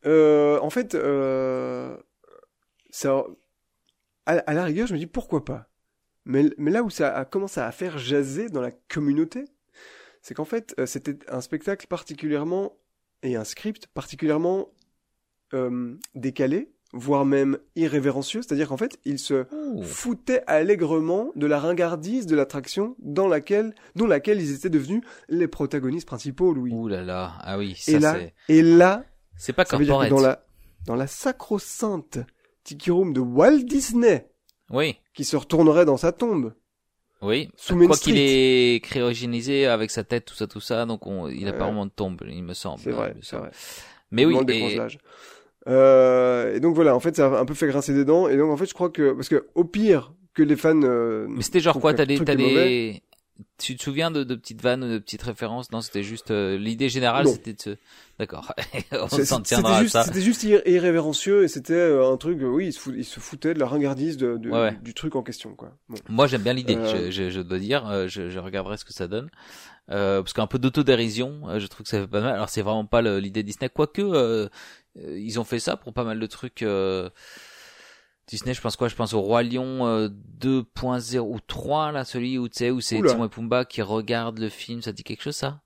euh, 0.05 0.57
en 0.61 0.69
fait, 0.69 0.95
euh, 0.95 1.95
ça, 2.95 3.25
à, 4.25 4.37
à 4.37 4.53
la 4.53 4.63
rigueur, 4.63 4.87
je 4.87 4.93
me 4.93 4.97
dis 4.99 5.05
pourquoi 5.05 5.43
pas. 5.43 5.67
Mais, 6.23 6.45
mais 6.57 6.71
là 6.71 6.81
où 6.81 6.89
ça 6.89 7.13
a 7.13 7.25
commencé 7.25 7.59
à 7.59 7.69
faire 7.73 7.97
jaser 7.97 8.47
dans 8.47 8.61
la 8.61 8.71
communauté, 8.71 9.43
c'est 10.21 10.33
qu'en 10.33 10.45
fait, 10.45 10.73
euh, 10.79 10.85
c'était 10.85 11.17
un 11.27 11.41
spectacle 11.41 11.87
particulièrement 11.87 12.71
et 13.21 13.35
un 13.35 13.43
script 13.43 13.87
particulièrement 13.87 14.69
euh, 15.53 15.95
décalé 16.15 16.71
voire 16.93 17.25
même 17.25 17.57
irrévérencieux, 17.75 18.41
c'est-à-dire 18.41 18.69
qu'en 18.69 18.77
fait, 18.77 18.97
ils 19.03 19.19
se 19.19 19.45
Ouh. 19.53 19.83
foutaient 19.83 20.43
allègrement 20.47 21.33
de 21.35 21.45
la 21.45 21.59
ringardise 21.59 22.25
de 22.25 22.37
l'attraction 22.37 22.95
dans 22.99 23.27
laquelle, 23.27 23.75
dont 23.97 24.07
laquelle 24.07 24.39
ils 24.39 24.53
étaient 24.55 24.69
devenus 24.69 25.01
les 25.27 25.49
protagonistes 25.49 26.07
principaux, 26.07 26.53
Louis. 26.53 26.71
Ouh 26.71 26.87
là 26.87 27.03
là. 27.03 27.33
Ah 27.41 27.57
oui, 27.57 27.71
et 27.87 27.91
ça 27.91 27.99
là, 27.99 28.15
c'est. 28.15 28.33
et 28.47 28.61
là, 28.61 29.03
C'est 29.35 29.51
pas 29.51 29.65
corporate. 29.65 30.09
dans 30.09 30.21
la, 30.21 30.45
dans 30.85 30.95
la 30.95 31.07
sacro-sainte 31.07 32.19
Tiki 32.65 32.91
Room 32.91 33.13
de 33.13 33.21
Walt 33.21 33.59
Disney, 33.63 34.27
Oui. 34.71 34.97
qui 35.13 35.23
se 35.23 35.37
retournerait 35.37 35.85
dans 35.85 35.95
sa 35.97 36.11
tombe, 36.11 36.53
Oui. 37.21 37.49
Sous 37.55 37.75
Main 37.77 37.87
Quoi 37.87 37.95
qu'il 37.95 38.17
est 38.17 38.83
cryogénisé 38.83 39.65
avec 39.67 39.89
sa 39.91 40.03
tête, 40.03 40.25
tout 40.25 40.35
ça, 40.35 40.47
tout 40.47 40.59
ça, 40.59 40.85
donc 40.85 41.07
on, 41.07 41.29
il 41.29 41.47
a 41.47 41.51
Ouais. 41.51 41.57
pas 41.57 41.63
vraiment 41.65 41.85
de 41.85 41.91
tombe, 41.91 42.21
il 42.27 42.43
me 42.43 42.53
semble. 42.53 42.81
c'est 42.81 42.91
vrai, 42.91 43.11
Il 43.13 43.17
me 43.19 43.21
c'est 43.23 43.37
vrai. 43.37 43.51
Mais 44.11 44.25
oui. 44.25 44.37
Et-. 44.49 44.77
Euh, 45.67 46.55
et 46.55 46.59
donc 46.59 46.75
voilà, 46.75 46.95
en 46.95 46.99
fait, 46.99 47.15
ça 47.15 47.25
a 47.27 47.39
un 47.39 47.45
peu 47.45 47.53
fait 47.53 47.67
grincer 47.67 47.93
des 47.93 48.05
dents. 48.05 48.27
Et 48.27 48.37
donc 48.37 48.51
en 48.51 48.57
fait, 48.57 48.65
je 48.67 48.73
crois 48.73 48.89
que 48.89 49.13
parce 49.13 49.29
que 49.29 49.47
au 49.55 49.63
pire 49.63 50.13
que 50.33 50.43
les 50.43 50.55
fans. 50.55 50.79
euh, 50.83 51.25
Mais 51.29 51.41
c'était 51.41 51.59
genre 51.59 51.79
quoi 51.79 51.93
T'as 51.93 52.05
des, 52.05 52.19
t'as 52.19 52.35
des. 52.35 53.01
Tu 53.57 53.75
te 53.75 53.83
souviens 53.83 54.11
de, 54.11 54.23
de 54.23 54.35
petites 54.35 54.61
vannes 54.61 54.83
ou 54.83 54.87
de 54.89 54.97
petites 54.97 55.23
références? 55.23 55.71
Non, 55.71 55.81
c'était 55.81 56.03
juste 56.03 56.31
euh, 56.31 56.57
l'idée 56.57 56.87
générale, 56.87 57.27
c'était 57.27 57.53
de 57.53 57.61
se. 57.61 57.77
D'accord. 58.17 58.53
on 58.93 59.09
s'en 59.09 59.41
tiendra 59.41 59.77
à 59.77 59.81
juste, 59.81 59.91
ça. 59.93 60.03
c'était 60.03 60.21
juste 60.21 60.43
ir- 60.43 60.61
irrévérencieux 60.65 61.43
et 61.43 61.49
c'était 61.49 61.73
euh, 61.73 62.09
un 62.09 62.15
truc. 62.15 62.39
oui, 62.41 62.67
ils 62.67 62.73
se, 62.73 62.79
fout- 62.79 63.03
se 63.03 63.35
de 63.53 63.59
la 63.59 63.67
ringardise 63.67 64.15
de, 64.15 64.37
de- 64.37 64.49
Ouais, 64.49 64.59
ouais. 64.59 64.79
Du, 64.81 64.93
truc 64.93 65.15
en 65.17 65.23
question, 65.23 65.53
quoi. 65.53 65.71
Bon. 65.89 65.97
Moi, 66.07 66.27
j'aime 66.27 66.43
bien 66.43 66.53
l'idée. 66.53 66.77
Euh, 66.77 67.07
Je, 67.07 67.11
je, 67.11 67.29
je 67.29 67.41
dois 67.41 67.59
dire, 67.59 67.85
euh, 67.89 68.07
je, 68.07 68.29
je 68.29 68.39
regarderai 68.39 68.77
ce 68.77 68.85
que 68.85 68.93
ça 68.93 69.07
donne. 69.07 69.29
Euh, 69.91 70.21
parce 70.21 70.31
qu'un 70.33 70.47
peu 70.47 70.57
d'autodérision, 70.57 71.41
je 71.59 71.67
trouve 71.67 71.83
que 71.83 71.89
ça 71.89 71.99
fait 71.99 72.07
pas 72.07 72.21
mal. 72.21 72.35
Alors, 72.35 72.49
c'est 72.49 72.61
vraiment 72.61 72.85
pas 72.85 73.01
l'idée 73.01 73.43
Disney, 73.43 73.69
quoique 73.69 74.49
ils 74.97 75.39
ont 75.41 75.43
fait 75.43 75.59
ça 75.59 75.75
pour 75.75 75.91
pas 75.93 76.05
mal 76.05 76.19
de 76.21 76.25
trucs. 76.25 76.63
Euh, 78.27 78.31
Disney, 78.31 78.53
je 78.53 78.61
pense 78.61 78.75
quoi? 78.75 78.87
Je 78.87 78.95
pense 78.95 79.13
au 79.13 79.21
Roi 79.21 79.43
Lion 79.43 79.85
euh, 79.85 80.09
2.0 80.39 81.19
ou 81.19 81.39
3 81.45 81.91
là, 81.91 82.05
celui 82.05 82.37
où 82.37 82.47
tu 82.49 82.57
sais 82.59 82.71
où 82.71 82.81
c'est. 82.81 83.01
Timon 83.01 83.25
et 83.25 83.29
Pumba 83.29 83.65
qui 83.65 83.81
regardent 83.81 84.39
le 84.39 84.49
film. 84.49 84.81
Ça 84.81 84.91
dit 84.91 85.03
quelque 85.03 85.21
chose 85.23 85.35
ça? 85.35 85.61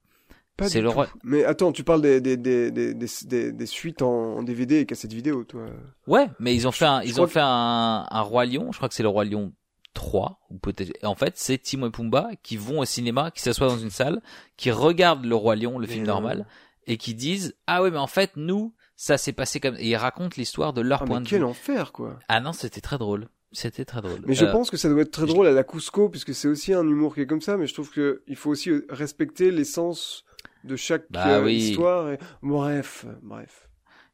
Pas 0.58 0.68
C'est 0.68 0.80
du 0.80 0.84
le 0.84 0.90
tout. 0.90 0.96
roi. 0.96 1.08
Mais 1.24 1.46
attends, 1.46 1.72
tu 1.72 1.84
parles 1.86 2.02
des 2.02 2.20
des 2.20 2.36
des 2.36 2.70
des, 2.72 2.94
des, 2.94 3.52
des- 3.54 3.66
suites 3.66 4.02
en, 4.02 4.38
en 4.38 4.44
DVD 4.44 4.80
et 4.80 4.86
cassettes 4.86 5.14
vidéo, 5.14 5.46
toi. 5.46 5.62
Ouais, 6.06 6.28
mais 6.40 6.54
ils 6.54 6.68
ont 6.68 6.72
fait 6.74 6.86
un, 6.86 7.02
je 7.02 7.08
ils 7.08 7.22
ont 7.22 7.26
que- 7.26 7.32
fait 7.32 7.40
un, 7.42 8.06
un 8.10 8.22
Roi 8.22 8.46
Lion. 8.46 8.72
Je 8.72 8.78
crois 8.78 8.90
que 8.90 8.96
c'est 8.96 9.04
le 9.04 9.10
Roi 9.10 9.24
Lion 9.24 9.54
3 9.94 10.42
ou 10.50 10.58
peut-être. 10.60 10.92
En 11.06 11.16
fait, 11.16 11.38
c'est 11.38 11.58
Timon 11.60 11.88
et 11.88 11.92
Pumba 11.92 12.30
qui 12.44 12.58
vont 12.58 12.80
au 12.80 12.86
cinéma, 12.86 13.32
qui 13.32 13.42
s'assoient 13.42 13.68
dans 13.70 13.78
une 13.80 13.90
salle, 13.90 14.22
qui 14.58 14.70
regardent 14.72 15.24
le 15.26 15.36
Roi 15.36 15.56
Lion, 15.56 15.80
le 15.80 15.88
film 15.88 16.06
normal, 16.06 16.46
et 16.88 16.98
qui 16.98 17.14
disent 17.14 17.56
ah 17.68 17.82
ouais 17.82 17.90
mais 17.92 17.98
en 17.98 18.08
fait 18.08 18.32
nous 18.36 18.74
ça 19.02 19.18
s'est 19.18 19.32
passé 19.32 19.62
comme 19.62 19.76
et 19.78 19.88
ils 19.92 19.96
racontent 19.96 20.36
l'histoire 20.36 20.74
de 20.74 20.82
leur 20.82 21.04
Ah, 21.04 21.06
point 21.06 21.20
mais 21.20 21.24
de 21.24 21.30
quel 21.30 21.40
vue. 21.40 21.46
enfer, 21.46 21.94
quoi. 21.94 22.20
Ah 22.28 22.42
non 22.42 22.52
c'était 22.52 22.82
très 22.82 22.98
drôle. 22.98 23.30
C'était 23.54 23.86
très 23.86 24.02
drôle. 24.02 24.20
Mais 24.26 24.36
je 24.36 24.44
Euh, 24.44 24.52
pense 24.52 24.70
que 24.70 24.76
ça 24.76 24.90
doit 24.90 25.02
être 25.02 25.12
très 25.12 25.26
drôle 25.26 25.48
à 25.48 25.52
la 25.52 25.64
Cusco, 25.64 26.10
puisque 26.10 26.36
c'est 26.36 26.50
aussi 26.50 26.74
un 26.74 26.84
humour 26.86 27.16
qui 27.16 27.22
est 27.22 27.26
comme 27.26 27.42
ça, 27.42 27.56
mais 27.56 27.66
je 27.66 27.74
trouve 27.74 27.90
que 27.92 28.22
il 28.28 28.36
faut 28.36 28.50
aussi 28.50 28.72
respecter 28.90 29.52
l'essence 29.52 30.26
de 30.66 30.76
chaque 30.76 31.06
Bah 31.10 31.38
euh, 31.38 31.46
oui. 31.46 31.56
histoire. 31.56 32.12
Et... 32.12 32.20
Bref, 32.44 33.06
bref. 33.24 33.70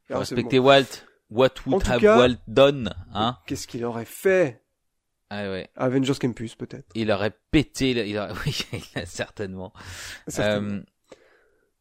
Alors, 0.08 0.24
c'est 0.24 0.34
respecter 0.36 0.60
bon. 0.60 0.66
Walt. 0.66 0.84
What 1.30 1.48
would 1.66 1.86
have 1.88 2.00
cas- 2.00 2.16
Walt 2.18 2.36
done, 2.46 2.94
hein 3.12 3.36
Qu'est-ce 3.48 3.66
qu'il 3.66 3.84
aurait 3.84 4.04
fait? 4.04 4.62
Ah 5.28 5.42
ouais. 5.50 5.68
Avengers 5.74 6.14
Campus, 6.20 6.54
peut-être. 6.54 6.86
Il 6.94 7.10
aurait 7.10 7.36
pété. 7.50 7.90
Il 8.08 8.16
aurait... 8.16 8.32
Oui. 8.46 8.84
Certainement. 9.04 9.72
Euh, 10.38 10.80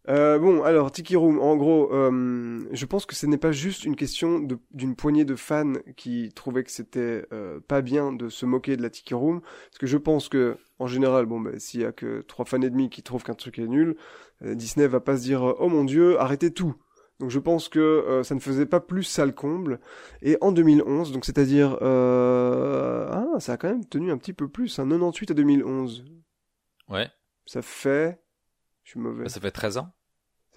Euh, 0.07 0.37
bon, 0.37 0.63
alors 0.63 0.91
Tiki 0.91 1.15
Room, 1.15 1.39
en 1.39 1.55
gros, 1.55 1.91
euh, 1.91 2.67
je 2.71 2.85
pense 2.85 3.05
que 3.05 3.15
ce 3.15 3.25
n'est 3.25 3.39
pas 3.39 3.51
juste 3.51 3.85
une 3.85 3.95
question 3.95 4.47
d'une 4.71 4.95
poignée 4.95 5.25
de 5.25 5.35
fans 5.35 5.73
qui 5.97 6.31
trouvaient 6.35 6.63
que 6.63 6.71
c'était 6.71 7.25
euh, 7.33 7.59
pas 7.67 7.81
bien 7.81 8.13
de 8.13 8.29
se 8.29 8.45
moquer 8.45 8.77
de 8.77 8.83
la 8.83 8.89
Tiki 8.91 9.15
Room, 9.15 9.41
parce 9.41 9.79
que 9.79 9.87
je 9.87 9.97
pense 9.97 10.29
que 10.29 10.57
en 10.77 10.87
général, 10.87 11.25
bon, 11.25 11.39
bah, 11.39 11.57
s'il 11.57 11.81
y 11.81 11.85
a 11.85 11.91
que 11.91 12.21
trois 12.21 12.45
fans 12.45 12.61
et 12.61 12.69
demi 12.69 12.89
qui 12.89 13.01
trouvent 13.01 13.23
qu'un 13.23 13.33
truc 13.33 13.57
est 13.59 13.67
nul, 13.67 13.95
euh, 14.43 14.55
Disney 14.55 14.87
va 14.87 14.99
pas 14.99 15.17
se 15.17 15.23
dire 15.23 15.43
euh, 15.43 15.55
oh 15.59 15.69
mon 15.69 15.83
dieu, 15.83 16.19
arrêtez 16.19 16.51
tout. 16.51 16.75
Donc 17.19 17.29
je 17.29 17.39
pense 17.39 17.69
que 17.69 17.79
euh, 17.79 18.23
ça 18.23 18.35
ne 18.35 18.39
faisait 18.39 18.65
pas 18.65 18.81
plus 18.81 19.03
sale 19.03 19.33
comble. 19.33 19.79
Et 20.21 20.37
en 20.41 20.51
2011, 20.51 21.13
donc 21.13 21.25
c'est-à-dire, 21.25 21.77
euh, 21.81 23.07
ah, 23.09 23.39
ça 23.39 23.53
a 23.53 23.57
quand 23.57 23.69
même 23.69 23.85
tenu 23.85 24.11
un 24.11 24.17
petit 24.17 24.33
peu 24.33 24.49
plus, 24.49 24.79
hein, 24.79 24.87
98 24.87 25.31
à 25.31 25.33
2011. 25.33 26.05
ouais. 26.89 27.09
Ça 27.47 27.61
fait, 27.61 28.19
je 28.83 28.91
suis 28.91 28.99
mauvais. 28.99 29.23
Bah, 29.23 29.29
ça 29.29 29.39
fait 29.39 29.51
13 29.51 29.77
ans. 29.77 29.94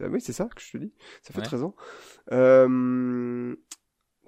Oui, 0.00 0.20
c'est 0.20 0.32
ça 0.32 0.48
que 0.54 0.60
je 0.62 0.70
te 0.72 0.78
dis. 0.78 0.92
Ça 1.22 1.32
fait 1.32 1.40
Ouais. 1.40 1.44
13 1.44 1.62
ans. 1.62 1.74
Euh, 2.32 3.54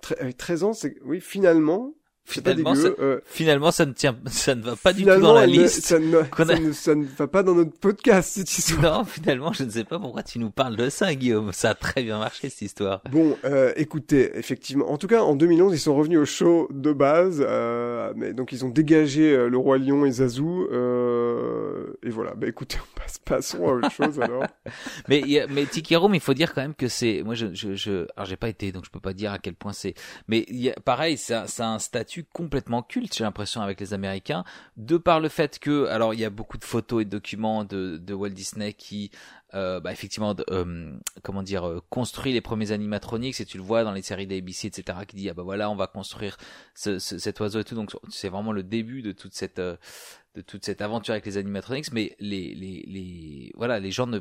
tre- 0.02 0.18
avec 0.20 0.36
13 0.36 0.64
ans, 0.64 0.72
c'est 0.72 0.96
oui, 1.02 1.20
finalement, 1.20 1.94
Finalement, 2.30 2.72
dégueu. 2.74 2.94
ça, 2.96 3.02
euh, 3.02 3.20
finalement, 3.26 3.70
ça 3.70 3.86
ne 3.86 3.92
tient, 3.92 4.16
ça 4.26 4.54
ne 4.54 4.62
va 4.62 4.76
pas 4.76 4.92
du 4.92 5.04
tout 5.04 5.20
dans 5.20 5.34
la 5.34 5.46
liste. 5.46 5.84
ça, 5.84 5.98
ne, 5.98 6.22
qu'on 6.22 6.44
ça 6.46 6.52
a- 6.52 6.58
ne- 6.58 6.72
ça 6.72 6.94
ne 6.94 7.04
va 7.04 7.26
pas 7.26 7.42
dans 7.42 7.54
notre 7.54 7.76
podcast 7.78 8.30
cette 8.34 8.56
histoire. 8.58 8.98
Non, 9.00 9.04
finalement, 9.04 9.52
je 9.52 9.64
ne 9.64 9.70
sais 9.70 9.84
pas 9.84 9.98
pourquoi 9.98 10.22
tu 10.22 10.38
nous 10.38 10.50
parles 10.50 10.76
de 10.76 10.88
ça, 10.90 11.14
Guillaume. 11.14 11.52
Ça 11.52 11.70
a 11.70 11.74
très 11.74 12.02
bien 12.02 12.18
marché, 12.18 12.48
cette 12.48 12.62
histoire. 12.62 13.02
Bon, 13.10 13.36
euh, 13.44 13.72
écoutez, 13.76 14.30
effectivement, 14.36 14.90
en 14.90 14.96
tout 14.98 15.06
cas, 15.08 15.22
en 15.22 15.34
2011, 15.34 15.74
ils 15.74 15.78
sont 15.78 15.94
revenus 15.94 16.18
au 16.20 16.24
show 16.24 16.68
de 16.72 16.92
base, 16.92 17.44
euh, 17.46 18.12
mais 18.16 18.32
donc 18.32 18.52
ils 18.52 18.64
ont 18.64 18.68
dégagé 18.70 19.32
euh, 19.32 19.48
le 19.48 19.58
roi 19.58 19.78
lion 19.78 20.04
et 20.06 20.10
Zazu, 20.12 20.42
euh, 20.44 21.86
et 22.02 22.10
voilà. 22.10 22.34
Bah 22.34 22.46
écoutez, 22.46 22.76
on 22.80 23.00
passe, 23.00 23.18
passons 23.18 23.68
à 23.68 23.72
autre 23.72 23.90
chose 23.90 24.20
alors. 24.20 24.44
Mais, 25.08 25.20
il 25.20 25.30
y 25.30 25.40
a- 25.40 25.46
mais 25.46 25.64
Tiki 25.66 25.96
Room, 25.96 26.14
il 26.14 26.20
faut 26.20 26.34
dire 26.34 26.52
quand 26.54 26.60
même 26.60 26.74
que 26.74 26.88
c'est, 26.88 27.22
moi, 27.24 27.34
je, 27.34 27.46
je, 27.54 27.74
je, 27.74 28.06
alors 28.16 28.26
j'ai 28.26 28.36
pas 28.36 28.48
été, 28.48 28.72
donc 28.72 28.84
je 28.84 28.90
peux 28.90 29.00
pas 29.00 29.12
dire 29.12 29.32
à 29.32 29.38
quel 29.38 29.54
point 29.54 29.72
c'est, 29.72 29.94
mais 30.28 30.44
y 30.48 30.70
a, 30.70 30.74
pareil, 30.84 31.16
ça, 31.16 31.46
ça 31.46 31.66
a 31.68 31.70
un 31.72 31.78
statut 31.78 32.19
complètement 32.24 32.82
culte, 32.82 33.16
j'ai 33.16 33.24
l'impression, 33.24 33.60
avec 33.60 33.80
les 33.80 33.94
Américains, 33.94 34.44
de 34.76 34.96
par 34.96 35.20
le 35.20 35.28
fait 35.28 35.58
que, 35.58 35.86
alors 35.86 36.14
il 36.14 36.20
y 36.20 36.24
a 36.24 36.30
beaucoup 36.30 36.58
de 36.58 36.64
photos 36.64 37.02
et 37.02 37.04
de 37.04 37.10
documents 37.10 37.64
de, 37.64 38.12
Walt 38.12 38.30
Disney 38.30 38.72
qui, 38.72 39.10
euh, 39.54 39.80
bah, 39.80 39.92
effectivement, 39.92 40.34
euh, 40.50 40.92
comment 41.22 41.42
dire, 41.42 41.66
euh, 41.66 41.80
construit 41.90 42.32
les 42.32 42.40
premiers 42.40 42.72
animatronics, 42.72 43.40
et 43.40 43.44
tu 43.44 43.56
le 43.56 43.62
vois 43.62 43.84
dans 43.84 43.92
les 43.92 44.02
séries 44.02 44.26
d'ABC, 44.26 44.66
etc., 44.66 44.98
qui 45.06 45.16
dit, 45.16 45.28
ah 45.30 45.34
bah 45.34 45.42
voilà, 45.42 45.70
on 45.70 45.76
va 45.76 45.86
construire 45.86 46.36
ce, 46.74 46.98
ce- 46.98 47.18
cet 47.18 47.40
oiseau 47.40 47.60
et 47.60 47.64
tout, 47.64 47.74
donc 47.74 47.90
c'est 48.10 48.28
vraiment 48.28 48.52
le 48.52 48.62
début 48.62 49.02
de 49.02 49.12
toute 49.12 49.34
cette, 49.34 49.60
de 49.60 50.40
toute 50.46 50.64
cette 50.64 50.80
aventure 50.80 51.12
avec 51.12 51.26
les 51.26 51.36
animatronics, 51.36 51.92
mais 51.92 52.14
les, 52.20 52.54
les, 52.54 52.84
les, 52.86 53.52
voilà, 53.56 53.80
les 53.80 53.90
gens 53.90 54.06
ne, 54.06 54.20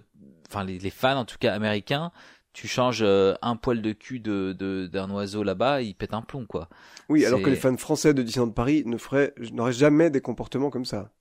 enfin, 0.49 0.63
les 0.63 0.89
fans, 0.89 1.17
en 1.17 1.25
tout 1.25 1.37
cas 1.39 1.53
américains, 1.53 2.11
tu 2.53 2.67
changes 2.67 3.01
euh, 3.03 3.33
un 3.41 3.55
poil 3.55 3.81
de 3.81 3.91
cul 3.93 4.19
de, 4.19 4.53
de, 4.57 4.87
d'un 4.87 5.09
oiseau 5.11 5.43
là-bas, 5.43 5.81
il 5.81 5.93
pète 5.95 6.13
un 6.13 6.21
plomb, 6.21 6.45
quoi. 6.45 6.67
Oui, 7.09 7.25
alors 7.25 7.41
que 7.41 7.49
les 7.49 7.55
fans 7.55 7.77
français 7.77 8.13
de 8.13 8.21
Disneyland 8.23 8.51
Paris 8.51 8.83
ne 8.85 8.97
feraient, 8.97 9.33
n'auraient 9.53 9.71
jamais 9.73 10.09
des 10.09 10.21
comportements 10.21 10.69
comme 10.69 10.85
ça. 10.85 11.11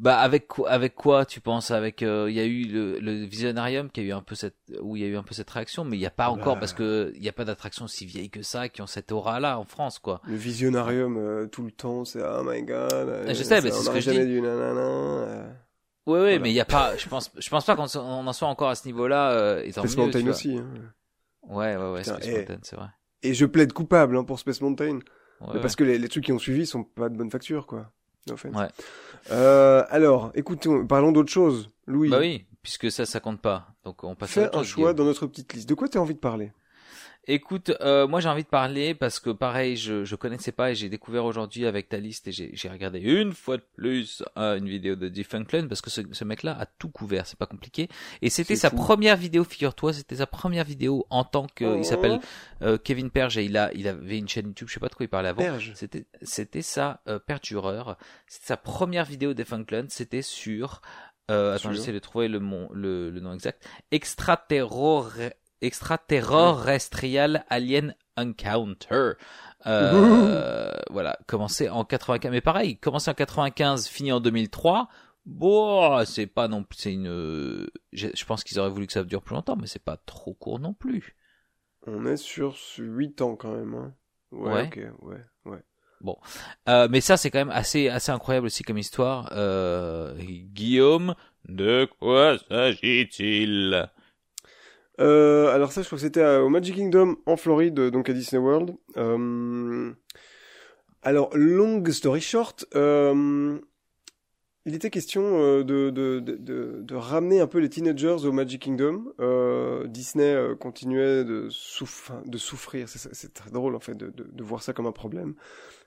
Bah, 0.00 0.18
avec 0.18 0.48
quoi, 0.48 0.68
avec 0.70 0.96
quoi, 0.96 1.24
tu 1.24 1.40
penses? 1.40 1.70
Avec, 1.70 2.02
euh, 2.02 2.26
il 2.28 2.34
y 2.34 2.40
a 2.40 2.44
eu 2.44 2.64
le, 2.64 2.98
le 2.98 3.24
Visionarium 3.26 3.88
qui 3.90 4.00
a 4.00 4.02
eu 4.02 4.10
un 4.12 4.22
peu 4.22 4.34
cette, 4.34 4.56
où 4.80 4.96
il 4.96 5.02
y 5.02 5.04
a 5.04 5.08
eu 5.08 5.16
un 5.16 5.22
peu 5.22 5.34
cette 5.34 5.48
réaction, 5.48 5.84
mais 5.84 5.96
il 5.96 6.00
n'y 6.00 6.06
a 6.06 6.10
pas 6.10 6.30
encore, 6.30 6.54
Bah. 6.54 6.60
parce 6.60 6.72
que 6.72 7.12
il 7.14 7.22
n'y 7.22 7.28
a 7.28 7.32
pas 7.32 7.44
d'attraction 7.44 7.86
si 7.86 8.04
vieille 8.04 8.28
que 8.28 8.42
ça, 8.42 8.68
qui 8.68 8.82
ont 8.82 8.88
cette 8.88 9.12
aura-là 9.12 9.56
en 9.56 9.64
France, 9.64 10.00
quoi. 10.00 10.20
Le 10.26 10.34
visionarium 10.34 11.16
euh, 11.16 11.46
tout 11.46 11.62
le 11.62 11.70
temps, 11.70 12.04
c'est 12.04 12.20
oh 12.22 12.42
my 12.44 12.62
god. 12.64 12.92
euh, 12.92 13.26
Je 13.32 13.42
sais, 13.44 13.60
mais 13.62 13.70
ça, 13.70 13.76
c'est 13.76 13.84
ce 13.84 13.90
que 13.90 14.00
je 14.00 14.10
dis. 14.10 14.26
dit 14.34 14.40
nanana, 14.42 14.80
euh. 14.80 15.48
Ouais, 16.06 16.12
ouais, 16.14 16.20
Voilà. 16.20 16.38
mais 16.40 16.50
il 16.50 16.54
y 16.54 16.60
a 16.60 16.64
pas, 16.66 16.96
je 16.96 17.08
pense, 17.08 17.30
je 17.38 17.48
pense 17.48 17.64
pas 17.64 17.76
qu'on 17.76 17.84
en 17.84 18.32
soit 18.32 18.48
encore 18.48 18.68
à 18.68 18.74
ce 18.74 18.86
niveau-là, 18.86 19.30
euh, 19.32 19.62
et 19.64 19.72
tant 19.72 19.80
Space 19.82 19.96
mieux, 19.96 20.02
Mountain 20.04 20.26
aussi. 20.28 20.58
hein. 20.58 20.66
Ouais, 21.48 21.76
ouais, 21.76 21.92
ouais, 21.92 22.00
Putain, 22.00 22.14
Space 22.16 22.28
eh. 22.28 22.36
Mountain, 22.38 22.58
c'est 22.62 22.76
vrai. 22.76 22.88
Et 23.22 23.32
je 23.34 23.46
plaide 23.46 23.72
coupable 23.72 24.16
hein, 24.16 24.24
pour 24.24 24.38
Space 24.38 24.60
Mountain. 24.60 24.96
Ouais, 24.96 25.00
Mais 25.40 25.54
ouais. 25.54 25.60
parce 25.60 25.76
que 25.76 25.84
les, 25.84 25.98
les 25.98 26.08
trucs 26.08 26.24
qui 26.24 26.32
ont 26.32 26.38
suivi 26.38 26.66
sont 26.66 26.84
pas 26.84 27.08
de 27.08 27.16
bonne 27.16 27.30
facture, 27.30 27.66
quoi. 27.66 27.90
No. 28.26 28.34
Ouais. 28.58 28.68
Euh, 29.30 29.84
alors, 29.90 30.30
écoutons, 30.34 30.86
parlons 30.86 31.12
d'autre 31.12 31.30
chose. 31.30 31.70
Louis, 31.86 32.08
Bah 32.08 32.18
oui, 32.20 32.46
puisque 32.62 32.90
ça, 32.90 33.04
ça 33.04 33.20
compte 33.20 33.40
pas. 33.42 33.68
Donc 33.84 34.02
on 34.04 34.14
passe 34.14 34.36
à 34.38 34.48
fais 34.48 34.56
un 34.56 34.62
choix 34.62 34.94
dans 34.94 35.04
notre 35.04 35.26
petite 35.26 35.52
liste. 35.52 35.68
De 35.68 35.74
quoi 35.74 35.88
tu 35.88 35.98
as 35.98 36.00
envie 36.00 36.14
de 36.14 36.18
parler? 36.18 36.52
Écoute, 37.26 37.72
euh, 37.80 38.06
moi 38.06 38.20
j'ai 38.20 38.28
envie 38.28 38.42
de 38.44 38.48
parler 38.48 38.94
parce 38.94 39.18
que 39.18 39.30
pareil, 39.30 39.76
je 39.76 40.04
je 40.04 40.14
connaissais 40.14 40.52
pas 40.52 40.70
et 40.70 40.74
j'ai 40.74 40.88
découvert 40.88 41.24
aujourd'hui 41.24 41.66
avec 41.66 41.88
ta 41.88 41.96
liste 41.98 42.28
et 42.28 42.32
j'ai 42.32 42.50
j'ai 42.54 42.68
regardé 42.68 43.00
une 43.00 43.32
fois 43.32 43.56
de 43.56 43.64
plus 43.76 44.22
euh, 44.36 44.56
une 44.58 44.68
vidéo 44.68 44.94
de 44.94 45.08
Defunctlen 45.08 45.66
parce 45.68 45.80
que 45.80 45.88
ce, 45.90 46.02
ce 46.12 46.24
mec-là 46.24 46.56
a 46.58 46.66
tout 46.66 46.90
couvert, 46.90 47.26
c'est 47.26 47.38
pas 47.38 47.46
compliqué. 47.46 47.88
Et 48.20 48.28
c'était 48.30 48.56
sa 48.56 48.68
fou. 48.70 48.76
première 48.76 49.16
vidéo, 49.16 49.42
figure-toi, 49.44 49.92
c'était 49.94 50.16
sa 50.16 50.26
première 50.26 50.64
vidéo 50.64 51.06
en 51.10 51.24
tant 51.24 51.46
que, 51.54 51.64
Oh. 51.64 51.76
il 51.78 51.84
s'appelle 51.84 52.20
euh, 52.62 52.76
Kevin 52.76 53.10
Perge 53.10 53.38
et 53.38 53.44
il 53.44 53.56
a 53.56 53.72
il 53.74 53.88
avait 53.88 54.18
une 54.18 54.28
chaîne 54.28 54.46
YouTube, 54.48 54.68
je 54.68 54.74
sais 54.74 54.80
pas 54.80 54.88
de 54.88 54.94
quoi 54.94 55.04
il 55.04 55.08
parlait 55.08 55.30
avant. 55.30 55.42
Perge. 55.42 55.72
C'était 55.74 56.06
c'était 56.22 56.62
sa 56.62 57.00
euh, 57.08 57.18
pertureur, 57.18 57.96
c'était 58.26 58.46
sa 58.48 58.56
première 58.58 59.04
vidéo 59.06 59.32
Defunctlen, 59.32 59.88
c'était 59.88 60.20
sur 60.22 60.82
euh, 61.30 61.54
attends, 61.54 61.72
j'essaie 61.72 61.92
de 61.92 61.98
trouver 62.00 62.28
le, 62.28 62.38
mon, 62.38 62.68
le, 62.72 63.10
le 63.10 63.20
nom 63.20 63.32
exact. 63.32 63.66
Extraterror, 63.90 65.12
extraterrestrial 65.60 67.44
alien 67.50 67.94
encounter. 68.16 69.12
Euh, 69.66 70.72
voilà, 70.90 71.18
commencé 71.26 71.68
en 71.68 71.84
95. 71.84 72.30
Mais 72.30 72.40
pareil, 72.40 72.76
commencé 72.78 73.10
en 73.10 73.14
95, 73.14 73.88
fini 73.88 74.12
en 74.12 74.20
2003. 74.20 74.88
Bon, 75.26 76.04
c'est 76.04 76.26
pas 76.26 76.48
non 76.48 76.64
plus, 76.64 76.76
c'est 76.78 76.92
une, 76.92 77.66
je, 77.92 78.08
je 78.14 78.24
pense 78.26 78.44
qu'ils 78.44 78.58
auraient 78.58 78.68
voulu 78.68 78.86
que 78.86 78.92
ça 78.92 79.04
dure 79.04 79.22
plus 79.22 79.34
longtemps, 79.34 79.56
mais 79.56 79.66
c'est 79.66 79.82
pas 79.82 79.96
trop 79.96 80.34
court 80.34 80.58
non 80.58 80.74
plus. 80.74 81.16
On 81.86 82.04
est 82.06 82.18
sur 82.18 82.54
8 82.78 83.22
ans 83.22 83.34
quand 83.36 83.52
même. 83.52 83.74
Hein. 83.74 83.94
Ouais, 84.32 84.52
Ouais. 84.52 84.66
ok, 84.66 84.80
ouais, 85.02 85.24
ouais. 85.46 85.62
Euh, 86.68 86.88
mais 86.90 87.00
ça, 87.00 87.16
c'est 87.16 87.30
quand 87.30 87.38
même 87.38 87.48
assez, 87.50 87.88
assez 87.88 88.12
incroyable 88.12 88.46
aussi 88.46 88.62
comme 88.62 88.76
histoire. 88.76 89.30
Euh, 89.32 90.14
Guillaume, 90.18 91.14
de 91.48 91.88
quoi 91.98 92.36
s'agit-il? 92.50 93.88
Euh, 95.00 95.48
alors 95.48 95.72
ça, 95.72 95.82
je 95.82 95.86
crois 95.86 95.96
que 95.96 96.02
c'était 96.02 96.20
euh, 96.20 96.42
au 96.42 96.48
Magic 96.48 96.76
Kingdom 96.76 97.16
en 97.26 97.36
Floride, 97.36 97.78
euh, 97.78 97.90
donc 97.90 98.08
à 98.08 98.12
Disney 98.12 98.40
World. 98.40 98.76
Euh, 98.96 99.92
alors, 101.02 101.30
long 101.36 101.84
story 101.90 102.20
short, 102.20 102.64
euh, 102.74 103.58
il 104.64 104.74
était 104.74 104.88
question 104.90 105.22
euh, 105.22 105.64
de, 105.64 106.94
ramener 106.94 107.40
un 107.40 107.46
peu 107.46 107.58
les 107.58 107.68
teenagers 107.68 108.24
au 108.24 108.32
Magic 108.32 108.62
Kingdom. 108.62 109.12
Disney 109.86 110.36
continuait 110.58 111.24
de, 111.24 111.48
souffrir, 111.50 112.88
c'est, 112.88 113.34
très 113.34 113.50
drôle 113.50 113.74
en 113.74 113.80
fait 113.80 113.96
de, 113.96 114.42
voir 114.42 114.62
ça 114.62 114.72
comme 114.72 114.86
un 114.86 114.92
problème. 114.92 115.34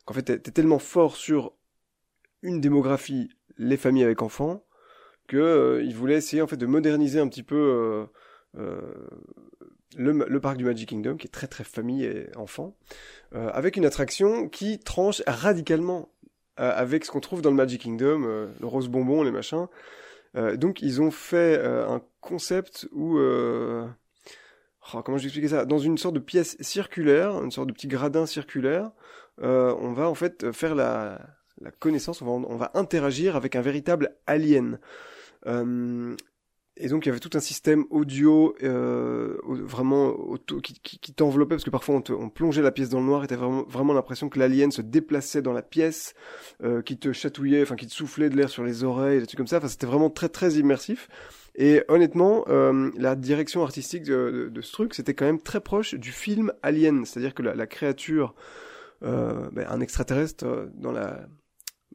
Qu'en 0.05 0.13
fait, 0.13 0.23
t'es, 0.23 0.51
tellement 0.51 0.79
fort 0.79 1.15
sur 1.15 1.53
une 2.43 2.61
démographie, 2.61 3.29
les 3.57 3.77
familles 3.77 4.03
avec 4.03 4.21
enfants, 4.21 4.63
que 5.27 5.37
euh, 5.37 5.83
ils 5.83 5.95
voulaient 5.95 6.15
essayer 6.15 6.41
en 6.41 6.47
fait 6.47 6.57
de 6.57 6.65
moderniser 6.65 7.19
un 7.19 7.27
petit 7.27 7.43
peu 7.43 8.07
le, 8.57 10.11
le 10.11 10.39
parc 10.39 10.57
du 10.57 10.65
Magic 10.65 10.89
Kingdom, 10.89 11.17
qui 11.17 11.27
est 11.27 11.31
très 11.31 11.47
très 11.47 11.63
famille 11.63 12.05
et 12.05 12.27
enfant, 12.35 12.75
euh, 13.33 13.49
avec 13.53 13.77
une 13.77 13.85
attraction 13.85 14.49
qui 14.49 14.79
tranche 14.79 15.21
radicalement 15.27 16.09
euh, 16.59 16.71
avec 16.75 17.05
ce 17.05 17.11
qu'on 17.11 17.19
trouve 17.19 17.41
dans 17.41 17.51
le 17.51 17.55
Magic 17.55 17.81
Kingdom, 17.81 18.23
euh, 18.25 18.47
le 18.59 18.67
rose 18.67 18.89
bonbon, 18.89 19.23
les 19.23 19.31
machins. 19.31 19.67
Euh, 20.35 20.57
donc 20.57 20.81
ils 20.81 21.01
ont 21.01 21.11
fait 21.11 21.57
euh, 21.57 21.87
un 21.87 22.01
concept 22.19 22.87
où... 22.91 23.17
euh, 23.17 23.87
oh, 24.93 25.01
comment 25.03 25.17
je 25.17 25.23
vais 25.23 25.27
expliquer 25.27 25.47
ça? 25.49 25.65
Dans 25.65 25.79
une 25.79 25.97
sorte 25.97 26.15
de 26.15 26.19
pièce 26.19 26.57
circulaire, 26.59 27.41
une 27.43 27.51
sorte 27.51 27.67
de 27.67 27.73
petit 27.73 27.87
gradin 27.87 28.25
circulaire, 28.25 28.91
euh, 29.41 29.75
on 29.79 29.93
va 29.93 30.09
en 30.09 30.15
fait 30.15 30.51
faire 30.51 30.75
la, 30.75 31.21
la 31.61 31.71
connaissance, 31.71 32.21
on 32.21 32.25
va, 32.25 32.47
on 32.49 32.55
va 32.57 32.71
interagir 32.73 33.35
avec 33.35 33.55
un 33.55 33.61
véritable 33.61 34.15
alien. 34.25 34.79
Euh, 35.45 36.15
et 36.79 36.87
donc 36.89 37.05
il 37.05 37.09
y 37.09 37.11
avait 37.11 37.19
tout 37.19 37.35
un 37.35 37.39
système 37.39 37.85
audio 37.89 38.55
euh, 38.63 39.37
vraiment 39.45 40.15
qui, 40.47 41.13
t'enveloppait 41.13 41.55
parce 41.55 41.63
que 41.63 41.69
parfois 41.69 42.01
on, 42.09 42.29
plongeait 42.29 42.61
la 42.61 42.71
pièce 42.71 42.89
dans 42.89 42.99
le 42.99 43.05
noir 43.05 43.23
et 43.23 43.27
t'avais 43.27 43.41
vraiment, 43.41 43.63
vraiment 43.67 43.93
l'impression 43.93 44.29
que 44.29 44.39
l'alien 44.39 44.71
se 44.71 44.81
déplaçait 44.81 45.41
dans 45.41 45.53
la 45.53 45.61
pièce, 45.61 46.13
euh, 46.63 46.81
qui 46.81 46.97
te 46.97 47.11
chatouillait, 47.11 47.63
enfin 47.63 47.75
qui 47.75 47.87
te 47.87 47.93
soufflait 47.93 48.29
de 48.29 48.35
l'air 48.35 48.49
sur 48.49 48.63
les 48.63 48.83
oreilles, 48.83 49.19
des 49.19 49.25
trucs 49.25 49.37
comme 49.37 49.47
ça. 49.47 49.57
Enfin 49.57 49.67
c'était 49.67 49.87
vraiment 49.87 50.09
très 50.09 50.29
très 50.29 50.53
immersif. 50.53 51.09
Et 51.55 51.83
honnêtement, 51.87 52.45
euh, 52.49 52.91
la 52.97 53.15
direction 53.15 53.63
artistique 53.63 54.03
de, 54.03 54.51
ce 54.61 54.71
truc, 54.71 54.93
c'était 54.93 55.15
quand 55.15 55.25
même 55.25 55.41
très 55.41 55.59
proche 55.59 55.95
du 55.95 56.11
film 56.11 56.53
Alien, 56.61 57.03
c'est-à-dire 57.03 57.33
que 57.33 57.41
la, 57.41 57.65
créature, 57.65 58.35
ben, 59.01 59.65
un 59.67 59.81
extraterrestre 59.81 60.45
euh, 60.45 60.67
dans 60.75 60.91
la 60.91 61.27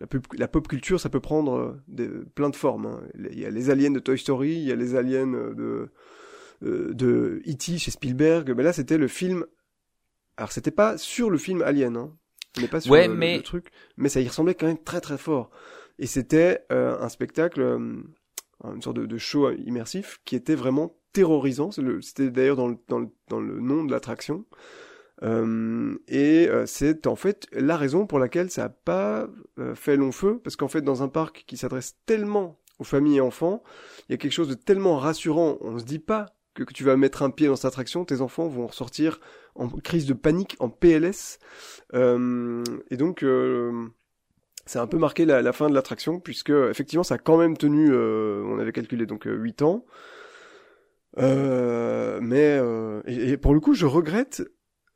la 0.02 0.06
pop, 0.08 0.26
la 0.36 0.48
pop 0.48 0.66
culture, 0.68 0.98
ça 1.00 1.08
peut 1.08 1.20
prendre 1.20 1.54
euh, 1.56 1.82
des, 1.88 2.08
plein 2.34 2.50
de 2.50 2.56
formes. 2.56 2.86
hein. 2.86 3.00
Il 3.30 3.38
y 3.38 3.46
a 3.46 3.50
les 3.50 3.70
aliens 3.70 3.90
de 3.92 4.00
Toy 4.00 4.18
Story, 4.18 4.52
il 4.54 4.64
y 4.64 4.72
a 4.72 4.76
les 4.76 4.94
aliens 4.96 5.32
euh, 5.32 5.54
de 5.54 5.88
euh, 6.64 6.92
de 6.92 7.40
E.T. 7.48 7.78
chez 7.78 7.90
Spielberg. 7.90 8.52
Mais 8.56 8.62
là, 8.62 8.72
c'était 8.72 8.98
le 8.98 9.08
film. 9.08 9.46
Alors, 10.36 10.52
c'était 10.52 10.70
pas 10.70 10.98
sur 10.98 11.30
le 11.30 11.38
film 11.38 11.62
Alien, 11.62 11.96
hein. 11.96 12.16
N'est 12.60 12.68
pas 12.68 12.80
sur 12.80 12.92
Ouais, 12.92 13.08
le, 13.08 13.14
mais- 13.14 13.36
le 13.38 13.42
truc, 13.42 13.68
mais 13.96 14.08
ça 14.10 14.20
y 14.20 14.28
ressemblait 14.28 14.54
quand 14.54 14.66
même 14.66 14.82
très 14.82 15.00
très 15.00 15.16
fort. 15.18 15.50
Et 15.98 16.06
c'était 16.06 16.64
euh, 16.72 16.98
un 17.00 17.08
spectacle, 17.08 17.60
euh, 17.60 17.78
une 18.64 18.82
sorte 18.82 18.96
de, 18.96 19.06
de 19.06 19.18
show 19.18 19.50
immersif 19.52 20.20
qui 20.24 20.36
était 20.36 20.54
vraiment 20.54 20.94
terrorisant. 21.12 21.70
C'était 21.70 22.30
d'ailleurs 22.30 22.56
dans 22.56 22.68
le, 22.68 22.76
dans, 22.88 22.98
le, 22.98 23.08
dans 23.28 23.40
le 23.40 23.60
nom 23.60 23.84
de 23.84 23.92
l'attraction. 23.92 24.44
Euh, 25.22 25.96
et 26.08 26.48
euh, 26.48 26.66
c'est 26.66 27.06
en 27.06 27.16
fait 27.16 27.46
la 27.52 27.76
raison 27.76 28.06
pour 28.06 28.18
laquelle 28.18 28.50
ça 28.50 28.62
n'a 28.62 28.68
pas 28.70 29.28
euh, 29.58 29.74
fait 29.74 29.96
long 29.96 30.12
feu, 30.12 30.40
parce 30.42 30.56
qu'en 30.56 30.68
fait 30.68 30.82
dans 30.82 31.02
un 31.02 31.08
parc 31.08 31.44
qui 31.46 31.56
s'adresse 31.56 31.96
tellement 32.06 32.60
aux 32.78 32.84
familles 32.84 33.18
et 33.18 33.20
enfants, 33.20 33.62
il 34.08 34.12
y 34.12 34.14
a 34.14 34.18
quelque 34.18 34.32
chose 34.32 34.48
de 34.48 34.54
tellement 34.54 34.98
rassurant. 34.98 35.58
On 35.60 35.78
se 35.78 35.84
dit 35.84 36.00
pas 36.00 36.26
que, 36.54 36.64
tu 36.64 36.84
vas 36.84 36.96
mettre 36.96 37.22
un 37.22 37.30
pied 37.30 37.46
dans 37.46 37.56
cette 37.56 37.66
attraction, 37.66 38.04
tes 38.04 38.20
enfants 38.20 38.48
vont 38.48 38.66
ressortir 38.66 39.20
en 39.54 39.68
crise 39.68 40.06
de 40.06 40.14
panique, 40.14 40.56
en 40.58 40.68
PLS. 40.68 41.38
Euh, 41.94 42.62
et 42.90 42.96
donc 42.96 43.22
euh, 43.22 43.88
ça 44.66 44.80
a 44.80 44.82
un 44.82 44.86
peu 44.86 44.98
marqué 44.98 45.24
la, 45.24 45.52
fin 45.52 45.68
de 45.68 45.74
l'attraction, 45.74 46.20
puisque 46.20 46.50
effectivement 46.50 47.02
ça 47.02 47.14
a 47.14 47.18
quand 47.18 47.38
même 47.38 47.56
tenu, 47.56 47.90
euh, 47.90 48.42
on 48.46 48.58
avait 48.58 48.72
calculé 48.72 49.06
donc 49.06 49.26
euh, 49.26 49.34
8 49.34 49.62
ans. 49.62 49.84
Euh, 51.18 52.20
mais 52.22 52.58
euh, 52.58 53.02
et, 53.06 53.32
et 53.32 53.36
pour 53.36 53.54
le 53.54 53.60
coup, 53.60 53.74
je 53.74 53.86
regrette 53.86 54.42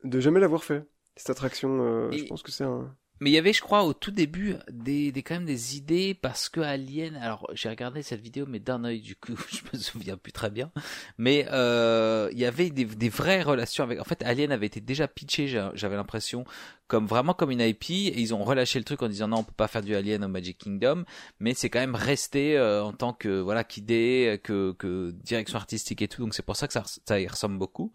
de 0.03 0.19
jamais 0.19 0.39
l'avoir 0.39 0.63
fait. 0.63 0.85
Cette 1.15 1.31
attraction, 1.31 1.79
euh, 1.81 2.11
Et- 2.11 2.19
je 2.19 2.25
pense 2.25 2.43
que 2.43 2.51
c'est 2.51 2.63
un. 2.63 2.95
Mais 3.19 3.31
il 3.31 3.33
y 3.33 3.39
avait, 3.39 3.51
je 3.51 3.63
crois, 3.63 3.83
au 3.83 3.93
tout 3.93 4.11
début, 4.11 4.53
des, 4.69 5.11
des 5.11 5.23
quand 5.23 5.33
même 5.33 5.45
des 5.47 5.75
idées 5.75 6.13
parce 6.13 6.49
que 6.49 6.59
Alien. 6.59 7.15
Alors, 7.15 7.49
j'ai 7.53 7.67
regardé 7.67 8.03
cette 8.03 8.21
vidéo, 8.21 8.45
mais 8.47 8.59
d'un 8.59 8.83
œil, 8.83 9.01
du 9.01 9.15
coup, 9.15 9.33
je 9.51 9.61
me 9.73 9.81
souviens 9.81 10.17
plus 10.17 10.31
très 10.31 10.51
bien. 10.51 10.71
Mais 11.17 11.47
euh, 11.51 12.29
il 12.31 12.37
y 12.37 12.45
avait 12.45 12.69
des, 12.69 12.85
des 12.85 13.09
vraies 13.09 13.41
relations 13.41 13.83
avec. 13.83 13.99
En 13.99 14.03
fait, 14.03 14.21
Alien 14.21 14.51
avait 14.51 14.67
été 14.67 14.81
déjà 14.81 15.07
pitché, 15.07 15.47
j'a- 15.47 15.71
j'avais 15.73 15.95
l'impression, 15.95 16.45
comme 16.85 17.07
vraiment 17.07 17.33
comme 17.33 17.49
une 17.49 17.61
IP, 17.61 17.89
et 17.89 18.21
ils 18.21 18.35
ont 18.35 18.43
relâché 18.43 18.77
le 18.77 18.85
truc 18.85 19.01
en 19.01 19.07
disant 19.07 19.27
non, 19.29 19.37
on 19.37 19.43
peut 19.43 19.51
pas 19.57 19.67
faire 19.67 19.81
du 19.81 19.95
Alien 19.95 20.23
au 20.23 20.27
Magic 20.27 20.59
Kingdom, 20.59 21.03
mais 21.39 21.55
c'est 21.55 21.71
quand 21.71 21.79
même 21.79 21.95
resté 21.95 22.55
euh, 22.55 22.83
en 22.83 22.93
tant 22.93 23.13
que 23.13 23.39
voilà 23.39 23.63
qu'idée, 23.63 24.39
que 24.43 24.73
que 24.77 25.09
direction 25.09 25.57
artistique 25.57 26.03
et 26.03 26.07
tout. 26.07 26.21
Donc 26.21 26.35
c'est 26.35 26.45
pour 26.45 26.55
ça 26.55 26.67
que 26.67 26.73
ça, 26.73 26.83
ça 27.07 27.19
y 27.19 27.27
ressemble 27.27 27.57
beaucoup. 27.57 27.91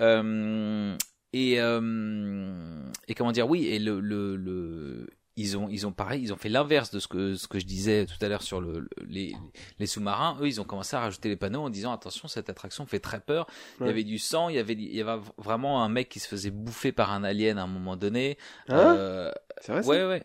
Euh, 0.00 0.96
et 1.32 1.60
euh, 1.60 2.82
et 3.08 3.14
comment 3.14 3.32
dire 3.32 3.48
oui 3.48 3.66
et 3.66 3.78
le 3.78 4.00
le, 4.00 4.36
le 4.36 5.06
ils 5.36 5.56
ont 5.56 5.68
ils 5.68 5.86
ont 5.86 5.92
pareil 5.92 6.20
ils 6.22 6.32
ont 6.32 6.36
fait 6.36 6.48
l'inverse 6.48 6.90
de 6.90 6.98
ce 6.98 7.06
que 7.06 7.34
ce 7.36 7.46
que 7.46 7.58
je 7.60 7.64
disais 7.66 8.06
tout 8.06 8.16
à 8.24 8.28
l'heure 8.28 8.42
sur 8.42 8.60
le, 8.60 8.80
le- 8.80 8.88
les 9.06 9.34
les 9.78 9.86
sous-marins. 9.86 10.36
Eux 10.40 10.48
ils 10.48 10.60
ont 10.60 10.64
commencé 10.64 10.96
à 10.96 11.00
rajouter 11.00 11.28
les 11.28 11.36
panneaux 11.36 11.62
en 11.62 11.70
disant 11.70 11.92
attention 11.92 12.26
cette 12.28 12.50
attraction 12.50 12.86
fait 12.86 12.98
très 12.98 13.20
peur. 13.20 13.46
Il 13.80 13.86
y 13.86 13.90
avait 13.90 14.04
du 14.04 14.18
sang 14.18 14.48
il 14.48 14.56
y 14.56 14.58
avait 14.58 14.72
il 14.74 14.94
y 14.94 15.00
avait 15.00 15.22
vraiment 15.36 15.84
un 15.84 15.88
mec 15.88 16.08
qui 16.08 16.18
se 16.18 16.26
faisait 16.26 16.50
bouffer 16.50 16.90
par 16.92 17.12
un 17.12 17.22
alien 17.24 17.56
à 17.58 17.62
un 17.62 17.66
moment 17.68 17.96
donné. 17.96 18.36
Hein? 18.68 18.96
Euh, 18.96 19.32
C'est 19.60 19.72
vrai 19.72 19.82
ça? 19.82 19.88
ouais 19.90 20.04
ouais 20.06 20.22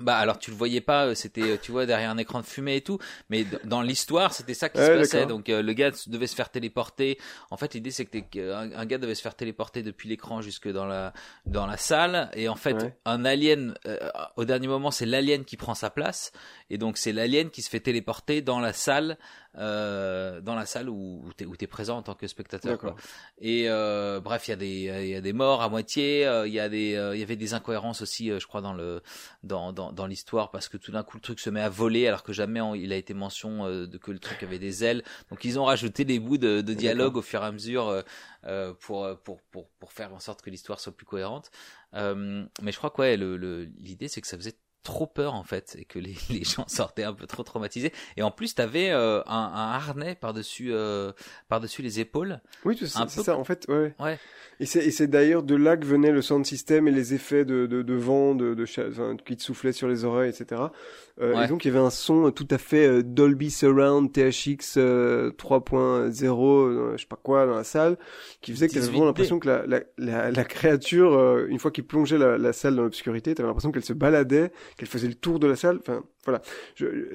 bah 0.00 0.16
alors 0.16 0.38
tu 0.38 0.50
le 0.50 0.56
voyais 0.56 0.80
pas, 0.80 1.06
euh, 1.08 1.14
c'était 1.14 1.42
euh, 1.42 1.56
tu 1.60 1.70
vois 1.70 1.84
derrière 1.84 2.10
un 2.10 2.16
écran 2.16 2.40
de 2.40 2.46
fumée 2.46 2.76
et 2.76 2.80
tout, 2.80 2.98
mais 3.28 3.44
dans 3.64 3.82
l'histoire 3.82 4.32
c'était 4.32 4.54
ça 4.54 4.68
qui 4.70 4.78
Ouais, 4.78 4.86
se 4.86 4.90
passait. 4.98 5.26
Donc 5.26 5.48
euh, 5.50 5.60
le 5.62 5.72
gars 5.74 5.90
devait 6.06 6.26
se 6.26 6.34
faire 6.34 6.48
téléporter. 6.50 7.18
En 7.50 7.56
fait 7.58 7.74
l'idée 7.74 7.90
c'est 7.90 8.06
que 8.06 8.18
qu'un 8.18 8.72
un 8.72 8.86
gars 8.86 8.96
devait 8.98 9.14
se 9.14 9.20
faire 9.22 9.34
téléporter 9.34 9.82
depuis 9.82 10.08
l'écran 10.08 10.40
jusque 10.40 10.66
dans 10.70 10.86
la 10.86 11.12
dans 11.44 11.66
la 11.66 11.76
salle 11.76 12.30
et 12.34 12.48
en 12.48 12.56
fait 12.56 12.72
Ouais. 12.82 12.96
un 13.04 13.24
alien 13.26 13.74
euh, 13.86 13.98
au 14.36 14.44
dernier 14.46 14.66
moment 14.66 14.90
c'est 14.90 15.04
l'alien 15.06 15.44
qui 15.44 15.56
prend 15.58 15.74
sa 15.74 15.90
place 15.90 16.32
et 16.70 16.78
donc 16.78 16.96
c'est 16.96 17.12
l'alien 17.12 17.50
qui 17.50 17.60
se 17.60 17.68
fait 17.68 17.80
téléporter 17.80 18.40
dans 18.40 18.60
la 18.60 18.72
salle 18.72 19.18
euh, 19.58 20.40
dans 20.40 20.54
la 20.54 20.64
salle 20.64 20.88
où 20.88 21.22
où 21.26 21.32
t'es 21.34 21.44
où 21.44 21.54
t'es 21.56 21.66
présent 21.66 21.98
en 21.98 22.02
tant 22.02 22.14
que 22.14 22.26
spectateur. 22.26 22.78
quoi. 22.78 22.94
Et 23.40 23.68
euh, 23.68 24.20
bref, 24.20 24.48
il 24.48 24.50
y 24.52 24.54
a 24.54 24.56
des 24.56 25.02
il 25.04 25.08
y 25.10 25.14
a 25.14 25.20
des 25.20 25.32
morts 25.34 25.60
à 25.60 25.68
moitié, 25.68 26.22
il 26.46 26.52
y 26.52 26.60
a 26.60 26.68
des 26.70 27.10
il 27.14 27.20
y 27.20 27.22
avait 27.22 27.36
des 27.36 27.52
incohérences 27.52 28.00
aussi 28.00 28.30
je 28.38 28.46
crois 28.46 28.62
dans 28.62 28.72
le 28.72 29.02
dans 29.42 29.72
dans, 29.74 29.81
dans 29.90 30.06
l'histoire 30.06 30.50
parce 30.52 30.68
que 30.68 30.76
tout 30.76 30.92
d'un 30.92 31.02
coup 31.02 31.16
le 31.16 31.22
truc 31.22 31.40
se 31.40 31.50
met 31.50 31.60
à 31.62 31.68
voler 31.68 32.06
alors 32.06 32.22
que 32.22 32.32
jamais 32.32 32.60
on- 32.60 32.74
il 32.76 32.92
a 32.92 32.96
été 32.96 33.14
mention 33.14 33.66
euh, 33.66 33.86
de 33.86 33.98
que 33.98 34.12
le 34.12 34.20
truc 34.20 34.42
avait 34.44 34.60
des 34.60 34.84
ailes. 34.84 35.02
Donc 35.30 35.44
ils 35.44 35.58
ont 35.58 35.64
rajouté 35.64 36.04
des 36.04 36.20
bouts 36.20 36.38
de, 36.38 36.60
de 36.60 36.74
dialogue 36.74 37.16
au 37.16 37.22
fur 37.22 37.42
et 37.42 37.46
à 37.46 37.50
mesure 37.52 37.88
euh, 37.88 38.02
euh, 38.44 38.72
pour 38.74 39.08
pour 39.24 39.40
pour 39.50 39.68
pour 39.80 39.92
faire 39.92 40.14
en 40.14 40.20
sorte 40.20 40.42
que 40.42 40.50
l'histoire 40.50 40.78
soit 40.78 40.96
plus 40.96 41.06
cohérente. 41.06 41.50
Mais 42.60 42.72
je 42.72 42.76
crois 42.78 42.90
que 42.90 43.00
ouais, 43.00 43.16
le 43.16 43.36
le- 43.36 43.64
l'idée 43.78 44.08
c'est 44.08 44.20
que 44.20 44.26
ça 44.26 44.36
faisait 44.36 44.54
trop 44.82 45.06
peur 45.06 45.34
en 45.34 45.42
fait 45.44 45.76
et 45.78 45.84
que 45.84 45.98
les, 45.98 46.14
les 46.30 46.44
gens 46.44 46.64
sortaient 46.68 47.04
un 47.04 47.12
peu 47.12 47.26
trop 47.26 47.42
traumatisés 47.42 47.92
et 48.16 48.22
en 48.22 48.30
plus 48.30 48.54
t'avais 48.54 48.90
euh, 48.90 49.20
un, 49.26 49.52
un 49.54 49.72
harnais 49.72 50.14
par 50.14 50.32
dessus 50.32 50.70
euh, 50.72 51.12
par 51.48 51.60
dessus 51.60 51.82
les 51.82 52.00
épaules 52.00 52.40
Oui, 52.64 52.76
c'est 52.78 52.86
peu 52.86 53.22
ça, 53.22 53.36
en 53.36 53.44
fait, 53.44 53.66
ouais. 53.68 53.94
Ouais. 54.00 54.18
Et 54.60 54.66
c'est, 54.66 54.84
et 54.84 54.90
c'est 54.90 55.06
d'ailleurs 55.08 55.42
de 55.42 55.56
là 55.56 55.76
que 55.76 55.84
venait 55.84 56.12
le 56.12 56.22
sound 56.22 56.44
system 56.46 56.86
et 56.86 56.92
les 56.92 57.14
effets 57.14 57.44
de, 57.44 57.66
de, 57.66 57.82
de 57.82 57.94
vent, 57.94 58.34
de, 58.34 58.54
de 58.54 58.64
cha- 58.64 58.86
enfin, 58.88 59.16
qui 59.24 59.36
te 59.36 59.42
soufflaient 59.42 59.72
sur 59.72 59.88
les 59.88 60.04
oreilles, 60.04 60.30
etc. 60.30 60.60
Euh, 61.20 61.34
Ouais. 61.34 61.44
Et 61.44 61.48
donc, 61.48 61.64
il 61.64 61.68
y 61.68 61.70
avait 61.70 61.80
un 61.84 61.90
son 61.90 62.30
tout 62.30 62.46
à 62.50 62.58
fait 62.58 62.86
euh, 62.86 63.02
Dolby 63.02 63.50
Surround 63.50 64.10
THX 64.12 64.74
euh, 64.78 65.30
3.0, 65.32 66.68
euh, 66.68 66.92
je 66.96 67.02
sais 67.02 67.06
pas 67.08 67.18
quoi, 67.22 67.46
dans 67.46 67.54
la 67.56 67.64
salle, 67.64 67.96
qui 68.40 68.52
faisait 68.52 68.68
que 68.68 68.72
tu 68.72 68.78
avais 68.78 68.86
18D. 68.86 68.90
vraiment 68.90 69.06
l'impression 69.06 69.38
que 69.38 69.48
la, 69.48 69.66
la, 69.66 69.80
la, 69.98 70.30
la 70.30 70.44
créature, 70.44 71.12
euh, 71.14 71.46
une 71.48 71.58
fois 71.58 71.70
qu'il 71.70 71.84
plongeait 71.86 72.18
la, 72.18 72.38
la 72.38 72.52
salle 72.52 72.76
dans 72.76 72.82
l'obscurité, 72.82 73.34
tu 73.34 73.42
avais 73.42 73.48
l'impression 73.48 73.72
qu'elle 73.72 73.84
se 73.84 73.92
baladait, 73.92 74.52
qu'elle 74.76 74.88
faisait 74.88 75.08
le 75.08 75.14
tour 75.14 75.38
de 75.38 75.46
la 75.46 75.56
salle. 75.56 75.78
Enfin, 75.80 76.02
voilà. 76.24 76.42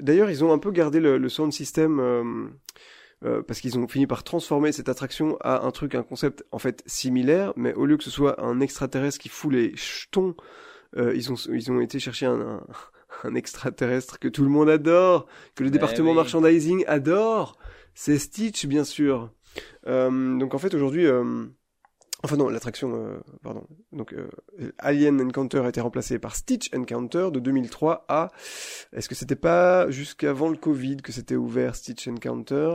D'ailleurs, 0.00 0.30
ils 0.30 0.44
ont 0.44 0.52
un 0.52 0.58
peu 0.58 0.70
gardé 0.70 1.00
le, 1.00 1.18
le 1.18 1.28
sound 1.28 1.52
system... 1.52 2.00
euh, 2.00 2.48
euh, 3.24 3.42
parce 3.42 3.60
qu'ils 3.60 3.76
ont 3.80 3.88
fini 3.88 4.06
par 4.06 4.22
transformer 4.22 4.70
cette 4.70 4.88
attraction 4.88 5.36
à 5.40 5.66
un 5.66 5.72
truc, 5.72 5.96
un 5.96 6.04
concept 6.04 6.44
en 6.52 6.60
fait 6.60 6.84
similaire, 6.86 7.52
mais 7.56 7.74
au 7.74 7.84
lieu 7.84 7.96
que 7.96 8.04
ce 8.04 8.10
soit 8.10 8.40
un 8.40 8.60
extraterrestre 8.60 9.18
qui 9.18 9.28
fout 9.28 9.52
les 9.52 9.74
jetons, 9.74 10.36
euh, 10.96 11.12
ils 11.16 11.32
ont 11.32 11.34
ils 11.52 11.72
ont 11.72 11.80
été 11.80 11.98
chercher 11.98 12.26
un, 12.26 12.40
un, 12.40 12.66
un 13.24 13.34
extraterrestre 13.34 14.20
que 14.20 14.28
tout 14.28 14.44
le 14.44 14.50
monde 14.50 14.68
adore, 14.68 15.26
que 15.56 15.64
le 15.64 15.70
Mais 15.70 15.72
département 15.72 16.10
oui. 16.10 16.16
merchandising 16.16 16.84
adore, 16.86 17.58
c'est 17.92 18.18
Stitch 18.18 18.66
bien 18.66 18.84
sûr. 18.84 19.32
Euh, 19.88 20.38
donc 20.38 20.54
en 20.54 20.58
fait 20.58 20.72
aujourd'hui, 20.74 21.04
euh, 21.06 21.46
Enfin 22.24 22.36
non, 22.36 22.48
l'attraction, 22.48 22.92
euh, 22.94 23.18
pardon. 23.42 23.64
Donc 23.92 24.12
euh, 24.12 24.28
Alien 24.78 25.20
Encounter 25.20 25.60
a 25.60 25.68
été 25.68 25.80
remplacé 25.80 26.18
par 26.18 26.34
Stitch 26.34 26.68
Encounter 26.74 27.28
de 27.32 27.38
2003 27.38 28.06
à. 28.08 28.30
Est-ce 28.92 29.08
que 29.08 29.14
c'était 29.14 29.36
pas 29.36 29.88
jusqu'avant 29.90 30.48
le 30.48 30.56
Covid 30.56 30.96
que 30.98 31.12
c'était 31.12 31.36
ouvert 31.36 31.76
Stitch 31.76 32.08
Encounter? 32.08 32.74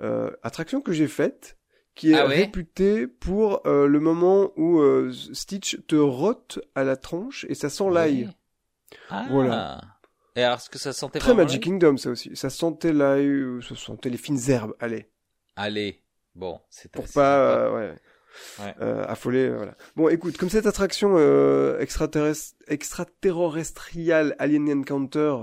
Euh, 0.00 0.30
Attraction 0.42 0.80
que 0.80 0.92
j'ai 0.92 1.08
faite, 1.08 1.56
qui 1.96 2.12
est 2.12 2.14
Ah 2.18 2.28
ouais? 2.28 2.36
réputée 2.36 3.06
pour 3.08 3.66
euh, 3.66 3.88
le 3.88 3.98
moment 3.98 4.52
où 4.56 4.78
euh, 4.78 5.10
Stitch 5.32 5.78
te 5.88 5.96
rote 5.96 6.60
à 6.76 6.84
la 6.84 6.96
tronche 6.96 7.44
et 7.48 7.54
ça 7.54 7.68
sent 7.70 7.90
l'ail. 7.90 8.26
Oui. 8.26 8.96
Ah. 9.10 9.26
Voilà. 9.30 9.80
Et 10.36 10.42
alors, 10.44 10.58
est-ce 10.58 10.70
que 10.70 10.78
ça 10.78 10.92
sentait 10.92 11.18
Très 11.18 11.34
Magic 11.34 11.62
Kingdom 11.62 11.96
ça 11.96 12.10
aussi. 12.10 12.36
Ça 12.36 12.50
sentait 12.50 12.92
l'ail, 12.92 13.42
ça 13.66 13.74
sentait 13.74 14.10
les 14.10 14.18
fines 14.18 14.38
herbes. 14.48 14.74
Allez, 14.78 15.10
Allez. 15.56 16.02
Bon, 16.34 16.60
c'est 16.68 16.92
pour 16.92 17.06
pas, 17.14 17.38
euh, 17.38 17.74
ouais. 17.74 17.96
Euh, 18.80 19.04
affolé, 19.06 19.46
euh, 19.46 19.56
voilà. 19.56 19.76
Bon, 19.96 20.08
écoute, 20.08 20.36
comme 20.36 20.50
cette 20.50 20.66
attraction 20.66 21.14
euh, 21.16 21.78
extraterrestre, 21.78 22.56
extraterrestriale 22.68 24.34
Alien 24.38 24.80
Encounter 24.80 25.36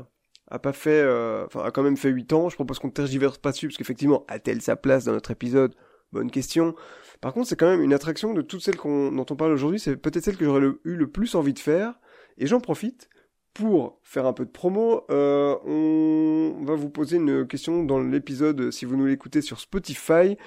a 0.49 0.59
pas 0.59 0.73
fait, 0.73 1.01
euh, 1.01 1.45
enfin 1.45 1.63
a 1.63 1.71
quand 1.71 1.83
même 1.83 1.97
fait 1.97 2.09
8 2.09 2.33
ans, 2.33 2.49
je 2.49 2.55
propose 2.55 2.79
qu'on 2.79 2.89
tergiverse 2.89 3.37
pas 3.37 3.51
dessus 3.51 3.67
parce 3.67 3.77
qu'effectivement, 3.77 4.25
a-t-elle 4.27 4.61
sa 4.61 4.75
place 4.75 5.05
dans 5.05 5.13
notre 5.13 5.31
épisode? 5.31 5.73
Bonne 6.11 6.29
question. 6.29 6.75
Par 7.21 7.33
contre, 7.33 7.47
c'est 7.47 7.55
quand 7.55 7.69
même 7.69 7.81
une 7.81 7.93
attraction 7.93 8.33
de 8.33 8.41
toutes 8.41 8.61
celles 8.61 8.75
dont 8.75 9.25
on 9.29 9.35
parle 9.35 9.51
aujourd'hui, 9.51 9.79
c'est 9.79 9.95
peut-être 9.95 10.23
celle 10.23 10.37
que 10.37 10.45
j'aurais 10.45 10.61
eu 10.61 10.95
le 10.95 11.07
plus 11.07 11.33
envie 11.35 11.53
de 11.53 11.59
faire, 11.59 11.95
et 12.37 12.45
j'en 12.45 12.59
profite 12.59 13.09
pour 13.53 13.99
faire 14.03 14.25
un 14.25 14.33
peu 14.33 14.45
de 14.45 14.51
promo. 14.51 15.05
Euh, 15.09 15.55
on 15.65 16.63
va 16.63 16.75
vous 16.75 16.89
poser 16.89 17.17
une 17.17 17.47
question 17.47 17.83
dans 17.83 17.99
l'épisode, 17.99 18.71
si 18.71 18.85
vous 18.85 18.97
nous 18.97 19.05
l'écoutez 19.05 19.41
sur 19.41 19.59
Spotify. 19.59 20.37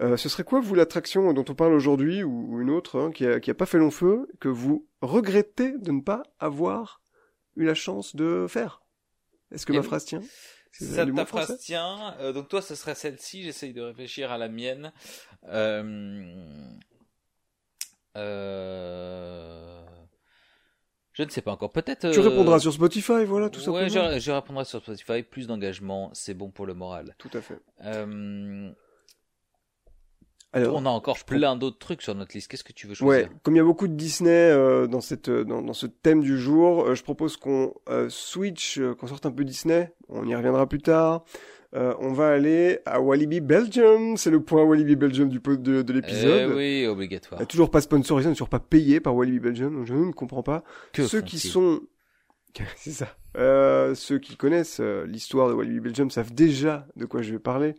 Euh, 0.00 0.16
ce 0.16 0.28
serait 0.28 0.44
quoi, 0.44 0.60
vous, 0.60 0.74
l'attraction 0.74 1.32
dont 1.32 1.44
on 1.48 1.54
parle 1.54 1.74
aujourd'hui, 1.74 2.22
ou, 2.22 2.54
ou 2.54 2.60
une 2.60 2.70
autre, 2.70 2.98
hein, 2.98 3.10
qui, 3.12 3.26
a, 3.26 3.40
qui 3.40 3.50
a 3.50 3.54
pas 3.54 3.66
fait 3.66 3.78
long 3.78 3.90
feu, 3.90 4.28
que 4.40 4.48
vous 4.48 4.86
regrettez 5.00 5.78
de 5.78 5.92
ne 5.92 6.00
pas 6.00 6.22
avoir 6.38 7.00
eu 7.56 7.64
la 7.64 7.74
chance 7.74 8.16
de 8.16 8.46
faire? 8.48 8.82
Est-ce 9.52 9.64
que 9.64 9.72
Eh 9.72 9.76
ma 9.76 9.82
oui. 9.82 9.86
phrase 9.86 10.04
tient? 10.04 10.22
Ça, 10.72 11.06
ta 11.06 11.24
phrase 11.24 11.58
tient. 11.58 12.14
Euh, 12.20 12.32
donc 12.32 12.48
toi, 12.48 12.60
ce 12.60 12.74
serait 12.74 12.94
celle-ci. 12.94 13.42
J'essaye 13.42 13.72
de 13.72 13.80
réfléchir 13.80 14.30
à 14.30 14.36
la 14.36 14.48
mienne. 14.48 14.92
Euh... 15.48 16.34
Euh... 18.16 19.82
Je 21.16 21.22
ne 21.22 21.30
sais 21.30 21.40
pas 21.40 21.50
encore. 21.52 21.72
Peut-être. 21.72 22.10
Tu 22.10 22.18
euh, 22.20 22.22
répondras 22.28 22.58
sur 22.58 22.72
Spotify, 22.74 23.24
voilà, 23.24 23.48
tout 23.48 23.58
ouais, 23.70 23.88
simplement. 23.88 24.12
je, 24.14 24.20
je 24.20 24.30
répondrai 24.30 24.64
sur 24.66 24.80
Spotify. 24.82 25.22
Plus 25.22 25.46
d'engagement, 25.46 26.10
c'est 26.12 26.34
bon 26.34 26.50
pour 26.50 26.66
le 26.66 26.74
moral. 26.74 27.14
Tout 27.16 27.30
à 27.32 27.40
fait. 27.40 27.58
Euh... 27.84 28.70
Alors, 30.52 30.76
On 30.76 30.86
a 30.86 30.90
encore 30.90 31.18
plein 31.24 31.56
d'autres 31.56 31.78
trucs 31.78 32.02
sur 32.02 32.14
notre 32.14 32.34
liste. 32.34 32.48
Qu'est-ce 32.50 32.64
que 32.64 32.72
tu 32.72 32.86
veux 32.86 32.92
Ouais, 33.02 33.22
choisir? 33.24 33.30
comme 33.42 33.54
il 33.54 33.58
y 33.58 33.60
a 33.60 33.64
beaucoup 33.64 33.88
de 33.88 33.94
Disney 33.94 34.30
euh, 34.30 34.86
dans 34.86 35.00
cette 35.00 35.28
dans, 35.28 35.60
dans 35.60 35.72
ce 35.74 35.86
thème 35.86 36.22
du 36.22 36.38
jour, 36.38 36.84
euh, 36.86 36.94
je 36.94 37.02
propose 37.02 37.36
qu'on 37.36 37.74
euh, 37.88 38.08
switch, 38.08 38.80
qu'on 38.98 39.06
sorte 39.06 39.26
un 39.26 39.32
peu 39.32 39.44
Disney. 39.44 39.92
On 40.08 40.26
y 40.26 40.34
reviendra 40.34 40.66
plus 40.66 40.80
tard. 40.80 41.24
Euh, 41.74 41.94
on 41.98 42.12
va 42.12 42.28
aller 42.28 42.78
à 42.86 43.00
Walibi 43.00 43.40
Belgium. 43.40 44.16
C'est 44.16 44.30
le 44.30 44.40
point 44.40 44.62
Walibi 44.62 44.96
Belgium 44.96 45.28
du 45.28 45.40
de, 45.40 45.82
de 45.82 45.92
l'épisode. 45.92 46.50
Eh 46.52 46.54
oui, 46.54 46.86
obligatoire. 46.86 47.40
Euh, 47.40 47.44
toujours 47.44 47.70
pas 47.70 47.80
sponsorisé, 47.80 48.30
toujours 48.30 48.48
pas 48.48 48.60
payé 48.60 49.00
par 49.00 49.14
Walibi 49.14 49.40
Belgium. 49.40 49.74
Donc 49.74 49.86
je 49.86 49.94
ne 49.94 50.12
comprends 50.12 50.42
pas. 50.42 50.62
Que 50.92 51.06
ceux 51.06 51.20
qui 51.22 51.38
sont 51.38 51.80
c'est 52.76 52.92
ça. 52.92 53.16
Euh, 53.36 53.94
ceux 53.94 54.18
qui 54.18 54.36
connaissent 54.36 54.80
euh, 54.80 55.06
l'histoire 55.06 55.48
de 55.48 55.54
Walibi 55.54 55.80
Belgium 55.80 56.10
savent 56.10 56.32
déjà 56.32 56.86
de 56.96 57.04
quoi 57.04 57.22
je 57.22 57.32
vais 57.32 57.38
parler. 57.38 57.74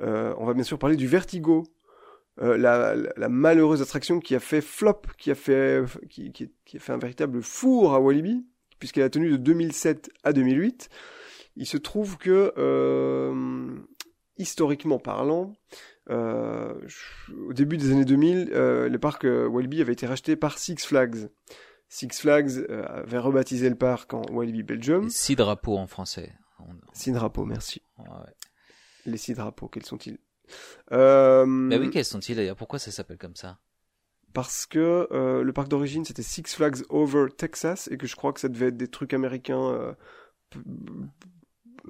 Euh, 0.00 0.34
on 0.38 0.46
va 0.46 0.54
bien 0.54 0.64
sûr 0.64 0.78
parler 0.78 0.96
du 0.96 1.06
Vertigo, 1.06 1.64
la, 2.40 2.56
la, 2.56 2.94
la 3.16 3.28
malheureuse 3.28 3.82
attraction 3.82 4.20
qui 4.20 4.36
a 4.36 4.40
fait 4.40 4.60
flop, 4.60 5.02
qui 5.18 5.32
a 5.32 5.34
fait 5.34 5.82
qui, 6.08 6.30
qui, 6.30 6.52
qui 6.64 6.76
a 6.76 6.80
fait 6.80 6.92
un 6.92 6.98
véritable 6.98 7.42
four 7.42 7.94
à 7.94 8.00
Walibi, 8.00 8.44
puisqu'elle 8.78 9.02
a 9.02 9.10
tenu 9.10 9.30
de 9.30 9.36
2007 9.36 10.10
à 10.22 10.32
2008. 10.32 10.88
Il 11.58 11.66
se 11.66 11.76
trouve 11.76 12.16
que 12.18 12.52
euh, 12.56 13.76
historiquement 14.38 14.98
parlant, 14.98 15.52
euh, 16.08 16.72
au 17.46 17.52
début 17.52 17.76
des 17.76 17.90
années 17.90 18.04
2000, 18.04 18.50
euh, 18.52 18.88
le 18.88 18.98
parc 18.98 19.24
Walibi 19.24 19.80
avait 19.80 19.92
été 19.92 20.06
racheté 20.06 20.36
par 20.36 20.56
Six 20.56 20.76
Flags. 20.86 21.28
Six 21.88 22.08
Flags 22.20 22.64
avait 22.70 23.18
rebaptisé 23.18 23.68
le 23.68 23.74
parc 23.74 24.14
en 24.14 24.22
Walibi 24.30 24.62
Belgium. 24.62 25.10
Six 25.10 25.36
drapeaux 25.36 25.76
en 25.76 25.86
français. 25.86 26.32
Six 26.92 27.12
drapeaux, 27.12 27.44
merci. 27.44 27.82
ouais. 27.98 28.06
Les 29.04 29.16
six 29.16 29.34
drapeaux, 29.34 29.68
quels 29.68 29.84
sont-ils? 29.84 30.18
Euh, 30.92 31.44
Mais 31.46 31.78
oui, 31.78 31.90
quels 31.90 32.04
sont-ils 32.04 32.36
d'ailleurs? 32.36 32.56
Pourquoi 32.56 32.78
ça 32.78 32.90
s'appelle 32.90 33.18
comme 33.18 33.36
ça? 33.36 33.58
Parce 34.34 34.66
que 34.66 35.08
euh, 35.10 35.42
le 35.42 35.52
parc 35.52 35.68
d'origine 35.68 36.04
c'était 36.04 36.22
Six 36.22 36.44
Flags 36.54 36.82
Over 36.90 37.26
Texas 37.36 37.88
et 37.90 37.96
que 37.96 38.06
je 38.06 38.14
crois 38.14 38.32
que 38.32 38.40
ça 38.40 38.48
devait 38.48 38.68
être 38.68 38.76
des 38.76 38.88
trucs 38.88 39.14
américains, 39.14 39.72
euh, 39.72 39.92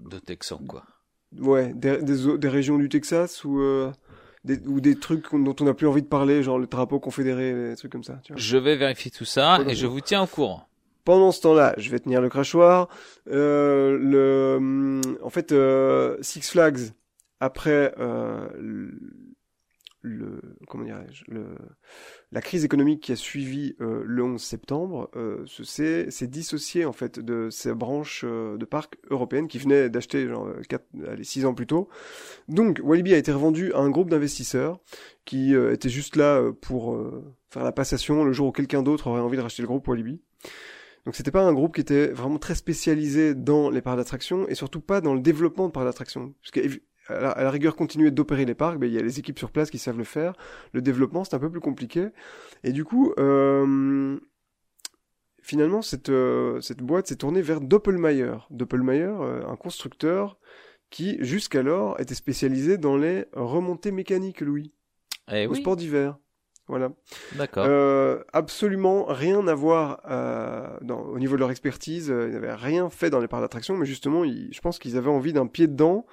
De 0.05 0.19
Texan, 0.19 0.61
quoi. 0.67 0.85
ouais, 1.39 1.73
des, 1.75 1.99
des, 2.03 2.49
régions 2.49 2.79
du 2.79 2.89
Texas 2.89 3.45
ou 3.45 3.61
euh, 3.61 3.93
des, 4.45 4.59
ou 4.67 4.81
des 4.81 4.99
trucs 4.99 5.33
dont 5.33 5.55
on 5.61 5.65
n'a 5.65 5.75
plus 5.75 5.87
envie 5.87 6.03
de 6.03 6.07
parler, 6.07 6.43
genre 6.43 6.59
le 6.59 6.67
drapeau 6.67 7.01
confédéré, 7.01 7.53
des 7.71 7.77
trucs 7.77 7.93
comme 7.93 8.05
ça. 8.05 8.21
Tu 8.23 8.33
vois. 8.33 8.41
Je 8.41 8.57
vais 8.57 8.77
vérifier 8.77 9.11
tout 9.11 9.25
ça 9.25 9.61
et 9.67 9.75
je 9.75 9.87
vous 9.87 10.01
tiens 10.01 10.23
au 10.23 10.27
courant. 10.27 10.65
Pendant 11.05 11.33
ce 11.33 11.41
temps-là, 11.41 11.75
je 11.79 11.91
vais 11.91 11.99
tenir 11.99 12.21
le 12.21 12.29
crachoir. 12.29 12.89
Euh, 13.31 13.99
le, 13.99 15.01
en 15.23 15.31
fait, 15.31 15.53
euh, 15.53 16.19
Six 16.21 16.51
Flags, 16.51 16.93
après 17.41 17.95
le, 20.03 20.41
comment 20.69 20.85
dirais-je, 20.85 21.25
la 22.31 22.41
crise 22.41 22.65
économique 22.65 23.03
qui 23.03 23.13
a 23.13 23.17
suivi 23.17 23.75
euh, 23.81 24.03
le 24.05 24.23
11 24.23 24.41
septembre, 24.41 25.11
euh, 25.17 25.43
se- 25.47 25.65
s'est 25.65 26.11
s'est 26.11 26.27
dissocié 26.27 26.85
en 26.85 26.93
fait 26.93 27.19
de 27.19 27.49
ces 27.51 27.75
branches 27.75 28.23
euh, 28.27 28.57
de 28.57 28.65
parcs 28.65 28.99
européennes 29.11 29.49
qui 29.49 29.59
venaient 29.59 29.89
d'acheter 29.91 30.29
genre 30.29 30.47
euh, 30.47 30.61
quatre, 30.69 30.87
allez, 31.07 31.25
six 31.25 31.45
ans 31.47 31.55
plus 31.55 31.67
tôt. 31.67 31.89
Donc 32.49 32.81
Walibi 32.83 33.15
a 33.15 33.19
été 33.19 33.33
revendu 33.33 33.73
à 33.73 33.79
un 33.79 33.91
groupe 33.91 34.11
d'investisseurs 34.11 34.79
qui 35.25 35.55
euh, 35.55 35.73
étaient 35.73 35.89
juste 35.89 36.17
là 36.17 36.39
euh, 36.41 36.53
pour 36.53 36.95
euh, 36.95 37.25
faire 37.51 37.65
la 37.65 37.73
passation 37.73 38.25
le 38.25 38.33
jour 38.33 38.49
où 38.49 38.53
quelqu'un 38.53 38.83
d'autre 38.83 39.09
aurait 39.09 39.21
envie 39.21 39.37
de 39.37 39.43
racheter 39.43 39.63
le 39.63 39.69
groupe 39.69 39.89
Walibi. 39.89 40.21
Donc 41.07 41.17
c'était 41.17 41.31
pas 41.31 41.43
un 41.43 41.55
groupe 41.55 41.75
qui 41.75 41.81
était 41.81 42.09
vraiment 42.09 42.39
très 42.39 42.55
spécialisé 42.55 43.35
dans 43.35 43.71
les 43.71 43.81
parcs 43.81 43.97
d'attraction 43.97 44.47
et 44.49 44.55
surtout 44.55 44.81
pas 44.81 45.01
dans 45.01 45.15
le 45.15 45.21
développement 45.21 45.67
de 45.69 45.73
parcs 45.73 45.87
d'attraction. 45.87 46.35
Parce 46.43 46.51
la, 47.09 47.31
à 47.31 47.43
la 47.45 47.51
rigueur, 47.51 47.77
continuer 47.77 48.11
d'opérer 48.11 48.45
les 48.45 48.55
parcs, 48.55 48.79
ben, 48.79 48.87
il 48.87 48.93
y 48.95 48.99
a 48.99 49.03
les 49.03 49.19
équipes 49.19 49.39
sur 49.39 49.51
place 49.51 49.71
qui 49.71 49.79
savent 49.79 49.99
le 49.99 50.05
faire. 50.05 50.35
Le 50.73 50.83
développement, 50.83 51.25
c'est 51.25 51.35
un 51.35 51.39
peu 51.39 51.51
plus 51.51 51.61
compliqué. 51.61 52.09
Et 52.65 52.73
du 52.73 52.85
coup, 52.85 53.13
euh, 53.19 54.19
finalement, 55.43 55.83
cette, 55.83 56.09
euh, 56.11 56.61
cette 56.61 56.83
boîte 56.83 57.07
s'est 57.07 57.17
tournée 57.17 57.43
vers 57.43 57.61
Doppelmayr. 57.61 58.47
Doppelmayr, 58.51 59.21
euh, 59.21 59.43
un 59.47 59.57
constructeur 59.57 60.39
qui, 60.91 61.17
jusqu'alors, 61.21 62.01
était 62.01 62.15
spécialisé 62.15 62.79
dans 62.79 62.97
les 62.97 63.27
remontées 63.33 63.93
mécaniques, 63.93 64.41
Louis, 64.41 64.73
Eh 65.31 65.47
au 65.47 65.53
oui, 65.53 65.61
sport 65.61 65.77
d'hiver. 65.77 66.17
Voilà. 66.67 66.93
d'accord. 67.37 67.65
Euh, 67.67 68.23
absolument 68.35 69.07
rien 69.07 69.47
à 69.49 69.55
voir 69.55 70.03
euh, 70.11 70.69
dans, 70.83 71.01
au 71.01 71.19
niveau 71.19 71.35
de 71.35 71.41
leur 71.41 71.51
expertise. 71.51 72.11
euh, 72.11 72.27
Ils 72.29 72.35
n'avaient 72.35 72.53
rien 72.55 72.91
fait 72.91 73.09
dans 73.09 73.21
les 73.21 73.29
parcs 73.29 73.41
d'attraction, 73.43 73.75
mais 73.75 73.87
justement, 73.87 74.23
ils- 74.23 74.53
je 74.53 74.61
pense 74.61 74.79
qu'ils 74.79 74.99
avaient 74.99 75.09
envie 75.09 75.33
d'un 75.33 75.47
pied 75.47 75.67
dedans 75.67 76.05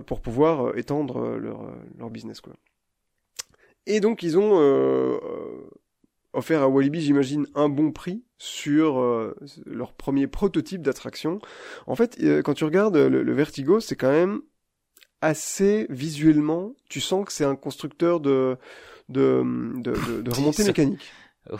pour 0.00 0.20
pouvoir 0.20 0.68
euh, 0.68 0.76
étendre 0.76 1.18
euh, 1.18 1.38
leur, 1.38 1.62
euh, 1.62 1.72
leur 1.98 2.10
business. 2.10 2.40
Quoi. 2.40 2.54
Et 3.86 4.00
donc, 4.00 4.22
ils 4.22 4.38
ont 4.38 4.58
euh, 4.60 5.18
euh, 5.22 5.70
offert 6.32 6.62
à 6.62 6.68
Walibi, 6.68 7.00
j'imagine, 7.00 7.46
un 7.54 7.68
bon 7.68 7.92
prix 7.92 8.24
sur 8.38 8.98
euh, 8.98 9.36
leur 9.66 9.92
premier 9.92 10.26
prototype 10.26 10.82
d'attraction. 10.82 11.38
En 11.86 11.94
fait, 11.96 12.16
euh, 12.22 12.42
quand 12.42 12.54
tu 12.54 12.64
regardes 12.64 12.96
le, 12.96 13.22
le 13.22 13.32
Vertigo, 13.32 13.80
c'est 13.80 13.96
quand 13.96 14.10
même 14.10 14.40
assez 15.20 15.86
visuellement, 15.90 16.74
tu 16.88 17.00
sens 17.00 17.24
que 17.24 17.32
c'est 17.32 17.44
un 17.44 17.56
constructeur 17.56 18.20
de 18.20 18.56
de, 19.08 19.42
de, 19.76 19.92
de, 19.92 20.22
de 20.22 20.30
remontée 20.30 20.64
mécanique. 20.64 21.10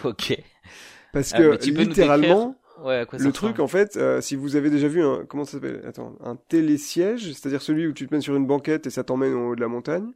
Ok. 0.04 0.38
Parce 1.12 1.32
Ah, 1.34 1.38
que 1.38 1.64
littéralement, 1.70 2.56
Ouais, 2.82 2.96
à 2.96 3.06
quoi 3.06 3.18
ça 3.18 3.24
le 3.24 3.32
truc 3.32 3.60
en 3.60 3.68
fait, 3.68 3.96
euh, 3.96 4.20
si 4.20 4.34
vous 4.36 4.56
avez 4.56 4.68
déjà 4.68 4.88
vu 4.88 5.02
un 5.02 5.24
comment 5.26 5.44
ça 5.44 5.52
s'appelle? 5.52 5.82
Attends, 5.86 6.16
un 6.20 6.36
télésiège, 6.36 7.32
c'est-à-dire 7.32 7.62
celui 7.62 7.86
où 7.86 7.92
tu 7.92 8.06
te 8.06 8.14
mets 8.14 8.20
sur 8.20 8.34
une 8.34 8.46
banquette 8.46 8.86
et 8.86 8.90
ça 8.90 9.04
t'emmène 9.04 9.34
en 9.34 9.48
haut 9.48 9.54
de 9.56 9.60
la 9.60 9.68
montagne. 9.68 10.10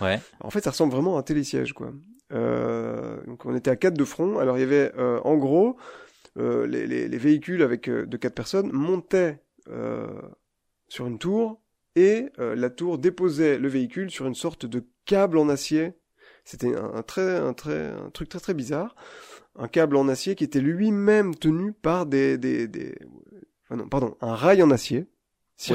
Ouais. 0.00 0.20
En 0.40 0.50
fait, 0.50 0.62
ça 0.62 0.70
ressemble 0.70 0.92
vraiment 0.92 1.16
à 1.16 1.20
un 1.20 1.22
télésiège, 1.22 1.72
quoi. 1.72 1.92
Euh, 2.32 3.18
donc 3.26 3.44
on 3.44 3.54
était 3.54 3.70
à 3.70 3.76
quatre 3.76 3.98
de 3.98 4.04
front. 4.04 4.38
Alors 4.38 4.56
il 4.56 4.60
y 4.60 4.64
avait, 4.64 4.92
euh, 4.96 5.20
en 5.24 5.36
gros, 5.36 5.76
euh, 6.38 6.66
les, 6.66 6.86
les, 6.86 7.08
les 7.08 7.18
véhicules 7.18 7.62
avec 7.62 7.88
euh, 7.88 8.06
de 8.06 8.16
quatre 8.16 8.34
personnes 8.34 8.70
montaient 8.72 9.42
euh, 9.68 10.06
sur 10.88 11.06
une 11.06 11.18
tour 11.18 11.60
et 11.96 12.30
euh, 12.38 12.54
la 12.54 12.70
tour 12.70 12.98
déposait 12.98 13.58
le 13.58 13.68
véhicule 13.68 14.10
sur 14.10 14.26
une 14.26 14.34
sorte 14.34 14.64
de 14.64 14.84
câble 15.04 15.38
en 15.38 15.48
acier. 15.48 15.94
C'était 16.50 16.74
un, 16.74 16.94
un 16.96 17.02
très, 17.02 17.36
un 17.36 17.52
très, 17.52 17.90
un 17.90 18.10
truc 18.12 18.28
très 18.28 18.40
très 18.40 18.54
bizarre. 18.54 18.96
Un 19.56 19.68
câble 19.68 19.94
en 19.94 20.08
acier 20.08 20.34
qui 20.34 20.42
était 20.42 20.60
lui-même 20.60 21.36
tenu 21.36 21.72
par 21.72 22.06
des, 22.06 22.38
des, 22.38 22.66
des, 22.66 22.96
enfin 23.64 23.76
non, 23.76 23.88
pardon, 23.88 24.16
un 24.20 24.34
rail 24.34 24.60
en 24.64 24.70
acier 24.72 24.98
Oui, 24.98 25.06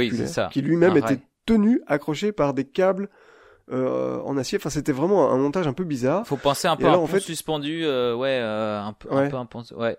circulaire 0.10 0.28
c'est 0.28 0.34
ça. 0.34 0.50
qui 0.52 0.62
lui-même 0.62 0.98
était 0.98 1.06
rail. 1.08 1.22
tenu, 1.46 1.82
accroché 1.88 2.34
par 2.34 2.54
des 2.54 2.66
câbles 2.66 3.10
euh, 3.72 4.20
en 4.22 4.36
acier. 4.36 4.58
Enfin, 4.58 4.70
c'était 4.70 4.92
vraiment 4.92 5.32
un 5.32 5.38
montage 5.38 5.66
un 5.66 5.74
peu 5.74 5.86
bizarre. 5.86 6.28
Faut 6.28 6.36
penser 6.36 6.68
un 6.68 6.76
peu 6.76 6.88
à 6.88 6.92
un 6.92 6.96
en 6.96 7.08
fait... 7.08 7.22
suspendu, 7.22 7.86
euh, 7.86 8.14
ouais, 8.16 8.38
euh, 8.42 8.82
un 8.82 8.92
peu, 8.92 9.10
un 9.14 9.30
peu 9.30 9.38
un 9.38 9.46
pont, 9.46 9.64
ouais. 9.78 9.98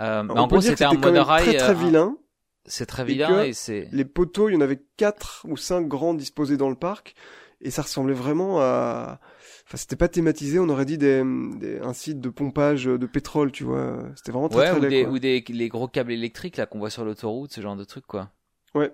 Euh, 0.00 0.22
mais 0.22 0.38
en 0.38 0.46
gros, 0.46 0.60
c'était 0.60 0.84
un 0.84 0.92
monorail 0.92 1.44
très 1.44 1.56
très 1.56 1.74
vilain. 1.74 2.18
C'est 2.66 2.86
très 2.86 3.04
vilain 3.04 3.42
et, 3.42 3.52
c'est. 3.54 3.88
Les 3.92 4.04
poteaux, 4.04 4.50
il 4.50 4.54
y 4.54 4.56
en 4.56 4.60
avait 4.60 4.82
quatre 4.98 5.46
ou 5.48 5.56
cinq 5.56 5.88
grands 5.88 6.14
disposés 6.14 6.58
dans 6.58 6.68
le 6.68 6.76
parc 6.76 7.14
et 7.60 7.70
ça 7.70 7.82
ressemblait 7.82 8.14
vraiment 8.14 8.60
à. 8.60 9.20
Enfin, 9.66 9.78
c'était 9.78 9.96
pas 9.96 10.08
thématisé, 10.08 10.58
on 10.58 10.68
aurait 10.68 10.84
dit 10.84 10.98
des, 10.98 11.22
des, 11.58 11.78
un 11.80 11.94
site 11.94 12.20
de 12.20 12.28
pompage 12.28 12.84
de 12.84 13.06
pétrole, 13.06 13.50
tu 13.50 13.64
vois. 13.64 13.98
C'était 14.14 14.32
vraiment 14.32 14.48
très 14.48 14.60
ouais, 14.60 14.70
très 14.70 14.86
ou, 14.86 14.90
des, 14.90 15.06
ou 15.06 15.18
des 15.18 15.44
les 15.48 15.68
gros 15.68 15.88
câbles 15.88 16.12
électriques 16.12 16.58
là 16.58 16.66
qu'on 16.66 16.78
voit 16.78 16.90
sur 16.90 17.04
l'autoroute, 17.04 17.52
ce 17.52 17.60
genre 17.60 17.76
de 17.76 17.84
truc 17.84 18.06
quoi. 18.06 18.30
Ouais. 18.74 18.92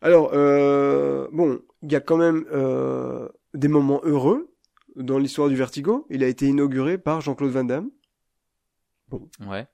Alors 0.00 0.30
euh, 0.34 1.28
bon, 1.32 1.60
il 1.82 1.92
y 1.92 1.96
a 1.96 2.00
quand 2.00 2.16
même 2.16 2.44
euh, 2.52 3.28
des 3.54 3.68
moments 3.68 4.00
heureux 4.04 4.54
dans 4.96 5.18
l'histoire 5.18 5.48
du 5.48 5.56
Vertigo. 5.56 6.06
Il 6.10 6.22
a 6.22 6.28
été 6.28 6.46
inauguré 6.46 6.98
par 6.98 7.20
Jean-Claude 7.20 7.50
Van 7.50 7.64
Damme. 7.64 7.90
Bon. 9.08 9.28
Ouais. 9.46 9.66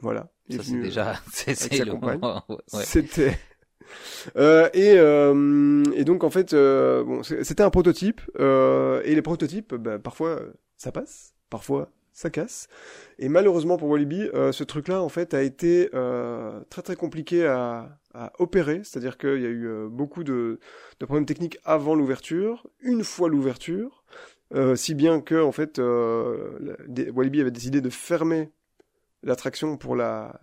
Voilà. 0.00 0.32
Ça 0.48 0.62
c'est 0.62 0.80
déjà 0.80 1.14
c'est 1.32 1.84
moment. 1.86 2.44
Ouais. 2.48 2.84
C'était 2.84 3.38
euh, 4.36 4.68
et, 4.72 4.94
euh, 4.96 5.82
et 5.94 6.04
donc 6.04 6.24
en 6.24 6.30
fait, 6.30 6.52
euh, 6.52 7.22
c'était 7.22 7.62
un 7.62 7.70
prototype 7.70 8.20
et 8.38 9.14
les 9.14 9.22
prototypes, 9.22 9.74
bah, 9.74 9.98
parfois 9.98 10.40
ça 10.76 10.92
passe, 10.92 11.34
parfois 11.48 11.90
ça 12.12 12.30
casse. 12.30 12.68
Et 13.18 13.28
malheureusement 13.28 13.76
pour 13.76 13.88
Walibi, 13.88 14.28
ce 14.52 14.64
truc-là 14.64 15.02
en 15.02 15.08
fait 15.08 15.34
a 15.34 15.42
été 15.42 15.90
très 16.70 16.82
très 16.82 16.96
compliqué 16.96 17.46
à, 17.46 17.96
opérer, 18.40 18.80
c'est-à-dire 18.82 19.18
qu'il 19.18 19.40
y 19.40 19.46
a 19.46 19.50
eu 19.50 19.88
beaucoup 19.88 20.24
de, 20.24 20.58
problèmes 20.98 21.26
techniques 21.26 21.58
avant 21.64 21.94
l'ouverture, 21.94 22.66
une 22.80 23.04
fois 23.04 23.28
l'ouverture, 23.28 24.04
si 24.74 24.94
bien 24.94 25.20
que 25.20 25.40
en 25.40 25.52
fait 25.52 25.78
Walibi 25.78 27.40
avait 27.40 27.50
décidé 27.50 27.80
de 27.80 27.90
fermer 27.90 28.50
l'attraction 29.22 29.76
pour 29.76 29.96
la 29.96 30.40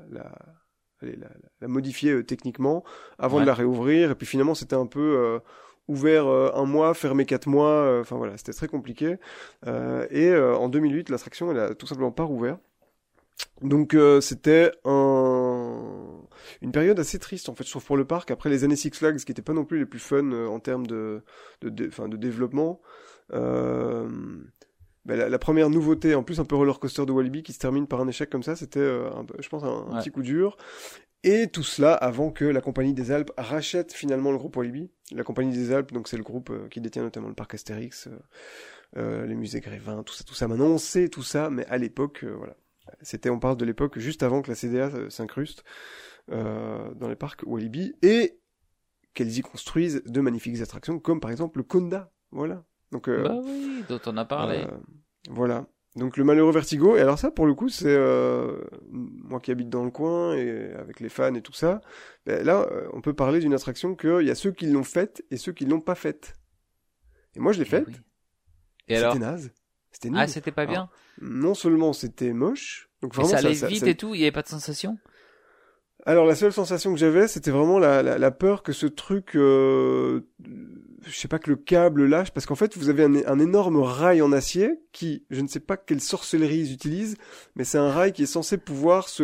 la, 1.02 1.28
la, 1.62 1.68
modifier 1.68 2.12
euh, 2.12 2.24
techniquement 2.24 2.84
avant 3.18 3.40
de 3.40 3.46
la 3.46 3.54
réouvrir. 3.54 4.12
Et 4.12 4.16
puis 4.16 4.28
finalement, 4.28 4.56
c'était 4.56 4.76
un 4.76 4.86
peu 4.86 5.00
euh, 5.18 5.40
ouvert 5.88 6.28
euh, 6.28 6.52
un 6.54 6.66
mois, 6.66 6.94
fermé 6.94 7.26
quatre 7.26 7.48
mois. 7.48 8.00
Enfin 8.00 8.18
voilà, 8.18 8.38
c'était 8.38 8.54
très 8.54 8.68
compliqué. 8.68 9.18
et 9.66 10.36
en 10.36 10.70
2008, 10.70 11.10
l'attraction, 11.10 11.52
elle 11.52 11.60
a 11.60 11.76
tout 11.76 11.88
simplement 11.88 12.12
pas 12.12 12.24
rouvert. 12.24 12.58
Donc 13.62 13.96
c'était 14.22 14.72
un... 14.84 16.22
une 16.62 16.72
période 16.72 17.00
assez 17.00 17.20
triste 17.20 17.50
en 17.50 17.56
fait, 17.56 17.64
sauf 17.64 17.86
pour 17.86 17.98
le 17.98 18.06
parc. 18.06 18.32
Après 18.32 18.50
les 18.50 18.64
années 18.64 18.76
Six 18.76 18.92
Flags, 18.92 19.18
qui 19.18 19.32
n'étaient 19.32 19.42
pas 19.42 19.54
non 19.54 19.66
plus 19.66 19.80
les 19.80 19.86
plus 19.86 20.00
fun 20.00 20.32
en 20.32 20.60
termes 20.60 20.88
de 20.88 21.24
de, 21.62 21.70
de, 21.70 22.08
de 22.08 22.18
développement. 22.18 22.82
Euh, 23.34 24.08
bah, 25.08 25.16
la, 25.16 25.40
première 25.40 25.70
nouveauté, 25.70 26.16
en 26.16 26.24
plus 26.24 26.42
un 26.42 26.46
peu 26.46 26.56
roller 26.56 26.80
coaster 26.80 27.06
de 27.06 27.14
Walibi, 27.14 27.42
qui 27.42 27.54
se 27.54 27.60
termine 27.60 27.88
par 27.88 28.02
un 28.02 28.10
échec 28.10 28.30
comme 28.30 28.44
ça, 28.44 28.58
c'était, 28.58 28.82
euh, 28.82 29.10
je 29.40 29.48
pense, 29.48 29.64
un, 29.64 29.98
petit 30.00 30.12
coup 30.12 30.22
dur. 30.22 30.58
Et 31.24 31.48
tout 31.48 31.64
cela 31.64 31.94
avant 31.94 32.30
que 32.30 32.44
la 32.44 32.60
Compagnie 32.60 32.94
des 32.94 33.12
Alpes 33.12 33.32
rachète 33.38 33.94
finalement 33.94 34.32
le 34.32 34.38
groupe 34.38 34.58
Walibi. 34.58 34.92
La 35.14 35.24
Compagnie 35.24 35.54
des 35.54 35.72
Alpes, 35.72 35.94
donc 35.94 36.10
c'est 36.10 36.18
le 36.18 36.24
groupe 36.24 36.50
euh, 36.50 36.68
qui 36.68 36.82
détient 36.82 37.04
notamment 37.04 37.30
le 37.30 37.36
parc 37.36 37.54
Astérix, 37.54 38.10
euh, 38.98 39.26
les 39.26 39.36
musées 39.36 39.62
Grévin, 39.62 40.04
tout 40.04 40.14
ça, 40.14 40.26
tout 40.26 40.36
ça. 40.36 40.50
Maintenant 40.50 40.68
on 40.68 40.78
sait 40.78 41.08
tout 41.08 41.24
ça, 41.24 41.50
mais 41.50 41.66
à 41.68 41.78
l'époque, 41.78 42.26
voilà, 42.26 42.58
c'était, 43.02 43.30
on 43.30 43.40
parle 43.40 43.56
de 43.56 43.64
l'époque 43.64 43.98
juste 44.00 44.24
avant 44.24 44.42
que 44.42 44.50
la 44.50 44.56
CDA 44.56 44.92
s'incruste 45.10 45.64
dans 46.30 47.08
les 47.08 47.16
parcs 47.16 47.44
Walibi 47.46 47.96
et 48.02 48.42
qu'elles 49.14 49.38
y 49.38 49.42
construisent 49.42 50.04
de 50.06 50.20
magnifiques 50.22 50.60
attractions, 50.60 51.00
comme 51.00 51.22
par 51.22 51.32
exemple 51.32 51.60
le 51.60 51.64
Conda. 51.64 52.12
Voilà, 52.32 52.66
donc, 52.92 53.10
euh, 53.10 53.24
bah 53.24 53.40
oui, 53.44 53.84
dont 53.90 54.00
on 54.06 54.18
a 54.18 54.26
parlé. 54.26 54.60
Euh, 54.60 54.78
voilà. 55.30 55.66
Donc 55.96 56.18
le 56.18 56.24
malheureux 56.24 56.52
Vertigo. 56.52 56.96
Et 56.96 57.02
alors 57.02 57.18
ça, 57.18 57.32
pour 57.32 57.48
le 57.48 57.56
coup, 57.56 57.70
c'est 57.70 57.88
euh, 57.88 58.64
moi 58.92 59.40
qui 59.40 59.52
habite 59.52 59.70
dans 59.70 59.84
le 59.84 59.90
coin 59.90 60.36
et 60.36 60.74
avec 60.74 61.00
les 61.00 61.10
fans 61.10 61.34
et 61.34 61.42
tout 61.42 61.54
ça. 61.54 61.82
Ben 62.26 62.46
là, 62.46 62.70
on 62.94 63.02
peut 63.02 63.14
parler 63.14 63.40
d'une 63.40 63.54
attraction 63.54 63.96
qu'il 63.96 64.22
y 64.22 64.30
a 64.30 64.36
ceux 64.36 64.52
qui 64.52 64.68
l'ont 64.68 64.84
faite 64.84 65.26
et 65.32 65.38
ceux 65.38 65.54
qui 65.54 65.66
l'ont 65.66 65.82
pas 65.82 65.96
faite. 65.96 66.36
Et 67.36 67.40
moi, 67.40 67.52
je 67.52 67.60
l'ai 67.60 67.66
eh 67.66 67.70
faite. 67.70 67.88
Et 68.88 68.96
alors 68.96 69.14
C'était 69.14 69.26
naze. 69.26 69.52
C'était 69.92 70.10
Ah, 70.16 70.28
c'était 70.28 70.52
pas 70.52 70.66
bien? 70.66 70.90
non 71.20 71.54
seulement 71.56 71.94
c'était 71.94 72.34
moche, 72.34 72.90
donc 73.02 73.16
vraiment 73.16 73.30
ça 73.30 73.38
allait 73.38 73.54
vite 73.54 73.84
et 73.84 73.96
tout. 73.96 74.14
Il 74.14 74.22
y 74.22 74.24
avait 74.24 74.32
pas 74.32 74.44
de 74.44 74.48
sensation? 74.48 74.98
Alors 76.08 76.26
la 76.26 76.36
seule 76.36 76.54
sensation 76.54 76.94
que 76.94 77.00
j'avais, 77.00 77.28
c'était 77.28 77.52
vraiment 77.52 77.80
la, 77.80 78.02
la, 78.02 78.18
la, 78.18 78.32
peur 78.32 78.64
que 78.64 78.72
ce 78.72 78.86
truc, 78.86 79.36
euh, 79.36 80.22
je 81.06 81.14
sais 81.14 81.28
pas 81.28 81.38
que 81.38 81.50
le 81.50 81.58
câble 81.58 82.06
lâche, 82.06 82.32
parce 82.32 82.46
qu'en 82.46 82.56
fait 82.56 82.78
vous 82.78 82.88
avez 82.88 83.04
un, 83.04 83.14
un, 83.14 83.40
énorme 83.40 83.82
rail 83.82 84.22
en 84.22 84.32
acier 84.32 84.80
qui, 84.94 85.26
je 85.30 85.42
ne 85.42 85.50
sais 85.50 85.60
pas 85.60 85.76
quelle 85.76 86.00
sorcellerie 86.00 86.60
ils 86.60 86.72
utilisent, 86.72 87.18
mais 87.58 87.66
c'est 87.66 87.78
un 87.78 87.92
rail 87.92 88.14
qui 88.14 88.24
est 88.24 88.26
censé 88.26 88.58
pouvoir 88.58 89.10
se, 89.10 89.24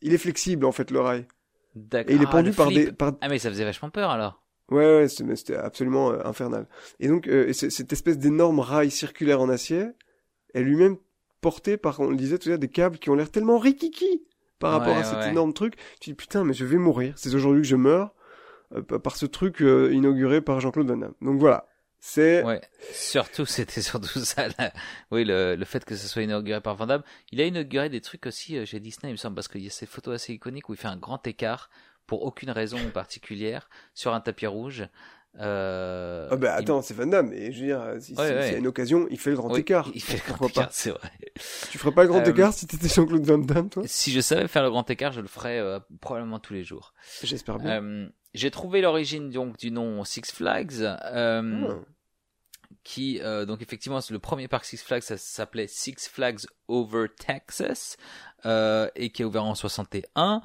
il 0.00 0.12
est 0.12 0.18
flexible 0.18 0.64
en 0.66 0.72
fait 0.72 0.90
le 0.90 0.98
rail. 0.98 1.28
D'accord. 1.76 2.10
Et 2.10 2.16
il 2.16 2.22
est 2.24 2.30
pendu 2.30 2.50
ah, 2.52 2.56
par 2.56 2.68
des, 2.68 2.90
par... 2.90 3.12
Ah 3.20 3.28
mais 3.28 3.38
ça 3.38 3.48
faisait 3.48 3.64
vachement 3.64 3.90
peur 3.90 4.10
alors. 4.10 4.42
Ouais, 4.68 4.96
ouais, 4.96 5.06
c'était 5.06 5.54
absolument 5.54 6.10
euh, 6.10 6.18
infernal. 6.24 6.66
Et 6.98 7.06
donc 7.06 7.28
euh, 7.28 7.52
cette 7.52 7.92
espèce 7.92 8.18
d'énorme 8.18 8.58
rail 8.58 8.90
circulaire 8.90 9.40
en 9.40 9.48
acier 9.48 9.90
est 10.54 10.62
lui-même 10.62 10.96
porté 11.40 11.76
par, 11.76 12.00
on 12.00 12.10
le 12.10 12.16
disait 12.16 12.38
tout 12.38 12.48
à 12.48 12.50
l'heure, 12.50 12.58
des 12.58 12.68
câbles 12.68 12.98
qui 12.98 13.10
ont 13.10 13.14
l'air 13.14 13.30
tellement 13.30 13.58
rikiki 13.58 14.24
par 14.62 14.72
rapport 14.72 14.96
à 14.96 15.04
cet 15.04 15.26
énorme 15.26 15.52
truc. 15.52 15.74
Tu 16.00 16.10
dis 16.10 16.14
putain, 16.14 16.44
mais 16.44 16.54
je 16.54 16.64
vais 16.64 16.78
mourir. 16.78 17.12
C'est 17.16 17.34
aujourd'hui 17.34 17.62
que 17.62 17.68
je 17.68 17.76
meurs 17.76 18.14
euh, 18.74 18.82
par 18.82 19.16
ce 19.16 19.26
truc 19.26 19.60
euh, 19.60 19.92
inauguré 19.92 20.40
par 20.40 20.60
Jean-Claude 20.60 20.88
Van 20.88 20.96
Damme. 20.96 21.14
Donc 21.20 21.38
voilà. 21.38 21.66
C'est 21.98 22.42
ouais. 22.42 22.60
Surtout, 22.92 23.44
c'était 23.46 23.82
surtout 23.82 24.20
ça. 24.20 24.48
Oui, 25.10 25.24
le, 25.24 25.56
le 25.56 25.64
fait 25.64 25.84
que 25.84 25.96
ce 25.96 26.08
soit 26.08 26.22
inauguré 26.22 26.60
par 26.60 26.76
Van 26.76 26.86
Damme. 26.86 27.02
Il 27.32 27.40
a 27.40 27.44
inauguré 27.44 27.88
des 27.88 28.00
trucs 28.00 28.26
aussi 28.26 28.56
euh, 28.56 28.64
chez 28.64 28.80
Disney, 28.80 29.10
il 29.10 29.12
me 29.12 29.16
semble, 29.16 29.34
parce 29.34 29.48
qu'il 29.48 29.62
y 29.62 29.66
a 29.66 29.70
ces 29.70 29.86
photos 29.86 30.14
assez 30.14 30.32
iconiques 30.32 30.68
où 30.68 30.74
il 30.74 30.78
fait 30.78 30.88
un 30.88 30.96
grand 30.96 31.26
écart 31.26 31.68
pour 32.06 32.24
aucune 32.24 32.50
raison 32.50 32.78
particulière 32.92 33.68
sur 33.94 34.14
un 34.14 34.20
tapis 34.20 34.46
rouge. 34.46 34.88
Euh, 35.40 36.28
ah 36.30 36.36
bah 36.36 36.54
attends, 36.54 36.82
c'est 36.82 36.94
Van 36.94 37.06
Damme. 37.06 37.32
Et 37.32 37.52
je 37.52 37.60
veux 37.60 37.66
dire, 37.66 37.82
si, 38.00 38.14
c'est 38.14 38.58
une 38.58 38.66
occasion, 38.66 39.06
il 39.10 39.18
fait 39.18 39.30
le 39.30 39.36
grand 39.36 39.54
écart. 39.54 39.90
Il 39.94 40.02
fait 40.02 40.20
le 40.26 40.34
grand 40.34 40.46
écart, 40.46 40.68
c'est 40.72 40.90
vrai. 40.90 41.10
Tu 41.70 41.78
ferais 41.78 41.92
pas 41.92 42.02
le 42.02 42.08
grand 42.08 42.20
euh, 42.20 42.30
écart 42.30 42.52
si 42.52 42.66
t'étais 42.66 42.88
Jean-Claude 42.88 43.24
Van 43.24 43.38
Damme, 43.38 43.70
toi? 43.70 43.82
Si 43.86 44.12
je 44.12 44.20
savais 44.20 44.46
faire 44.48 44.62
le 44.62 44.70
grand 44.70 44.88
écart, 44.90 45.12
je 45.12 45.20
le 45.20 45.28
ferais 45.28 45.58
euh, 45.58 45.78
probablement 46.00 46.38
tous 46.38 46.52
les 46.52 46.64
jours. 46.64 46.92
J'espère 47.22 47.58
bien. 47.58 47.82
Euh, 47.82 48.08
j'ai 48.34 48.50
trouvé 48.50 48.80
l'origine 48.80 49.30
donc 49.30 49.56
du 49.56 49.70
nom 49.70 50.04
Six 50.04 50.32
Flags. 50.32 50.82
Ah. 50.82 51.42
Qui 52.84 53.20
donc 53.46 53.62
effectivement 53.62 54.00
c'est 54.00 54.12
le 54.12 54.18
premier 54.18 54.48
parc 54.48 54.64
Six 54.64 54.82
Flags 54.82 55.02
ça 55.02 55.16
s'appelait 55.16 55.68
Six 55.68 56.08
Flags 56.08 56.40
Over 56.66 57.06
Texas 57.16 57.96
et 58.44 59.10
qui 59.10 59.22
a 59.22 59.26
ouvert 59.26 59.44
en 59.44 59.54
61 59.54 60.42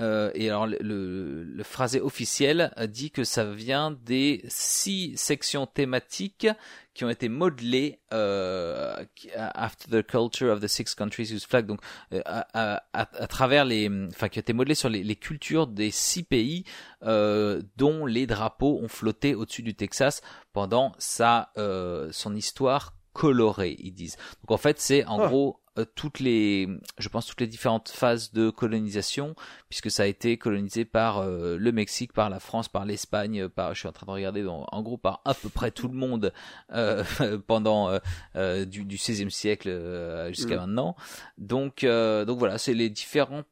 euh, 0.00 0.30
et 0.34 0.48
alors 0.48 0.66
le, 0.66 1.44
le, 1.44 1.62
phrasé 1.62 2.00
officiel 2.00 2.72
dit 2.88 3.10
que 3.10 3.24
ça 3.24 3.44
vient 3.44 3.90
des 3.90 4.42
six 4.48 5.16
sections 5.16 5.66
thématiques 5.66 6.48
qui 6.94 7.04
ont 7.04 7.10
été 7.10 7.28
modelées 7.28 8.00
euh, 8.12 9.04
after 9.36 9.90
the 9.90 10.06
culture 10.06 10.50
of 10.50 10.60
the 10.60 10.66
six 10.66 10.94
countries 10.94 11.32
whose 11.32 11.44
flag, 11.44 11.66
donc 11.66 11.80
euh, 12.12 12.22
à, 12.24 12.46
à, 12.54 12.82
à, 12.92 13.26
travers 13.26 13.64
les, 13.64 13.88
enfin 14.08 14.28
qui 14.28 14.38
ont 14.38 14.40
été 14.40 14.52
modelées 14.52 14.74
sur 14.74 14.88
les, 14.88 15.02
les 15.02 15.16
cultures 15.16 15.66
des 15.66 15.90
six 15.90 16.22
pays 16.22 16.64
euh, 17.04 17.62
dont 17.76 18.06
les 18.06 18.26
drapeaux 18.26 18.80
ont 18.82 18.88
flotté 18.88 19.34
au-dessus 19.34 19.62
du 19.62 19.74
Texas 19.74 20.22
pendant 20.52 20.92
sa 20.98 21.52
son 22.12 22.34
histoire 22.34 22.94
colorée, 23.12 23.76
ils 23.78 23.92
disent. 23.92 24.16
Donc 24.42 24.52
en 24.52 24.56
fait, 24.56 24.80
c'est 24.80 25.04
en 25.04 25.20
ah. 25.20 25.28
gros 25.28 25.60
euh, 25.68 25.69
toutes 25.84 26.20
les, 26.20 26.68
je 26.98 27.08
pense 27.08 27.26
toutes 27.26 27.40
les 27.40 27.46
différentes 27.46 27.88
phases 27.88 28.32
de 28.32 28.50
colonisation, 28.50 29.34
puisque 29.68 29.90
ça 29.90 30.04
a 30.04 30.06
été 30.06 30.36
colonisé 30.36 30.84
par 30.84 31.18
euh, 31.18 31.56
le 31.58 31.72
Mexique, 31.72 32.12
par 32.12 32.30
la 32.30 32.40
France, 32.40 32.68
par 32.68 32.84
l'Espagne, 32.84 33.48
par, 33.48 33.74
je 33.74 33.80
suis 33.80 33.88
en 33.88 33.92
train 33.92 34.06
de 34.06 34.12
regarder, 34.12 34.46
en 34.46 34.82
gros 34.82 34.96
par 34.96 35.20
à 35.24 35.34
peu 35.34 35.48
près 35.48 35.70
tout 35.70 35.88
le 35.88 35.94
monde 35.94 36.32
euh, 36.72 37.04
pendant 37.46 37.98
euh, 38.36 38.64
du, 38.64 38.84
du 38.84 38.96
16e 38.96 39.30
siècle 39.30 39.68
jusqu'à 40.28 40.56
mm. 40.56 40.60
maintenant. 40.60 40.96
Donc, 41.38 41.84
donc 41.84 42.38
voilà, 42.38 42.58
c'est 42.58 42.74
les 42.74 42.90
différents 42.90 43.42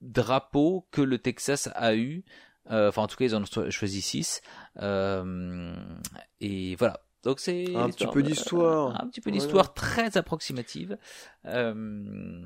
drapeaux 0.00 0.86
que 0.90 1.00
le 1.00 1.18
Texas 1.18 1.68
a 1.74 1.94
eu. 1.94 2.24
Enfin, 2.68 3.02
en 3.02 3.06
tout 3.06 3.16
cas, 3.16 3.26
ils 3.26 3.36
en 3.36 3.42
ont 3.42 3.70
choisi 3.70 4.00
six. 4.00 4.40
et 4.80 6.76
voilà. 6.76 7.00
Donc 7.24 7.40
c'est 7.40 7.74
un 7.74 7.88
petit 7.88 8.06
peu 8.06 8.22
d'histoire, 8.22 9.02
un 9.02 9.06
petit 9.08 9.20
peu 9.20 9.30
d'histoire 9.30 9.72
très 9.72 10.16
approximative. 10.16 10.98
Euh, 11.46 12.42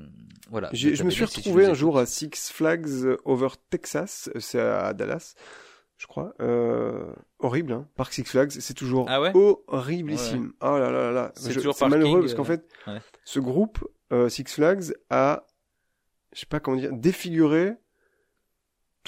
voilà. 0.49 0.69
Je 0.73 1.03
me 1.03 1.09
suis 1.09 1.25
retrouvé 1.25 1.65
un 1.65 1.73
jour 1.73 1.97
à 1.97 2.05
Six 2.05 2.51
Flags 2.51 3.17
Over 3.25 3.49
Texas, 3.69 4.29
c'est 4.39 4.59
à 4.59 4.93
Dallas, 4.93 5.35
je 5.97 6.07
crois. 6.07 6.33
Euh, 6.39 7.13
horrible, 7.39 7.73
hein. 7.73 7.87
Parc 7.95 8.13
Six 8.13 8.23
Flags, 8.23 8.51
c'est 8.51 8.73
toujours 8.73 9.05
ah 9.09 9.21
ouais? 9.21 9.33
horriblissime. 9.67 10.53
Oh 10.61 10.77
là 10.77 10.89
là 10.91 11.03
là 11.03 11.11
là. 11.11 11.31
C'est 11.35 11.53
toujours 11.53 11.75
malheureux 11.87 12.21
parce 12.21 12.33
qu'en 12.33 12.45
fait, 12.45 12.65
euh, 12.87 12.99
ce 13.25 13.39
groupe 13.39 13.85
euh, 14.13 14.29
Six 14.29 14.45
Flags 14.45 14.93
a, 15.09 15.45
je 16.33 16.39
sais 16.39 16.45
pas 16.45 16.61
comment 16.61 16.77
dire, 16.77 16.93
défiguré 16.93 17.73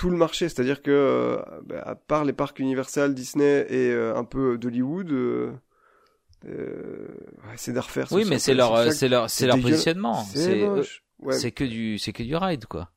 tout 0.02 0.10
le 0.10 0.18
marché. 0.18 0.50
C'est-à-dire 0.50 0.82
que, 0.82 0.90
euh, 0.92 1.38
bah, 1.66 1.82
à 1.86 1.96
part 1.96 2.26
les 2.26 2.34
parcs 2.34 2.58
Universal, 2.60 3.14
Disney 3.14 3.66
et 3.70 3.92
euh, 3.92 4.16
un 4.16 4.24
peu 4.24 4.58
d'Hollywood, 4.58 5.12
euh, 5.12 5.52
ouais, 6.46 7.56
c'est 7.58 7.78
refaire. 7.78 8.08
Oui, 8.12 8.26
mais 8.28 8.40
c'est 8.40 8.54
leur, 8.56 8.92
c'est 8.92 9.08
leur, 9.08 9.30
c'est 9.30 9.46
leur 9.46 9.60
positionnement. 9.60 10.24
C'est. 10.34 10.68
Ouais, 11.20 11.52
que 11.52 11.64
du, 11.64 12.00
c'est 12.00 12.14
que 12.14 12.24
du 12.24 12.36
ride, 12.36 12.66
quoi. 12.66 12.90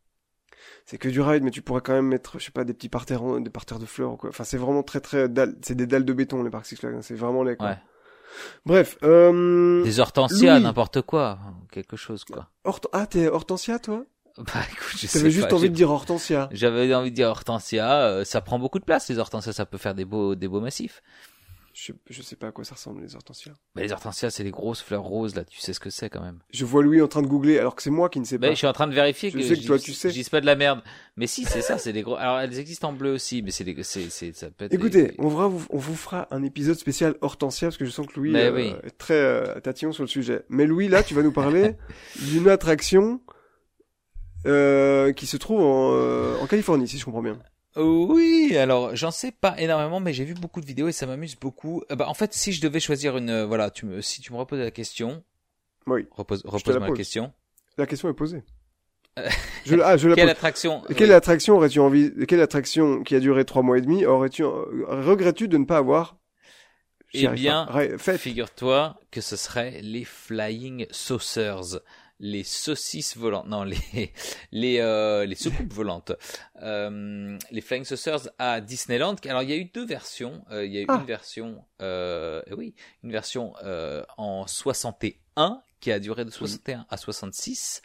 c'est 0.86 0.96
que 0.96 1.10
du 1.10 1.20
ride, 1.20 1.44
mais 1.44 1.50
tu 1.50 1.60
pourrais 1.60 1.82
quand 1.82 1.92
même 1.92 2.06
mettre, 2.08 2.38
je 2.38 2.46
sais 2.46 2.52
pas, 2.52 2.64
des 2.64 2.72
petits 2.72 2.88
parterres, 2.88 3.38
des 3.38 3.50
parterres 3.50 3.78
de 3.78 3.84
fleurs 3.84 4.16
quoi. 4.16 4.30
Enfin, 4.30 4.44
c'est 4.44 4.56
vraiment 4.56 4.82
très 4.82 5.00
très. 5.00 5.28
C'est 5.60 5.74
des 5.74 5.86
dalles 5.86 6.06
de 6.06 6.12
béton 6.14 6.42
les 6.42 6.48
parcs 6.48 6.64
Six 6.64 6.76
Flags. 6.76 6.94
hein. 6.94 7.02
C'est 7.02 7.14
vraiment 7.14 7.42
laid. 7.42 7.56
Quoi. 7.56 7.68
Ouais. 7.68 7.78
Bref, 8.64 8.96
euh, 9.02 9.82
Des 9.84 10.00
hortensias, 10.00 10.58
n'importe 10.58 11.02
quoi. 11.02 11.38
Quelque 11.70 11.96
chose, 11.96 12.24
quoi. 12.24 12.48
Hort- 12.64 12.80
ah 12.92 13.06
t'es 13.06 13.28
Hortensia 13.28 13.78
toi? 13.78 14.04
Bah, 14.38 14.44
écoute, 14.72 14.98
je 14.98 15.06
T'avais 15.06 15.30
juste 15.30 15.48
pas, 15.48 15.54
envie 15.56 15.70
de 15.70 15.74
dire 15.74 15.90
Hortensia. 15.90 16.48
J'avais 16.52 16.92
envie 16.94 17.10
de 17.10 17.14
dire 17.16 17.28
hortensia, 17.28 18.00
euh, 18.02 18.24
ça 18.24 18.40
prend 18.40 18.58
beaucoup 18.58 18.80
de 18.80 18.84
place 18.84 19.08
les 19.08 19.18
hortensias, 19.18 19.52
ça 19.52 19.64
peut 19.66 19.78
faire 19.78 19.94
des 19.94 20.04
beaux 20.04 20.34
des 20.34 20.48
beaux 20.48 20.60
massifs. 20.60 21.02
Je, 21.76 21.90
je 22.08 22.22
sais 22.22 22.36
pas 22.36 22.46
à 22.48 22.52
quoi 22.52 22.62
ça 22.64 22.76
ressemble 22.76 23.02
les 23.02 23.16
Hortensias. 23.16 23.52
Mais 23.74 23.82
les 23.82 23.90
hortensias, 23.90 24.30
c'est 24.30 24.44
les 24.44 24.52
grosses 24.52 24.80
fleurs 24.80 25.02
roses 25.02 25.34
là, 25.34 25.44
tu 25.44 25.58
sais 25.58 25.72
ce 25.72 25.80
que 25.80 25.90
c'est 25.90 26.08
quand 26.08 26.20
même. 26.20 26.38
Je 26.52 26.64
vois 26.64 26.84
Louis 26.84 27.02
en 27.02 27.08
train 27.08 27.20
de 27.22 27.26
googler 27.26 27.58
alors 27.58 27.74
que 27.74 27.82
c'est 27.82 27.90
moi 27.90 28.08
qui 28.08 28.20
ne 28.20 28.24
sais 28.24 28.38
Bah, 28.38 28.46
pas. 28.46 28.52
je 28.54 28.58
suis 28.58 28.66
en 28.68 28.72
train 28.72 28.86
de 28.86 28.94
vérifier 28.94 29.30
Je 29.30 29.38
que, 29.38 29.42
sais 29.42 29.56
que 29.56 29.60
je 29.60 29.66
toi, 29.66 29.78
tu 29.80 29.92
sais. 29.92 30.10
Je 30.10 30.14
dis 30.22 30.30
pas 30.30 30.40
de 30.40 30.46
la 30.46 30.54
merde. 30.54 30.82
Mais 31.16 31.26
si, 31.26 31.44
c'est 31.44 31.62
ça, 31.62 31.76
c'est 31.78 31.92
des 31.92 32.02
gros. 32.02 32.14
Alors 32.14 32.38
elles 32.38 32.60
existent 32.60 32.90
en 32.90 32.92
bleu 32.92 33.12
aussi, 33.12 33.42
mais 33.42 33.50
c'est 33.50 33.64
des 33.64 33.76
c'est 33.82 34.08
c'est 34.08 34.32
ça 34.36 34.50
peut 34.50 34.66
être 34.66 34.70
des- 34.70 34.76
Écoutez, 34.76 35.14
on, 35.18 35.26
verra, 35.26 35.46
on 35.46 35.78
vous 35.78 35.96
fera 35.96 36.28
un 36.30 36.44
épisode 36.44 36.78
spécial 36.78 37.16
Hortensia 37.22 37.66
parce 37.68 37.76
que 37.76 37.84
je 37.84 37.90
sens 37.90 38.06
que 38.06 38.20
Louis 38.20 38.36
euh, 38.36 38.52
oui. 38.54 38.72
est 38.84 38.96
très 38.96 39.14
euh, 39.14 39.58
tatillon 39.60 39.90
sur 39.90 40.04
le 40.04 40.08
sujet. 40.08 40.44
Mais 40.48 40.66
Louis, 40.66 40.86
là, 40.86 41.02
tu 41.02 41.14
vas 41.14 41.22
nous 41.22 41.32
parler 41.32 41.74
d'une 42.20 42.48
attraction 42.48 43.20
euh, 44.46 45.12
qui 45.12 45.26
se 45.26 45.36
trouve 45.36 45.60
en, 45.62 45.92
euh, 45.94 46.36
en 46.40 46.46
Californie, 46.46 46.86
si 46.88 46.98
je 46.98 47.04
comprends 47.04 47.22
bien. 47.22 47.38
Oui, 47.76 48.56
alors 48.56 48.94
j'en 48.94 49.10
sais 49.10 49.32
pas 49.32 49.56
énormément, 49.60 49.98
mais 49.98 50.12
j'ai 50.12 50.24
vu 50.24 50.34
beaucoup 50.34 50.60
de 50.60 50.66
vidéos 50.66 50.86
et 50.88 50.92
ça 50.92 51.06
m'amuse 51.06 51.34
beaucoup. 51.36 51.82
Euh, 51.90 51.96
bah, 51.96 52.08
en 52.08 52.14
fait, 52.14 52.32
si 52.32 52.52
je 52.52 52.60
devais 52.60 52.78
choisir 52.80 53.16
une, 53.16 53.42
voilà, 53.42 53.70
tu 53.70 53.84
me, 53.86 54.00
si 54.00 54.20
tu 54.20 54.32
me 54.32 54.38
reposes 54.38 54.60
la 54.60 54.70
question, 54.70 55.24
Oui, 55.86 56.06
repose, 56.12 56.42
te 56.42 56.46
la 56.46 56.52
repose-moi 56.52 56.88
la 56.88 56.94
question. 56.94 57.32
la 57.76 57.86
question 57.86 58.08
est 58.08 58.14
posée. 58.14 58.42
Je, 59.64 59.76
ah, 59.82 59.96
je 59.96 60.08
la 60.08 60.16
Quelle 60.16 60.24
pose. 60.26 60.32
attraction 60.32 60.82
Quelle 60.96 61.08
oui. 61.08 61.14
attraction 61.14 61.54
aurais-tu 61.56 61.78
envie 61.80 62.12
Quelle 62.28 62.40
attraction 62.40 63.02
qui 63.02 63.14
a 63.14 63.20
duré 63.20 63.44
trois 63.44 63.62
mois 63.62 63.78
et 63.78 63.80
demi 63.80 64.04
aurais-tu 64.04 64.44
regrettes-tu 64.44 65.46
de 65.48 65.56
ne 65.56 65.64
pas 65.64 65.78
avoir 65.78 66.16
Eh 67.12 67.26
arrive 67.26 67.40
bien. 67.40 67.68
Figure-toi 67.98 68.98
que 69.12 69.20
ce 69.20 69.36
serait 69.36 69.80
les 69.82 70.04
Flying 70.04 70.86
Saucers, 70.90 71.78
les 72.20 72.44
saucisses 72.44 73.16
volantes, 73.16 73.46
non 73.48 73.64
les 73.64 73.76
les 74.52 74.78
euh, 74.80 75.24
les 75.26 75.34
soucoupes 75.34 75.72
volantes, 75.72 76.12
euh, 76.62 77.36
les 77.50 77.60
Flying 77.60 77.84
Saucers 77.84 78.28
à 78.38 78.60
Disneyland. 78.60 79.16
Alors 79.26 79.42
il 79.42 79.50
y 79.50 79.52
a 79.52 79.56
eu 79.56 79.64
deux 79.66 79.84
versions. 79.86 80.44
Euh, 80.50 80.64
il 80.64 80.72
y 80.72 80.78
a 80.78 80.80
eu 80.82 80.86
Ah. 80.88 80.98
une 81.00 81.06
version, 81.06 81.64
euh, 81.82 82.42
oui, 82.56 82.74
une 83.02 83.10
version 83.12 83.54
euh, 83.64 84.04
en 84.16 84.46
61 84.46 85.62
qui 85.80 85.92
a 85.92 85.98
duré 85.98 86.24
de 86.24 86.30
61 86.30 86.86
à 86.88 86.96
66 86.96 87.82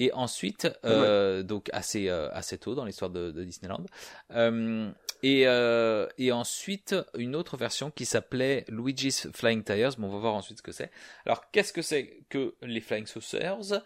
et 0.00 0.12
ensuite 0.14 0.68
euh, 0.84 1.44
donc 1.44 1.70
assez 1.72 2.08
euh, 2.08 2.28
assez 2.32 2.58
tôt 2.58 2.74
dans 2.74 2.84
l'histoire 2.84 3.10
de, 3.10 3.30
de 3.30 3.44
Disneyland 3.44 3.84
Euh, 4.32 4.90
et 5.22 5.46
euh, 5.46 6.06
et 6.18 6.32
ensuite 6.32 6.94
une 7.16 7.34
autre 7.36 7.56
version 7.56 7.90
qui 7.90 8.04
s'appelait 8.06 8.64
Luigi's 8.68 9.28
Flying 9.32 9.62
Tires 9.64 9.98
mais 9.98 10.06
on 10.06 10.10
va 10.10 10.18
voir 10.18 10.34
ensuite 10.34 10.58
ce 10.58 10.62
que 10.62 10.72
c'est 10.72 10.90
alors 11.24 11.50
qu'est-ce 11.50 11.72
que 11.72 11.82
c'est 11.82 12.24
que 12.28 12.54
les 12.62 12.80
Flying 12.80 13.06
Saucers? 13.06 13.82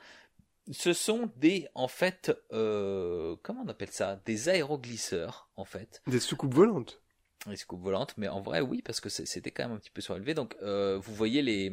Ce 0.72 0.92
sont 0.92 1.30
des 1.36 1.68
en 1.74 1.88
fait 1.88 2.30
euh, 2.52 3.36
comment 3.42 3.62
on 3.64 3.68
appelle 3.68 3.90
ça? 3.90 4.20
Des 4.24 4.48
aéroglisseurs 4.48 5.48
en 5.56 5.64
fait 5.64 6.02
Des 6.06 6.20
soucoupes 6.20 6.54
volantes? 6.54 7.00
les 7.46 7.56
scoopes 7.56 7.80
volantes, 7.82 8.14
mais 8.18 8.28
en 8.28 8.40
vrai, 8.42 8.60
oui, 8.60 8.82
parce 8.82 9.00
que 9.00 9.08
c'était 9.08 9.50
quand 9.50 9.64
même 9.64 9.72
un 9.76 9.78
petit 9.78 9.90
peu 9.90 10.02
surélevé. 10.02 10.34
Donc, 10.34 10.54
euh, 10.62 10.98
vous 11.02 11.14
voyez 11.14 11.40
les, 11.40 11.72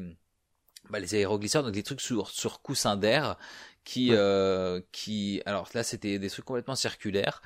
bah, 0.89 0.99
les 0.99 1.15
aéroglisseurs, 1.15 1.63
donc 1.63 1.73
des 1.73 1.83
trucs 1.83 2.01
sur, 2.01 2.29
sur 2.29 2.61
coussin 2.61 2.95
d'air, 2.95 3.37
qui, 3.83 4.11
Ouais. 4.11 4.17
euh, 4.17 4.81
qui, 4.93 5.41
alors 5.45 5.67
là, 5.73 5.83
c'était 5.83 6.19
des 6.19 6.29
trucs 6.29 6.45
complètement 6.45 6.75
circulaires, 6.75 7.41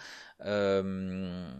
euh, 0.45 1.51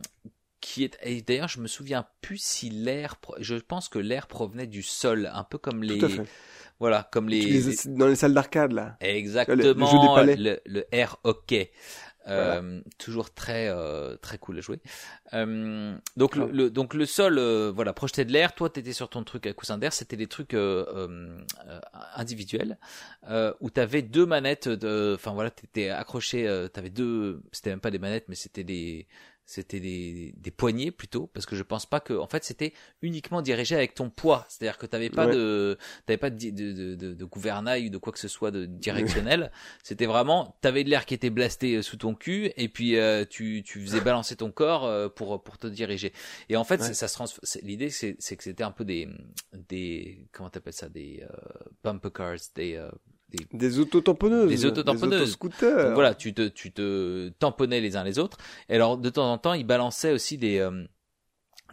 qui 0.61 0.83
est, 0.85 0.97
et 1.03 1.21
d'ailleurs, 1.21 1.47
je 1.49 1.59
me 1.59 1.67
souviens 1.67 2.05
plus 2.21 2.37
si 2.41 2.69
l'air, 2.69 3.15
je 3.39 3.55
pense 3.55 3.89
que 3.89 3.99
l'air 3.99 4.27
provenait 4.27 4.67
du 4.67 4.83
sol, 4.83 5.29
un 5.33 5.43
peu 5.43 5.57
comme 5.57 5.83
les, 5.83 5.97
Tout 5.97 6.05
à 6.05 6.09
fait. 6.09 6.23
voilà, 6.79 7.09
comme 7.11 7.27
les, 7.29 7.61
Dans 7.87 8.07
les 8.07 8.15
salles 8.15 8.33
d'arcade, 8.33 8.71
là. 8.71 8.95
Exactement, 9.01 9.57
Le- 9.57 9.73
le 9.73 9.85
jeu 9.85 9.99
des 9.99 10.07
palais. 10.15 10.35
le, 10.37 10.61
le 10.65 10.85
air 10.91 11.17
hockey. 11.23 11.71
Euh, 12.27 12.81
toujours 12.99 13.33
très 13.33 13.67
euh, 13.69 14.15
très 14.17 14.37
cool 14.37 14.59
à 14.59 14.61
jouer. 14.61 14.79
Euh, 15.33 15.97
donc 16.17 16.35
le, 16.35 16.41
Grave. 16.43 16.55
le- 16.55 16.69
donc 16.69 16.93
le 16.93 17.07
sol 17.07 17.39
voilà 17.73 17.93
projetait 17.93 18.25
de 18.25 18.31
l'air. 18.31 18.53
Toi 18.53 18.69
t'étais 18.69 18.93
sur 18.93 19.09
ton 19.09 19.23
truc 19.23 19.47
à 19.47 19.53
coussin 19.53 19.79
d'air. 19.79 19.91
C'était 19.91 20.17
des 20.17 20.27
trucs 20.27 20.53
individuels 22.15 22.77
où 23.59 23.69
t'avais 23.69 24.01
deux 24.01 24.25
manettes. 24.27 24.69
De, 24.69 25.13
enfin 25.15 25.31
voilà 25.33 25.49
t'étais 25.49 25.89
accroché. 25.89 26.47
Euh, 26.47 26.67
t'avais 26.67 26.89
deux. 26.91 27.41
C'était 27.51 27.71
même 27.71 27.79
pas 27.81 27.91
des 27.91 27.99
manettes 27.99 28.25
mais 28.27 28.35
c'était 28.35 28.63
des 28.63 29.07
c'était 29.51 29.79
des, 29.81 30.33
des 30.37 30.51
poignées 30.51 30.91
plutôt 30.91 31.27
parce 31.27 31.45
que 31.45 31.55
je 31.55 31.63
pense 31.63 31.85
pas 31.85 31.99
que 31.99 32.13
en 32.13 32.27
fait 32.27 32.43
c'était 32.43 32.73
uniquement 33.01 33.41
dirigé 33.41 33.75
avec 33.75 33.93
ton 33.93 34.09
poids 34.09 34.45
c'est 34.49 34.63
à 34.65 34.71
dire 34.71 34.77
que 34.77 34.85
t'avais 34.85 35.09
pas 35.09 35.27
Ouais. 35.27 35.33
de 35.35 35.77
t'avais 36.05 36.17
pas 36.17 36.29
de, 36.29 36.49
de, 36.51 36.95
de, 36.95 37.13
de, 37.13 37.25
gouvernail 37.25 37.87
ou 37.87 37.89
de 37.89 37.97
quoi 37.97 38.13
que 38.13 38.19
ce 38.19 38.27
soit 38.29 38.51
de 38.51 38.65
directionnel 38.85 39.51
c'était 39.83 40.05
vraiment 40.05 40.55
t'avais 40.61 40.83
de 40.83 40.89
l'air 40.89 41.05
qui 41.05 41.13
était 41.13 41.29
blasté 41.29 41.75
euh, 41.75 41.81
sous 41.81 41.97
ton 41.97 42.15
cul 42.15 42.51
et 42.55 42.69
puis 42.69 42.95
euh, 42.97 43.25
tu 43.29 43.61
tu 43.63 43.81
faisais 43.81 44.01
balancer 44.01 44.35
ton 44.37 44.51
corps 44.51 44.85
euh, 44.85 45.09
pour 45.09 45.43
pour 45.43 45.57
te 45.57 45.67
diriger 45.67 46.13
et 46.49 46.55
en 46.55 46.63
fait 46.63 46.79
Ouais. 46.81 46.93
ça 46.93 47.07
se 47.07 47.13
trans- 47.15 47.25
l'idée 47.63 47.89
c'est 47.89 48.15
c'est 48.19 48.37
que 48.37 48.43
c'était 48.43 48.63
un 48.63 48.71
peu 48.71 48.85
des 48.85 49.07
des 49.53 50.27
comment 50.31 50.49
t'appelles 50.49 50.73
ça 50.73 50.89
des 50.89 51.23
euh, 51.23 51.35
bumper 51.83 52.11
cars 52.11 52.35
des 52.55 52.75
euh, 53.39 53.45
Des 53.57 53.79
autotamponneuses. 53.79 54.49
Des 54.49 54.65
autotamponneuses. 54.65 55.21
autoscooters. 55.21 55.85
donc 55.85 55.93
voilà, 55.93 56.13
tu 56.15 56.33
te, 56.33 56.47
tu 56.47 56.71
te 56.71 57.29
tamponnais 57.39 57.79
les 57.81 57.95
uns 57.95 58.03
les 58.03 58.19
autres. 58.19 58.37
Et 58.69 58.75
alors, 58.75 58.97
de 58.97 59.09
temps 59.09 59.31
en 59.31 59.37
temps, 59.37 59.53
ils 59.53 59.65
balançaient 59.65 60.11
aussi 60.11 60.37
des, 60.37 60.59
euh, 60.59 60.83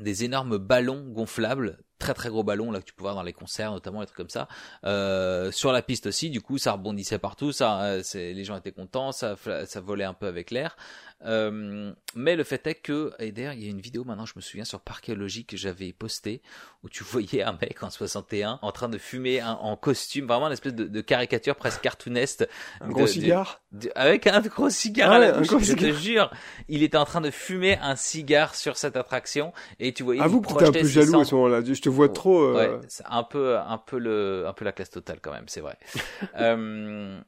des 0.01 0.25
énormes 0.25 0.59
ballons 0.59 1.03
gonflables, 1.09 1.79
très 1.99 2.15
très 2.15 2.29
gros 2.29 2.43
ballons 2.45 2.71
là 2.71 2.81
que 2.81 2.85
tu 2.85 2.93
peux 2.95 3.03
voir 3.03 3.15
dans 3.15 3.23
les 3.23 3.33
concerts, 3.33 3.73
notamment 3.73 4.01
les 4.01 4.07
trucs 4.07 4.17
comme 4.17 4.29
ça. 4.31 4.49
Euh, 4.85 5.51
sur 5.53 5.73
la 5.73 5.83
piste 5.83 6.07
aussi, 6.07 6.31
du 6.31 6.41
coup, 6.41 6.59
ça 6.59 6.73
rebondissait 6.73 7.19
partout. 7.19 7.53
Ça, 7.53 7.81
euh, 7.83 8.01
c'est, 8.03 8.33
les 8.33 8.45
gens 8.45 8.57
étaient 8.57 8.73
contents, 8.73 9.13
ça, 9.13 9.35
ça 9.67 9.81
volait 9.81 10.05
un 10.05 10.15
peu 10.15 10.27
avec 10.27 10.51
l'air. 10.51 10.77
Euh, 11.25 11.93
mais 12.15 12.37
le 12.37 12.45
fait 12.45 12.65
est 12.69 12.77
que, 12.77 13.11
et 13.19 13.33
d'ailleurs, 13.33 13.55
il 13.55 13.65
y 13.65 13.67
a 13.67 13.71
une 13.71 13.81
vidéo 13.81 14.05
maintenant, 14.05 14.25
je 14.27 14.35
me 14.37 14.41
souviens 14.41 14.65
sur 14.65 14.79
Parkéologie 14.81 15.45
que 15.45 15.57
j'avais 15.57 15.93
postée 15.93 16.43
où 16.85 16.89
tu 16.89 17.03
voyais 17.03 17.43
un 17.43 17.59
mec 17.61 17.83
en 17.83 17.91
61 17.91 18.61
en 18.63 18.71
train 18.71 18.89
de 18.89 18.99
fumer 18.99 19.41
un- 19.41 19.55
en 19.55 19.77
costume, 19.77 20.27
vraiment 20.29 20.47
une 20.47 20.53
espèce 20.53 20.75
de, 20.75 20.85
de 20.85 21.01
caricature 21.01 21.57
presque 21.57 21.81
cartoonesque 21.81 22.47
Un 22.81 22.87
de- 22.89 22.93
gros 22.93 23.07
cigare. 23.09 23.61
de- 23.73 23.91
avec 23.97 24.29
un 24.29 24.41
gros 24.43 24.71
cigare 24.71 25.11
Ah 25.11 25.17
à 25.17 25.19
la 25.19 25.33
bouche, 25.33 25.49
je 25.61 25.75
te 25.75 25.93
jure, 25.93 26.31
il 26.69 26.85
était 26.85 26.97
en 26.97 27.05
train 27.05 27.21
de 27.21 27.31
fumer 27.33 27.79
un 27.83 27.97
cigare 27.97 28.55
sur 28.55 28.77
cette 28.77 28.97
attraction 28.97 29.53
et 29.81 29.93
tu 29.93 30.05
voyais. 30.05 30.21
Que 30.23 30.29
t'étais 30.65 30.79
un 30.79 30.83
peu 30.83 30.87
jaloux 30.89 31.21
à 31.21 31.25
ce 31.25 31.35
moment-là. 31.35 31.63
Je 31.65 31.81
te 31.81 31.88
vois 31.89 32.09
trop. 32.09 32.41
euh, 32.43 32.55
Ouais, 32.55 32.81
c'est 32.89 33.05
un 33.09 33.23
peu, 33.25 33.57
un 33.59 33.79
peu 33.79 33.99
le, 33.99 34.45
un 34.47 34.53
peu 34.53 34.65
la 34.65 34.73
classe 34.73 34.91
totale 34.91 35.19
quand 35.21 35.33
même, 35.33 35.47
c'est 35.49 35.61
vrai. 35.61 35.77
euh, 36.39 37.19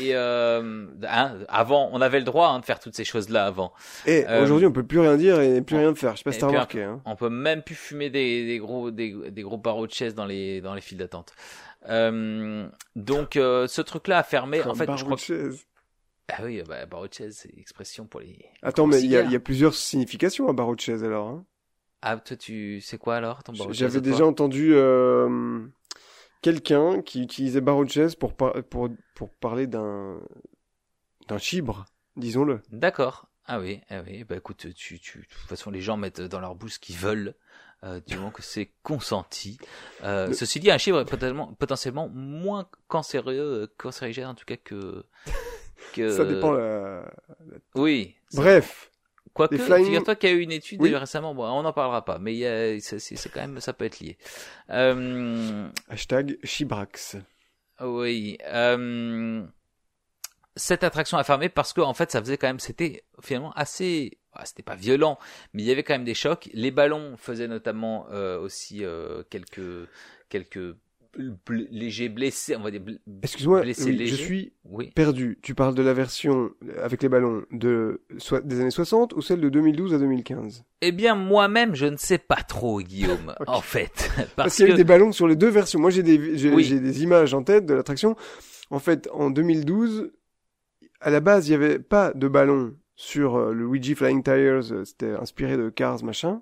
et 0.00 0.14
euh, 0.14 0.86
hein, 1.06 1.38
avant, 1.48 1.90
on 1.92 2.00
avait 2.00 2.18
le 2.18 2.24
droit 2.24 2.48
hein, 2.48 2.58
de 2.60 2.64
faire 2.64 2.80
toutes 2.80 2.96
ces 2.96 3.04
choses-là 3.04 3.44
avant. 3.46 3.72
Et 4.06 4.24
Euh, 4.26 4.42
aujourd'hui, 4.42 4.66
on 4.66 4.72
peut 4.72 4.82
plus 4.82 4.98
rien 5.00 5.16
dire 5.18 5.40
et 5.40 5.60
plus 5.60 5.76
rien 5.76 5.94
faire. 5.94 6.12
Je 6.12 6.18
sais 6.18 6.24
pas 6.24 6.32
si 6.32 6.38
t'as 6.38 6.46
remarqué. 6.46 6.82
Hein. 6.82 7.02
On 7.04 7.16
peut 7.16 7.28
même 7.28 7.62
plus 7.62 7.74
fumer 7.74 8.08
des, 8.08 8.46
des 8.46 8.58
gros, 8.58 8.90
des, 8.90 9.14
des 9.30 9.42
gros 9.42 9.58
barreaux 9.58 9.86
de 9.86 9.92
chaises 9.92 10.14
dans 10.14 10.24
les, 10.24 10.60
dans 10.62 10.74
les 10.74 10.80
files 10.80 10.96
d'attente. 10.98 11.32
Euh, 11.90 12.66
donc, 12.96 13.36
euh, 13.36 13.66
ce 13.66 13.82
truc-là 13.82 14.18
a 14.18 14.22
fermé. 14.22 14.62
En 14.62 14.74
fait, 14.74 14.86
barreau 14.86 14.98
je 14.98 15.04
crois 15.04 15.16
de 15.16 15.20
chaise. 15.20 15.66
ah 16.32 16.40
oui, 16.44 16.62
bah, 16.66 16.86
barreau 16.86 17.06
de 17.06 17.12
chaise, 17.12 17.36
c'est 17.42 17.54
l'expression 17.54 18.06
pour 18.06 18.20
les. 18.20 18.38
Attends, 18.62 18.86
mais 18.86 19.00
il 19.02 19.10
y, 19.10 19.16
a- 19.18 19.22
y 19.24 19.36
a 19.36 19.40
plusieurs 19.40 19.74
significations 19.74 20.48
à 20.48 20.54
barreau 20.54 20.74
de 20.74 20.80
chaise 20.80 21.04
alors. 21.04 21.28
Hein. 21.28 21.44
Ah, 22.06 22.18
toi, 22.18 22.36
tu 22.36 22.80
sais 22.82 22.98
quoi 22.98 23.16
alors 23.16 23.42
ton 23.42 23.54
J'avais 23.70 24.00
déjà 24.02 24.26
entendu 24.26 24.74
euh, 24.74 25.66
quelqu'un 26.42 27.00
qui 27.00 27.22
utilisait 27.22 27.62
chaise 27.88 28.14
pour, 28.14 28.34
par- 28.34 28.62
pour, 28.64 28.90
pour 29.14 29.30
parler 29.36 29.66
d'un 29.66 30.20
d'un 31.28 31.38
chibre, 31.38 31.86
disons-le. 32.16 32.60
D'accord. 32.70 33.28
Ah 33.46 33.58
oui, 33.58 33.80
ah 33.88 34.02
oui. 34.06 34.24
Bah 34.24 34.36
écoute, 34.36 34.66
tu, 34.74 34.98
tu, 35.00 35.18
de 35.20 35.24
toute 35.24 35.48
façon, 35.48 35.70
les 35.70 35.80
gens 35.80 35.96
mettent 35.96 36.20
dans 36.20 36.40
leur 36.40 36.54
bouche 36.54 36.72
ce 36.74 36.78
qu'ils 36.78 36.96
veulent, 36.96 37.34
euh, 37.84 38.00
du 38.06 38.16
moment 38.16 38.30
que 38.30 38.42
c'est 38.42 38.72
consenti. 38.82 39.58
Euh, 40.02 40.26
Le- 40.28 40.34
Ceci 40.34 40.60
dit, 40.60 40.70
un 40.70 40.76
chibre 40.78 41.00
est 41.00 41.04
potentiellement, 41.06 41.54
potentiellement 41.54 42.08
moins 42.10 42.68
cancéreux, 42.88 43.34
euh, 43.34 43.66
cancérigène 43.78 44.26
en 44.26 44.34
tout 44.34 44.44
cas 44.44 44.56
que. 44.58 45.04
que... 45.94 46.10
Ça 46.10 46.24
dépend. 46.26 46.52
La... 46.52 47.10
Oui. 47.74 48.14
Ça- 48.28 48.42
Bref, 48.42 48.90
Quoique, 49.34 49.56
flying- 49.56 49.84
figure-toi 49.84 50.14
qu'il 50.14 50.30
y 50.30 50.32
a 50.32 50.36
eu 50.36 50.40
une 50.40 50.52
étude 50.52 50.80
Oui. 50.80 50.94
récemment, 50.94 51.34
bon, 51.34 51.44
on 51.44 51.62
n'en 51.62 51.72
parlera 51.72 52.04
pas, 52.04 52.18
mais 52.18 52.78
c'est, 52.80 53.28
quand 53.32 53.40
même, 53.40 53.60
ça 53.60 53.72
peut 53.72 53.84
être 53.84 53.98
lié. 54.00 54.16
Euh, 54.70 55.68
hashtag 55.88 56.38
chibrax. 56.44 57.16
Oui. 57.80 58.38
Euh, 58.46 59.44
cette 60.56 60.84
attraction 60.84 61.18
a 61.18 61.24
fermé 61.24 61.48
parce 61.48 61.72
que 61.72 61.80
en 61.80 61.94
fait 61.94 62.12
ça 62.12 62.20
faisait 62.20 62.36
quand 62.38 62.46
même 62.46 62.60
c'était 62.60 63.02
finalement 63.20 63.50
assez 63.52 64.18
ah, 64.32 64.44
c'était 64.46 64.62
pas 64.62 64.76
violent, 64.76 65.18
mais 65.52 65.62
il 65.62 65.66
y 65.66 65.72
avait 65.72 65.82
quand 65.82 65.94
même 65.94 66.04
des 66.04 66.14
chocs. 66.14 66.48
Les 66.52 66.70
ballons 66.70 67.16
faisaient 67.16 67.48
notamment 67.48 68.06
euh, 68.10 68.38
aussi 68.38 68.84
euh, 68.84 69.22
quelques 69.30 69.88
quelques 70.28 70.76
on 71.18 72.62
va 72.62 72.70
dire. 72.70 72.80
Excuse-moi, 73.22 73.64
je 73.64 74.14
suis 74.14 74.52
perdu. 74.94 75.38
Tu 75.42 75.54
parles 75.54 75.74
de 75.74 75.82
la 75.82 75.94
version 75.94 76.50
avec 76.82 77.02
les 77.02 77.08
ballons 77.08 77.44
de 77.50 78.02
soit 78.18 78.40
des 78.40 78.60
années 78.60 78.70
60 78.70 79.14
ou 79.14 79.22
celle 79.22 79.40
de 79.40 79.48
2012 79.48 79.94
à 79.94 79.98
2015 79.98 80.64
Eh 80.80 80.92
bien, 80.92 81.14
moi-même, 81.14 81.74
je 81.74 81.86
ne 81.86 81.96
sais 81.96 82.18
pas 82.18 82.42
trop, 82.42 82.80
Guillaume. 82.80 83.34
En 83.46 83.60
fait, 83.60 84.10
parce, 84.36 84.56
qu'il 84.56 84.68
y 84.68 84.72
a 84.72 84.76
des 84.76 84.84
ballons 84.84 85.12
sur 85.12 85.28
les 85.28 85.36
deux 85.36 85.48
versions. 85.48 85.78
Moi, 85.78 85.90
j'ai 85.90 86.02
des 86.02 86.36
j'ai 86.38 86.80
des 86.80 87.02
images 87.02 87.34
en 87.34 87.42
tête 87.42 87.66
de 87.66 87.74
l'attraction. 87.74 88.16
En 88.70 88.78
fait, 88.78 89.08
en 89.12 89.30
2012, 89.30 90.10
à 91.00 91.10
la 91.10 91.20
base, 91.20 91.48
il 91.48 91.52
y 91.52 91.54
avait 91.54 91.78
pas 91.78 92.12
de 92.14 92.28
ballon 92.28 92.74
sur 92.96 93.36
euh, 93.36 93.52
le 93.52 93.66
Luigi 93.66 93.94
Flying 93.94 94.22
Tires. 94.22 94.72
Euh, 94.72 94.84
c'était 94.84 95.10
inspiré 95.12 95.56
de 95.56 95.68
Cars 95.68 96.02
machin 96.02 96.40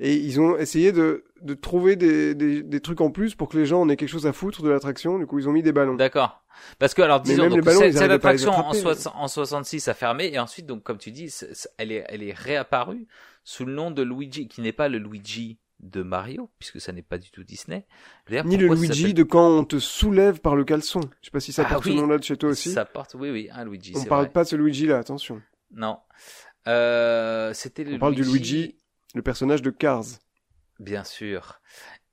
et 0.00 0.14
ils 0.14 0.40
ont 0.40 0.56
essayé 0.56 0.92
de, 0.92 1.24
de 1.42 1.54
trouver 1.54 1.96
des, 1.96 2.34
des, 2.34 2.62
des, 2.62 2.80
trucs 2.80 3.00
en 3.00 3.10
plus 3.10 3.34
pour 3.34 3.48
que 3.48 3.56
les 3.56 3.66
gens 3.66 3.80
en 3.80 3.88
aient 3.88 3.96
quelque 3.96 4.08
chose 4.08 4.26
à 4.26 4.32
foutre 4.32 4.62
de 4.62 4.68
l'attraction. 4.68 5.18
Du 5.18 5.26
coup, 5.26 5.38
ils 5.38 5.48
ont 5.48 5.52
mis 5.52 5.62
des 5.62 5.72
ballons. 5.72 5.94
D'accord. 5.94 6.44
Parce 6.78 6.94
que 6.94 7.02
alors 7.02 7.20
disons 7.20 7.48
donc, 7.48 7.64
cette, 7.68 7.96
cette 7.96 8.10
attraction 8.10 8.50
en, 8.50 8.72
en 8.72 9.28
66 9.28 9.88
a 9.88 9.94
fermé 9.94 10.30
et 10.32 10.38
ensuite 10.40 10.66
donc 10.66 10.82
comme 10.82 10.98
tu 10.98 11.12
dis, 11.12 11.32
elle 11.76 11.92
est 11.92 12.04
elle 12.08 12.22
est 12.22 12.32
réapparue 12.32 13.06
sous 13.44 13.64
le 13.64 13.72
nom 13.72 13.92
de 13.92 14.02
Luigi 14.02 14.48
qui 14.48 14.60
n'est 14.60 14.72
pas 14.72 14.88
le 14.88 14.98
Luigi 14.98 15.58
de 15.78 16.02
Mario 16.02 16.50
puisque 16.58 16.80
ça 16.80 16.92
n'est 16.92 17.02
pas 17.02 17.18
du 17.18 17.30
tout 17.30 17.44
Disney. 17.44 17.86
Ni 18.44 18.56
le 18.56 18.74
Luigi 18.74 19.14
de 19.14 19.22
quand 19.22 19.48
on 19.48 19.64
te 19.64 19.78
soulève 19.78 20.40
par 20.40 20.56
le 20.56 20.64
caleçon. 20.64 21.00
Je 21.20 21.26
sais 21.26 21.30
pas 21.30 21.38
si 21.40 21.52
ça 21.52 21.64
ah 21.64 21.74
porte 21.74 21.84
ce 21.84 21.90
nom-là 21.90 22.18
de 22.18 22.24
chez 22.24 22.36
toi 22.36 22.50
aussi. 22.50 22.72
Ça 22.72 22.84
porte 22.84 23.14
oui 23.14 23.30
oui 23.30 23.48
un 23.52 23.64
Luigi. 23.64 23.92
On 23.96 24.04
parle 24.04 24.30
pas 24.30 24.42
de 24.42 24.48
ce 24.48 24.56
Luigi 24.56 24.86
là, 24.86 24.98
attention. 24.98 25.40
Non. 25.72 25.98
Euh, 26.66 27.52
c'était 27.54 27.84
le 27.84 27.94
On 27.94 27.98
parle 27.98 28.16
du 28.16 28.24
Luigi 28.24 28.77
le 29.14 29.22
personnage 29.22 29.62
de 29.62 29.70
Cars. 29.70 30.04
Bien 30.78 31.04
sûr. 31.04 31.60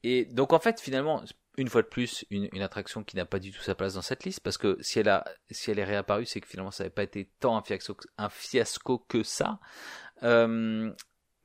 Et 0.04 0.26
donc 0.26 0.54
en 0.54 0.60
fait 0.60 0.80
finalement 0.80 1.24
une 1.58 1.70
fois 1.70 1.82
de 1.82 1.88
plus 1.88 2.26
une, 2.30 2.50
une 2.52 2.62
attraction 2.62 3.04
qui 3.04 3.16
n'a 3.16 3.26
pas 3.26 3.40
du 3.40 3.52
tout 3.52 3.62
sa 3.62 3.76
place 3.76 3.94
dans 3.94 4.02
cette 4.02 4.26
liste 4.26 4.42
parce 4.42 4.58
que 4.58 4.78
si 4.82 5.00
elle 5.00 5.10
a 5.10 5.26
si 5.52 5.72
elle 5.72 5.80
est 5.80 5.86
réapparue 5.86 6.26
c'est 6.26 6.42
que 6.42 6.48
finalement 6.48 6.72
ça 6.72 6.84
n'avait 6.84 6.94
pas 6.94 7.04
été 7.04 7.30
tant 7.40 7.58
un 7.58 7.62
fiasco, 7.62 7.96
un 8.18 8.30
fiasco 8.30 9.00
que 9.00 9.24
ça. 9.24 9.60
Euh, 10.24 10.92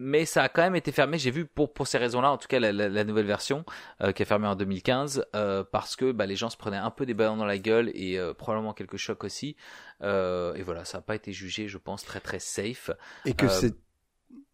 mais 0.00 0.24
ça 0.24 0.42
a 0.42 0.48
quand 0.48 0.62
même 0.62 0.76
été 0.76 0.92
fermé. 0.92 1.18
J'ai 1.18 1.30
vu 1.30 1.44
pour 1.44 1.74
pour 1.74 1.86
ces 1.86 1.98
raisons-là, 1.98 2.32
en 2.32 2.38
tout 2.38 2.48
cas 2.48 2.58
la, 2.58 2.72
la, 2.72 3.04
nouvelle 3.04 3.26
version 3.26 3.64
euh, 4.00 4.12
qui 4.12 4.22
a 4.22 4.24
fermé 4.24 4.48
en 4.48 4.56
2015, 4.56 5.26
euh, 5.36 5.62
parce 5.62 5.94
que 5.94 6.10
bah, 6.10 6.24
les 6.24 6.36
gens 6.36 6.48
se 6.48 6.56
prenaient 6.56 6.78
un 6.78 6.90
peu 6.90 7.04
des 7.04 7.12
ballons 7.12 7.36
dans 7.36 7.44
la 7.44 7.58
gueule 7.58 7.90
et 7.94 8.18
euh, 8.18 8.32
probablement 8.32 8.72
quelques 8.72 8.96
chocs 8.96 9.22
aussi. 9.24 9.56
Euh, 10.02 10.54
et 10.54 10.62
voilà, 10.62 10.86
ça 10.86 10.98
n'a 10.98 11.02
pas 11.02 11.14
été 11.14 11.32
jugé, 11.32 11.68
je 11.68 11.76
pense, 11.76 12.02
très 12.02 12.20
très 12.20 12.38
safe. 12.38 12.90
Et 13.26 13.34
que 13.34 13.46
c'est 13.48 13.74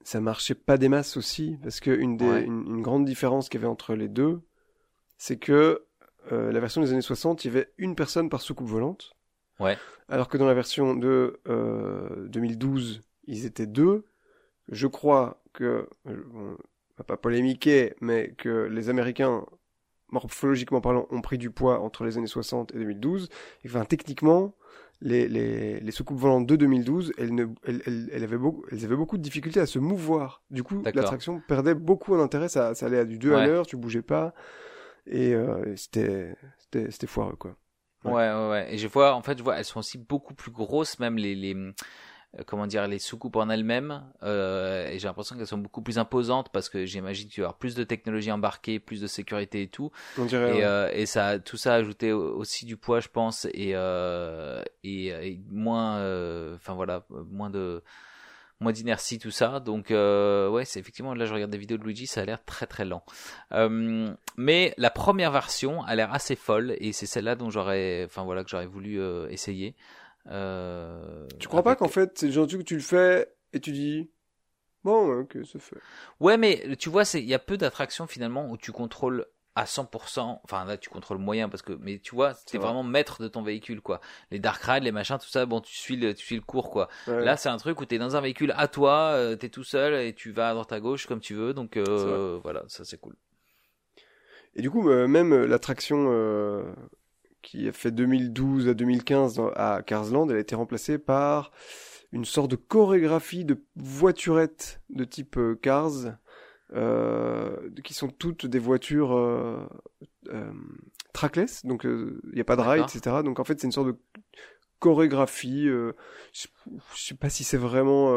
ça 0.06 0.20
marchait 0.20 0.54
pas 0.54 0.78
des 0.78 0.88
masses 0.88 1.16
aussi, 1.16 1.58
parce 1.64 1.80
que 1.80 1.90
une, 1.90 2.16
des, 2.16 2.42
une, 2.42 2.80
grande 2.80 3.04
différence 3.04 3.48
qu'il 3.48 3.60
y 3.60 3.64
avait 3.64 3.70
entre 3.70 3.96
les 3.96 4.06
deux, 4.06 4.40
c'est 5.18 5.36
que 5.36 5.84
euh, 6.30 6.52
la 6.52 6.60
version 6.60 6.80
des 6.80 6.92
années 6.92 7.02
60, 7.02 7.44
il 7.44 7.48
y 7.48 7.50
avait 7.50 7.72
une 7.76 7.96
personne 7.96 8.30
par 8.30 8.40
soucoupe 8.40 8.68
volante. 8.68 9.16
Ouais. 9.58 9.76
Alors 10.08 10.28
que 10.28 10.38
dans 10.38 10.46
la 10.46 10.54
version 10.54 10.94
de 10.94 11.40
euh, 11.48 12.28
2012, 12.28 13.02
ils 13.26 13.46
étaient 13.46 13.66
deux. 13.66 14.04
Je 14.68 14.86
crois 14.86 15.42
que, 15.52 15.88
euh, 16.06 16.22
on 16.34 16.56
va 16.96 17.04
pas 17.04 17.16
polémiquer, 17.16 17.96
mais 18.00 18.32
que 18.38 18.68
les 18.70 18.88
Américains, 18.88 19.44
morphologiquement 20.10 20.80
parlant, 20.80 21.08
ont 21.10 21.20
pris 21.20 21.36
du 21.36 21.50
poids 21.50 21.80
entre 21.80 22.04
les 22.04 22.16
années 22.16 22.28
60 22.28 22.72
et 22.76 22.78
2012. 22.78 23.28
Et 23.64 23.68
enfin, 23.68 23.84
techniquement, 23.84 24.54
les, 25.00 25.28
les, 25.28 25.80
les 25.80 25.92
soucoupes 25.92 26.18
volantes 26.18 26.46
de 26.46 26.56
2012, 26.56 27.12
elles, 27.18 27.34
ne, 27.34 27.46
elles, 27.64 28.08
elles, 28.12 28.24
avaient 28.24 28.38
beaucoup, 28.38 28.64
elles 28.70 28.84
avaient 28.84 28.96
beaucoup 28.96 29.18
de 29.18 29.22
difficultés 29.22 29.60
à 29.60 29.66
se 29.66 29.78
mouvoir. 29.78 30.42
Du 30.50 30.62
coup, 30.62 30.82
l'attraction 30.84 31.40
perdait 31.46 31.74
beaucoup 31.74 32.14
en 32.14 32.20
intérêt. 32.20 32.48
Ça, 32.48 32.74
ça 32.74 32.86
allait 32.86 32.98
à 32.98 33.04
du 33.04 33.18
2 33.18 33.34
à 33.34 33.46
l'heure, 33.46 33.66
tu 33.66 33.76
bougeais 33.76 34.02
pas. 34.02 34.34
Et 35.06 35.34
euh, 35.34 35.74
c'était, 35.76 36.34
foireux, 37.06 37.36
quoi. 37.36 37.56
Ouais. 38.04 38.12
ouais, 38.12 38.48
ouais, 38.50 38.74
Et 38.74 38.78
je 38.78 38.86
vois, 38.88 39.14
en 39.14 39.22
fait, 39.22 39.38
je 39.38 39.42
vois, 39.42 39.56
elles 39.56 39.64
sont 39.64 39.80
aussi 39.80 39.98
beaucoup 39.98 40.34
plus 40.34 40.52
grosses, 40.52 40.98
même 40.98 41.16
les, 41.16 41.34
les, 41.34 41.54
comment 42.46 42.66
dire 42.66 42.86
les 42.86 42.98
soucoupes 42.98 43.36
en 43.36 43.48
elles-mêmes 43.48 44.02
euh, 44.22 44.88
et 44.88 44.98
j'ai 44.98 45.08
l'impression 45.08 45.36
qu'elles 45.36 45.46
sont 45.46 45.58
beaucoup 45.58 45.80
plus 45.80 45.98
imposantes 45.98 46.50
parce 46.50 46.68
que 46.68 46.84
j'imagine 46.84 47.28
qu'il 47.28 47.38
y 47.38 47.42
avoir 47.42 47.56
plus 47.56 47.74
de 47.74 47.84
technologie 47.84 48.30
embarquée 48.30 48.78
plus 48.78 49.00
de 49.00 49.06
sécurité 49.06 49.62
et 49.62 49.68
tout. 49.68 49.90
On 50.18 50.24
dirait, 50.24 50.58
et, 50.58 50.64
euh, 50.64 50.90
et 50.92 51.06
ça 51.06 51.38
tout 51.38 51.56
ça 51.56 51.74
a 51.74 51.76
ajouté 51.76 52.12
aussi 52.12 52.66
du 52.66 52.76
poids 52.76 53.00
je 53.00 53.08
pense 53.08 53.46
et 53.54 53.72
euh, 53.74 54.62
et, 54.84 55.06
et, 55.06 55.40
moins 55.50 55.96
euh, 55.98 56.56
enfin 56.56 56.74
voilà 56.74 57.06
moins 57.30 57.50
de 57.50 57.82
moins 58.60 58.72
d'inertie 58.72 59.18
tout 59.18 59.30
ça. 59.30 59.60
Donc 59.60 59.90
euh, 59.90 60.48
ouais 60.50 60.64
c'est 60.64 60.80
effectivement 60.80 61.14
là 61.14 61.24
je 61.24 61.32
regarde 61.32 61.50
des 61.50 61.58
vidéos 61.58 61.78
de 61.78 61.84
Luigi 61.84 62.06
ça 62.06 62.20
a 62.20 62.24
l'air 62.24 62.44
très 62.44 62.66
très 62.66 62.84
lent. 62.84 63.02
Euh, 63.52 64.12
mais 64.36 64.74
la 64.76 64.90
première 64.90 65.30
version 65.30 65.82
a 65.84 65.94
l'air 65.94 66.12
assez 66.12 66.36
folle 66.36 66.76
et 66.80 66.92
c'est 66.92 67.06
celle-là 67.06 67.34
dont 67.34 67.48
j'aurais 67.48 68.04
enfin 68.04 68.24
voilà 68.24 68.44
que 68.44 68.50
j'aurais 68.50 68.66
voulu 68.66 69.00
essayer 69.30 69.74
euh, 70.28 71.26
tu 71.38 71.48
crois 71.48 71.62
pas 71.62 71.76
qu'en 71.76 71.88
fait, 71.88 72.18
c'est 72.18 72.32
gentil 72.32 72.58
que 72.58 72.62
tu 72.62 72.74
le 72.74 72.82
fais 72.82 73.32
et 73.52 73.60
tu 73.60 73.72
dis 73.72 74.10
bon, 74.84 75.20
ok, 75.20 75.38
c'est 75.44 75.60
fait. 75.60 75.76
Ouais, 76.20 76.36
mais 76.36 76.76
tu 76.78 76.88
vois, 76.88 77.04
c'est 77.04 77.20
il 77.20 77.28
y 77.28 77.34
a 77.34 77.38
peu 77.38 77.56
d'attractions 77.56 78.06
finalement 78.06 78.50
où 78.50 78.56
tu 78.56 78.72
contrôles 78.72 79.26
à 79.56 79.64
100%, 79.64 80.40
enfin 80.44 80.66
là 80.66 80.76
tu 80.76 80.90
contrôles 80.90 81.16
moyen 81.16 81.48
parce 81.48 81.62
que, 81.62 81.72
mais 81.80 81.98
tu 81.98 82.14
vois, 82.14 82.34
c'est 82.44 82.58
vraiment 82.58 82.82
maître 82.82 83.22
de 83.22 83.26
ton 83.26 83.42
véhicule 83.42 83.80
quoi. 83.80 84.02
Les 84.30 84.38
dark 84.38 84.62
rides, 84.62 84.84
les 84.84 84.92
machins, 84.92 85.16
tout 85.18 85.30
ça, 85.30 85.46
bon 85.46 85.62
tu 85.62 85.74
suis 85.74 85.96
le, 85.96 86.12
tu 86.12 86.26
suis 86.26 86.36
le 86.36 86.42
cours 86.42 86.70
quoi. 86.70 86.90
Là 87.06 87.38
c'est 87.38 87.48
un 87.48 87.56
truc 87.56 87.80
où 87.80 87.86
t'es 87.86 87.96
dans 87.96 88.16
un 88.16 88.20
véhicule 88.20 88.52
à 88.54 88.68
toi, 88.68 89.12
euh, 89.14 89.34
t'es 89.34 89.48
tout 89.48 89.64
seul 89.64 89.94
et 89.94 90.12
tu 90.12 90.30
vas 90.30 90.50
à 90.50 90.52
droite 90.52 90.72
à 90.72 90.80
gauche 90.80 91.06
comme 91.06 91.20
tu 91.20 91.32
veux, 91.32 91.54
donc 91.54 91.78
euh, 91.78 92.38
voilà, 92.42 92.64
ça 92.68 92.84
c'est 92.84 92.98
cool. 93.00 93.16
Et 94.56 94.60
du 94.60 94.70
coup, 94.70 94.90
euh, 94.90 95.08
même 95.08 95.34
l'attraction 95.44 96.04
qui 97.46 97.68
a 97.68 97.72
fait 97.72 97.92
2012 97.92 98.68
à 98.68 98.74
2015 98.74 99.40
à 99.54 99.80
Carsland, 99.86 100.28
elle 100.28 100.36
a 100.36 100.40
été 100.40 100.56
remplacée 100.56 100.98
par 100.98 101.52
une 102.10 102.24
sorte 102.24 102.50
de 102.50 102.56
chorégraphie 102.56 103.44
de 103.44 103.62
voiturettes 103.76 104.80
de 104.90 105.04
type 105.04 105.36
euh, 105.36 105.54
Cars, 105.54 106.16
euh, 106.74 107.70
qui 107.84 107.94
sont 107.94 108.08
toutes 108.08 108.46
des 108.46 108.58
voitures 108.58 109.16
euh, 109.16 109.64
euh 110.28 110.52
trackless, 111.12 111.64
donc 111.64 111.84
il 111.84 112.18
n'y 112.34 112.40
a 112.40 112.44
pas 112.44 112.56
de 112.56 112.62
ride, 112.62 112.82
etc. 112.82 113.22
Donc 113.24 113.38
en 113.38 113.44
fait 113.44 113.58
c'est 113.58 113.66
une 113.66 113.72
sorte 113.72 113.86
de 113.86 113.96
chorégraphie. 114.80 115.64
je, 115.64 115.92
je 116.32 116.46
sais 116.94 117.14
pas 117.14 117.30
si 117.30 117.42
c'est 117.42 117.56
vraiment 117.56 118.12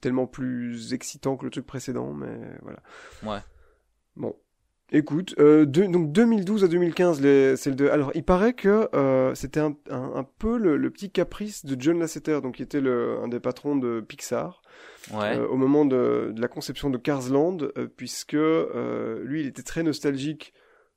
tellement 0.00 0.28
plus 0.28 0.92
excitant 0.92 1.36
que 1.36 1.44
le 1.44 1.50
truc 1.50 1.66
précédent, 1.66 2.12
mais 2.12 2.38
voilà. 2.62 2.80
Ouais. 3.24 3.40
Bon, 4.14 4.36
Écoute, 4.90 5.34
euh, 5.38 5.66
donc 5.66 6.12
2012 6.12 6.64
à 6.64 6.68
2015, 6.68 7.18
c'est 7.56 7.66
le 7.66 7.74
de. 7.74 7.88
Alors, 7.88 8.10
il 8.14 8.24
paraît 8.24 8.54
que 8.54 8.88
euh, 8.94 9.34
c'était 9.34 9.60
un, 9.60 9.76
un, 9.90 10.24
peu 10.38 10.56
le, 10.56 10.90
petit 10.90 11.10
caprice 11.10 11.66
de 11.66 11.78
John 11.78 11.98
Lasseter, 11.98 12.40
donc 12.42 12.56
qui 12.56 12.62
était 12.62 12.80
le, 12.80 13.18
un 13.22 13.28
des 13.28 13.38
patrons 13.38 13.76
de 13.76 14.00
Pixar, 14.00 14.62
ouais. 15.12 15.36
euh, 15.36 15.46
au 15.46 15.56
moment 15.56 15.84
de, 15.84 16.32
de, 16.34 16.40
la 16.40 16.48
conception 16.48 16.88
de 16.88 16.96
Cars 16.96 17.28
Land, 17.28 17.58
euh, 17.76 17.86
puisque 17.86 18.32
euh, 18.32 19.22
lui, 19.24 19.42
il 19.42 19.46
était 19.46 19.62
très 19.62 19.82
nostalgique 19.82 20.54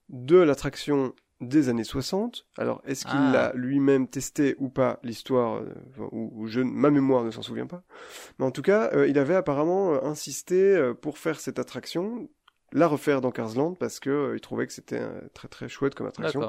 de 0.08 0.38
l'attraction 0.38 1.14
des 1.42 1.68
années 1.68 1.84
60. 1.84 2.46
Alors, 2.58 2.82
est-ce 2.86 3.06
qu'il 3.06 3.20
ah. 3.20 3.32
l'a 3.34 3.52
lui-même 3.56 4.08
testé 4.08 4.56
ou 4.60 4.70
pas 4.70 5.00
l'histoire, 5.04 5.56
euh, 5.56 5.66
ou, 6.14 6.32
ou, 6.34 6.48
je, 6.48 6.62
ma 6.62 6.92
mémoire 6.92 7.26
ne 7.26 7.32
s'en 7.32 7.42
souvient 7.42 7.68
pas. 7.68 7.84
Mais 8.40 8.46
en 8.46 8.52
tout 8.52 8.62
cas, 8.62 8.90
il 9.06 9.20
avait 9.20 9.36
apparemment 9.36 10.02
insisté 10.06 10.94
pour 11.02 11.18
faire 11.18 11.42
cette 11.42 11.60
attraction 11.60 12.30
la 12.74 12.88
refaire 12.88 13.22
dans 13.22 13.32
Carsland 13.32 13.76
parce 13.78 14.00
que 14.00 14.10
euh, 14.10 14.36
il 14.36 14.42
trouvait 14.42 14.68
que 14.68 14.74
c'était 14.74 15.00
euh, 15.00 15.22
très 15.34 15.48
très 15.48 15.70
chouette 15.70 15.96
comme 15.96 16.08
attraction. 16.08 16.44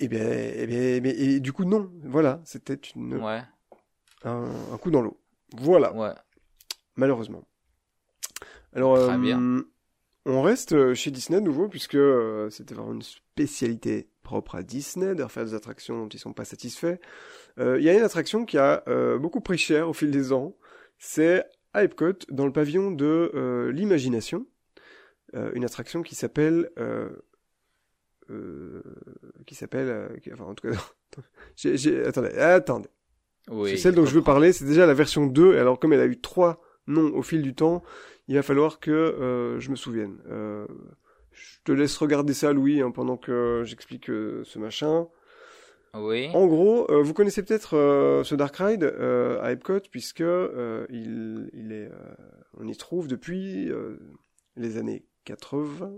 Et 0.00 0.06
eh 0.06 0.08
bien, 0.08 0.20
et 0.20 0.54
eh 0.56 0.66
bien, 0.66 0.80
et, 0.80 1.00
bien, 1.00 1.12
et 1.16 1.40
du 1.40 1.52
coup 1.52 1.64
non, 1.64 1.90
voilà, 2.04 2.40
c'était 2.44 2.74
une 2.96 3.14
ouais. 3.14 3.42
un, 4.24 4.50
un, 4.72 4.78
coup 4.78 4.90
dans 4.90 5.00
l'eau. 5.00 5.20
Voilà. 5.56 5.92
Ouais. 5.94 6.12
Malheureusement. 6.96 7.44
Alors, 8.74 8.98
Très 9.06 9.18
bien. 9.18 9.40
Euh, 9.40 9.68
on 10.24 10.42
reste 10.42 10.94
chez 10.94 11.10
Disney 11.10 11.40
de 11.40 11.44
nouveau 11.44 11.68
puisque 11.68 11.98
c'était 12.50 12.74
vraiment 12.74 12.92
une 12.92 13.02
spécialité 13.02 14.08
propre 14.22 14.54
à 14.54 14.62
Disney 14.62 15.14
de 15.14 15.22
refaire 15.22 15.44
des 15.44 15.54
attractions 15.54 15.98
dont 15.98 16.08
ils 16.08 16.18
sont 16.18 16.32
pas 16.32 16.44
satisfaits. 16.44 16.98
Il 17.58 17.82
y 17.82 17.88
a 17.88 17.92
une 17.92 18.04
attraction 18.04 18.44
qui 18.44 18.56
a 18.56 18.84
beaucoup 19.18 19.40
pris 19.40 19.58
cher 19.58 19.88
au 19.88 19.92
fil 19.92 20.12
des 20.12 20.32
ans. 20.32 20.54
C'est 20.96 21.44
à 21.74 21.84
Epcot, 21.84 22.14
dans 22.30 22.46
le 22.46 22.52
pavillon 22.52 22.90
de 22.90 23.30
euh, 23.34 23.72
l'imagination, 23.72 24.46
euh, 25.34 25.50
une 25.54 25.64
attraction 25.64 26.02
qui 26.02 26.14
s'appelle 26.14 26.70
euh, 26.78 27.08
euh 28.30 28.82
qui 29.46 29.54
s'appelle 29.54 29.88
euh, 29.88 30.08
enfin 30.34 30.44
en 30.44 30.54
tout 30.54 30.68
cas 30.68 30.76
j'ai, 31.56 31.78
j'ai, 31.78 32.04
attendez 32.04 32.28
attendez. 32.36 32.90
Oui, 33.50 33.70
c'est 33.70 33.76
celle 33.78 33.94
dont 33.94 34.04
je 34.04 34.14
veux 34.14 34.22
parler 34.22 34.52
c'est 34.52 34.66
déjà 34.66 34.84
la 34.84 34.92
version 34.92 35.26
2 35.26 35.54
et 35.54 35.58
alors 35.58 35.80
comme 35.80 35.94
elle 35.94 36.00
a 36.00 36.06
eu 36.06 36.20
trois 36.20 36.60
noms 36.86 37.14
au 37.14 37.22
fil 37.22 37.40
du 37.40 37.54
temps 37.54 37.82
il 38.28 38.34
va 38.34 38.42
falloir 38.42 38.78
que 38.78 39.56
je 39.58 39.70
me 39.70 39.76
souvienne. 39.76 40.18
Je 41.32 41.56
te 41.64 41.72
laisse 41.72 41.96
regarder 41.96 42.34
ça 42.34 42.52
Louis 42.52 42.82
hein, 42.82 42.90
pendant 42.90 43.16
que 43.16 43.62
j'explique 43.64 44.06
ce 44.06 44.58
machin 44.58 45.08
En 46.34 46.46
gros, 46.46 46.90
euh, 46.90 47.02
vous 47.02 47.12
connaissez 47.12 47.42
peut-être 47.42 47.76
euh, 47.76 48.24
ce 48.24 48.34
Dark 48.34 48.56
Ride 48.56 48.84
euh, 48.84 49.42
à 49.42 49.52
Epcot 49.52 49.80
puisque 49.90 50.22
euh, 50.22 50.86
il, 50.88 51.50
il 51.52 51.72
est, 51.72 51.90
euh, 51.90 52.14
on 52.58 52.66
y 52.66 52.76
trouve 52.76 53.08
depuis 53.08 53.68
euh, 53.70 53.98
les 54.56 54.78
années 54.78 55.04
80 55.24 55.92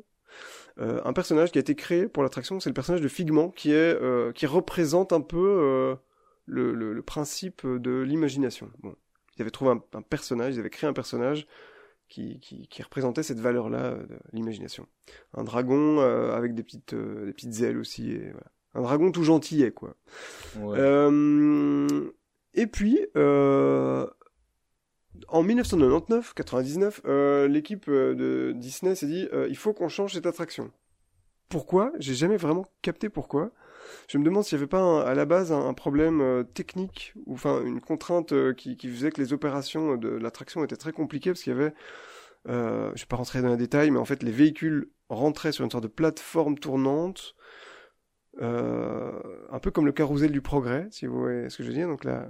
euh, 0.81 1.01
un 1.05 1.13
personnage 1.13 1.53
qui 1.53 1.59
a 1.59 1.61
été 1.61 1.77
créé 1.77 2.09
pour 2.09 2.25
l'attraction. 2.25 2.59
C'est 2.59 2.71
le 2.71 2.75
personnage 2.75 3.03
de 3.03 3.09
Figment 3.09 3.51
qui 3.51 3.73
est 3.73 3.97
qui 4.35 4.47
représente 4.47 5.13
un 5.13 5.21
peu 5.21 5.97
le, 6.47 6.75
le, 6.75 6.93
le 6.93 7.03
principe 7.03 7.65
de 7.65 8.01
l'imagination. 8.01 8.71
Bon, 8.81 8.97
ils 9.37 9.43
avaient 9.43 9.53
trouvé 9.53 9.71
un, 9.71 9.83
un 9.93 10.03
personnage, 10.03 10.57
ils 10.57 10.61
avaient 10.61 10.71
créé 10.71 10.91
un 10.91 10.93
personnage 10.93 11.47
qui, 12.09 12.39
qui, 12.41 12.69
qui 12.69 12.83
représentait 12.83 13.23
cette 13.23 13.41
valeur-là 13.41 13.93
euh, 13.93 14.07
l'imagination. 14.33 14.87
Un 15.33 15.45
dragon 15.45 16.01
euh, 16.01 16.33
avec 16.33 16.55
des 16.55 16.63
petites 16.63 16.95
euh, 16.95 17.27
des 17.27 17.33
petites 17.33 17.61
ailes 17.63 17.79
aussi 17.79 18.13
et 18.13 18.31
voilà. 18.31 18.51
Un 18.75 18.83
dragon 18.83 19.11
tout 19.13 19.23
gentillet 19.25 19.71
quoi. 19.73 19.95
Ouais. 20.59 20.79
Euh, 20.79 22.11
et 22.55 22.67
puis, 22.67 22.99
euh, 23.17 24.07
en 25.29 25.43
1999-99, 25.45 27.01
euh, 27.07 27.49
l'équipe 27.49 27.89
de 27.89 28.53
Disney 28.57 28.95
s'est 28.95 29.07
dit 29.07 29.29
il 29.49 29.57
faut 29.57 29.73
qu'on 29.73 29.89
change 29.89 30.15
cette 30.15 30.27
attraction. 30.27 30.71
Pourquoi? 31.49 31.93
J'ai 31.99 32.15
jamais 32.15 32.37
vraiment 32.37 32.67
capté 32.83 33.09
pourquoi. 33.09 33.51
Je 34.09 34.17
me 34.19 34.25
demande 34.25 34.45
s'il 34.45 34.57
n'y 34.57 34.63
avait 34.63 34.69
pas 34.69 34.81
un- 34.81 35.03
à 35.03 35.15
la 35.15 35.27
base 35.27 35.53
un, 35.53 35.67
un 35.69 35.75
problème 35.75 36.21
euh, 36.23 36.43
technique 36.43 37.13
ou 37.27 37.35
enfin 37.35 37.63
une 37.63 37.81
contrainte 37.83 38.33
euh, 38.33 38.55
qui, 38.55 38.77
qui 38.79 38.89
faisait 38.89 39.11
que 39.11 39.21
les 39.21 39.33
opérations 39.35 39.97
de 39.97 40.09
l'attraction 40.09 40.65
étaient 40.65 40.77
très 40.77 40.93
compliquées 40.93 41.31
parce 41.31 41.43
qu'il 41.43 41.53
y 41.53 41.57
avait, 41.57 41.75
euh, 42.49 42.91
je 42.95 43.03
vais 43.03 43.07
pas 43.07 43.17
rentrer 43.17 43.43
dans 43.43 43.51
les 43.51 43.59
détails, 43.59 43.91
mais 43.91 43.99
en 43.99 44.07
fait 44.07 44.23
les 44.23 44.31
véhicules 44.33 44.89
rentraient 45.11 45.53
sur 45.53 45.65
une 45.65 45.71
sorte 45.71 45.83
de 45.85 45.89
plateforme 45.89 46.59
tournante 46.59 47.37
euh, 48.43 49.13
un 49.51 49.59
peu 49.59 49.71
comme 49.71 49.87
le 49.87 49.93
carrousel 49.93 50.33
du 50.33 50.41
progrès, 50.41 50.89
si 50.91 51.07
vous 51.07 51.19
voyez 51.21 51.49
ce 51.51 51.59
que 51.59 51.63
je 51.63 51.69
veux 51.69 51.75
dire. 51.75 51.89
Donc 51.89 52.05
là, 52.05 52.29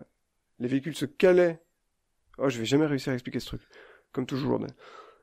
les 0.58 0.68
véhicules 0.68 0.94
se 0.96 1.06
calaient. 1.06 1.60
Oh, 2.38 2.48
je 2.48 2.58
vais 2.58 2.64
jamais 2.64 2.86
réussir 2.86 3.10
à 3.12 3.14
expliquer 3.14 3.40
ce 3.40 3.46
truc, 3.46 3.62
comme 4.12 4.26
toujours. 4.26 4.60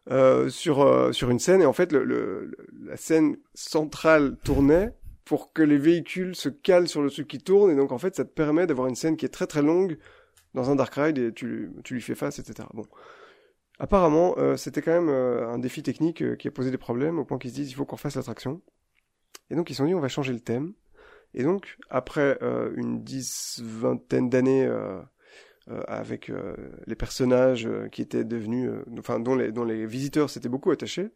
Euh, 0.10 0.49
sur 0.49 0.82
euh, 0.82 1.12
sur 1.12 1.30
une 1.30 1.38
scène 1.38 1.62
et 1.62 1.66
en 1.68 1.74
fait 1.74 1.91
le- 1.91 2.03
le- 2.03 2.52
la 2.86 2.98
scène 2.98 3.38
centrale 3.53 4.36
tournait 4.44 4.95
pour 5.26 5.53
que 5.53 5.62
les 5.62 5.78
véhicules 5.78 6.36
se 6.36 6.49
calent 6.49 6.88
sur 6.88 7.03
le 7.03 7.12
truc 7.12 7.28
qui 7.28 7.38
tourne 7.38 7.70
et 7.70 7.76
donc 7.76 7.91
en 7.91 7.99
fait 7.99 8.16
ça 8.16 8.26
te 8.26 8.32
permet 8.32 8.66
d'avoir 8.66 8.88
une 8.88 8.95
scène 8.95 9.16
qui 9.16 9.26
est 9.26 9.30
très 9.30 9.45
très 9.45 9.62
longue 9.62 9.99
dans 10.56 10.72
un 10.72 10.76
dark 10.76 10.95
ride 10.95 11.20
et 11.20 11.32
tu 11.32 11.70
tu 11.84 11.94
lui 11.94 12.02
fais 12.02 12.16
face 12.16 12.40
etc. 12.40 12.68
Bon. 12.74 12.84
Apparemment, 13.78 14.36
euh, 14.40 14.58
c'était 14.58 14.82
quand 14.82 14.91
même 14.91 15.10
euh, 15.10 15.48
un 15.49 15.60
défi 15.60 15.84
technique 15.84 16.24
euh, 16.24 16.36
qui 16.36 16.48
a 16.48 16.52
posé 16.52 16.72
des 16.72 16.78
problèmes 16.80 17.20
au 17.20 17.26
point 17.26 17.38
qu'ils 17.38 17.52
se 17.52 17.56
disent 17.56 17.70
il 17.70 17.76
faut 17.76 17.86
qu'on 17.86 17.95
fasse 17.98 18.16
l'attraction. 18.16 18.60
Et 19.52 19.56
donc 19.56 19.69
ils 19.69 19.73
se 19.73 19.80
sont 19.80 19.86
dit 19.86 19.94
on 19.94 19.99
va 19.99 20.07
changer 20.07 20.34
le 20.34 20.40
thème. 20.40 20.73
Et 21.34 21.44
donc 21.44 21.78
après 21.90 22.40
euh, 22.41 22.72
une 22.76 23.03
dix 23.03 23.61
vingtaine 23.64 24.30
d'années 24.30 24.65
euh, 24.65 24.99
euh, 25.69 25.82
avec 25.88 26.32
les 26.88 26.95
personnages 26.95 27.69
qui 27.91 28.02
étaient 28.02 28.23
devenus, 28.23 28.72
enfin 28.98 29.19
dont 29.19 29.36
les 29.36 29.52
dont 29.52 29.65
les 29.65 29.86
visiteurs 29.86 30.30
s'étaient 30.30 30.49
beaucoup 30.49 30.72
attachés. 30.72 31.10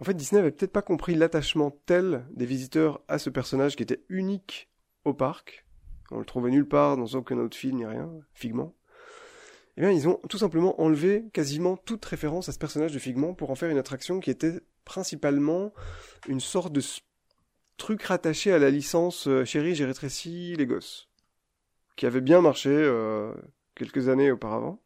En 0.00 0.04
fait, 0.04 0.14
Disney 0.14 0.40
avait 0.40 0.50
peut-être 0.50 0.72
pas 0.72 0.82
compris 0.82 1.14
l'attachement 1.14 1.70
tel 1.86 2.26
des 2.32 2.46
visiteurs 2.46 3.02
à 3.06 3.18
ce 3.18 3.30
personnage 3.30 3.76
qui 3.76 3.84
était 3.84 4.02
unique 4.08 4.68
au 5.04 5.14
parc. 5.14 5.64
On 6.10 6.18
le 6.18 6.24
trouvait 6.24 6.50
nulle 6.50 6.66
part 6.66 6.96
dans 6.96 7.06
aucun 7.06 7.38
autre 7.38 7.56
film 7.56 7.76
ni 7.76 7.86
rien, 7.86 8.10
Figment. 8.34 8.74
Eh 9.76 9.80
bien, 9.80 9.90
ils 9.92 10.08
ont 10.08 10.18
tout 10.28 10.38
simplement 10.38 10.80
enlevé 10.80 11.24
quasiment 11.32 11.76
toute 11.76 12.04
référence 12.04 12.48
à 12.48 12.52
ce 12.52 12.58
personnage 12.58 12.92
de 12.92 12.98
Figment 12.98 13.32
pour 13.32 13.50
en 13.50 13.54
faire 13.54 13.70
une 13.70 13.78
attraction 13.78 14.18
qui 14.18 14.30
était 14.30 14.60
principalement 14.84 15.72
une 16.28 16.40
sorte 16.40 16.72
de 16.72 16.80
truc 17.76 18.02
rattaché 18.02 18.52
à 18.52 18.58
la 18.58 18.70
licence 18.70 19.26
euh, 19.28 19.44
Chérie, 19.44 19.74
j'ai 19.74 19.84
rétréci 19.84 20.54
les 20.56 20.66
gosses, 20.66 21.08
qui 21.96 22.06
avait 22.06 22.20
bien 22.20 22.40
marché 22.40 22.70
euh, 22.70 23.32
quelques 23.74 24.08
années 24.08 24.30
auparavant. 24.30 24.82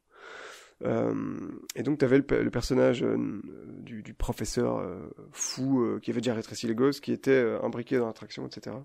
Euh, 0.84 1.14
et 1.74 1.82
donc, 1.82 1.98
tu 1.98 2.04
avais 2.04 2.18
le, 2.18 2.22
pe- 2.26 2.42
le 2.42 2.50
personnage 2.50 3.02
euh, 3.02 3.16
du, 3.78 4.02
du 4.02 4.12
professeur 4.14 4.86
fou 5.32 5.98
qui 6.02 6.10
avait 6.10 6.20
déjà 6.20 6.34
rétréci 6.34 6.66
les 6.66 6.74
gosses, 6.74 7.00
qui 7.00 7.12
était 7.12 7.56
imbriqué 7.62 7.98
dans 7.98 8.06
l'attraction, 8.06 8.46
etc. 8.46 8.76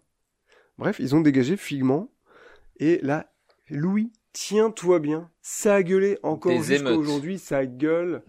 Bref, 0.78 0.98
ils 1.00 1.16
ont 1.16 1.22
dégagé 1.22 1.58
Figment. 1.58 2.10
Et 2.78 3.00
là, 3.04 3.32
Louis, 3.70 4.12
tiens-toi 4.34 5.00
bien. 5.00 5.30
Ça 5.42 5.76
a 5.76 5.84
gueulé 5.84 6.18
encore 6.24 6.54
jusqu'à 6.76 6.90
aujourd'hui, 6.98 7.38
ça 7.40 7.66
gueule. 7.66 8.24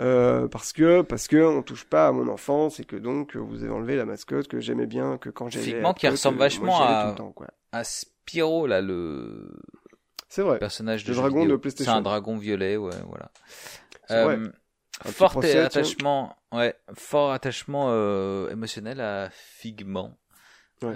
Euh, 0.00 0.48
parce 0.48 0.72
que 0.72 1.02
parce 1.02 1.28
que 1.28 1.36
on 1.36 1.62
touche 1.62 1.84
pas 1.84 2.08
à 2.08 2.12
mon 2.12 2.28
enfance 2.28 2.80
et 2.80 2.84
que 2.84 2.96
donc 2.96 3.36
vous 3.36 3.62
avez 3.62 3.72
enlevé 3.72 3.94
la 3.96 4.06
mascotte 4.06 4.48
que 4.48 4.58
j'aimais 4.58 4.86
bien 4.86 5.18
que 5.18 5.28
quand 5.28 5.48
j'allais 5.50 5.66
Figment 5.66 5.92
qui 5.92 6.08
ressemble 6.08 6.38
euh, 6.38 6.40
vachement 6.40 6.80
à- 6.82 7.02
tout 7.04 7.10
le 7.10 7.14
temps, 7.16 7.32
quoi. 7.32 7.48
À 7.72 7.84
Spyro, 7.84 8.66
là, 8.66 8.80
le 8.80 9.50
c'est 10.28 10.42
vrai 10.42 10.58
personnage 10.58 11.04
de 11.04 11.10
Le 11.10 11.16
dragon 11.16 11.40
vidéo. 11.40 11.56
de 11.56 11.60
PlayStation. 11.60 11.92
C'est 11.92 11.98
un 11.98 12.02
dragon 12.02 12.38
violet, 12.38 12.76
ouais, 12.78 12.90
voilà. 13.06 13.30
Euh, 14.10 14.48
fort 15.04 15.30
procès, 15.32 15.52
tiens. 15.52 15.64
attachement, 15.64 16.36
ouais, 16.52 16.74
fort 16.94 17.32
attachement 17.32 17.86
euh, 17.90 18.48
émotionnel 18.50 19.00
à 19.00 19.28
Figment. 19.30 20.16
Ouais. 20.82 20.94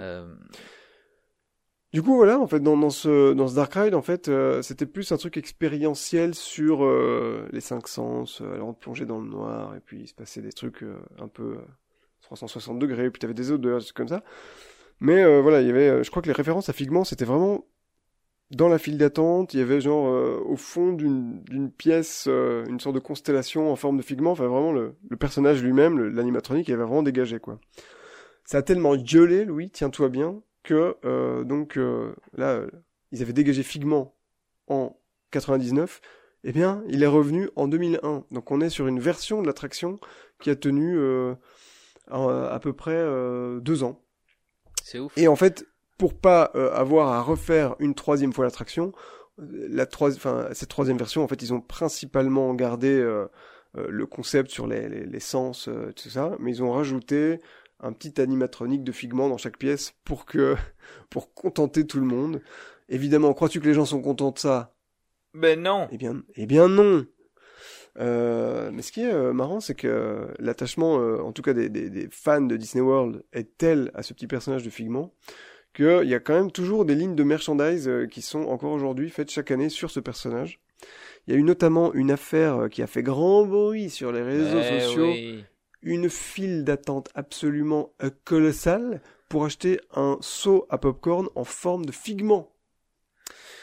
Du 1.97 2.03
coup, 2.03 2.15
voilà, 2.15 2.39
en 2.39 2.45
fait, 2.45 2.59
dans, 2.59 2.91
ce, 2.91 3.33
dans 3.33 3.47
ce 3.47 3.55
Dark 3.55 3.73
Ride, 3.73 3.95
en 3.95 4.03
fait, 4.03 4.27
euh, 4.27 4.61
c'était 4.61 4.85
plus 4.85 5.11
un 5.11 5.17
truc 5.17 5.35
expérientiel 5.35 6.35
sur 6.35 6.85
euh, 6.85 7.47
les 7.51 7.59
cinq 7.59 7.87
sens, 7.87 8.39
euh, 8.39 8.53
alors 8.53 8.75
on 8.85 9.05
dans 9.05 9.19
le 9.19 9.27
noir, 9.27 9.75
et 9.75 9.79
puis 9.79 10.01
il 10.01 10.07
se 10.07 10.13
passait 10.13 10.43
des 10.43 10.51
trucs 10.51 10.83
euh, 10.83 10.99
un 11.17 11.27
peu 11.27 11.55
euh, 11.55 11.65
360 12.21 12.77
degrés, 12.77 13.09
puis 13.09 13.19
t'avais 13.19 13.33
des 13.33 13.51
odeurs, 13.51 13.79
des 13.79 13.83
trucs 13.83 13.97
comme 13.97 14.09
ça. 14.09 14.23
Mais 14.99 15.41
voilà, 15.41 15.61
il 15.61 15.67
y 15.67 15.71
avait, 15.71 16.03
je 16.03 16.09
crois 16.11 16.21
que 16.21 16.27
les 16.27 16.33
références 16.33 16.69
à 16.69 16.73
Figment, 16.73 17.03
c'était 17.03 17.25
vraiment 17.25 17.65
dans 18.51 18.69
la 18.69 18.77
file 18.77 18.99
d'attente, 18.99 19.55
il 19.55 19.59
y 19.59 19.63
avait 19.63 19.81
genre 19.81 20.05
au 20.45 20.55
fond 20.55 20.93
d'une 20.93 21.71
pièce, 21.75 22.27
une 22.27 22.79
sorte 22.79 22.93
de 22.93 22.99
constellation 22.99 23.71
en 23.71 23.75
forme 23.75 23.97
de 23.97 24.03
Figment, 24.03 24.33
enfin 24.33 24.45
vraiment 24.45 24.71
le, 24.71 24.93
le 25.09 25.17
personnage 25.17 25.63
lui-même, 25.63 25.99
l'animatronique, 25.99 26.67
il 26.67 26.75
avait 26.75 26.83
vraiment 26.83 27.01
dégagé, 27.01 27.39
quoi. 27.39 27.59
Ça 28.45 28.59
a 28.59 28.61
tellement 28.61 28.95
gueulé, 28.95 29.45
Louis, 29.45 29.71
tiens-toi 29.71 30.09
bien, 30.09 30.41
que 30.67 30.97
euh, 31.05 31.43
donc 31.43 31.77
euh, 31.77 32.13
là, 32.35 32.61
ils 33.11 33.21
avaient 33.21 33.33
dégagé 33.33 33.63
Figment 33.63 34.15
en 34.67 34.99
99, 35.31 36.01
eh 36.43 36.51
bien, 36.51 36.83
il 36.87 37.01
est 37.03 37.07
revenu 37.07 37.49
en 37.55 37.67
2001. 37.67 38.25
Donc 38.31 38.51
on 38.51 38.61
est 38.61 38.69
sur 38.69 38.87
une 38.87 38.99
version 38.99 39.41
de 39.41 39.47
l'attraction 39.47 39.99
qui 40.39 40.49
a 40.49 40.55
tenu 40.55 40.97
euh, 40.97 41.33
à, 42.09 42.53
à 42.53 42.59
peu 42.59 42.73
près 42.73 43.03
deux 43.61 43.83
ans. 43.83 44.01
c'est 44.83 44.99
ouf. 44.99 45.11
Et 45.17 45.27
en 45.27 45.35
fait, 45.35 45.65
pour 45.97 46.13
pas 46.13 46.43
avoir 46.43 47.11
à 47.13 47.21
refaire 47.21 47.75
une 47.79 47.95
troisième 47.95 48.33
fois 48.33 48.45
l'attraction, 48.45 48.93
la 49.37 49.85
trois, 49.85 50.15
enfin 50.15 50.47
cette 50.53 50.69
troisième 50.69 50.97
version, 50.97 51.23
en 51.23 51.27
fait, 51.27 51.41
ils 51.41 51.53
ont 51.53 51.61
principalement 51.61 52.53
gardé 52.53 52.89
euh, 52.89 53.27
euh, 53.77 53.87
le 53.89 54.05
concept 54.05 54.49
sur 54.49 54.67
les, 54.67 54.87
les, 54.89 55.05
les 55.05 55.19
sens, 55.19 55.67
euh, 55.67 55.91
tout 55.95 56.09
ça, 56.09 56.35
mais 56.39 56.51
ils 56.51 56.63
ont 56.63 56.71
rajouté 56.71 57.39
un 57.79 57.93
petit 57.93 58.19
animatronique 58.19 58.83
de 58.83 58.91
Figment 58.91 59.29
dans 59.29 59.37
chaque 59.37 59.57
pièce 59.57 59.93
pour 60.03 60.25
que 60.25 60.55
pour 61.09 61.33
contenter 61.33 61.85
tout 61.85 61.99
le 61.99 62.05
monde. 62.05 62.41
Évidemment, 62.89 63.33
crois-tu 63.33 63.59
que 63.59 63.67
les 63.67 63.73
gens 63.73 63.85
sont 63.85 64.01
contents 64.01 64.31
de 64.31 64.39
ça? 64.39 64.73
Ben 65.33 65.61
non. 65.61 65.87
Eh 65.91 65.97
bien, 65.97 66.23
eh 66.35 66.45
bien 66.45 66.67
non. 66.67 67.05
Euh, 67.99 68.69
mais 68.71 68.81
ce 68.81 68.91
qui 68.91 69.01
est 69.01 69.11
euh, 69.11 69.33
marrant, 69.33 69.59
c'est 69.59 69.75
que 69.75 70.27
l'attachement, 70.39 70.99
euh, 70.99 71.19
en 71.21 71.31
tout 71.31 71.41
cas 71.41 71.53
des, 71.53 71.69
des, 71.69 71.89
des 71.89 72.07
fans 72.11 72.41
de 72.41 72.55
Disney 72.55 72.83
World, 72.83 73.23
est 73.33 73.57
tel 73.57 73.91
à 73.93 74.03
ce 74.03 74.13
petit 74.13 74.27
personnage 74.27 74.63
de 74.63 74.69
Figment 74.69 75.13
qu'il 75.73 76.07
y 76.07 76.15
a 76.15 76.19
quand 76.19 76.33
même 76.33 76.51
toujours 76.51 76.85
des 76.85 76.95
lignes 76.95 77.15
de 77.15 77.23
merchandise 77.23 77.91
qui 78.09 78.23
sont 78.23 78.43
encore 78.45 78.71
aujourd'hui 78.71 79.09
faites 79.09 79.29
chaque 79.29 79.51
année 79.51 79.69
sur 79.69 79.91
ce 79.91 79.99
personnage. 79.99 80.59
Il 81.27 81.33
y 81.33 81.37
a 81.37 81.39
eu 81.39 81.43
notamment 81.43 81.93
une 81.93 82.09
affaire 82.09 82.67
qui 82.71 82.81
a 82.81 82.87
fait 82.87 83.03
grand 83.03 83.45
bruit 83.45 83.89
sur 83.89 84.11
les 84.11 84.23
réseaux 84.23 84.59
Eh 84.59 84.79
sociaux, 84.79 85.11
oui. 85.11 85.43
Une 85.87 86.09
file 86.09 86.63
d'attente 86.63 87.09
absolument 87.15 87.93
euh, 88.03 88.09
colossale 88.25 89.01
pour 89.29 89.45
acheter 89.45 89.79
un 89.95 90.17
seau 90.21 90.65
à 90.69 90.77
popcorn 90.77 91.27
en 91.35 91.43
forme 91.43 91.85
de 91.85 91.91
figment. 91.91 92.51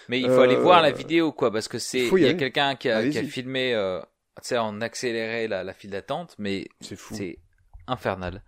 Mais 0.09 0.21
il 0.21 0.29
faut 0.31 0.41
aller 0.41 0.57
voir 0.57 0.83
la 0.83 0.89
Euh, 0.89 0.93
vidéo, 0.93 1.33
quoi, 1.33 1.51
parce 1.51 1.69
que 1.69 1.79
c'est, 1.79 2.07
il 2.07 2.19
y 2.19 2.23
y 2.23 2.27
a 2.27 2.35
quelqu'un 2.35 2.77
qui 2.77 2.91
a, 2.91 3.07
qui 3.09 3.19
a 3.19 3.21
Allez-y. 3.21 3.31
filmé, 3.31 3.75
euh, 3.75 4.01
tu 4.43 4.49
sais, 4.49 4.59
en 4.59 4.81
accéléré 4.81 5.49
la, 5.49 5.65
la 5.65 5.73
file 5.73 5.91
d'attente, 5.91 6.35
mais 6.39 6.67
C'est 6.81 6.97
fou. 6.97 7.15
c'est 7.15 7.39
infernal. 7.87 8.43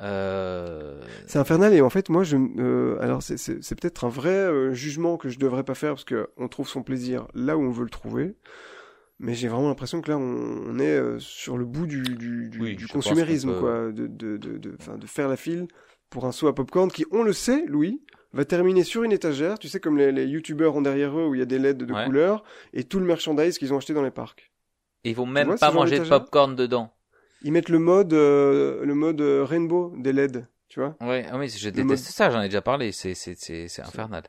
Euh... 0.00 1.00
C'est 1.26 1.38
infernal 1.38 1.74
et 1.74 1.82
en 1.82 1.90
fait 1.90 2.08
moi 2.08 2.24
je 2.24 2.36
alors 3.00 3.22
c'est 3.22 3.74
peut-être 3.78 4.04
un 4.04 4.08
vrai 4.08 4.74
jugement 4.74 5.16
que 5.18 5.28
je 5.28 5.38
devrais 5.38 5.64
pas 5.64 5.74
faire 5.74 5.90
parce 5.92 6.04
que 6.04 6.30
on 6.38 6.48
trouve 6.48 6.66
son 6.66 6.82
plaisir 6.82 7.28
là 7.34 7.56
où 7.58 7.62
on 7.62 7.70
veut 7.70 7.84
le 7.84 7.90
trouver. 7.90 8.34
Mais 9.24 9.34
j'ai 9.34 9.46
vraiment 9.48 9.68
l'impression 9.68 10.00
que 10.02 10.10
là 10.10 10.18
on, 10.18 10.20
on 10.66 10.78
est 10.78 10.96
euh, 10.96 11.18
sur 11.20 11.56
le 11.56 11.64
bout 11.64 11.86
du 11.86 12.02
du, 12.02 12.48
du, 12.50 12.60
Oui, 12.60 12.74
du 12.76 12.86
je 12.86 12.92
pense 12.92 13.04
consumérisme 13.04 13.52
peut- 13.54 13.60
quoi, 13.60 13.92
de 13.92 14.06
de 14.08 14.36
de 14.36 14.58
de, 14.58 14.76
de 14.96 15.06
faire 15.06 15.28
la 15.28 15.36
file 15.36 15.68
pour 16.10 16.24
un 16.26 16.32
seau 16.32 16.48
à 16.48 16.54
popcorn 16.54 16.90
qui 16.90 17.06
on 17.12 17.22
le 17.22 17.32
sait 17.32 17.64
Louis 17.66 18.02
va 18.32 18.44
terminer 18.44 18.82
sur 18.82 19.04
une 19.04 19.12
étagère, 19.12 19.58
tu 19.58 19.68
sais 19.68 19.78
comme 19.78 19.96
les, 19.96 20.10
les 20.10 20.26
youtubeurs 20.26 20.74
ont 20.74 20.82
derrière 20.82 21.16
eux 21.18 21.26
où 21.26 21.34
il 21.34 21.38
y 21.38 21.42
a 21.42 21.46
des 21.46 21.58
LED 21.58 21.78
de 21.78 21.92
Ouais. 21.94 22.04
couleurs 22.04 22.42
et 22.74 22.82
tout 22.84 22.98
le 22.98 23.06
merchandise 23.06 23.58
qu'ils 23.58 23.72
ont 23.72 23.76
acheté 23.76 23.94
dans 23.94 24.02
les 24.02 24.10
parcs. 24.10 24.50
Et 25.04 25.10
ils 25.10 25.16
vont 25.16 25.26
même 25.26 25.46
vois 25.46 25.56
pas 25.56 25.70
manger 25.70 25.98
de 26.00 26.04
popcorn 26.08 26.56
dedans. 26.56 26.92
Ils 27.42 27.52
mettent 27.52 27.68
le 27.68 27.78
mode 27.78 28.12
euh, 28.14 28.84
le 28.84 28.94
mode 28.94 29.20
euh, 29.20 29.44
rainbow 29.44 29.92
des 29.98 30.12
LED. 30.12 30.46
Tu 30.68 30.80
vois 30.80 30.96
Ouais, 31.00 31.26
ah 31.30 31.38
oui, 31.38 31.48
je 31.48 31.68
déteste 31.68 31.86
mode- 31.88 31.98
ça, 31.98 32.30
j'en 32.30 32.40
ai 32.40 32.48
déjà 32.48 32.62
parlé, 32.62 32.90
c'est 32.92 33.14
c'est 33.14 33.34
c'est 33.38 33.68
c'est 33.68 33.82
infernal. 33.82 34.22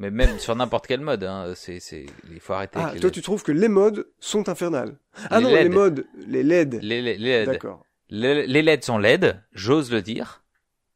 Mais 0.00 0.10
même 0.10 0.38
sur 0.38 0.54
n'importe 0.54 0.86
quel 0.86 1.00
mode, 1.00 1.24
hein, 1.24 1.52
c'est 1.56 1.80
c'est 1.80 2.06
il 2.30 2.38
faut 2.40 2.52
arrêter. 2.52 2.78
Ah, 2.78 2.88
avec 2.88 3.00
toi 3.00 3.08
LED. 3.08 3.14
tu 3.14 3.22
trouves 3.22 3.42
que 3.42 3.50
les 3.52 3.68
modes 3.68 4.06
sont 4.20 4.48
infernales. 4.48 4.96
Ah 5.30 5.38
Les 5.38 5.44
non, 5.44 5.50
les 5.54 5.68
modes, 5.68 6.06
les 6.26 6.42
LED. 6.44 6.78
les, 6.82 7.02
les, 7.02 7.16
les 7.18 7.38
LED. 7.40 7.46
D'accord. 7.50 7.84
Les, 8.10 8.46
les 8.46 8.62
LED 8.62 8.84
sont 8.84 8.98
LED, 8.98 9.42
j'ose 9.52 9.90
le 9.90 10.00
dire. 10.00 10.44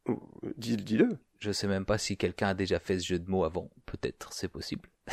Oh, 0.08 0.20
dis- 0.56 0.76
Dis-le. 0.76 1.18
Je 1.40 1.50
sais 1.50 1.66
même 1.66 1.84
pas 1.84 1.98
si 1.98 2.16
quelqu'un 2.16 2.48
a 2.48 2.54
déjà 2.54 2.78
fait 2.78 2.98
ce 3.00 3.06
jeu 3.06 3.18
de 3.18 3.28
mots 3.28 3.42
avant. 3.44 3.68
Peut-être, 3.86 4.32
c'est 4.32 4.48
possible. 4.48 4.88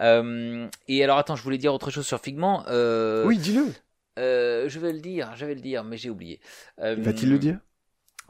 Euh, 0.00 0.66
et 0.88 1.04
alors 1.04 1.18
attends, 1.18 1.36
je 1.36 1.42
voulais 1.44 1.56
dire 1.56 1.72
autre 1.72 1.90
chose 1.90 2.04
sur 2.06 2.20
Figment. 2.20 2.64
Euh, 2.68 3.24
Oui, 3.26 3.38
dis-le. 3.38 3.64
euh, 4.18 4.68
je 4.68 4.78
vais 4.80 4.92
le 4.92 4.98
dire, 4.98 5.32
je 5.36 5.46
vais 5.46 5.54
le 5.54 5.60
dire, 5.60 5.84
mais 5.84 5.96
j'ai 5.96 6.10
oublié. 6.10 6.40
Euh, 6.80 6.96
Va-t-il 6.98 7.30
le 7.30 7.38
dire? 7.38 7.58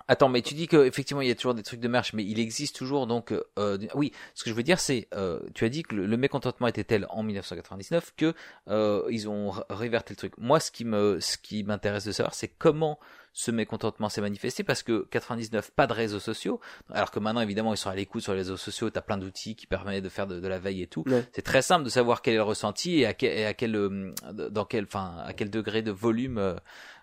Attends, 0.08 0.28
mais 0.28 0.42
tu 0.42 0.54
dis 0.54 0.68
que 0.68 0.84
effectivement 0.86 1.20
il 1.20 1.28
y 1.28 1.30
a 1.30 1.34
toujours 1.34 1.54
des 1.54 1.62
trucs 1.62 1.80
de 1.80 1.88
merch, 1.88 2.12
mais 2.12 2.24
il 2.24 2.38
existe 2.38 2.76
toujours 2.76 3.06
donc. 3.06 3.32
Euh, 3.58 3.78
oui, 3.94 4.12
ce 4.34 4.44
que 4.44 4.50
je 4.50 4.54
veux 4.54 4.62
dire 4.62 4.78
c'est, 4.78 5.08
euh, 5.14 5.40
tu 5.54 5.64
as 5.64 5.68
dit 5.68 5.82
que 5.82 5.94
le, 5.94 6.06
le 6.06 6.16
mécontentement 6.16 6.66
était 6.68 6.84
tel 6.84 7.06
en 7.10 7.22
1999 7.22 8.14
que 8.16 8.34
euh, 8.68 9.02
ils 9.10 9.28
ont 9.28 9.52
réverté 9.68 10.12
le 10.14 10.16
truc. 10.16 10.34
Moi, 10.38 10.60
ce 10.60 10.70
qui 10.70 10.84
me, 10.84 11.18
ce 11.20 11.36
qui 11.36 11.64
m'intéresse 11.64 12.04
de 12.04 12.12
savoir, 12.12 12.34
c'est 12.34 12.48
comment 12.48 12.98
ce 13.36 13.50
mécontentement 13.50 14.08
s'est 14.08 14.22
manifesté, 14.22 14.64
parce 14.64 14.82
que 14.82 15.06
99 15.10 15.70
pas 15.72 15.86
de 15.86 15.92
réseaux 15.92 16.20
sociaux, 16.20 16.58
alors 16.90 17.10
que 17.10 17.18
maintenant 17.18 17.42
évidemment 17.42 17.74
ils 17.74 17.76
sont 17.76 17.90
à 17.90 17.94
l'écoute 17.94 18.22
sur 18.22 18.32
les 18.32 18.38
réseaux 18.38 18.56
sociaux, 18.56 18.88
t'as 18.88 19.02
plein 19.02 19.18
d'outils 19.18 19.54
qui 19.54 19.66
permettent 19.66 20.02
de 20.02 20.08
faire 20.08 20.26
de, 20.26 20.40
de 20.40 20.48
la 20.48 20.58
veille 20.58 20.80
et 20.80 20.86
tout. 20.86 21.04
Ouais. 21.06 21.22
C'est 21.34 21.42
très 21.42 21.60
simple 21.60 21.84
de 21.84 21.90
savoir 21.90 22.22
quel 22.22 22.32
est 22.32 22.38
le 22.38 22.42
ressenti 22.42 23.00
et 23.00 23.06
à 23.06 23.12
quel, 23.12 23.38
et 23.38 23.44
à 23.44 23.52
quel, 23.52 23.76
euh, 23.76 24.10
dans 24.32 24.64
quel, 24.64 24.84
enfin, 24.84 25.16
à 25.22 25.34
quel 25.34 25.50
degré 25.50 25.82
de 25.82 25.90
volume. 25.90 26.56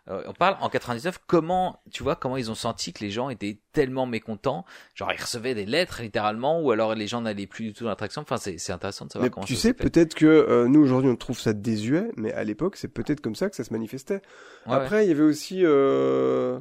Euh, 0.10 0.22
on 0.28 0.34
parle 0.34 0.58
en 0.60 0.70
99 0.70 1.20
comment 1.28 1.82
tu 1.92 2.04
vois 2.04 2.16
comment 2.16 2.36
ils 2.36 2.52
ont 2.52 2.56
senti 2.56 2.92
que 2.92 3.04
les 3.04 3.10
gens 3.10 3.30
étaient 3.30 3.60
tellement 3.72 4.06
mécontents 4.06 4.66
genre 4.96 5.12
ils 5.14 5.22
recevaient 5.22 5.56
des 5.56 5.66
lettres 5.66 6.02
littéralement 6.02 6.60
ou 6.62 6.72
alors 6.72 6.94
les 6.94 7.08
gens 7.08 7.22
n'allaient 7.22 7.48
plus 7.48 7.66
du 7.66 7.74
tout 7.74 7.86
dans 7.86 7.90
l'attraction. 7.90 8.22
Enfin 8.22 8.38
c'est 8.38 8.58
c'est 8.58 8.74
intéressant 8.74 9.06
de 9.06 9.12
savoir 9.12 9.28
Mais 9.28 9.30
comment 9.30 9.46
tu 9.46 9.56
ça 9.56 9.62
sais, 9.62 9.74
peut-être 9.74 10.14
que 10.14 10.26
euh, 10.26 10.68
nous 10.68 10.82
aujourd'hui 10.82 11.10
on 11.10 11.16
trouve 11.16 11.40
ça 11.40 11.54
désuet, 11.54 12.12
mais 12.18 12.34
à 12.34 12.44
l'époque 12.44 12.76
c'est 12.76 12.90
peut-être 12.90 13.22
comme 13.22 13.36
ça 13.36 13.50
que 13.50 13.56
ça 13.56 13.64
se 13.64 13.72
manifestait. 13.72 14.22
Ouais, 14.66 14.74
Après, 14.74 15.06
il 15.06 15.10
y 15.10 15.12
avait 15.12 15.24
aussi 15.24 15.62
euh, 15.64 16.60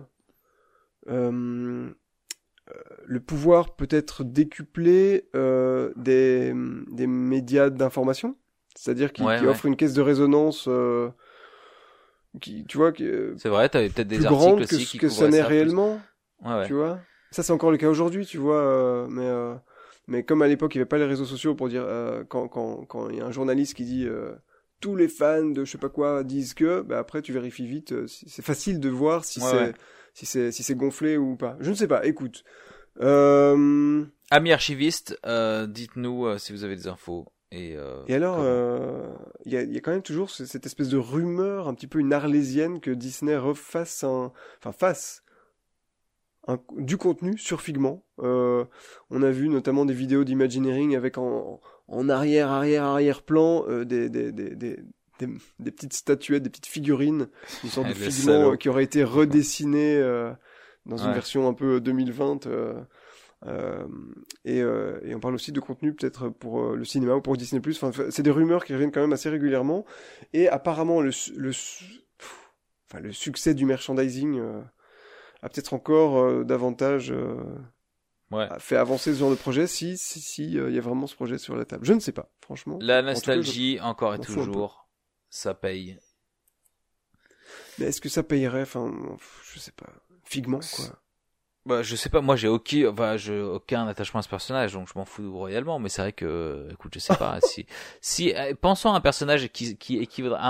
euh, 1.08 1.90
le 3.04 3.20
pouvoir 3.20 3.74
peut-être 3.74 4.24
décuplé 4.24 5.28
euh, 5.34 5.92
des, 5.96 6.54
des 6.90 7.06
médias 7.06 7.70
d'information, 7.70 8.36
c'est-à-dire 8.76 9.12
qui, 9.12 9.22
Ouais, 9.22 9.44
offrent 9.46 9.66
une 9.66 9.76
caisse 9.76 9.94
de 9.94 10.00
résonance, 10.00 10.66
euh, 10.68 11.10
qui, 12.40 12.64
tu 12.64 12.76
vois, 12.78 12.92
qui 12.92 13.04
est 13.04 13.38
c'est 13.38 13.48
vrai 13.48 13.68
t'avais 13.68 13.88
peut-être 13.90 14.08
des 14.08 14.24
articles 14.26 14.66
que 14.66 14.74
aussi 14.76 14.84
ce 14.86 14.90
qui 14.92 14.98
que 14.98 15.08
ça 15.08 15.28
n'est 15.28 15.42
réellement, 15.42 16.00
ouais, 16.44 16.54
ouais. 16.54 16.66
tu 16.66 16.72
vois. 16.74 17.00
Ça 17.30 17.42
c'est 17.42 17.52
encore 17.52 17.70
le 17.70 17.76
cas 17.78 17.88
aujourd'hui, 17.88 18.26
tu 18.26 18.38
vois, 18.38 18.60
euh, 18.60 19.06
mais 19.08 19.26
euh, 19.26 19.54
mais 20.06 20.22
comme 20.24 20.42
à 20.42 20.48
l'époque 20.48 20.74
il 20.74 20.78
n'y 20.78 20.82
avait 20.82 20.88
pas 20.88 20.98
les 20.98 21.04
réseaux 21.06 21.24
sociaux 21.24 21.54
pour 21.54 21.68
dire 21.68 21.84
euh, 21.86 22.24
quand 22.24 22.48
quand 22.48 22.84
quand 22.86 23.08
il 23.10 23.16
y 23.18 23.20
a 23.20 23.26
un 23.26 23.30
journaliste 23.32 23.74
qui 23.74 23.84
dit 23.84 24.06
euh, 24.06 24.32
tous 24.80 24.96
les 24.96 25.08
fans 25.08 25.44
de 25.44 25.64
je 25.64 25.70
sais 25.72 25.78
pas 25.78 25.88
quoi 25.88 26.24
disent 26.24 26.54
que, 26.54 26.82
bah 26.82 26.98
après 26.98 27.22
tu 27.22 27.32
vérifies 27.32 27.66
vite, 27.66 27.92
euh, 27.92 28.06
si- 28.06 28.28
c'est 28.28 28.42
facile 28.44 28.80
de 28.80 28.88
voir 28.88 29.24
si 29.24 29.40
Ouais, 29.40 29.46
c'est 29.50 29.74
si 30.14 30.26
c'est 30.26 30.52
si 30.52 30.62
c'est 30.62 30.74
gonflé 30.74 31.16
ou 31.16 31.36
pas. 31.36 31.56
Je 31.60 31.70
ne 31.70 31.74
sais 31.74 31.86
pas. 31.88 32.04
Écoute, 32.04 32.44
euh, 33.00 34.04
amis 34.30 34.52
archivistes 34.52 35.18
euh, 35.26 35.66
dites-nous 35.66 36.38
si 36.38 36.52
vous 36.52 36.64
avez 36.64 36.76
des 36.76 36.88
infos 36.88 37.26
et, 37.52 37.76
euh, 37.76 38.02
et 38.08 38.14
alors 38.14 38.38
euh, 38.40 39.12
il 39.44 39.52
y 39.52 39.56
a 39.56 39.62
y 39.62 39.76
a 39.76 39.80
quand 39.80 39.92
même 39.92 40.02
toujours 40.02 40.30
ce- 40.30 40.46
cette 40.46 40.66
espèce 40.66 40.88
de 40.88 40.96
rumeur 40.98 41.68
un 41.68 41.74
petit 41.74 41.86
peu 41.86 41.98
une 42.00 42.12
arlésienne 42.12 42.80
que 42.80 42.90
Disney 42.90 43.36
refasse 43.36 44.02
un, 44.04 44.32
enfin 44.58 44.72
fasse 44.72 45.22
un- 46.48 46.58
du 46.76 46.96
contenu 46.96 47.38
sur 47.38 47.60
Figment. 47.60 48.02
Euh, 48.20 48.64
on 49.10 49.22
a 49.22 49.30
vu 49.30 49.48
notamment 49.48 49.84
des 49.84 49.94
vidéos 49.94 50.24
d'Imagineering 50.24 50.96
avec 50.96 51.18
en, 51.18 51.60
en 51.88 52.08
arrière, 52.08 52.50
arrière, 52.50 52.84
arrière 52.84 53.22
plan 53.22 53.64
des, 53.84 54.08
des, 54.08 54.32
des, 54.32 54.50
des, 54.56 54.76
des, 55.18 55.28
des 55.60 55.70
petites 55.70 55.92
statuettes, 55.92 56.42
des 56.42 56.50
petites 56.50 56.66
figurines, 56.66 57.28
une 57.62 57.70
sorte 57.70 57.86
de 57.88 57.94
Figment 57.94 58.32
euh, 58.52 58.56
qui 58.56 58.68
aurait 58.68 58.82
été 58.84 59.04
redessiné 59.04 59.96
euh, 59.98 60.32
dans 60.86 60.96
une 60.96 61.10
version 61.14 61.46
un 61.48 61.54
peu 61.54 61.80
2020. 61.80 62.46
euh, 62.46 62.50
euh, 62.74 62.80
et, 64.44 64.60
euh, 64.60 65.00
et 65.04 65.14
on 65.14 65.20
parle 65.20 65.34
aussi 65.34 65.52
de 65.52 65.60
contenu 65.60 65.94
peut-être 65.94 66.28
pour 66.28 66.60
euh, 66.62 66.76
le 66.76 66.84
cinéma 66.84 67.14
ou 67.16 67.20
pour 67.20 67.36
Disney+. 67.36 67.60
Enfin, 67.82 67.90
c'est 68.10 68.22
des 68.22 68.30
rumeurs 68.30 68.64
qui 68.64 68.72
reviennent 68.72 68.92
quand 68.92 69.00
même 69.00 69.12
assez 69.12 69.28
régulièrement. 69.28 69.84
Et 70.32 70.48
apparemment, 70.48 71.00
le, 71.00 71.12
su- 71.12 71.32
le, 71.36 71.52
su- 71.52 72.02
pff, 72.18 72.50
enfin, 72.90 73.00
le 73.00 73.12
succès 73.12 73.54
du 73.54 73.64
merchandising 73.64 74.38
euh, 74.38 74.60
a 75.42 75.48
peut-être 75.48 75.74
encore 75.74 76.18
euh, 76.22 76.44
davantage 76.44 77.12
euh, 77.12 77.36
ouais 78.30 78.48
fait 78.58 78.76
avancer 78.76 79.12
ce 79.14 79.18
genre 79.20 79.30
de 79.30 79.36
projet 79.36 79.66
si 79.66 79.96
si 79.96 80.20
si 80.20 80.58
euh, 80.58 80.68
il 80.70 80.74
y 80.74 80.78
a 80.78 80.82
vraiment 80.82 81.06
ce 81.06 81.14
projet 81.14 81.38
sur 81.38 81.56
la 81.56 81.64
table. 81.64 81.84
Je 81.84 81.92
ne 81.92 82.00
sais 82.00 82.12
pas, 82.12 82.30
franchement. 82.40 82.78
la 82.80 83.00
En 83.00 83.20
tout 83.20 83.30
cas, 83.30 83.40
nostalgie 83.40 83.80
encore 83.80 84.14
et 84.14 84.18
toujours 84.18 84.78
ça 85.30 85.54
paye 85.54 85.98
Mais 87.78 87.86
est-ce 87.86 88.00
que 88.00 88.08
ça 88.08 88.22
payerait? 88.22 88.62
Enfin, 88.62 88.92
je 89.52 89.58
sais 89.58 89.72
pas. 89.72 89.92
Figment, 90.24 90.60
quoi. 90.70 91.01
Bah, 91.64 91.82
je 91.82 91.94
sais 91.94 92.08
pas, 92.08 92.20
moi 92.20 92.34
j'ai 92.34 92.48
aucun, 92.48 92.88
enfin, 92.90 93.16
aucun 93.44 93.86
attachement 93.86 94.18
à 94.18 94.22
ce 94.24 94.28
personnage, 94.28 94.72
donc 94.72 94.88
je 94.92 94.98
m'en 94.98 95.04
fous 95.04 95.32
royalement, 95.32 95.78
mais 95.78 95.88
c'est 95.88 96.02
vrai 96.02 96.12
que, 96.12 96.68
écoute, 96.72 96.92
je 96.94 96.98
sais 96.98 97.14
pas, 97.14 97.38
si, 97.40 97.66
si, 98.00 98.34
euh, 98.34 98.52
pensons 98.60 98.92
à 98.92 98.96
un 98.96 99.00
personnage 99.00 99.48
qui, 99.52 99.76
qui 99.76 99.98
équivaudrait, 99.98 100.40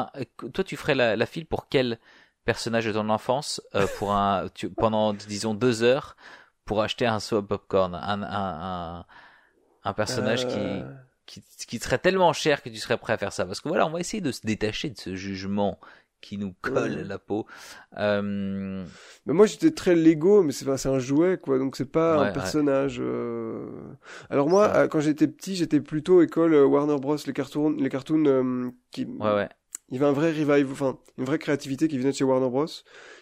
toi 0.54 0.64
tu 0.64 0.74
ferais 0.78 0.94
la, 0.94 1.14
la 1.14 1.26
file 1.26 1.44
pour 1.44 1.68
quel 1.68 1.98
personnage 2.46 2.86
de 2.86 2.92
ton 2.92 3.10
enfance, 3.10 3.60
euh, 3.74 3.86
pour 3.98 4.12
un, 4.12 4.48
tu, 4.54 4.70
pendant, 4.70 5.12
disons, 5.12 5.52
deux 5.52 5.82
heures, 5.82 6.16
pour 6.64 6.80
acheter 6.82 7.04
un 7.04 7.20
seau 7.20 7.36
à 7.36 7.46
popcorn, 7.46 7.94
un, 7.94 8.22
un, 8.22 8.98
un, 9.00 9.06
un 9.84 9.92
personnage 9.92 10.46
Euh, 10.46 10.82
qui, 11.26 11.42
qui, 11.42 11.66
qui 11.66 11.78
serait 11.78 11.98
tellement 11.98 12.32
cher 12.32 12.62
que 12.62 12.70
tu 12.70 12.76
serais 12.76 12.96
prêt 12.96 13.12
à 13.12 13.18
faire 13.18 13.32
ça, 13.34 13.44
parce 13.44 13.60
que 13.60 13.68
voilà, 13.68 13.86
on 13.86 13.90
va 13.90 14.00
essayer 14.00 14.20
de 14.22 14.32
se 14.32 14.46
détacher 14.46 14.88
de 14.88 14.98
ce 14.98 15.14
jugement 15.14 15.78
qui 16.22 16.38
nous 16.38 16.54
colle 16.62 16.92
Ouais. 16.92 17.04
la 17.04 17.18
peau, 17.18 17.44
euh, 17.98 18.84
Mais 19.26 19.32
moi 19.34 19.44
j'étais 19.46 19.72
très 19.72 19.94
Lego, 19.94 20.42
mais 20.42 20.52
c'est 20.52 20.86
un 20.86 20.98
jouet 20.98 21.36
quoi, 21.36 21.58
donc 21.58 21.76
c'est 21.76 21.84
pas 21.90 22.14
Ouais, 22.16 22.22
un 22.22 22.26
ouais. 22.28 22.32
personnage. 22.32 22.98
euh. 23.00 23.66
Alors 24.30 24.48
moi, 24.48 24.68
euh, 24.74 24.88
quand 24.88 25.00
j'étais 25.00 25.28
petit, 25.28 25.54
j'étais 25.56 25.80
plutôt 25.80 26.22
école 26.22 26.54
Warner 26.54 26.96
Bros. 26.98 27.16
Les 27.26 27.32
cartoons, 27.32 27.76
les 27.78 27.88
cartoons 27.90 28.24
euh, 28.26 28.70
qui, 28.90 29.04
ouais, 29.04 29.34
ouais. 29.34 29.48
il 29.90 29.94
y 29.94 29.98
avait 29.98 30.06
un 30.08 30.12
vrai 30.14 30.28
revival, 30.30 30.66
enfin 30.70 30.98
une 31.18 31.24
vraie 31.24 31.38
créativité 31.38 31.88
qui 31.88 31.98
venait 31.98 32.12
de 32.12 32.16
chez 32.16 32.24
Warner 32.24 32.48
Bros. 32.48 32.66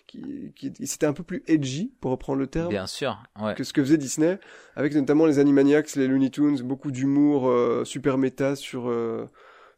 Qui, 0.06 0.52
qui 0.56 0.72
c'était 0.88 1.06
un 1.06 1.12
peu 1.12 1.22
plus 1.22 1.42
edgy 1.46 1.92
pour 2.00 2.10
reprendre 2.10 2.40
le 2.40 2.48
terme. 2.48 2.68
Bien 2.68 2.88
sûr, 2.88 3.16
ouais. 3.40 3.54
que 3.54 3.62
ce 3.62 3.72
que 3.72 3.80
faisait 3.80 3.96
Disney, 3.96 4.40
avec 4.74 4.92
notamment 4.94 5.24
les 5.24 5.38
Animaniacs, 5.38 5.94
les 5.94 6.08
Looney 6.08 6.30
Tunes, 6.30 6.60
beaucoup 6.62 6.90
d'humour 6.90 7.48
super 7.86 8.18
méta 8.18 8.56
sur 8.56 8.92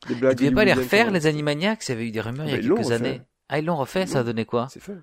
des 0.08 0.14
Ils 0.14 0.20
blagues. 0.20 0.36
devaient 0.38 0.50
pas 0.54 0.64
les 0.64 0.72
refaire, 0.72 1.10
les 1.10 1.26
Animaniacs, 1.26 1.86
il 1.88 1.90
y 1.90 1.94
avait 1.94 2.06
eu 2.08 2.10
des 2.10 2.20
rumeurs 2.20 2.46
il 2.46 2.50
y 2.52 2.54
a 2.54 2.58
ils 2.58 2.62
quelques 2.68 2.78
refait. 2.78 2.92
années. 2.94 3.22
Ah, 3.48 3.58
ils 3.58 3.64
l'ont 3.64 3.76
refait, 3.76 4.06
ça 4.06 4.20
a 4.20 4.22
donné 4.24 4.44
quoi? 4.44 4.68
C'est 4.70 4.80
fait. 4.82 4.96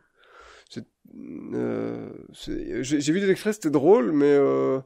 Euh, 1.56 2.10
j'ai, 2.32 2.84
j'ai 3.02 3.14
vu 3.14 3.20
des 3.20 3.30
extraits, 3.32 3.56
c'était 3.56 3.72
drôle, 3.72 4.12
mais 4.12 4.28
euh, 4.32 4.80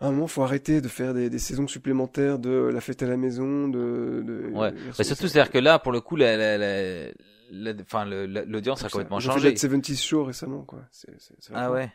à 0.00 0.06
un 0.08 0.10
moment, 0.10 0.26
faut 0.26 0.42
arrêter 0.42 0.80
de 0.80 0.88
faire 0.88 1.14
des, 1.14 1.30
des 1.30 1.38
saisons 1.38 1.68
supplémentaires 1.68 2.38
de 2.40 2.50
la 2.72 2.80
fête 2.80 3.02
à 3.02 3.06
la 3.06 3.16
maison, 3.16 3.68
de. 3.68 4.22
de 4.26 4.50
Ouais. 4.52 4.72
de- 4.72 4.76
Bah, 4.98 5.04
surtout, 5.04 5.28
c'est-à-dire 5.28 5.52
que 5.52 5.58
là, 5.58 5.78
pour 5.78 5.92
le 5.92 6.00
coup, 6.00 6.16
la, 6.16 6.36
la, 6.36 6.58
la, 6.58 7.12
la- 7.52 8.44
l'audience 8.44 8.84
a 8.84 8.88
complètement 8.88 9.18
Ils 9.20 9.24
changé. 9.26 9.40
fait 9.40 9.48
Dead 9.50 9.58
70 9.58 10.02
Show 10.02 10.24
récemment, 10.24 10.62
quoi. 10.64 10.80
Ah 11.54 11.70
ouais. 11.70 11.92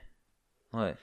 Ouais. 0.74 0.96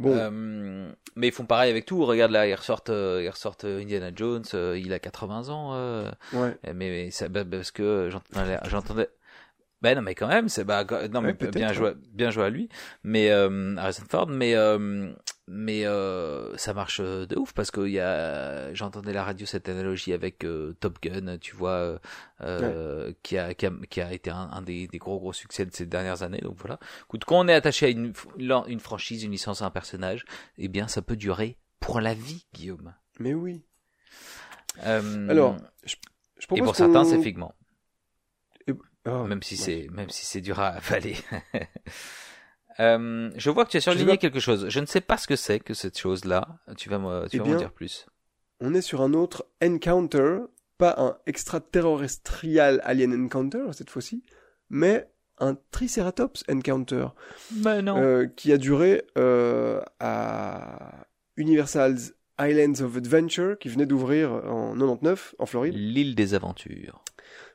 Bon. 0.00 0.16
Euh, 0.16 0.92
mais 1.16 1.28
ils 1.28 1.32
font 1.32 1.44
pareil 1.44 1.70
avec 1.70 1.84
tout. 1.86 2.04
Regarde 2.04 2.32
là, 2.32 2.46
ils 2.46 2.54
ressortent, 2.54 2.90
euh, 2.90 3.20
ils 3.22 3.28
ressortent 3.28 3.64
euh, 3.64 3.80
Indiana 3.82 4.10
Jones. 4.14 4.44
euh, 4.54 4.78
il 4.82 4.92
a 4.92 4.98
80 4.98 5.48
ans. 5.50 5.74
euh, 5.74 6.10
ouais. 6.32 6.56
mais, 6.64 6.72
mais 6.74 7.10
ça, 7.10 7.28
bah, 7.28 7.44
parce 7.44 7.70
que 7.70 8.08
j'entendais, 8.10 8.58
j'entendais. 8.68 9.08
Ben 9.82 9.96
non, 9.96 10.02
mais 10.02 10.14
quand 10.14 10.28
même, 10.28 10.48
c'est 10.48 10.64
bah 10.64 10.84
non 11.10 11.22
mais 11.22 11.34
Ouais, 11.40 11.50
bien 11.50 11.68
ouais. 11.68 11.74
joué, 11.74 11.92
bien 12.12 12.30
joué 12.30 12.44
à 12.44 12.50
lui. 12.50 12.68
Mais 13.02 13.30
euh, 13.30 13.76
Harrison 13.78 14.04
Ford, 14.08 14.26
mais 14.28 14.54
euh, 14.54 15.10
mais 15.48 15.86
euh, 15.86 16.54
ça 16.58 16.74
marche 16.74 17.00
euh, 17.02 17.24
de 17.26 17.36
ouf 17.36 17.54
parce 17.54 17.70
que 17.70 17.86
y 17.88 17.98
a, 17.98 18.72
j'entendais 18.74 19.12
la 19.14 19.24
radio 19.24 19.46
cette 19.46 19.68
analogie 19.70 20.12
avec 20.12 20.44
euh, 20.44 20.74
Top 20.80 20.98
Gun, 21.02 21.38
tu 21.38 21.56
vois, 21.56 21.70
euh, 21.70 21.98
euh, 22.42 23.12
qui 23.22 23.38
a 23.38 23.54
qui 23.54 23.66
a 23.66 23.72
qui 23.88 24.00
a 24.02 24.12
été 24.12 24.30
un, 24.30 24.50
un 24.52 24.60
des, 24.62 24.86
des 24.86 24.98
gros 24.98 25.18
gros 25.18 25.32
succès 25.32 25.64
de 25.64 25.72
ces 25.74 25.86
dernières 25.86 26.22
années. 26.22 26.40
Donc 26.42 26.56
voilà. 26.58 26.78
Écoute, 27.04 27.24
quand 27.24 27.40
on 27.40 27.48
est 27.48 27.54
attaché 27.54 27.86
à 27.86 27.88
une 27.88 28.12
une 28.68 28.80
franchise, 28.80 29.24
une 29.24 29.32
licence, 29.32 29.62
à 29.62 29.66
un 29.66 29.70
personnage, 29.70 30.24
eh 30.58 30.68
bien 30.68 30.88
ça 30.88 31.00
peut 31.00 31.16
durer 31.16 31.56
pour 31.80 32.00
la 32.02 32.12
vie, 32.12 32.46
Guillaume. 32.52 32.94
Mais 33.18 33.32
oui. 33.32 33.64
Euh, 34.84 35.28
Alors, 35.28 35.56
Je 35.84 35.94
et 35.94 36.46
propose 36.46 36.64
pour 36.64 36.76
certains, 36.76 37.04
c'est 37.04 37.20
Figment. 37.22 37.54
Ah, 39.06 39.24
même 39.24 39.42
si 39.42 39.56
c'est 39.56 39.88
même 39.90 40.10
si 40.10 40.26
c'est 40.26 40.40
dur 40.40 40.60
à 40.60 40.68
avaler. 40.68 41.16
Euh, 42.78 43.30
je 43.36 43.50
vois 43.50 43.66
que 43.66 43.70
tu 43.70 43.76
as 43.76 43.82
surligné 43.82 44.16
quelque 44.16 44.40
chose. 44.40 44.68
Je 44.70 44.80
ne 44.80 44.86
sais 44.86 45.02
pas 45.02 45.18
ce 45.18 45.26
que 45.26 45.36
c'est 45.36 45.60
que 45.60 45.74
cette 45.74 45.98
chose-là. 45.98 46.60
Tu 46.78 46.88
vas 46.88 46.98
me, 46.98 47.28
tu 47.28 47.36
Eh 47.36 47.38
vas 47.38 47.44
bien, 47.44 47.52
m'en 47.54 47.58
dire 47.58 47.72
plus. 47.72 48.06
On 48.60 48.72
est 48.72 48.80
sur 48.80 49.02
un 49.02 49.12
autre 49.12 49.44
encounter, 49.62 50.38
pas 50.78 50.94
un 50.96 51.18
extraterrestrial 51.26 52.80
alien 52.84 53.12
encounter 53.24 53.64
cette 53.72 53.90
fois-ci, 53.90 54.22
mais 54.70 55.10
un 55.38 55.56
Triceratops 55.72 56.44
Encounter 56.50 57.08
non. 57.52 57.96
euh, 57.98 58.26
qui 58.26 58.52
a 58.52 58.56
duré 58.58 59.04
euh, 59.18 59.82
à 59.98 61.06
Universal's 61.36 62.14
Islands 62.38 62.82
of 62.84 62.96
Adventure 62.96 63.58
qui 63.58 63.68
venait 63.68 63.86
d'ouvrir 63.86 64.30
en 64.32 64.72
99 64.74 65.34
en 65.38 65.46
Floride. 65.46 65.74
L'île 65.74 66.14
des 66.14 66.34
aventures. 66.34 67.02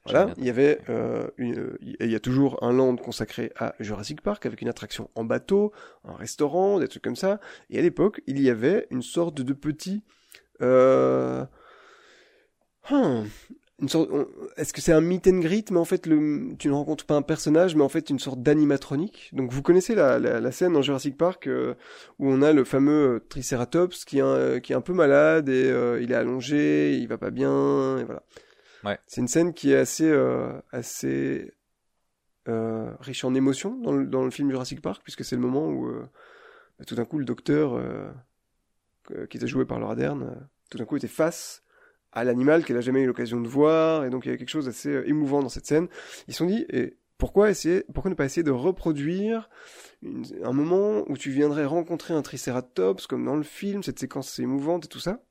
Voilà, 0.05 0.33
il 0.37 0.45
y 0.45 0.49
avait, 0.51 0.81
euh, 0.89 1.27
une, 1.37 1.57
euh, 1.57 1.77
il 1.81 2.11
y 2.11 2.15
a 2.15 2.19
toujours 2.19 2.63
un 2.63 2.71
land 2.71 2.95
consacré 2.95 3.51
à 3.57 3.73
Jurassic 3.79 4.21
Park 4.21 4.45
avec 4.45 4.61
une 4.61 4.67
attraction 4.67 5.09
en 5.15 5.23
bateau, 5.23 5.71
un 6.03 6.13
restaurant, 6.13 6.79
des 6.79 6.87
trucs 6.87 7.03
comme 7.03 7.15
ça. 7.15 7.39
Et 7.71 7.79
à 7.79 7.81
l'époque, 7.81 8.21
il 8.27 8.39
y 8.39 8.51
avait 8.51 8.85
une 8.91 9.01
sorte 9.01 9.41
de 9.41 9.53
petit, 9.53 10.03
euh, 10.61 11.43
hmm, 12.91 13.23
une 13.81 13.89
sorte, 13.89 14.09
est-ce 14.55 14.71
que 14.73 14.79
c'est 14.79 14.93
un 14.93 15.01
meet 15.01 15.27
and 15.27 15.39
greet, 15.39 15.69
mais 15.71 15.79
en 15.79 15.85
fait, 15.85 16.05
le, 16.05 16.55
tu 16.57 16.69
ne 16.69 16.73
rencontres 16.73 17.05
pas 17.05 17.15
un 17.15 17.21
personnage, 17.21 17.75
mais 17.75 17.83
en 17.83 17.89
fait 17.89 18.09
une 18.09 18.19
sorte 18.19 18.41
d'animatronique. 18.41 19.29
Donc 19.33 19.51
vous 19.51 19.61
connaissez 19.61 19.95
la, 19.95 20.17
la, 20.17 20.39
la 20.39 20.51
scène 20.51 20.73
dans 20.73 20.81
Jurassic 20.81 21.17
Park 21.17 21.47
euh, 21.47 21.73
où 22.19 22.29
on 22.29 22.41
a 22.41 22.53
le 22.53 22.63
fameux 22.63 23.15
euh, 23.15 23.25
Triceratops 23.27 24.05
qui 24.05 24.19
est 24.19 24.21
un, 24.21 24.59
qui 24.61 24.71
est 24.71 24.75
un 24.75 24.81
peu 24.81 24.93
malade 24.93 25.49
et 25.49 25.69
euh, 25.69 25.99
il 26.01 26.11
est 26.11 26.15
allongé, 26.15 26.95
il 26.95 27.07
va 27.07 27.17
pas 27.17 27.31
bien, 27.31 27.97
et 27.97 28.03
voilà. 28.05 28.23
C'est 29.07 29.21
une 29.21 29.27
scène 29.27 29.53
qui 29.53 29.71
est 29.71 29.77
assez, 29.77 30.09
euh, 30.09 30.53
assez 30.71 31.53
euh, 32.47 32.91
riche 32.99 33.23
en 33.23 33.33
émotions 33.33 33.75
dans 33.75 34.23
le, 34.23 34.31
film 34.31 34.49
Jurassic 34.49 34.81
Park, 34.81 35.01
puisque 35.03 35.23
c'est 35.23 35.35
le 35.35 35.41
moment 35.41 35.67
où 35.67 35.87
euh, 35.87 36.07
tout 36.85 36.95
d'un 36.95 37.05
coup 37.05 37.17
le 37.17 37.25
docteur, 37.25 37.81
qui 39.29 39.37
était 39.37 39.47
joué 39.47 39.65
par 39.65 39.79
Laura 39.79 39.95
Dern, 39.95 40.47
tout 40.69 40.77
d'un 40.77 40.85
coup 40.85 40.97
était 40.97 41.07
face 41.07 41.63
à 42.11 42.23
l'animal 42.23 42.63
qu'elle 42.63 42.77
a 42.77 42.81
jamais 42.81 43.01
eu 43.01 43.07
l'occasion 43.07 43.41
de 43.41 43.47
voir, 43.47 44.05
et 44.05 44.09
donc 44.09 44.25
il 44.25 44.27
y 44.27 44.29
avait 44.29 44.37
quelque 44.37 44.49
chose 44.49 44.65
d'assez 44.65 45.03
émouvant 45.05 45.41
dans 45.41 45.49
cette 45.49 45.65
scène. 45.65 45.87
Ils 46.27 46.33
se 46.33 46.39
sont 46.39 46.45
dit, 46.45 46.65
et 46.69 46.97
pourquoi 47.17 47.49
essayer, 47.49 47.83
pourquoi 47.93 48.09
ne 48.09 48.15
pas 48.15 48.25
essayer 48.25 48.43
de 48.43 48.51
reproduire 48.51 49.49
un 50.43 50.53
moment 50.53 51.03
où 51.07 51.17
tu 51.17 51.31
viendrais 51.31 51.65
rencontrer 51.65 52.13
un 52.13 52.21
Triceratops, 52.21 53.07
comme 53.07 53.25
dans 53.25 53.35
le 53.35 53.43
film, 53.43 53.83
cette 53.83 53.99
séquence 53.99 54.39
émouvante 54.39 54.85
et 54.85 54.87
tout 54.87 54.99
ça? 54.99 55.23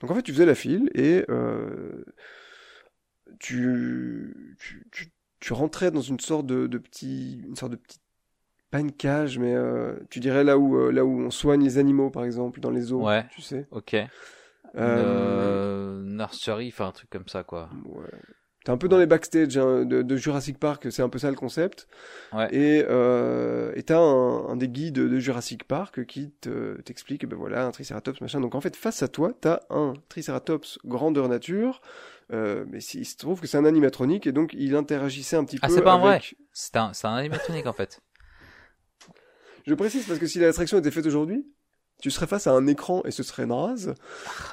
Donc 0.00 0.10
en 0.10 0.14
fait, 0.14 0.22
tu 0.22 0.32
faisais 0.32 0.46
la 0.46 0.54
file 0.54 0.90
et 0.94 1.24
tu, 3.38 4.56
tu, 4.58 4.86
tu, 4.92 5.10
tu 5.40 5.52
rentrais 5.52 5.90
dans 5.90 6.00
une 6.00 6.20
sorte 6.20 6.46
de, 6.46 6.66
de 6.66 6.78
petit, 6.78 7.42
une 7.46 7.56
sorte 7.56 7.72
de 7.72 7.76
petite, 7.76 8.02
pas 8.70 8.80
une 8.80 8.92
cage, 8.92 9.38
mais 9.38 9.54
euh, 9.54 9.94
tu 10.10 10.20
dirais 10.20 10.44
là 10.44 10.58
où, 10.58 10.76
euh, 10.76 10.90
là 10.90 11.04
où 11.04 11.20
on 11.20 11.30
soigne 11.30 11.62
les 11.62 11.78
animaux, 11.78 12.10
par 12.10 12.24
exemple, 12.24 12.60
dans 12.60 12.70
les 12.70 12.80
zoos, 12.82 13.02
Ouais. 13.06 13.24
tu 13.30 13.42
sais. 13.42 13.66
Ok. 13.70 13.94
Euh, 13.94 14.06
Euh, 14.78 16.02
nursery, 16.02 16.68
enfin 16.68 16.88
un 16.88 16.92
truc 16.92 17.08
comme 17.10 17.28
ça 17.28 17.42
quoi. 17.44 17.70
ouais. 17.86 18.04
T'es 18.64 18.72
un 18.72 18.76
peu 18.78 18.88
dans 18.88 18.98
les 18.98 19.06
backstage 19.06 19.56
hein, 19.56 19.84
de, 19.84 20.02
de 20.02 20.16
Jurassic 20.16 20.58
Park, 20.58 20.88
c'est 20.90 21.00
un 21.02 21.08
peu 21.08 21.18
ça 21.20 21.30
le 21.30 21.36
concept. 21.36 21.86
Ouais. 22.32 22.48
Et 22.52 22.84
euh, 22.88 23.72
et 23.76 23.84
t'as 23.84 23.98
un, 24.00 24.48
un 24.48 24.56
des 24.56 24.68
guides 24.68 24.94
de 24.96 25.18
Jurassic 25.20 25.62
Park 25.64 26.04
qui 26.06 26.32
te 26.32 26.80
t'explique, 26.82 27.26
ben 27.26 27.36
voilà, 27.36 27.64
un 27.64 27.70
Triceratops 27.70 28.20
machin. 28.20 28.40
Donc 28.40 28.56
en 28.56 28.60
fait, 28.60 28.74
face 28.74 29.04
à 29.04 29.08
toi, 29.08 29.32
t'as 29.40 29.60
un 29.70 29.94
Triceratops 30.08 30.80
grandeur 30.84 31.28
nature. 31.28 31.80
Euh, 32.32 32.64
mais 32.68 32.78
il 32.82 33.04
se 33.04 33.16
trouve 33.16 33.40
que 33.40 33.46
c'est 33.46 33.56
un 33.56 33.64
animatronique 33.64 34.26
et 34.26 34.32
donc 34.32 34.52
il 34.52 34.74
interagissait 34.74 35.36
un 35.36 35.44
petit 35.44 35.58
Ah, 35.62 35.68
peu 35.68 35.74
c'est 35.74 35.82
pas 35.82 35.96
vrai. 35.98 36.20
C'est 36.52 36.76
un, 36.76 36.92
c'est 36.92 37.06
un 37.06 37.14
animatronique 37.14 37.66
en 37.66 37.72
fait. 37.72 38.00
Je 39.66 39.74
précise 39.74 40.06
parce 40.06 40.18
que 40.18 40.26
si 40.26 40.38
l'attraction 40.38 40.78
était 40.78 40.90
faite 40.90 41.06
aujourd'hui, 41.06 41.46
tu 42.02 42.10
serais 42.10 42.26
face 42.26 42.46
à 42.46 42.52
un 42.52 42.66
écran 42.66 43.02
et 43.04 43.10
ce 43.10 43.22
serait 43.22 43.46
naze. 43.46 43.94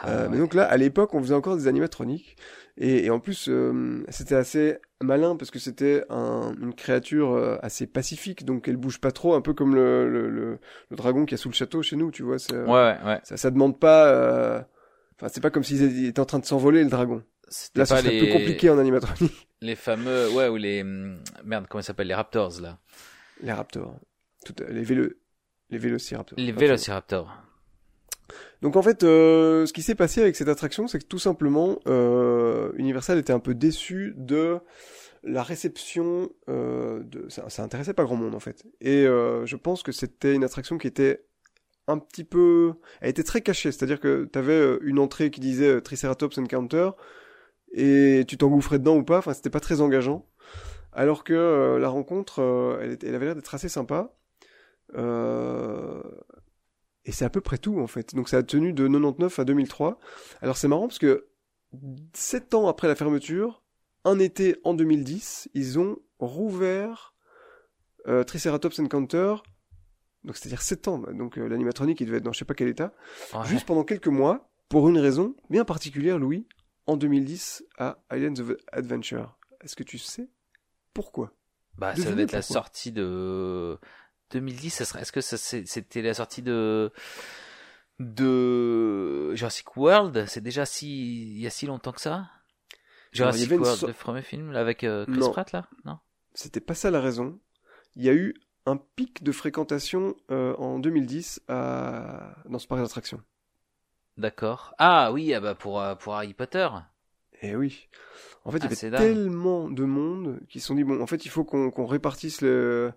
Ah, 0.01 0.07
Euh, 0.09 0.23
ouais. 0.23 0.29
Mais 0.29 0.37
donc 0.37 0.53
là, 0.53 0.63
à 0.63 0.77
l'époque, 0.77 1.13
on 1.13 1.21
faisait 1.21 1.33
encore 1.35 1.55
des 1.57 1.67
animatroniques. 1.67 2.37
Et, 2.77 3.05
et 3.05 3.09
en 3.09 3.19
plus, 3.19 3.47
euh, 3.49 4.03
c'était 4.09 4.35
assez 4.35 4.77
malin 5.01 5.35
parce 5.35 5.51
que 5.51 5.59
c'était 5.59 6.05
un- 6.09 6.55
une 6.59 6.73
créature 6.73 7.33
euh, 7.33 7.57
assez 7.61 7.85
pacifique, 7.85 8.45
donc 8.45 8.67
elle 8.67 8.77
bouge 8.77 8.99
pas 8.99 9.11
trop, 9.11 9.35
un 9.35 9.41
peu 9.41 9.53
comme 9.53 9.75
le, 9.75 10.09
le, 10.09 10.29
le, 10.29 10.59
le 10.89 10.95
dragon 10.97 11.25
qui 11.25 11.35
a 11.35 11.37
sous 11.37 11.49
le 11.49 11.53
château 11.53 11.81
chez 11.83 11.95
nous, 11.97 12.09
tu 12.11 12.23
vois. 12.23 12.37
Ouais, 12.51 12.63
ouais, 12.65 12.97
ouais. 13.05 13.19
Ça, 13.23 13.37
ça 13.37 13.51
demande 13.51 13.79
pas. 13.79 14.07
euh, 14.07 14.61
Enfin, 15.19 15.27
c'est 15.31 15.41
pas 15.41 15.51
comme 15.51 15.63
s'il 15.63 16.05
était 16.07 16.19
en 16.19 16.25
train 16.25 16.39
de 16.39 16.45
s'envoler 16.45 16.83
le 16.83 16.89
dragon. 16.89 17.21
C'était 17.53 17.81
Là, 17.81 17.85
pas 17.85 17.97
serait 17.97 18.09
les, 18.09 18.19
plus 18.19 18.31
compliqué 18.31 18.69
en 18.71 18.79
animatronique. 18.79 19.47
les 19.61 19.75
fameux, 19.75 20.31
ouais, 20.31 20.47
ou 20.47 20.55
les, 20.55 20.81
hum, 20.81 21.19
merde, 21.43 21.67
comment 21.69 21.83
ça 21.83 21.87
s'appelle, 21.87 22.07
les 22.07 22.15
raptors 22.15 22.59
là. 22.59 22.79
Les 23.43 23.51
raptors, 23.51 23.95
Tout, 24.43 24.55
les 24.67 24.81
vélo, 24.81 25.09
les 25.69 25.77
vélociraptors. 25.77 26.39
Les 26.39 26.51
vélociraptors. 26.51 27.31
Donc 28.63 28.75
en 28.75 28.81
fait, 28.81 29.03
euh, 29.03 29.67
ce 29.67 29.73
qui 29.73 29.83
s'est 29.83 29.93
passé 29.93 30.21
avec 30.21 30.35
cette 30.35 30.47
attraction, 30.47 30.87
c'est 30.87 30.97
que 30.97 31.05
tout 31.05 31.19
simplement, 31.19 31.77
euh, 31.85 32.71
Universal 32.75 33.19
était 33.19 33.33
un 33.33 33.39
peu 33.39 33.53
déçu 33.53 34.15
de 34.17 34.57
la 35.23 35.43
réception. 35.43 36.31
Euh, 36.49 37.03
de... 37.03 37.29
ça, 37.29 37.49
ça 37.49 37.61
intéressait 37.61 37.93
pas 37.93 38.03
grand 38.03 38.15
monde 38.15 38.33
en 38.33 38.39
fait. 38.39 38.63
Et 38.81 39.03
je 39.03 39.55
pense 39.57 39.83
que 39.83 39.91
c'était 39.91 40.33
une 40.33 40.43
attraction 40.43 40.79
qui 40.79 40.87
était 40.87 41.23
un 41.87 41.99
petit 41.99 42.23
peu, 42.23 42.73
elle 43.01 43.11
était 43.11 43.23
très 43.23 43.41
cachée. 43.41 43.71
C'est-à-dire 43.71 43.99
que 43.99 44.27
tu 44.31 44.39
avais 44.39 44.79
une 44.81 44.97
entrée 44.97 45.29
qui 45.29 45.39
disait 45.39 45.81
Triceratops 45.81 46.39
Encounter 46.39 46.89
et 47.73 48.23
tu 48.27 48.37
t'engouffrais 48.37 48.79
dedans 48.79 48.97
ou 48.97 49.03
pas. 49.03 49.17
Enfin, 49.17 49.33
c'était 49.33 49.49
pas 49.49 49.59
très 49.59 49.81
engageant. 49.81 50.25
Alors 50.93 51.23
que 51.23 51.33
euh, 51.33 51.79
la 51.79 51.89
rencontre, 51.89 52.39
euh, 52.41 52.95
elle, 53.01 53.15
avait 53.15 53.25
l'air 53.25 53.35
d'être 53.35 53.53
assez 53.53 53.69
sympa. 53.69 54.15
Euh, 54.95 56.03
et 57.05 57.11
c'est 57.11 57.25
à 57.25 57.29
peu 57.29 57.41
près 57.41 57.57
tout 57.57 57.79
en 57.79 57.87
fait. 57.87 58.13
Donc 58.15 58.29
ça 58.29 58.37
a 58.37 58.43
tenu 58.43 58.73
de 58.73 58.87
99 58.87 59.39
à 59.39 59.45
2003. 59.45 59.99
Alors 60.41 60.55
c'est 60.55 60.67
marrant 60.67 60.87
parce 60.87 60.99
que 60.99 61.27
sept 62.13 62.53
ans 62.53 62.67
après 62.67 62.87
la 62.87 62.95
fermeture, 62.95 63.63
un 64.05 64.19
été 64.19 64.57
en 64.63 64.73
2010, 64.73 65.49
ils 65.53 65.79
ont 65.79 65.97
rouvert 66.19 67.15
Triceratops 68.27 68.79
Encounter. 68.79 69.35
Donc 70.23 70.37
c'est-à-dire 70.37 70.61
sept 70.61 70.87
ans. 70.87 70.99
Donc 70.99 71.37
l'animatronique 71.37 71.99
il 71.99 72.05
devait 72.05 72.17
être 72.17 72.23
dans 72.23 72.31
je 72.31 72.39
sais 72.39 72.45
pas 72.45 72.53
quel 72.53 72.67
état. 72.67 72.93
Ouais. 73.33 73.45
Juste 73.45 73.65
pendant 73.65 73.83
quelques 73.83 74.07
mois, 74.07 74.49
pour 74.69 74.87
une 74.87 74.99
raison 74.99 75.35
bien 75.49 75.65
particulière, 75.65 76.19
Louis, 76.19 76.47
en 76.87 76.97
2010 76.97 77.63
à 77.77 77.97
Islands 78.11 78.39
of 78.41 78.51
Adventure. 78.71 79.37
Est-ce 79.61 79.75
que 79.75 79.83
tu 79.83 79.97
sais 79.97 80.29
pourquoi? 80.93 81.31
Bah, 81.77 81.95
ça 81.95 82.11
devait 82.11 82.23
être 82.23 82.31
la 82.33 82.41
sortie 82.41 82.91
de 82.91 83.79
2010. 84.31 84.69
Ça 84.71 84.85
serait, 84.85 85.01
est-ce 85.01 85.11
que 85.11 85.21
ça, 85.21 85.37
c'était 85.37 86.01
la 86.01 86.13
sortie 86.13 86.41
de 86.43 86.91
de 87.99 89.33
Jurassic 89.35 89.75
World? 89.77 90.25
C'est 90.27 90.41
déjà 90.41 90.65
si 90.65 91.23
il 91.35 91.39
y 91.39 91.47
a 91.47 91.49
si 91.49 91.65
longtemps 91.65 91.91
que 91.91 92.01
ça? 92.01 92.29
Jurassic 93.11 93.51
une 93.51 93.59
World, 93.61 93.79
so- 93.79 93.87
le 93.87 93.93
premier 93.93 94.21
film 94.23 94.51
là, 94.51 94.59
avec 94.59 94.83
euh, 94.83 95.05
Chris 95.05 95.19
Non. 95.19 95.31
Pratt 95.31 95.51
là? 95.51 95.67
Non? 95.85 95.99
C'était 96.33 96.59
pas 96.59 96.73
ça 96.73 96.89
la 96.91 96.99
raison. 96.99 97.39
Il 97.95 98.03
y 98.03 98.09
a 98.09 98.13
eu 98.13 98.33
un 98.65 98.77
pic 98.77 99.23
de 99.23 99.31
fréquentation 99.31 100.15
euh, 100.31 100.55
en 100.55 100.79
2010 100.79 101.41
à... 101.47 102.35
dans 102.49 102.57
ce 102.59 102.65
parc 102.67 102.81
d'attractions. 102.81 103.21
D'accord. 104.17 104.73
Ah 104.77 105.11
oui, 105.11 105.33
ah 105.33 105.39
bah 105.39 105.55
pour 105.55 105.81
euh, 105.81 105.95
pour 105.95 106.13
Harry 106.15 106.33
Potter. 106.33 106.67
Eh 107.41 107.55
oui. 107.55 107.87
En 108.45 108.51
fait, 108.51 108.59
il 108.59 108.67
Ah, 108.67 108.71
y 108.71 108.75
c'est 108.75 108.87
avait 108.87 108.97
dingue. 108.97 109.15
tellement 109.15 109.69
de 109.69 109.83
monde 109.83 110.39
qui 110.49 110.59
se 110.59 110.67
sont 110.67 110.75
dit 110.75 110.83
bon, 110.83 111.01
en 111.01 111.07
fait, 111.07 111.25
il 111.25 111.29
faut 111.29 111.43
qu'on 111.43 111.71
qu'on 111.71 111.85
répartisse 111.85 112.41
le- 112.41 112.91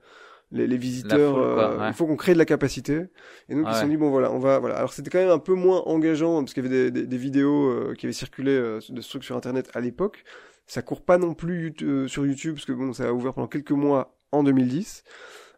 les, 0.53 0.67
les 0.67 0.77
visiteurs. 0.77 1.35
foule, 1.35 1.55
quoi, 1.55 1.71
euh, 1.73 1.79
ouais. 1.81 1.89
Il 1.89 1.95
faut 1.95 2.07
qu'on 2.07 2.17
crée 2.17 2.33
de 2.35 2.39
la 2.39 2.45
capacité. 2.45 3.07
Et 3.49 3.55
donc 3.55 3.67
ils 3.69 3.73
se 3.73 3.79
sont 3.81 3.85
Ouais. 3.87 3.91
dit 3.91 3.97
bon 3.97 4.11
voilà, 4.11 4.31
on 4.31 4.39
va 4.39 4.59
voilà. 4.59 4.77
Alors 4.77 4.93
c'était 4.93 5.11
quand 5.11 5.19
même 5.19 5.31
un 5.31 5.39
peu 5.41 5.55
moins 5.55 5.83
engageant 5.87 6.41
parce 6.41 6.55
qu'il 6.55 6.65
y 6.65 6.67
avait 6.69 6.91
des, 6.91 7.03
des, 7.03 7.07
des 7.07 7.17
vidéos 7.17 7.69
euh, 7.71 7.95
qui 7.97 8.07
avaient 8.07 8.13
circulé 8.13 8.53
euh, 8.53 8.79
de 8.89 9.01
ce 9.01 9.09
truc 9.09 9.25
sur 9.25 9.37
internet 9.37 9.71
à 9.75 9.81
l'époque. 9.81 10.25
Ça 10.69 10.83
court 10.83 11.03
pas 11.05 11.19
non 11.19 11.35
plus 11.35 11.75
euh, 11.83 12.07
sur 12.09 12.27
YouTube 12.27 12.55
parce 12.57 12.65
que 12.67 12.73
bon, 12.73 12.93
ça 12.93 13.09
a 13.09 13.13
ouvert 13.13 13.35
pendant 13.35 13.49
quelques 13.49 13.71
mois 13.73 14.17
en 14.33 14.43
2010. 14.45 15.03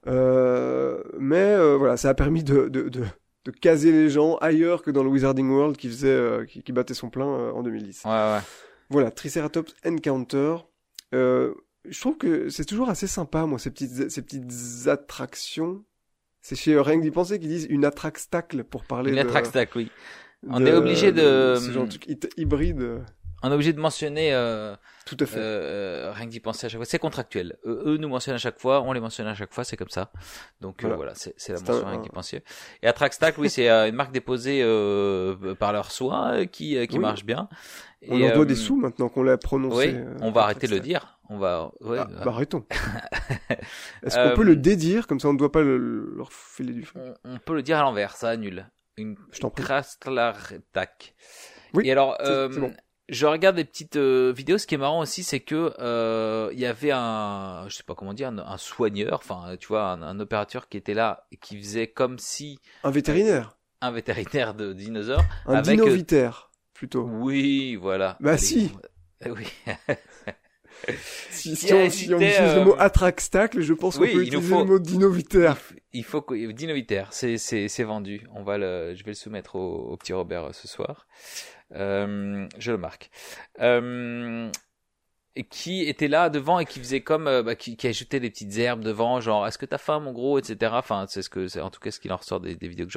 Euh, 0.07 1.03
mais 1.19 1.37
euh, 1.55 1.77
voilà, 1.77 1.97
ça 1.97 2.11
a 2.11 2.15
permis 2.15 2.45
de, 2.45 2.69
de, 2.69 2.89
de, 2.89 3.03
de 3.45 3.51
caser 3.51 3.93
les 3.93 4.11
gens 4.11 4.37
ailleurs 4.37 4.83
que 4.83 4.91
dans 4.91 5.03
le 5.03 5.09
Wizarding 5.11 5.49
World 5.51 5.77
qui 5.77 5.89
faisait 5.89 6.09
euh, 6.09 6.45
qui, 6.45 6.63
qui 6.63 6.73
battait 6.73 6.95
son 6.95 7.09
plein 7.11 7.27
euh, 7.29 7.53
en 7.53 7.63
2010. 7.63 8.03
Ouais 8.05 8.11
ouais. 8.11 8.39
Voilà, 8.91 9.11
Triceratops 9.11 9.75
Encounter. 9.87 10.57
Euh, 11.15 11.55
je 11.89 12.01
trouve 12.01 12.17
que 12.19 12.49
c'est 12.49 12.65
toujours 12.65 12.89
assez 12.91 13.07
sympa, 13.07 13.47
moi, 13.47 13.59
ces 13.59 13.71
petites, 13.71 14.11
ces 14.11 14.23
petites 14.23 14.89
attractions. 14.89 15.85
C'est 16.41 16.57
chez 16.57 16.75
euh, 16.75 16.83
Rien 16.83 16.99
que 16.99 17.03
d'y 17.03 17.11
penser 17.11 17.39
qu'ils 17.39 17.49
disent 17.49 17.67
une 17.71 17.85
attraxtacle 17.85 18.65
pour 18.65 18.85
parler 18.85 19.11
Une 19.11 19.17
de... 19.17 19.21
attract 19.23 19.57
oui. 19.77 19.91
On 20.47 20.61
de- 20.61 20.67
est 20.67 20.73
obligé 20.75 21.13
de- 21.13 21.57
Ce 21.61 21.71
genre 21.73 21.85
de 21.85 21.91
truc 21.91 22.07
hy- 22.09 22.29
hybride. 22.37 23.01
On 23.43 23.51
est 23.51 23.55
obligé 23.55 23.73
de 23.73 23.79
mentionner 23.81 24.35
euh, 24.35 24.75
Tout 25.07 25.17
à 25.21 25.27
fait. 25.27 25.39
euh, 25.39 26.11
rien 26.13 26.27
que 26.27 26.31
d'y 26.31 26.41
penser 26.41 26.67
à 26.67 26.69
chaque 26.69 26.79
fois. 26.79 26.85
C'est 26.85 26.99
contractuel. 26.99 27.57
Eux, 27.65 27.83
eux 27.87 27.97
nous 27.97 28.09
mentionnent 28.09 28.35
à 28.35 28.39
chaque 28.39 28.59
fois, 28.59 28.83
on 28.83 28.93
les 28.93 29.01
mentionne 29.01 29.29
à 29.29 29.35
chaque 29.37 29.55
fois, 29.55 29.63
c'est 29.63 29.77
comme 29.77 29.91
ça. 29.91 30.11
Donc 30.61 30.79
euh, 30.83 30.89
Voilà. 30.89 30.97
voilà, 30.97 31.15
c'est 31.15 31.35
c'est 31.37 31.53
la 31.53 31.61
mention 31.61 31.87
un- 31.87 31.91
rien 31.91 31.99
que 31.99 32.03
d'y 32.05 32.09
penser. 32.11 32.43
Et 32.83 32.89
Attraxtac, 32.89 33.39
oui, 33.39 33.49
c'est 33.49 33.71
euh, 33.71 33.89
une 33.89 33.95
marque 33.95 34.11
déposée 34.13 34.61
euh, 34.63 35.55
par 35.55 35.73
leurs 35.73 35.93
soins 35.93 36.33
euh, 36.41 36.45
qui 36.47 36.77
euh, 36.77 36.87
qui 36.87 36.97
Oui. 36.97 37.03
marche 37.03 37.25
bien. 37.25 37.49
On 38.09 38.17
Et, 38.17 38.21
leur 38.21 38.33
doit 38.33 38.43
euh, 38.43 38.47
des 38.47 38.57
sous 38.57 38.77
maintenant 38.77 39.09
qu'on 39.09 39.23
l'a 39.23 39.39
prononcé. 39.39 39.77
Oui, 39.77 39.95
euh, 39.95 40.17
on 40.21 40.31
va 40.33 40.43
arrêter 40.43 40.67
de 40.67 40.75
le 40.75 40.81
dire. 40.81 41.19
On 41.31 41.39
va. 41.39 41.71
ouais, 41.81 41.99
Ah, 42.01 42.09
euh, 42.11 42.25
bah 42.25 42.33
arrêtons. 42.33 42.65
Est-ce 44.03 44.19
Euh, 44.19 44.31
qu'on 44.31 44.37
peut 44.37 44.43
le 44.45 44.57
dédire 44.57 45.07
comme 45.07 45.21
ça 45.21 45.29
on 45.29 45.33
ne 45.35 45.39
doit 45.39 45.53
pas 45.53 45.63
le- 45.63 46.13
leur 46.17 46.33
filer 46.33 46.73
du 46.73 46.85
feu? 46.85 46.95
on, 46.97 47.15
on 47.35 47.39
peut 47.39 47.55
le 47.55 47.63
dire 47.63 47.79
à 47.79 47.83
l'envers, 47.83 48.17
ça 48.17 48.31
annule. 48.31 48.69
Une 48.97 49.17
Je 49.31 49.39
t'en 49.41 49.51
prie. 49.51 49.63
Oui, 51.75 51.87
Et 51.87 51.93
alors, 51.93 52.17
euh, 52.21 52.49
bon. 52.49 52.73
Je 53.09 53.27
regarde 53.27 53.57
des 53.57 53.65
petites 53.65 53.97
euh, 53.97 54.33
vidéos. 54.37 54.59
Ce 54.59 54.67
qui 54.67 54.75
est 54.75 54.79
marrant 54.79 55.01
aussi, 55.01 55.23
c'est 55.23 55.41
que 55.41 55.75
euh, 55.79 56.51
il 56.53 56.59
y 56.59 56.67
avait 56.67 56.91
un, 56.93 57.65
je 57.69 57.77
sais 57.77 57.83
pas 57.83 57.95
comment 57.95 58.13
dire, 58.13 58.29
un, 58.29 58.59
soigneur, 58.59 59.15
enfin, 59.15 59.57
tu 59.59 59.69
vois, 59.69 59.91
un, 59.93 60.21
opérateur 60.21 60.69
qui 60.69 60.77
était 60.77 60.95
là 60.95 61.27
et 61.33 61.37
qui 61.37 61.59
faisait 61.59 61.87
comme 61.87 62.19
si 62.19 62.59
un 62.85 62.91
vétérinaire, 62.91 63.57
un 63.81 63.91
vétérinaire 63.91 64.55
de 64.55 64.73
dinosaures, 64.73 65.25
un 65.47 65.55
avec, 65.55 65.79
dinovitaire 65.79 66.51
plutôt. 66.75 67.05
Oui, 67.05 67.77
voilà. 67.77 68.17
Bah 68.21 68.39
si. 68.39 68.73
Oui. 69.27 69.49
si, 71.33 71.57
si, 71.57 71.75
on, 71.75 71.85
utilise 71.85 72.39
le 72.39 72.65
mot 72.65 72.77
attraxtacle, 72.79 73.63
je 73.63 73.75
pense 73.75 73.99
qu'on 73.99 74.05
peut 74.05 74.23
utiliser 74.23 74.55
le 74.55 74.65
mot 74.65 74.79
dinovitaire. 74.79 75.57
Il 75.93 76.05
faut 76.05 76.23
que 76.23 76.53
dinovitaire, 76.53 77.13
c'est 77.13 77.37
c'est 77.37 77.67
c'est 77.67 77.83
vendu. 77.83 78.29
On 78.33 78.45
va 78.45 78.59
le, 78.59 78.95
je 78.95 79.03
vais 79.03 79.11
le 79.11 79.17
soumettre 79.17 79.57
au, 79.57 79.89
au 79.91 79.97
petit 79.97 80.13
Robert 80.13 80.55
ce 80.55 80.69
soir. 80.69 81.09
Euh, 81.75 82.49
je 82.59 82.73
le 82.73 82.79
marque. 82.79 83.11
Euh, 83.61 84.51
qui 85.51 85.83
était 85.83 86.09
là 86.09 86.31
devant 86.31 86.59
et 86.59 86.65
qui 86.65 86.81
faisait 86.81 87.03
comme 87.03 87.29
euh, 87.29 87.45
bah, 87.45 87.55
qui, 87.55 87.77
ajoutait 87.87 88.19
des 88.19 88.31
petites 88.31 88.57
herbes 88.59 88.83
devant 88.83 89.21
genre 89.21 89.47
est-ce 89.47 89.57
que 89.57 89.67
t'as 89.67 89.79
faim 89.79 90.01
mon 90.01 90.11
gros 90.11 90.37
etc 90.37 90.73
enfin 90.75 91.05
c'est 91.07 91.23
ce 91.23 91.31
que 91.31 91.47
c'est 91.47 91.61
en 91.61 91.71
tout 91.71 91.79
cas 91.79 91.93
ce 91.93 92.01
qu'il 92.01 92.13
en 92.13 92.17
ressort 92.17 92.41
des, 92.41 92.57
vidéos 92.57 92.87
que 92.87 92.93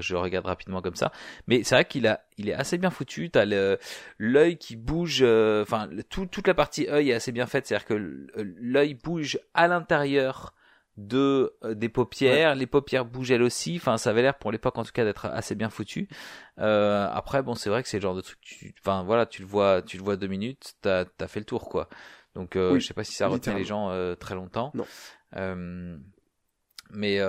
je, 0.00 0.14
regarde 0.14 0.44
rapidement 0.44 0.82
comme 0.82 0.96
ça. 0.96 1.10
Mais 1.46 1.62
c'est 1.64 1.74
vrai 1.74 1.84
qu'il 1.86 2.06
a 2.06 2.20
il 2.36 2.50
est 2.50 2.54
assez 2.54 2.76
bien 2.76 2.90
foutu. 2.90 3.30
T'as 3.30 3.46
l'œil 4.18 4.58
qui 4.58 4.76
bouge 4.76 5.22
enfin 5.22 5.88
tout, 6.10 6.26
toute 6.26 6.48
la 6.48 6.54
partie 6.54 6.86
œil 6.88 7.10
est 7.10 7.14
assez 7.14 7.32
bien 7.32 7.46
faite. 7.46 7.66
C'est 7.66 7.74
à 7.74 7.78
dire 7.78 7.86
que 7.86 8.26
l'œil 8.34 8.94
bouge 8.94 9.38
à 9.54 9.68
l'intérieur 9.68 10.52
de 10.96 11.54
euh, 11.62 11.74
des 11.74 11.88
paupières, 11.88 12.54
les 12.54 12.66
paupières 12.66 13.04
bougent 13.04 13.30
elles 13.30 13.42
aussi. 13.42 13.76
Enfin, 13.76 13.98
ça 13.98 14.10
avait 14.10 14.22
l'air 14.22 14.38
pour 14.38 14.50
l'époque 14.50 14.78
en 14.78 14.84
tout 14.84 14.92
cas 14.92 15.04
d'être 15.04 15.26
assez 15.26 15.54
bien 15.54 15.68
foutu. 15.68 16.08
Euh, 16.58 17.08
après, 17.12 17.42
bon, 17.42 17.54
c'est 17.54 17.68
vrai 17.68 17.82
que 17.82 17.88
c'est 17.88 17.98
le 17.98 18.02
genre 18.02 18.14
de 18.14 18.22
truc. 18.22 18.38
Tu, 18.40 18.74
enfin, 18.80 19.02
voilà, 19.02 19.26
tu 19.26 19.42
le 19.42 19.48
vois, 19.48 19.82
tu 19.82 19.98
le 19.98 20.02
vois 20.02 20.16
deux 20.16 20.26
minutes, 20.26 20.74
t'as 20.80 21.04
as 21.20 21.28
fait 21.28 21.40
le 21.40 21.46
tour, 21.46 21.68
quoi. 21.68 21.88
Donc, 22.36 22.54
euh, 22.56 22.78
je 22.78 22.86
sais 22.86 22.94
pas 22.94 23.04
si 23.04 23.14
ça 23.14 23.28
retient 23.28 23.54
les 23.54 23.64
gens 23.64 23.90
euh, 23.90 24.14
très 24.14 24.34
longtemps. 24.34 24.70
Non. 24.74 24.86
Euh, 25.36 25.96
mais 26.90 27.20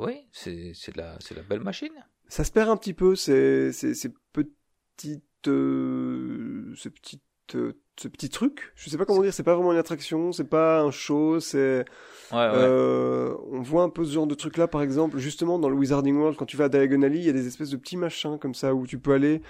oui, 0.00 0.28
c'est 0.32 0.72
c'est 0.74 0.92
de 0.92 0.98
la 0.98 1.16
c'est 1.20 1.34
la 1.34 1.42
belle 1.42 1.60
machine. 1.60 1.92
Ça 2.28 2.44
se 2.44 2.52
perd 2.52 2.68
un 2.68 2.76
petit 2.76 2.94
peu, 2.94 3.14
c'est 3.14 3.72
c'est 3.72 3.94
ces 3.94 4.12
petites 4.32 5.24
ces 5.44 6.90
petites 6.90 7.22
ce 7.52 8.08
petit 8.08 8.28
truc. 8.28 8.72
Je 8.74 8.90
sais 8.90 8.96
pas 8.96 9.04
comment 9.04 9.22
dire, 9.22 9.32
c'est 9.32 9.42
pas 9.42 9.54
vraiment 9.54 9.72
une 9.72 9.78
attraction, 9.78 10.32
c'est 10.32 10.48
pas 10.48 10.80
un 10.80 10.90
show, 10.90 11.40
c'est. 11.40 11.84
Ouais, 12.30 12.36
ouais. 12.36 12.50
Euh, 12.54 13.34
on 13.50 13.60
voit 13.62 13.82
un 13.82 13.88
peu 13.88 14.04
ce 14.04 14.12
genre 14.12 14.26
de 14.26 14.34
truc 14.34 14.56
là, 14.56 14.68
par 14.68 14.82
exemple, 14.82 15.18
justement 15.18 15.58
dans 15.58 15.68
le 15.68 15.76
Wizarding 15.76 16.16
World, 16.16 16.36
quand 16.36 16.46
tu 16.46 16.56
vas 16.56 16.64
à 16.64 16.68
Diagon 16.68 17.02
il 17.02 17.22
y 17.22 17.28
a 17.28 17.32
des 17.32 17.46
espèces 17.46 17.70
de 17.70 17.76
petits 17.76 17.96
machins 17.96 18.38
comme 18.38 18.54
ça 18.54 18.74
où 18.74 18.86
tu 18.86 18.98
peux 18.98 19.12
aller 19.12 19.42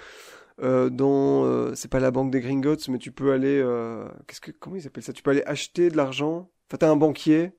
euh, 0.61 0.89
dans. 0.89 1.45
Euh, 1.45 1.73
c'est 1.75 1.91
pas 1.91 1.99
la 1.99 2.11
banque 2.11 2.31
des 2.31 2.41
Gringotts, 2.41 2.87
mais 2.89 2.97
tu 2.97 3.11
peux 3.11 3.31
aller. 3.31 3.59
Euh, 3.59 4.07
qu'est-ce 4.27 4.41
que 4.41 4.51
comment 4.51 4.75
ils 4.75 4.87
appellent 4.87 5.03
ça? 5.03 5.13
Tu 5.13 5.23
peux 5.23 5.31
aller 5.31 5.43
acheter 5.45 5.89
de 5.89 5.97
l'argent. 5.97 6.49
Enfin, 6.67 6.77
t'as 6.79 6.89
un 6.89 6.95
banquier. 6.95 7.51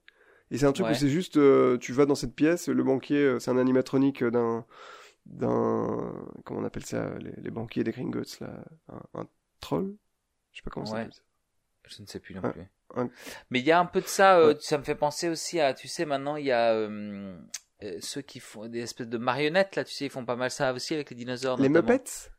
Et 0.53 0.59
c'est 0.59 0.67
un 0.67 0.73
truc 0.73 0.89
où 0.91 0.95
c'est 0.95 1.09
juste, 1.09 1.37
euh, 1.37 1.79
tu 1.79 1.93
vas 1.93 2.07
dans 2.07 2.17
cette 2.17 2.35
pièce, 2.35 2.69
le 2.69 2.83
banquier, 2.83 3.37
c'est 3.39 3.53
un 3.53 3.57
animatronique 3.57 4.25
d'un, 4.25 4.65
d'un, 5.27 6.13
comment 6.45 6.59
on 6.59 6.65
appelle 6.65 6.85
ça, 6.85 7.15
les, 7.21 7.31
les 7.41 7.51
banquiers 7.53 7.85
des 7.85 7.93
Gringotts 7.93 8.41
là, 8.41 8.65
un, 8.89 9.21
un 9.21 9.27
troll, 9.61 9.95
je 10.53 10.59
sais 10.59 10.63
pas 10.65 10.71
comment 10.71 10.87
ça 10.87 11.07
Je 11.85 12.03
ne 12.03 12.07
sais 12.07 12.21
plus 12.21 12.35
non 12.35 12.43
plus. 12.43 12.69
Mais 13.51 13.61
il 13.61 13.65
y 13.67 13.73
a 13.73 13.79
un 13.79 13.87
peu 13.87 14.01
de 14.01 14.07
ça, 14.07 14.39
euh, 14.39 14.55
ça 14.61 14.79
me 14.79 14.83
fait 14.83 14.95
penser 14.95 15.29
aussi 15.29 15.61
à, 15.61 15.75
tu 15.75 15.89
sais, 15.89 16.05
maintenant 16.05 16.37
il 16.37 16.47
y 16.47 16.53
a 16.53 16.73
euh, 16.73 17.37
euh, 17.83 17.97
ceux 18.01 18.21
qui 18.21 18.41
font 18.41 18.67
des 18.67 18.81
espèces 18.81 19.09
de 19.09 19.19
marionnettes, 19.19 19.77
là, 19.77 19.85
tu 19.85 19.95
sais, 19.95 20.07
ils 20.07 20.11
font 20.11 20.25
pas 20.25 20.37
mal 20.37 20.51
ça 20.51 20.73
aussi 20.73 20.95
avec 20.95 21.11
les 21.11 21.17
dinosaures. 21.17 21.61
Les 21.61 21.69
Muppets? 21.69 22.31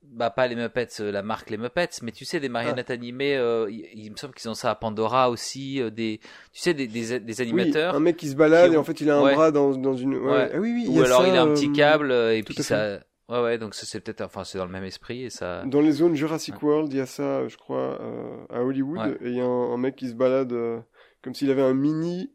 Bah 0.00 0.30
pas 0.30 0.46
les 0.46 0.54
Muppets, 0.54 1.00
la 1.00 1.22
marque 1.22 1.50
les 1.50 1.56
Muppets, 1.56 1.88
mais 2.02 2.12
tu 2.12 2.24
sais 2.24 2.38
des 2.38 2.48
marionnettes 2.48 2.90
ah. 2.90 2.94
animées, 2.94 3.34
il, 3.68 4.10
me 4.12 4.16
semble 4.16 4.32
qu'ils 4.32 4.48
ont 4.48 4.54
ça 4.54 4.70
à 4.70 4.74
Pandora 4.76 5.28
aussi, 5.28 5.82
des, 5.90 6.20
tu 6.52 6.60
sais 6.60 6.72
des, 6.72 6.86
des, 6.86 7.18
des 7.18 7.40
animateurs. 7.40 7.92
Oui, 7.94 7.96
un 7.96 8.00
mec 8.00 8.16
qui 8.16 8.28
se 8.28 8.36
balade 8.36 8.72
et 8.72 8.76
en 8.76 8.84
fait 8.84 9.00
il 9.00 9.10
a 9.10 9.18
un 9.18 9.32
bras 9.34 9.50
dans, 9.50 9.76
dans 9.76 9.96
une. 9.96 10.14
Ouais. 10.14 10.50
Ah 10.54 10.58
oui 10.58 10.72
oui. 10.72 10.86
Ou 10.88 11.02
alors 11.02 11.26
il 11.26 11.34
a 11.34 11.42
un 11.42 11.52
petit 11.52 11.72
câble 11.72 12.12
et 12.12 12.44
puis 12.44 12.54
ça, 12.62 13.00
Ouais, 13.28 13.42
ouais, 13.42 13.58
donc 13.58 13.74
ça 13.74 13.84
c'est 13.84 14.00
peut-être, 14.00 14.22
enfin 14.22 14.42
c'est 14.44 14.56
dans 14.56 14.64
le 14.64 14.70
même 14.70 14.84
esprit 14.84 15.24
et 15.24 15.30
ça. 15.30 15.62
Dans 15.66 15.82
les 15.82 15.92
zones 15.92 16.14
Jurassic 16.14 16.62
World, 16.62 16.90
il 16.92 16.98
y 16.98 17.00
a 17.00 17.06
ça, 17.06 17.46
je 17.46 17.58
crois, 17.58 18.00
euh, 18.00 18.46
à 18.48 18.62
Hollywood, 18.62 19.18
et 19.20 19.28
il 19.28 19.36
y 19.36 19.40
a 19.40 19.44
un, 19.44 19.76
mec 19.76 19.96
qui 19.96 20.08
se 20.08 20.14
balade 20.14 20.52
euh, 20.52 20.80
comme 21.22 21.34
s'il 21.34 21.50
avait 21.50 21.62
un 21.62 21.74
mini 21.74 22.32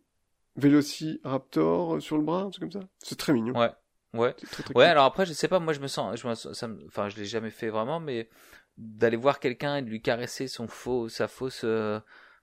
Velociraptor 0.55 1.99
sur 1.99 2.17
le 2.17 2.23
bras, 2.23 2.41
un 2.41 2.51
truc 2.51 2.71
comme 2.71 2.81
ça. 2.81 2.87
C'est 2.99 3.17
très 3.17 3.33
mignon. 3.33 3.57
Ouais, 3.57 3.71
ouais. 4.13 4.35
ouais, 4.75 4.85
alors 4.85 5.05
après 5.05 5.25
je 5.25 5.33
sais 5.33 5.47
pas, 5.47 5.59
moi 5.59 5.73
je 5.73 5.79
me 5.79 5.87
sens, 5.87 6.19
je 6.19 6.27
me, 6.27 6.35
ça, 6.35 6.67
enfin 6.85 7.09
je 7.09 7.15
l'ai 7.17 7.25
jamais 7.25 7.49
fait 7.49 7.69
vraiment, 7.69 7.99
mais 7.99 8.29
d'aller 8.77 9.17
voir 9.17 9.39
quelqu'un 9.39 9.77
et 9.77 9.81
de 9.81 9.89
lui 9.89 10.01
caresser 10.01 10.47
son 10.47 10.67
faux, 10.67 11.09
sa 11.09 11.27
fausse 11.27 11.61
euh, 11.63 11.99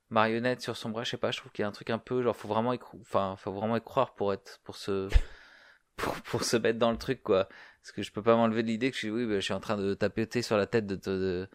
marionnette 0.08 0.60
sur 0.60 0.76
son 0.76 0.90
bras, 0.90 1.04
je 1.04 1.10
sais 1.10 1.18
pas, 1.18 1.30
je 1.30 1.38
trouve 1.38 1.52
qu'il 1.52 1.62
y 1.62 1.66
a 1.66 1.68
un 1.68 1.72
truc 1.72 1.90
un 1.90 1.98
peu, 1.98 2.20
genre 2.20 2.34
faut 2.34 2.48
vraiment 2.48 2.72
y, 2.72 2.80
enfin 3.00 3.36
faut 3.38 3.52
vraiment 3.52 3.76
y 3.76 3.80
croire 3.80 4.14
pour 4.14 4.32
être, 4.32 4.58
pour 4.64 4.74
se, 4.74 5.08
pour, 5.96 6.14
pour 6.22 6.42
se 6.42 6.56
mettre 6.56 6.80
dans 6.80 6.90
le 6.90 6.98
truc 6.98 7.22
quoi 7.22 7.48
parce 7.82 7.92
que 7.92 8.02
je 8.02 8.12
peux 8.12 8.22
pas 8.22 8.36
m'enlever 8.36 8.62
de 8.62 8.68
l'idée 8.68 8.90
que 8.90 8.94
je 8.94 9.00
suis, 9.00 9.10
oui, 9.10 9.26
bah, 9.26 9.36
je 9.36 9.40
suis 9.40 9.54
en 9.54 9.60
train 9.60 9.76
de 9.76 9.94
taper 9.94 10.26
sur 10.42 10.56
la 10.56 10.66
tête 10.66 10.86
de, 10.86 10.96
de, 10.96 11.48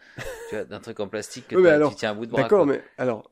d'un 0.64 0.80
truc 0.80 1.00
en 1.00 1.08
plastique 1.08 1.48
que 1.48 1.66
alors, 1.66 1.92
tu 1.92 1.98
tiens 1.98 2.12
à 2.12 2.14
bout 2.14 2.26
de 2.26 2.32
bras. 2.32 2.42
D'accord, 2.42 2.66
mais 2.66 2.82
alors, 2.98 3.32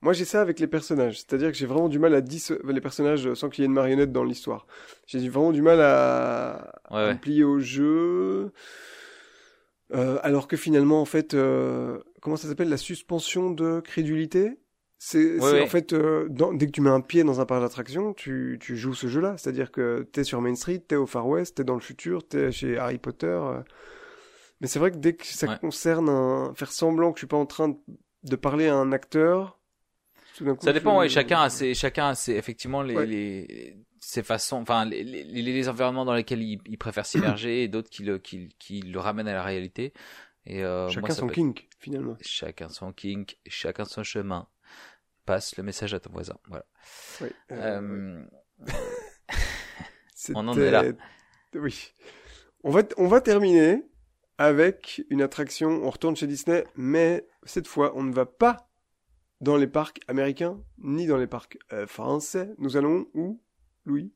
moi 0.00 0.12
j'ai 0.12 0.24
ça 0.24 0.40
avec 0.40 0.60
les 0.60 0.66
personnages, 0.66 1.18
c'est-à-dire 1.18 1.50
que 1.50 1.56
j'ai 1.56 1.66
vraiment 1.66 1.88
du 1.88 1.98
mal 1.98 2.14
à 2.14 2.20
dire 2.20 2.40
les 2.64 2.80
personnages 2.80 3.32
sans 3.34 3.48
qu'il 3.48 3.62
y 3.62 3.64
ait 3.64 3.66
une 3.66 3.74
marionnette 3.74 4.12
dans 4.12 4.24
l'histoire. 4.24 4.66
J'ai 5.06 5.28
vraiment 5.28 5.52
du 5.52 5.62
mal 5.62 5.80
à, 5.80 6.80
à 6.90 7.12
me 7.12 7.18
plier 7.18 7.44
au 7.44 7.60
jeu. 7.60 8.52
Euh, 9.94 10.18
alors 10.22 10.48
que 10.48 10.56
finalement, 10.56 11.02
en 11.02 11.04
fait, 11.04 11.34
euh, 11.34 11.98
comment 12.22 12.36
ça 12.36 12.48
s'appelle? 12.48 12.70
La 12.70 12.78
suspension 12.78 13.50
de 13.50 13.80
crédulité? 13.80 14.58
C'est 15.04 15.40
en 15.40 15.66
fait 15.66 15.92
euh, 15.94 16.28
dès 16.30 16.66
que 16.66 16.70
tu 16.70 16.80
mets 16.80 16.88
un 16.88 17.00
pied 17.00 17.24
dans 17.24 17.40
un 17.40 17.44
parc 17.44 17.60
d'attraction, 17.60 18.14
tu, 18.14 18.56
tu 18.60 18.76
joues 18.76 18.94
ce 18.94 19.08
jeu-là. 19.08 19.36
C'est-à-dire 19.36 19.72
que 19.72 20.08
t'es 20.12 20.22
sur 20.22 20.40
Main 20.40 20.54
Street, 20.54 20.78
t'es 20.78 20.94
au 20.94 21.06
Far 21.06 21.26
West, 21.26 21.56
t'es 21.56 21.64
dans 21.64 21.74
le 21.74 21.80
futur, 21.80 22.24
t'es 22.24 22.52
chez 22.52 22.78
Harry 22.78 22.98
Potter. 22.98 23.26
Euh. 23.26 23.62
Mais 24.60 24.68
c'est 24.68 24.78
vrai 24.78 24.92
que 24.92 24.98
dès 24.98 25.14
que 25.14 25.26
ça 25.26 25.56
concerne 25.58 26.08
un... 26.08 26.54
faire 26.54 26.70
semblant 26.70 27.10
que 27.10 27.16
je 27.16 27.22
suis 27.22 27.26
pas 27.26 27.36
en 27.36 27.46
train 27.46 27.76
de 28.22 28.36
parler 28.36 28.68
à 28.68 28.76
un 28.76 28.92
acteur, 28.92 29.58
ça 30.60 30.72
dépend. 30.72 31.00
Ouais, 31.00 31.08
chacun 31.08 31.42
a 31.42 31.50
ses, 31.50 31.74
chacun 31.74 32.10
a 32.10 32.14
ses, 32.14 32.34
effectivement 32.34 32.80
les, 32.82 33.04
les 33.04 33.76
ses 33.98 34.22
façons, 34.22 34.58
enfin 34.58 34.84
les, 34.84 35.02
les, 35.02 35.24
les, 35.24 35.68
environnements 35.68 36.04
dans 36.04 36.14
lesquels 36.14 36.42
il, 36.42 36.60
il 36.64 36.78
préfère 36.78 37.06
s'immerger 37.06 37.64
et 37.64 37.68
d'autres 37.68 37.90
qui 37.90 38.04
le 38.04 38.18
qui, 38.18 38.54
qui 38.60 38.82
le 38.82 39.00
ramènent 39.00 39.26
à 39.26 39.34
la 39.34 39.42
réalité. 39.42 39.92
Et 40.46 40.62
euh, 40.64 40.88
chacun 40.90 41.12
son 41.12 41.26
kink 41.26 41.68
finalement. 41.80 42.16
Chacun 42.20 42.68
son 42.68 42.92
kink, 42.92 43.36
chacun 43.48 43.84
son 43.84 44.04
chemin 44.04 44.46
passe 45.24 45.56
le 45.56 45.62
message 45.62 45.94
à 45.94 46.00
ton 46.00 46.12
voisin. 46.12 46.36
Voilà. 46.48 46.64
Oui, 47.20 47.28
euh, 47.52 48.22
euh 48.60 48.72
on 50.34 50.48
en 50.48 50.58
est 50.58 50.70
là. 50.70 50.84
Oui. 51.54 51.92
On 52.64 52.70
va, 52.70 52.82
on 52.96 53.08
va 53.08 53.20
terminer 53.20 53.82
avec 54.38 55.04
une 55.10 55.22
attraction. 55.22 55.68
On 55.68 55.90
retourne 55.90 56.16
chez 56.16 56.26
Disney, 56.26 56.64
mais 56.76 57.26
cette 57.44 57.66
fois, 57.66 57.92
on 57.96 58.02
ne 58.02 58.12
va 58.12 58.26
pas 58.26 58.68
dans 59.40 59.56
les 59.56 59.66
parcs 59.66 60.00
américains 60.08 60.60
ni 60.78 61.06
dans 61.06 61.16
les 61.16 61.26
parcs 61.26 61.58
euh, 61.72 61.86
français. 61.86 62.54
Nous 62.58 62.76
allons 62.76 63.06
où, 63.14 63.42
Louis? 63.84 64.12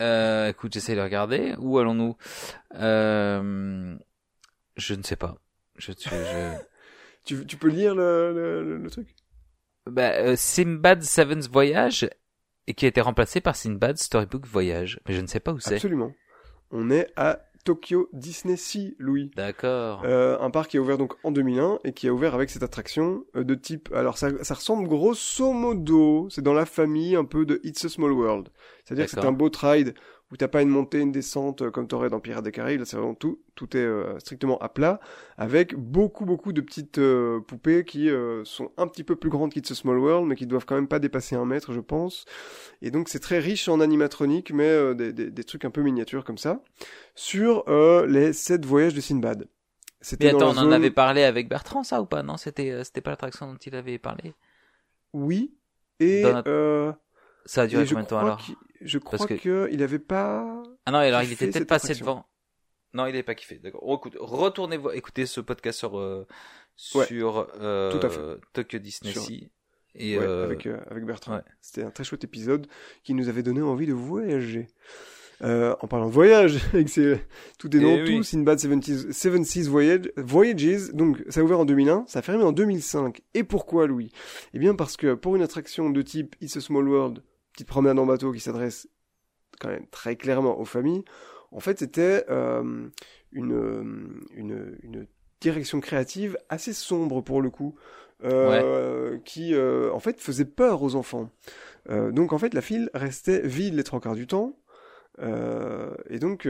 Euh, 0.00 0.48
Écoute, 0.48 0.72
j'essaie 0.72 0.94
de 0.94 1.00
regarder. 1.00 1.54
Où 1.58 1.78
allons-nous? 1.78 2.16
Je 4.78 4.94
ne 4.94 5.02
sais 5.02 5.16
pas. 5.16 5.36
Je, 5.76 5.92
je... 5.92 6.56
tu, 7.24 7.44
tu 7.46 7.56
peux 7.56 7.68
lire 7.68 7.94
le, 7.94 8.32
le, 8.32 8.78
le 8.78 8.90
truc? 8.90 9.14
Bah, 9.90 10.12
euh, 10.12 10.36
Simbad 10.36 11.02
Seven's 11.02 11.48
Voyage 11.48 12.08
et 12.66 12.74
qui 12.74 12.84
a 12.84 12.88
été 12.88 13.00
remplacé 13.00 13.40
par 13.40 13.56
Simbad 13.56 13.96
Storybook 13.96 14.46
Voyage. 14.46 15.00
Mais 15.08 15.14
je 15.14 15.20
ne 15.20 15.26
sais 15.26 15.40
pas 15.40 15.52
où 15.52 15.60
c'est. 15.60 15.74
Absolument. 15.74 16.12
On 16.70 16.90
est 16.90 17.10
à 17.16 17.40
Tokyo 17.64 18.08
Disney 18.12 18.56
Sea, 18.56 18.94
Louis. 18.98 19.30
D'accord. 19.36 20.02
Euh, 20.04 20.38
un 20.40 20.50
parc 20.50 20.70
qui 20.70 20.76
a 20.78 20.80
ouvert 20.80 20.98
donc 20.98 21.14
en 21.22 21.30
2001 21.30 21.80
et 21.84 21.92
qui 21.92 22.08
a 22.08 22.12
ouvert 22.12 22.34
avec 22.34 22.50
cette 22.50 22.62
attraction 22.62 23.24
euh, 23.36 23.44
de 23.44 23.54
type. 23.54 23.90
Alors 23.94 24.16
ça, 24.18 24.30
ça 24.42 24.54
ressemble 24.54 24.88
grosso 24.88 25.52
modo, 25.52 26.28
c'est 26.30 26.42
dans 26.42 26.54
la 26.54 26.66
famille 26.66 27.16
un 27.16 27.24
peu 27.24 27.44
de 27.44 27.60
It's 27.64 27.84
a 27.84 27.88
Small 27.88 28.12
World. 28.12 28.48
C'est-à-dire 28.84 29.06
que 29.06 29.10
c'est 29.10 29.24
un 29.24 29.32
boat 29.32 29.50
ride 29.60 29.94
où 30.30 30.36
t'as 30.36 30.48
pas 30.48 30.62
une 30.62 30.68
montée, 30.68 31.00
une 31.00 31.12
descente 31.12 31.62
euh, 31.62 31.70
comme 31.70 31.88
t'aurais 31.88 32.10
dans 32.10 32.20
Pirates 32.20 32.44
des 32.44 32.52
Caraïbes. 32.52 32.80
Là, 32.80 32.86
c'est 32.86 32.96
vraiment 32.96 33.14
tout, 33.14 33.40
tout 33.54 33.76
est 33.76 33.80
euh, 33.80 34.18
strictement 34.18 34.58
à 34.58 34.68
plat, 34.68 35.00
avec 35.38 35.74
beaucoup, 35.74 36.26
beaucoup 36.26 36.52
de 36.52 36.60
petites 36.60 36.98
euh, 36.98 37.40
poupées 37.40 37.84
qui 37.84 38.10
sont 38.44 38.70
un 38.76 38.86
petit 38.86 39.04
peu 39.04 39.16
plus 39.16 39.30
grandes 39.30 39.52
qu'It's 39.52 39.70
a 39.70 39.74
Small 39.74 39.98
World, 39.98 40.26
mais 40.26 40.36
qui 40.36 40.46
doivent 40.46 40.66
quand 40.66 40.74
même 40.74 40.88
pas 40.88 40.98
dépasser 40.98 41.36
un 41.36 41.44
mètre, 41.44 41.72
je 41.72 41.80
pense. 41.80 42.26
Et 42.82 42.90
donc, 42.90 43.08
c'est 43.08 43.20
très 43.20 43.38
riche 43.38 43.68
en 43.68 43.80
animatronique, 43.80 44.52
mais 44.52 44.94
des, 44.94 45.12
des, 45.12 45.30
des, 45.30 45.44
trucs 45.44 45.64
un 45.64 45.70
peu 45.70 45.82
miniatures 45.82 46.24
comme 46.24 46.38
ça, 46.38 46.62
sur 47.14 47.64
les 48.06 48.32
sept 48.32 48.64
voyages 48.64 48.94
de 48.94 49.00
Sinbad. 49.00 49.48
Mais 50.20 50.28
attends, 50.28 50.52
on 50.54 50.58
en 50.58 50.70
avait 50.70 50.90
parlé 50.90 51.24
avec 51.24 51.48
Bertrand, 51.48 51.82
ça 51.82 52.00
ou 52.00 52.06
pas? 52.06 52.22
Non, 52.22 52.36
c'était 52.36 52.84
c'était 52.84 53.00
pas 53.00 53.10
l'attraction 53.10 53.52
dont 53.52 53.58
il 53.58 53.74
avait 53.74 53.98
parlé. 53.98 54.34
Oui. 55.12 55.54
Et 56.00 56.22
ça 57.44 57.62
a 57.62 57.66
duré 57.66 57.86
combien 57.86 58.02
de 58.02 58.08
temps 58.08 58.18
alors? 58.18 58.40
Je 58.80 58.98
crois 58.98 59.26
que 59.26 59.68
il 59.72 59.82
avait 59.82 59.98
pas. 59.98 60.62
Ah 60.86 60.90
non, 60.90 60.98
alors 60.98 61.22
il 61.22 61.32
était 61.32 61.48
peut-être 61.48 61.66
passé 61.66 61.94
devant. 61.94 62.26
Non, 62.94 63.06
il 63.06 63.12
n'avait 63.12 63.22
pas 63.22 63.34
kiffé. 63.34 63.58
D'accord. 63.58 63.82
Écoute, 63.94 64.16
retournez 64.18 64.78
écoutez 64.94 65.26
ce 65.26 65.40
podcast 65.40 65.78
sur 65.78 65.98
euh, 65.98 66.26
sur 66.76 67.48
euh, 67.60 68.38
Tokyo 68.52 68.78
Disney 68.78 69.12
Sea. 69.12 69.50
Et 69.94 70.16
avec 70.18 70.66
avec 70.66 71.04
Bertrand. 71.04 71.40
C'était 71.60 71.82
un 71.82 71.90
très 71.90 72.04
chouette 72.04 72.24
épisode 72.24 72.66
qui 73.02 73.14
nous 73.14 73.28
avait 73.28 73.42
donné 73.42 73.62
envie 73.62 73.86
de 73.86 73.94
voyager. 73.94 74.68
Euh, 75.44 75.76
en 75.82 75.86
parlant 75.86 76.06
de 76.08 76.12
voyage, 76.12 76.58
avec 76.72 76.90
tout 77.58 77.76
est 77.76 77.80
dans 77.80 78.04
tout, 78.04 78.22
Sinbad 78.24 78.58
Seven 78.58 79.44
Seas 79.44 79.68
Voyage, 79.68 80.10
Voyages, 80.16 80.90
donc 80.92 81.22
ça 81.28 81.40
a 81.40 81.42
ouvert 81.44 81.60
en 81.60 81.64
2001, 81.64 82.06
ça 82.08 82.18
a 82.18 82.22
fermé 82.22 82.42
en 82.42 82.50
2005. 82.50 83.20
Et 83.34 83.44
pourquoi, 83.44 83.86
Louis? 83.86 84.10
Eh 84.52 84.58
bien 84.58 84.74
parce 84.74 84.96
que 84.96 85.14
pour 85.14 85.36
une 85.36 85.42
attraction 85.42 85.90
de 85.90 86.02
type 86.02 86.34
It's 86.40 86.56
a 86.56 86.60
Small 86.60 86.88
World, 86.88 87.22
petite 87.58 87.68
promenade 87.68 87.98
en 87.98 88.06
bateau 88.06 88.30
qui 88.30 88.38
s'adresse 88.38 88.88
quand 89.58 89.68
même 89.68 89.86
très 89.90 90.14
clairement 90.14 90.60
aux 90.60 90.64
familles, 90.64 91.02
en 91.50 91.58
fait 91.58 91.80
c'était 91.80 92.24
euh, 92.30 92.88
une, 93.32 94.22
une, 94.32 94.78
une 94.84 95.06
direction 95.40 95.80
créative 95.80 96.38
assez 96.48 96.72
sombre 96.72 97.20
pour 97.20 97.42
le 97.42 97.50
coup, 97.50 97.74
euh, 98.22 99.18
qui 99.24 99.54
euh, 99.54 99.92
en 99.92 99.98
fait 99.98 100.20
faisait 100.20 100.44
peur 100.44 100.82
aux 100.82 100.94
enfants. 100.94 101.30
Donc 101.88 102.32
en 102.32 102.38
fait 102.38 102.54
la 102.54 102.60
file 102.60 102.90
restait 102.94 103.40
vide 103.44 103.74
les 103.74 103.82
trois 103.82 104.00
quarts 104.00 104.14
du 104.14 104.26
temps. 104.28 104.56
Et 105.20 106.18
donc, 106.20 106.46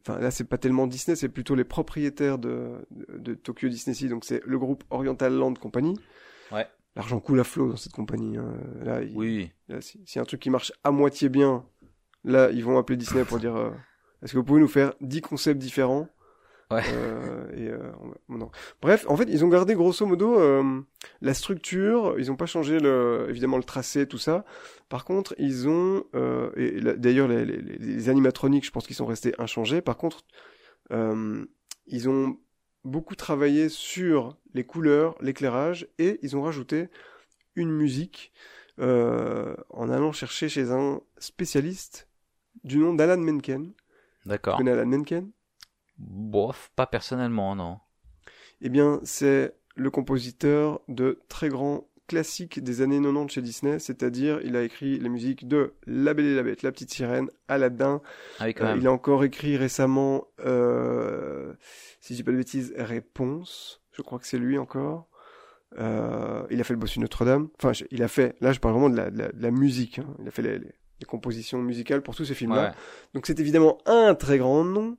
enfin 0.00 0.18
là 0.20 0.30
c'est 0.30 0.44
pas 0.44 0.58
tellement 0.58 0.86
Disney, 0.86 1.16
c'est 1.16 1.28
plutôt 1.28 1.54
les 1.54 1.64
propriétaires 1.64 2.38
de, 2.38 2.86
de, 2.90 3.34
Tokyo 3.34 3.68
Disney 3.68 3.94
Sea, 3.94 4.08
donc 4.08 4.24
c'est 4.24 4.40
le 4.46 4.58
groupe 4.58 4.84
Oriental 4.88 5.34
Land 5.34 5.54
Company. 5.54 5.98
Ouais. 6.52 6.66
L'argent 6.96 7.18
coule 7.18 7.40
à 7.40 7.44
flot 7.44 7.70
dans 7.70 7.76
cette 7.76 7.92
compagnie. 7.92 8.36
Hein. 8.36 8.54
Là, 8.82 9.00
oui. 9.14 9.50
S'il 9.80 10.00
y 10.14 10.18
a 10.18 10.22
un 10.22 10.24
truc 10.24 10.40
qui 10.40 10.50
marche 10.50 10.72
à 10.84 10.90
moitié 10.90 11.28
bien, 11.28 11.64
là 12.22 12.50
ils 12.50 12.64
vont 12.64 12.78
appeler 12.78 12.96
Disney 12.96 13.24
pour 13.24 13.38
dire 13.38 13.56
euh, 13.56 13.70
est-ce 14.22 14.32
que 14.32 14.38
vous 14.38 14.44
pouvez 14.44 14.60
nous 14.60 14.68
faire 14.68 14.94
10 15.00 15.20
concepts 15.20 15.60
différents? 15.60 16.08
Ouais. 16.70 16.82
Euh, 16.94 17.46
et, 17.54 17.68
euh, 17.68 17.92
non. 18.28 18.50
Bref, 18.80 19.04
en 19.08 19.16
fait, 19.16 19.28
ils 19.28 19.44
ont 19.44 19.48
gardé 19.48 19.74
grosso 19.74 20.06
modo 20.06 20.40
euh, 20.40 20.80
la 21.20 21.34
structure. 21.34 22.14
Ils 22.18 22.28
n'ont 22.28 22.36
pas 22.36 22.46
changé 22.46 22.80
le, 22.80 23.26
évidemment 23.28 23.58
le 23.58 23.64
tracé, 23.64 24.06
tout 24.06 24.18
ça. 24.18 24.44
Par 24.88 25.04
contre, 25.04 25.34
ils 25.38 25.68
ont 25.68 26.04
euh, 26.14 26.50
et 26.56 26.80
d'ailleurs 26.96 27.28
les, 27.28 27.44
les, 27.44 27.60
les, 27.60 28.08
animatroniques, 28.08 28.64
je 28.64 28.70
pense 28.70 28.86
qu'ils 28.86 28.96
sont 28.96 29.06
restés 29.06 29.34
inchangés. 29.38 29.82
Par 29.82 29.98
contre, 29.98 30.24
euh, 30.90 31.44
ils 31.86 32.08
ont 32.08 32.38
beaucoup 32.84 33.16
travaillé 33.16 33.68
sur 33.68 34.36
les 34.52 34.64
couleurs, 34.64 35.16
l'éclairage, 35.20 35.88
et 35.98 36.18
ils 36.22 36.36
ont 36.36 36.42
rajouté 36.42 36.88
une 37.56 37.70
musique 37.70 38.32
en 38.78 39.88
allant 39.90 40.12
chercher 40.12 40.48
chez 40.48 40.70
un 40.70 41.00
spécialiste 41.18 42.08
du 42.62 42.78
nom 42.78 42.94
d'Alan 42.94 43.20
Menken. 43.20 43.72
D'accord. 44.26 44.56
Tu 44.56 44.58
connais 44.58 44.72
Alan 44.72 44.86
Menken? 44.86 45.30
Bof, 45.98 46.72
pas 46.74 46.86
personnellement, 46.86 47.54
non. 47.54 47.78
Eh 48.60 48.68
bien, 48.68 49.00
c'est 49.04 49.56
le 49.76 49.90
compositeur 49.90 50.80
de 50.88 51.20
très 51.28 51.48
grands 51.48 51.88
classiques 52.06 52.62
des 52.62 52.82
années 52.82 53.00
90 53.00 53.32
chez 53.32 53.42
Disney, 53.42 53.78
c'est-à-dire 53.78 54.40
il 54.44 54.56
a 54.56 54.62
écrit 54.62 54.98
les 54.98 55.08
musiques 55.08 55.48
de 55.48 55.74
La 55.86 56.14
Belle 56.14 56.26
et 56.26 56.34
la 56.34 56.42
Bête, 56.42 56.62
La 56.62 56.72
Petite 56.72 56.92
Sirène, 56.92 57.28
Aladdin. 57.48 58.00
Ah 58.38 58.44
oui, 58.46 58.54
quand 58.54 58.64
même. 58.64 58.78
il 58.78 58.86
a 58.86 58.92
encore 58.92 59.24
écrit 59.24 59.56
récemment, 59.56 60.26
euh, 60.44 61.52
si 62.00 62.14
je 62.14 62.18
dis 62.18 62.22
pas 62.22 62.32
de 62.32 62.36
bêtises, 62.36 62.74
Réponse. 62.76 63.82
Je 63.92 64.02
crois 64.02 64.18
que 64.18 64.26
c'est 64.26 64.38
lui 64.38 64.58
encore. 64.58 65.08
Euh, 65.78 66.42
il 66.50 66.60
a 66.60 66.64
fait 66.64 66.74
le 66.74 66.78
Bossu 66.78 67.00
Notre-Dame. 67.00 67.48
Enfin, 67.62 67.72
il 67.90 68.02
a 68.02 68.08
fait. 68.08 68.36
Là, 68.40 68.52
je 68.52 68.60
parle 68.60 68.74
vraiment 68.74 68.90
de 68.90 68.96
la, 68.96 69.10
de 69.10 69.30
la, 69.36 69.50
musique. 69.50 69.98
Hein. 69.98 70.06
Il 70.20 70.28
a 70.28 70.30
fait 70.30 70.42
les, 70.42 70.58
les, 70.58 71.06
compositions 71.06 71.60
musicales 71.60 72.02
pour 72.02 72.14
tous 72.14 72.24
ces 72.24 72.34
films-là. 72.34 72.74
Donc, 73.12 73.26
c'est 73.26 73.38
évidemment 73.38 73.78
un 73.86 74.14
très 74.14 74.38
grand 74.38 74.64
nom. 74.64 74.96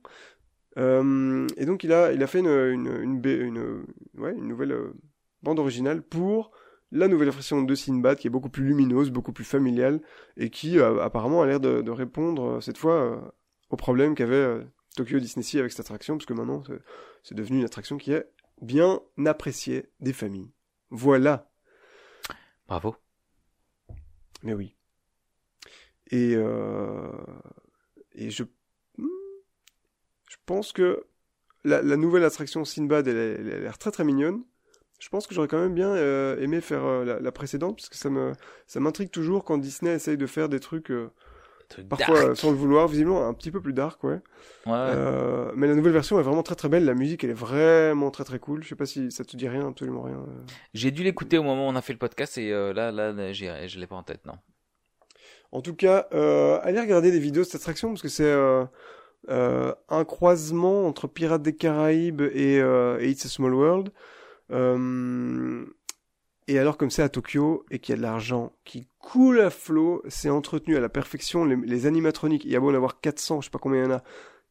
Euh, 0.78 1.46
et 1.56 1.64
donc 1.64 1.84
il 1.84 1.92
a, 1.92 2.12
il 2.12 2.22
a 2.22 2.26
fait 2.26 2.40
une, 2.40 2.48
une, 2.48 2.86
une, 3.02 3.24
une, 3.24 3.86
ouais, 4.18 4.32
une 4.32 4.46
nouvelle 4.46 4.72
euh, 4.72 4.94
bande 5.42 5.58
originale 5.58 6.02
pour 6.02 6.50
la 6.92 7.08
nouvelle 7.08 7.30
version 7.30 7.62
de 7.62 7.74
Sinbad 7.74 8.18
qui 8.18 8.26
est 8.26 8.30
beaucoup 8.30 8.48
plus 8.48 8.64
lumineuse, 8.64 9.10
beaucoup 9.10 9.32
plus 9.32 9.44
familiale 9.44 10.00
et 10.36 10.50
qui 10.50 10.78
euh, 10.78 11.02
apparemment 11.02 11.42
a 11.42 11.46
l'air 11.46 11.60
de, 11.60 11.82
de, 11.82 11.90
répondre 11.90 12.60
cette 12.62 12.78
fois 12.78 13.34
au 13.70 13.76
problème 13.76 14.14
qu'avait 14.14 14.64
Tokyo 14.96 15.18
Disney 15.18 15.42
Sea 15.42 15.58
avec 15.58 15.72
cette 15.72 15.80
attraction, 15.80 16.16
parce 16.16 16.26
que 16.26 16.34
maintenant 16.34 16.62
c'est 17.22 17.34
devenu 17.34 17.58
une 17.58 17.64
attraction 17.64 17.98
qui 17.98 18.12
est 18.12 18.26
bien 18.62 19.00
appréciée 19.26 19.90
des 20.00 20.12
familles. 20.12 20.52
Voilà. 20.90 21.50
Bravo. 22.68 22.96
Mais 24.42 24.54
oui. 24.54 24.76
Et, 26.10 26.36
et 28.14 28.30
je 28.30 28.44
je 30.28 30.36
pense 30.44 30.72
que 30.72 31.06
la, 31.64 31.82
nouvelle 31.96 32.24
attraction 32.24 32.64
Sinbad, 32.64 33.08
elle, 33.08 33.16
elle, 33.16 33.52
a 33.52 33.58
l'air 33.58 33.78
très 33.78 33.90
très 33.90 34.04
mignonne. 34.04 34.44
Je 34.98 35.08
pense 35.08 35.26
que 35.26 35.34
j'aurais 35.34 35.48
quand 35.48 35.60
même 35.60 35.74
bien 35.74 35.90
euh, 35.90 36.40
aimé 36.40 36.60
faire 36.60 36.84
euh, 36.84 37.20
la, 37.20 37.32
précédente, 37.32 37.76
parce 37.76 37.88
que 37.88 37.96
ça 37.96 38.08
me 38.08 38.32
ça 38.66 38.80
m'intrigue 38.80 39.10
toujours 39.10 39.44
quand 39.44 39.58
Disney 39.58 39.94
essaye 39.94 40.16
de 40.16 40.26
faire 40.26 40.48
des 40.48 40.58
trucs, 40.58 40.90
euh, 40.90 41.10
parfois 41.88 42.34
sans 42.34 42.50
le 42.50 42.56
vouloir, 42.56 42.88
visiblement 42.88 43.26
un 43.26 43.34
petit 43.34 43.50
peu 43.50 43.60
plus 43.60 43.74
dark, 43.74 44.02
ouais. 44.04 44.20
ouais. 44.66 45.52
mais 45.54 45.66
la 45.66 45.74
nouvelle 45.74 45.92
version 45.92 46.18
est 46.18 46.22
vraiment 46.22 46.42
très 46.42 46.54
très 46.54 46.68
belle. 46.68 46.86
La 46.86 46.94
musique, 46.94 47.24
elle 47.24 47.30
est 47.30 47.34
vraiment 47.34 48.10
très 48.10 48.24
très 48.24 48.38
cool. 48.38 48.62
Je 48.62 48.68
sais 48.68 48.74
pas 48.74 48.86
si 48.86 49.10
ça 49.10 49.24
te 49.24 49.36
dit 49.36 49.48
rien, 49.48 49.68
absolument 49.68 50.02
rien. 50.02 50.24
J'ai 50.72 50.90
dû 50.90 51.02
l'écouter 51.02 51.36
au 51.36 51.42
moment 51.42 51.66
où 51.66 51.70
on 51.70 51.76
a 51.76 51.82
fait 51.82 51.92
le 51.92 51.98
podcast 51.98 52.38
et 52.38 52.50
là 52.50 52.90
là 52.90 53.32
je 53.32 53.78
l'ai 53.78 53.86
pas 53.86 53.96
en 53.96 54.02
tête, 54.02 54.24
non. 54.24 54.38
En 55.52 55.60
tout 55.60 55.74
cas, 55.74 56.08
allez 56.62 56.80
regarder 56.80 57.10
des 57.10 57.20
vidéos 57.20 57.42
de 57.42 57.48
cette 57.48 57.60
attraction 57.60 57.90
parce 57.90 58.02
que 58.02 58.08
c'est 58.08 58.32
un 59.28 60.04
croisement 60.06 60.86
entre 60.86 61.06
Pirates 61.06 61.42
des 61.42 61.54
Caraïbes 61.54 62.22
et, 62.22 62.56
It's 63.02 63.26
a 63.26 63.28
Small 63.28 63.52
World. 63.52 63.90
Euh, 64.50 65.66
et 66.48 66.58
alors 66.58 66.76
comme 66.76 66.90
c'est 66.90 67.02
à 67.02 67.08
Tokyo 67.08 67.64
et 67.70 67.78
qu'il 67.78 67.92
y 67.92 67.94
a 67.94 67.96
de 67.96 68.02
l'argent 68.02 68.52
qui 68.64 68.88
coule 68.98 69.40
à 69.40 69.50
flot, 69.50 70.02
c'est 70.08 70.30
entretenu 70.30 70.76
à 70.76 70.80
la 70.80 70.88
perfection. 70.88 71.44
Les, 71.44 71.86
animatroniques, 71.86 72.44
il 72.44 72.52
y 72.52 72.56
a 72.56 72.60
beau 72.60 72.70
en 72.70 72.74
avoir 72.74 73.00
400, 73.00 73.40
je 73.40 73.46
sais 73.46 73.50
pas 73.50 73.58
combien 73.58 73.82
il 73.82 73.84
y 73.84 73.92
en 73.92 73.96
a, 73.96 74.02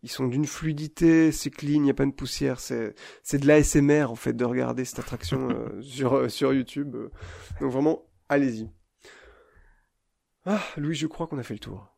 ils 0.04 0.12
sont 0.12 0.28
d'une 0.28 0.46
fluidité, 0.46 1.32
c'est 1.32 1.50
clean, 1.50 1.76
il 1.76 1.82
n'y 1.84 1.90
a 1.90 1.94
pas 1.94 2.06
de 2.06 2.12
poussière, 2.12 2.60
c'est 2.60 2.96
c'est 3.24 3.38
de 3.40 3.48
l'ASMR 3.48 4.06
en 4.06 4.16
fait 4.16 4.34
de 4.34 4.46
regarder 4.46 4.84
cette 4.86 5.00
attraction 5.00 5.50
euh, 5.50 5.82
sur 5.82 6.30
sur 6.30 6.54
YouTube. 6.54 6.96
Donc 7.62 7.72
vraiment, 7.72 8.06
allez-y. 8.30 8.70
Ah, 10.46 10.62
Louis, 10.78 10.96
je 10.96 11.08
crois 11.08 11.28
qu'on 11.28 11.40
a 11.40 11.44
fait 11.44 11.56
le 11.56 11.60
tour. 11.60 11.96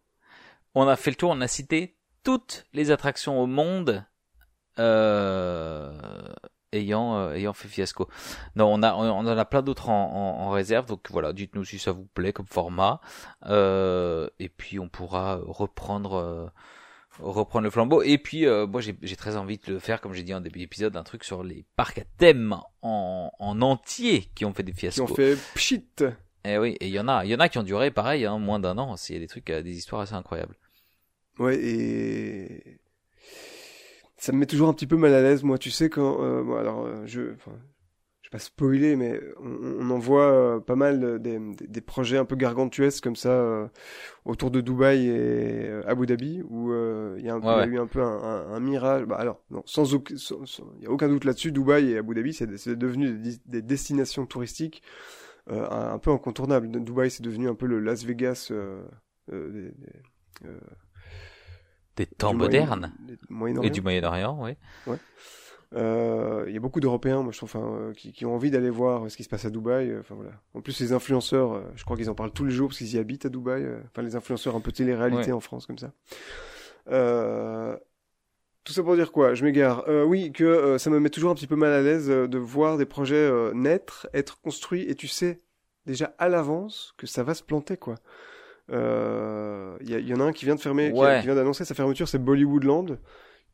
On 0.74 0.88
a 0.88 0.96
fait 0.96 1.10
le 1.10 1.16
tour, 1.16 1.32
on 1.32 1.42
a 1.42 1.48
cité 1.48 1.98
toutes 2.24 2.66
les 2.72 2.92
attractions 2.92 3.42
au 3.42 3.48
monde 3.48 4.06
euh, 4.80 5.92
ayant 6.80 7.18
euh, 7.18 7.34
ayant 7.34 7.54
fait 7.54 7.68
fiasco. 7.68 8.08
Non, 8.56 8.74
on 8.74 8.84
a 8.84 8.94
on 8.94 9.10
en 9.10 9.28
a 9.28 9.46
plein 9.46 9.62
d'autres 9.62 9.90
en, 9.90 10.40
en, 10.40 10.50
réserve. 10.50 10.86
Donc 10.86 11.08
voilà, 11.10 11.34
dites-nous 11.34 11.66
si 11.66 11.80
ça 11.80 11.92
vous 11.92 12.06
plaît 12.06 12.34
comme 12.34 12.48
format. 12.48 13.02
Euh, 13.46 14.30
et 14.40 14.50
puis 14.50 14.80
on 14.80 14.90
pourra 14.90 15.40
reprendre 15.44 16.16
euh, 16.16 16.48
reprendre 17.20 17.66
le 17.66 17.70
flambeau. 17.70 18.02
Et 18.02 18.18
puis 18.18 18.46
euh, 18.46 18.68
moi 18.68 18.82
j'ai 18.82 19.16
très 19.16 19.36
envie 19.36 19.58
de 19.58 19.74
le 19.74 19.80
faire, 19.80 20.02
comme 20.02 20.14
j'ai 20.14 20.24
dit 20.24 20.34
en 20.34 20.42
début 20.42 20.60
d'épisode, 20.60 20.96
un 20.96 21.04
truc 21.04 21.24
sur 21.24 21.44
les 21.44 21.66
parcs 21.76 22.00
à 22.00 22.04
thème 22.18 22.56
en, 22.82 23.32
en 23.38 23.62
entier 23.62 24.30
qui 24.36 24.46
ont 24.46 24.54
fait 24.54 24.64
des 24.64 24.74
fiascos. 24.74 25.06
Qui 25.06 25.12
ont 25.12 25.16
fait 25.16 25.38
pchit. 25.54 25.86
Eh 26.46 26.58
oui, 26.58 26.78
et 26.80 26.88
il 26.88 26.94
y 26.94 27.00
en 27.00 27.08
a, 27.08 27.26
il 27.26 27.32
y 27.32 27.36
en 27.36 27.40
a 27.40 27.50
qui 27.50 27.58
ont 27.58 27.64
duré 27.64 27.92
pareil, 27.92 28.26
hein, 28.26 28.38
moins 28.38 28.60
d'un 28.60 28.78
an. 28.78 28.96
Il 29.10 29.14
y 29.14 29.18
a 29.18 29.20
des 29.20 29.28
trucs, 29.28 29.52
des 29.52 29.78
histoires 29.78 30.02
assez 30.02 30.14
incroyables. 30.14 30.56
Ouais, 31.40 31.58
et 31.62 32.80
ça 34.18 34.32
me 34.32 34.40
met 34.40 34.46
toujours 34.46 34.70
un 34.70 34.74
petit 34.74 34.88
peu 34.88 34.98
mal 34.98 35.14
à 35.14 35.22
l'aise, 35.22 35.44
moi. 35.44 35.58
Tu 35.58 35.72
sais, 35.72 35.90
quand. 35.90 36.24
Euh, 36.24 36.44
bon, 36.44 36.56
alors, 36.56 36.86
euh, 36.86 37.06
je. 37.06 37.34
Enfin, 37.34 37.54
je 38.22 38.30
vais 38.30 38.32
pas 38.32 38.40
spoiler, 38.40 38.98
mais 38.98 39.22
on, 39.40 39.86
on 39.88 39.90
en 39.90 40.00
voit 40.00 40.30
euh, 40.30 40.60
pas 40.60 40.76
mal 40.76 41.22
des, 41.22 41.40
des, 41.40 41.80
projets 41.80 42.18
un 42.18 42.26
peu 42.26 42.36
gargantuesques 42.36 43.02
comme 43.02 43.16
ça 43.16 43.30
euh, 43.30 43.68
autour 44.26 44.52
de 44.52 44.60
Dubaï 44.60 45.08
et 45.08 45.70
Abu 45.88 46.08
Dhabi, 46.08 46.42
où 46.42 46.74
il 46.74 47.24
y, 47.24 47.30
a 47.30 47.36
un, 47.36 47.42
y 47.42 47.48
a 47.48 47.66
eu 47.66 47.80
un 47.80 47.88
peu 47.88 48.02
un, 48.02 48.52
un, 48.52 48.60
mirage. 48.60 49.06
Bah, 49.06 49.16
alors, 49.16 49.42
non, 49.50 49.64
sans 49.66 49.94
aucun, 49.94 50.16
il 50.16 50.84
y 50.84 50.88
a 50.88 50.92
aucun 50.92 51.08
doute 51.08 51.24
là-dessus. 51.24 51.54
Dubaï 51.54 51.92
et 51.92 51.98
Abu 52.00 52.16
Dhabi, 52.16 52.34
c'est 52.34 52.76
devenu 52.76 53.14
des, 53.14 53.38
des, 53.46 53.62
destinations 53.62 54.26
touristiques 54.26 54.84
un, 55.50 55.94
un, 55.94 55.98
peu 55.98 56.12
incontournables. 56.12 56.70
Dubaï, 56.84 57.10
c'est 57.10 57.24
devenu 57.24 57.48
un 57.48 57.56
peu 57.56 57.66
le 57.66 57.80
Las 57.80 58.04
Vegas 58.04 58.52
des, 59.32 59.72
des 61.98 62.06
temps 62.06 62.34
modernes 62.34 62.94
et 63.64 63.70
du 63.70 63.82
Moyen-Orient, 63.82 64.38
oui. 64.42 64.52
Ouais. 64.86 64.98
Euh, 65.76 66.46
il 66.48 66.54
y 66.54 66.58
a 66.58 66.60
beaucoup 66.62 66.80
d'Européens, 66.80 67.24
moi 67.24 67.34
je 67.34 67.38
trouve, 67.38 67.52
euh, 67.56 67.94
qui, 67.94 68.14
qui, 68.14 68.26
ont 68.26 68.34
envie 68.34 68.52
d'aller 68.52 68.70
voir 68.70 69.12
ce 69.12 69.18
qui 69.18 69.24
se 69.24 69.30
passe 69.30 69.44
à 69.44 69.50
Dubaï. 69.50 69.90
Euh, 69.90 70.00
enfin 70.00 70.16
voilà. 70.16 70.32
En 70.54 70.62
plus, 70.62 70.80
les 70.80 70.94
influenceurs, 70.94 71.62
je 71.76 71.84
crois 71.84 71.98
qu'ils 71.98 72.10
en 72.10 72.16
parlent 72.16 72.32
tous 72.32 72.46
les 72.46 72.52
jours 72.52 72.70
parce 72.70 72.78
qu'ils 72.78 72.96
y 72.96 72.98
habitent 72.98 73.26
à 73.26 73.30
Dubaï. 73.30 73.68
Enfin, 73.92 74.02
les 74.02 74.16
influenceurs 74.16 74.56
un 74.56 74.62
peu 74.62 74.72
télé-réalité 74.72 75.34
en 75.34 75.42
France 75.42 75.66
comme 75.66 75.78
ça. 75.78 75.92
tout 78.64 78.74
ça 78.74 78.84
pour 78.84 78.96
dire 78.96 79.12
quoi? 79.12 79.34
Je 79.34 79.44
m'égare. 79.44 79.84
oui, 80.08 80.32
que 80.32 80.78
ça 80.78 80.90
me 80.90 81.00
met 81.00 81.10
toujours 81.10 81.32
un 81.32 81.36
petit 81.36 81.48
peu 81.48 81.58
mal 81.58 81.74
à 81.74 81.82
l'aise 81.82 82.08
de 82.08 82.38
voir 82.38 82.78
des 82.78 82.86
projets 82.86 83.30
naître, 83.54 84.08
être 84.14 84.40
construits, 84.40 84.84
et 84.90 84.96
tu 84.96 85.08
sais 85.08 85.42
déjà 85.86 86.14
à 86.18 86.30
l'avance 86.30 86.94
que 86.98 87.08
ça 87.08 87.24
va 87.24 87.34
se 87.34 87.44
planter, 87.44 87.76
quoi. 87.76 87.96
Euh, 88.72 89.78
Il 89.82 89.90
y, 89.90 90.10
y 90.10 90.14
en 90.14 90.20
a 90.20 90.24
un 90.24 90.34
qui 90.34 90.46
vient 90.46 90.56
de 90.56 90.60
fermer, 90.62 90.92
qui- 90.92 91.00
Ouais. 91.00 91.20
qui, 91.20 91.26
vient 91.28 91.36
d'annoncer 91.36 91.66
sa 91.66 91.76
fermeture, 91.76 92.08
c'est 92.08 92.18
Bollywoodland, 92.20 92.98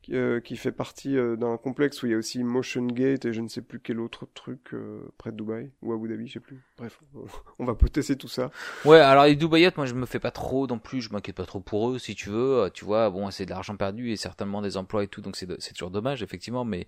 qui, 0.02 0.14
euh, 0.16 0.40
qui 0.40 0.56
fait 0.56 0.72
partie 0.72 1.16
euh, 1.16 1.34
d'un 1.36 1.56
complexe 1.56 2.02
où 2.02 2.06
il 2.06 2.12
y 2.12 2.14
a 2.14 2.18
aussi 2.18 2.42
Motion 2.44 2.84
Gate 2.86 3.24
et 3.24 3.32
je 3.32 3.40
ne 3.40 3.48
sais 3.48 3.62
plus 3.62 3.80
quel 3.80 4.00
autre 4.00 4.26
truc 4.34 4.74
euh, 4.74 5.00
près 5.16 5.30
de 5.32 5.36
Dubaï 5.36 5.70
ou 5.82 5.92
Abu 5.94 6.08
Dhabi, 6.08 6.26
je 6.28 6.34
sais 6.34 6.40
plus. 6.40 6.60
Bref, 6.76 7.00
on, 7.14 7.24
on 7.58 7.64
va 7.64 7.74
tester 7.74 8.16
tout 8.16 8.28
ça. 8.28 8.50
Ouais, 8.84 8.98
alors 8.98 9.24
les 9.24 9.34
Dubaïotes, 9.36 9.76
moi 9.78 9.86
je 9.86 9.94
me 9.94 10.04
fais 10.04 10.18
pas 10.18 10.30
trop 10.30 10.66
non 10.66 10.78
plus, 10.78 11.00
je 11.00 11.10
m'inquiète 11.10 11.36
pas 11.36 11.46
trop 11.46 11.60
pour 11.60 11.90
eux, 11.90 11.98
si 11.98 12.14
tu 12.14 12.28
veux. 12.28 12.64
Euh, 12.64 12.68
Tu 12.70 12.84
vois, 12.84 13.08
bon, 13.08 13.30
c'est 13.30 13.46
de 13.46 13.50
l'argent 13.50 13.76
perdu 13.76 14.10
et 14.10 14.16
certainement 14.16 14.60
des 14.62 14.76
emplois 14.76 15.04
et 15.04 15.08
tout, 15.08 15.20
donc 15.22 15.36
c'est 15.36 15.72
toujours 15.72 15.90
dommage, 15.90 16.22
effectivement. 16.22 16.64
Mais 16.66 16.86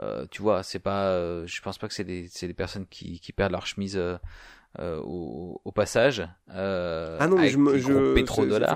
euh, 0.00 0.26
tu 0.30 0.42
vois, 0.42 0.62
c'est 0.64 0.80
pas, 0.80 1.08
euh, 1.10 1.46
je 1.46 1.60
pense 1.62 1.78
pas 1.78 1.86
que 1.88 1.94
c'est 1.94 2.04
des, 2.04 2.26
c'est 2.30 2.48
des 2.48 2.54
personnes 2.54 2.86
qui, 2.86 3.20
qui 3.20 3.32
perdent 3.32 3.52
leur 3.52 3.66
chemise 3.66 4.00
au, 5.02 5.60
au 5.64 5.72
passage. 5.72 6.26
Euh, 6.52 7.16
Ah 7.20 7.26
non, 7.28 7.36
mais 7.36 7.48
je 7.48 7.58
me 7.58 7.78
je 7.78 7.92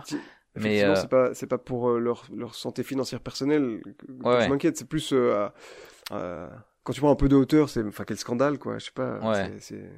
c'est- 0.07 0.17
effecti- 0.17 0.21
Mais, 0.57 0.83
euh, 0.83 0.95
c'est 0.97 1.09
pas 1.11 1.35
c'est 1.35 1.47
pas 1.47 1.59
pour 1.59 1.91
euh, 1.91 1.99
leur 1.99 2.25
leur 2.35 2.55
santé 2.55 2.83
financière 2.83 3.21
personnelle 3.21 3.81
que, 3.85 3.91
que 4.07 4.13
Ouais, 4.29 4.37
ouais. 4.37 4.45
je 4.45 4.49
m'inquiète, 4.51 4.77
c'est 4.77 4.89
plus 4.89 5.13
euh, 5.13 6.49
quand 6.83 6.93
tu 6.93 7.01
prends 7.01 7.11
un 7.13 7.17
peu 7.17 7.29
de 7.29 7.37
hauteur, 7.37 7.69
c'est 7.69 7.85
enfin 7.85 8.05
quel 8.07 8.17
scandale 8.17 8.59
quoi, 8.59 8.79
je 8.79 8.87
sais 8.87 8.91
pas. 8.93 9.19
Ouais. 9.21 9.53
c'est- 9.59 9.77
c'est- 9.77 9.91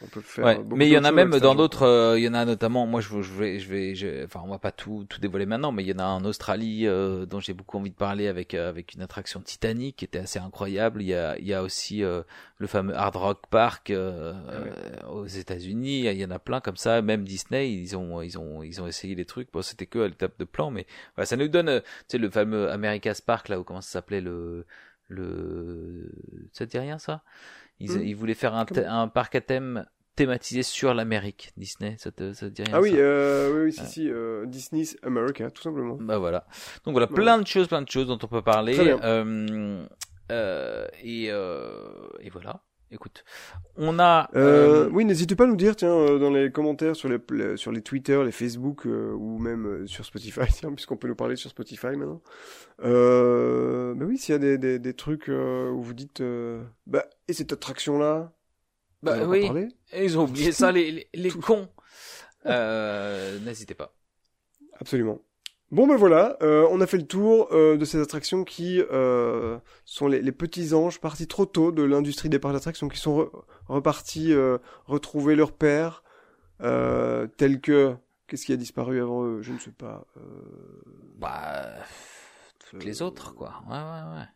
on 0.00 0.08
peut 0.08 0.22
faire. 0.22 0.46
Ouais, 0.46 0.60
mais 0.74 0.86
il 0.86 0.90
y 0.92 0.98
en 0.98 1.04
a 1.04 1.12
même 1.12 1.38
dans 1.40 1.54
d'autres, 1.54 1.82
euh, 1.84 2.18
il 2.18 2.24
y 2.24 2.28
en 2.28 2.34
a 2.34 2.44
notamment, 2.44 2.86
moi 2.86 3.00
je, 3.00 3.22
je 3.22 3.32
vais, 3.32 3.58
je 3.58 3.68
vais, 3.70 3.94
je- 3.94 4.24
enfin 4.26 4.42
on 4.44 4.48
va 4.48 4.58
pas 4.58 4.70
tout, 4.70 5.06
tout 5.08 5.18
dévoiler 5.18 5.46
maintenant, 5.46 5.72
mais 5.72 5.82
il 5.82 5.88
y 5.88 5.94
en 5.94 5.98
a 5.98 6.04
en 6.04 6.24
Australie 6.26 6.86
euh, 6.86 7.24
dont 7.24 7.40
j'ai 7.40 7.54
beaucoup 7.54 7.78
envie 7.78 7.90
de 7.90 7.94
parler 7.96 8.28
avec 8.28 8.52
euh, 8.52 8.68
avec 8.68 8.92
une 8.94 9.00
attraction 9.00 9.40
Titanic 9.40 9.96
qui 9.96 10.04
était 10.04 10.18
assez 10.18 10.38
incroyable. 10.38 11.00
Il 11.00 11.08
y 11.08 11.14
a, 11.14 11.38
il 11.38 11.46
y 11.46 11.54
a 11.54 11.62
aussi 11.62 12.04
euh, 12.04 12.22
le 12.58 12.66
fameux 12.66 12.94
Hard 12.94 13.16
Rock 13.16 13.46
Park 13.48 13.88
euh, 13.90 14.34
Ah 14.52 14.60
ouais. 14.60 14.74
euh, 15.02 15.08
aux 15.08 15.26
États-Unis. 15.26 16.00
Il 16.06 16.18
y 16.20 16.24
en 16.26 16.30
a 16.30 16.38
plein 16.38 16.60
comme 16.60 16.76
ça. 16.76 17.00
Même 17.00 17.24
Disney, 17.24 17.72
ils 17.72 17.96
ont, 17.96 18.20
ils 18.20 18.38
ont, 18.38 18.62
ils 18.62 18.82
ont 18.82 18.86
essayé 18.86 19.14
des 19.14 19.24
trucs. 19.24 19.50
Bon, 19.52 19.62
c'était 19.62 19.86
que 19.86 20.00
à 20.00 20.08
l'étape 20.08 20.38
de 20.38 20.44
plan, 20.44 20.70
mais 20.70 20.86
voilà, 21.14 21.24
ça 21.26 21.36
nous 21.36 21.48
donne, 21.48 21.80
tu 21.80 21.86
sais, 22.08 22.18
le 22.18 22.28
fameux 22.30 22.70
America's 22.70 23.22
Park 23.22 23.48
là, 23.48 23.58
où 23.58 23.64
comment 23.64 23.80
ça 23.80 23.90
s'appelait 23.92 24.20
le, 24.20 24.66
le, 25.08 26.10
ça 26.52 26.66
te 26.66 26.70
dit 26.72 26.78
rien 26.78 26.98
ça? 26.98 27.22
Ils, 27.80 27.90
Hmm. 27.92 28.02
ils 28.02 28.16
voulaient 28.16 28.34
faire 28.34 28.54
un, 28.54 28.66
un 28.88 29.08
parc 29.08 29.34
à 29.34 29.40
thème 29.40 29.86
thématisé 30.14 30.62
sur 30.62 30.94
l'Amérique, 30.94 31.52
Disney, 31.58 31.96
ça 31.98 32.10
te, 32.10 32.32
ça 32.32 32.46
te 32.46 32.52
dit 32.52 32.62
rien 32.62 32.74
Ah 32.74 32.80
oui, 32.80 32.92
ça 32.92 32.96
euh, 32.96 33.52
oui, 33.54 33.64
oui, 33.66 33.72
si, 33.72 33.84
si, 33.86 34.10
euh, 34.10 34.46
Disney's 34.46 34.96
America, 35.02 35.50
tout 35.50 35.62
simplement. 35.62 35.98
Bah 36.00 36.16
voilà. 36.18 36.46
Donc 36.84 36.92
voilà, 36.92 37.06
plein 37.06 37.38
de 37.38 37.46
choses, 37.46 37.68
plein 37.68 37.82
de 37.82 37.88
choses 37.90 38.06
dont 38.06 38.18
on 38.22 38.26
peut 38.26 38.40
parler. 38.42 38.72
Très 38.74 38.84
bien. 38.84 38.98
Euh, 39.02 39.86
euh, 40.32 40.86
et, 41.02 41.26
euh, 41.30 42.08
et 42.20 42.30
voilà. 42.30 42.62
Écoute, 42.92 43.24
on 43.76 43.98
a. 43.98 44.30
Euh, 44.36 44.86
euh, 44.86 44.90
oui, 44.92 45.04
n'hésitez 45.04 45.34
pas 45.34 45.44
à 45.44 45.46
nous 45.48 45.56
dire, 45.56 45.74
tiens, 45.74 45.90
euh, 45.92 46.18
dans 46.20 46.30
les 46.30 46.52
commentaires 46.52 46.94
sur 46.94 47.08
les, 47.08 47.18
les- 47.32 47.56
sur 47.56 47.72
les 47.72 47.82
Twitter, 47.82 48.22
les 48.24 48.30
Facebook 48.30 48.86
euh, 48.86 49.12
ou 49.12 49.38
même 49.38 49.88
sur 49.88 50.04
Spotify, 50.04 50.40
tiens, 50.52 50.72
puisqu'on 50.72 50.96
peut 50.96 51.08
nous 51.08 51.16
parler 51.16 51.34
sur 51.34 51.50
Spotify 51.50 51.88
maintenant. 51.96 52.22
Euh, 52.84 53.94
bah 53.94 54.04
oui, 54.06 54.18
s'il 54.18 54.32
y 54.32 54.36
a 54.36 54.38
des, 54.38 54.56
des, 54.56 54.78
des 54.78 54.94
trucs 54.94 55.26
où 55.28 55.82
vous 55.82 55.94
dites, 55.94 56.22
bah, 56.86 57.06
et 57.26 57.32
cette 57.32 57.52
attraction-là, 57.52 58.32
bah 59.02 59.16
on 59.20 59.28
oui, 59.28 59.68
ils 59.96 60.16
ont 60.18 60.24
oublié 60.24 60.52
ça, 60.52 60.70
les, 60.70 60.90
les, 60.92 61.08
les 61.12 61.30
cons. 61.30 61.68
N'hésitez 62.44 63.74
pas. 63.74 63.94
Absolument. 64.80 65.20
Bon 65.72 65.88
ben 65.88 65.96
voilà, 65.96 66.36
euh, 66.42 66.66
on 66.70 66.80
a 66.80 66.86
fait 66.86 66.96
le 66.96 67.06
tour 67.06 67.48
euh, 67.50 67.76
de 67.76 67.84
ces 67.84 68.00
attractions 68.00 68.44
qui 68.44 68.80
euh, 68.92 69.58
sont 69.84 70.06
les, 70.06 70.22
les 70.22 70.30
petits 70.30 70.74
anges 70.74 71.00
partis 71.00 71.26
trop 71.26 71.44
tôt 71.44 71.72
de 71.72 71.82
l'industrie 71.82 72.28
des 72.28 72.38
parcs 72.38 72.54
d'attractions, 72.54 72.88
qui 72.88 73.00
sont 73.00 73.18
re- 73.18 73.30
repartis 73.66 74.32
retrouver 74.86 75.34
leur 75.34 75.52
père, 75.52 76.04
tel 76.60 77.60
que 77.60 77.96
qu'est-ce 78.28 78.46
qui 78.46 78.52
a 78.52 78.56
disparu 78.56 79.02
avant 79.02 79.24
eux, 79.24 79.42
je 79.42 79.52
ne 79.52 79.58
sais 79.58 79.72
pas. 79.72 80.06
Bah, 81.18 81.64
toutes 82.70 82.84
les 82.84 83.02
autres, 83.02 83.34
quoi. 83.34 83.62
Ouais, 83.68 83.74
ouais, 83.74 84.18
ouais. 84.20 84.26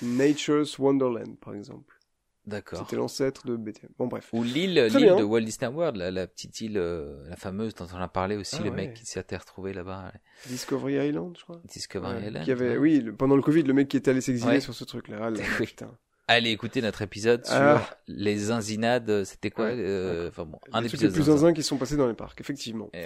Nature's 0.00 0.78
Wonderland 0.78 1.36
par 1.38 1.54
exemple. 1.54 1.98
D'accord. 2.46 2.80
C'était 2.80 2.96
l'ancêtre 2.96 3.46
de 3.46 3.56
BTM. 3.56 3.90
Bon 3.98 4.08
bref. 4.08 4.28
Ou 4.32 4.42
l'île, 4.42 4.74
l'île 4.74 5.14
de 5.16 5.22
Walt 5.22 5.42
Disney 5.42 5.68
World, 5.70 5.96
la, 5.96 6.10
la 6.10 6.26
petite 6.26 6.60
île, 6.60 6.76
euh, 6.76 7.22
la 7.28 7.36
fameuse 7.36 7.74
dont 7.74 7.86
on 7.94 7.98
a 8.00 8.08
parlé 8.08 8.36
aussi, 8.36 8.56
Ah 8.58 8.64
le 8.64 8.70
ouais. 8.70 8.76
mec 8.76 8.94
qui 8.94 9.06
s'était 9.06 9.36
retrouvé 9.36 9.72
là-bas. 9.72 10.12
Discovery 10.48 10.94
Island, 11.08 11.36
je 11.38 11.44
crois. 11.44 11.60
Discovery 11.66 12.14
Ouais, 12.16 12.26
Island. 12.28 12.44
qui 12.44 12.50
avait, 12.50 12.70
ouais. 12.70 12.76
oui, 12.78 13.00
le- 13.00 13.14
pendant 13.14 13.36
le 13.36 13.42
Covid, 13.42 13.62
le 13.62 13.72
mec 13.74 13.86
qui 13.88 13.96
était 13.96 14.10
allé 14.10 14.20
s'exiler 14.20 14.58
sur 14.60 14.74
ce 14.74 14.82
truc-là. 14.84 15.18
Ah 15.22 15.30
là 15.30 15.38
putain. 15.58 15.90
Allez 16.28 16.50
écouter 16.50 16.82
notre 16.82 17.02
épisode 17.02 17.44
sur 17.44 17.54
Ah. 17.54 17.82
les 18.08 18.36
zinzinades, 18.36 19.24
c'était 19.24 19.50
quoi 19.50 19.66
euh, 19.66 20.28
Enfin 20.28 20.44
bon, 20.44 20.58
un 20.72 20.80
Les 20.80 20.86
épisode 20.88 21.10
les 21.10 21.14
plus 21.14 21.24
zinzin. 21.24 21.36
zinzins 21.38 21.52
qui 21.52 21.62
sont 21.62 21.76
passés 21.76 21.96
dans 21.96 22.06
les 22.08 22.14
parcs, 22.14 22.40
effectivement. 22.40 22.90
Eh. 22.94 23.04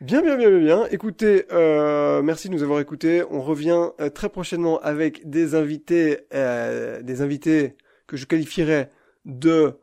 Bien, 0.00 0.22
bien, 0.22 0.36
bien, 0.36 0.48
bien, 0.48 0.60
bien. 0.60 0.86
Écoutez, 0.90 1.44
euh, 1.52 2.22
merci 2.22 2.48
de 2.48 2.54
nous 2.54 2.62
avoir 2.62 2.80
écoutés. 2.80 3.22
On 3.30 3.42
revient 3.42 3.90
euh, 4.00 4.08
très 4.08 4.28
prochainement 4.30 4.80
avec 4.80 5.28
des 5.28 5.54
invités, 5.54 6.20
euh, 6.32 7.02
des 7.02 7.20
invités 7.20 7.76
que 8.10 8.16
je 8.18 8.26
qualifierais 8.26 8.90
de 9.24 9.74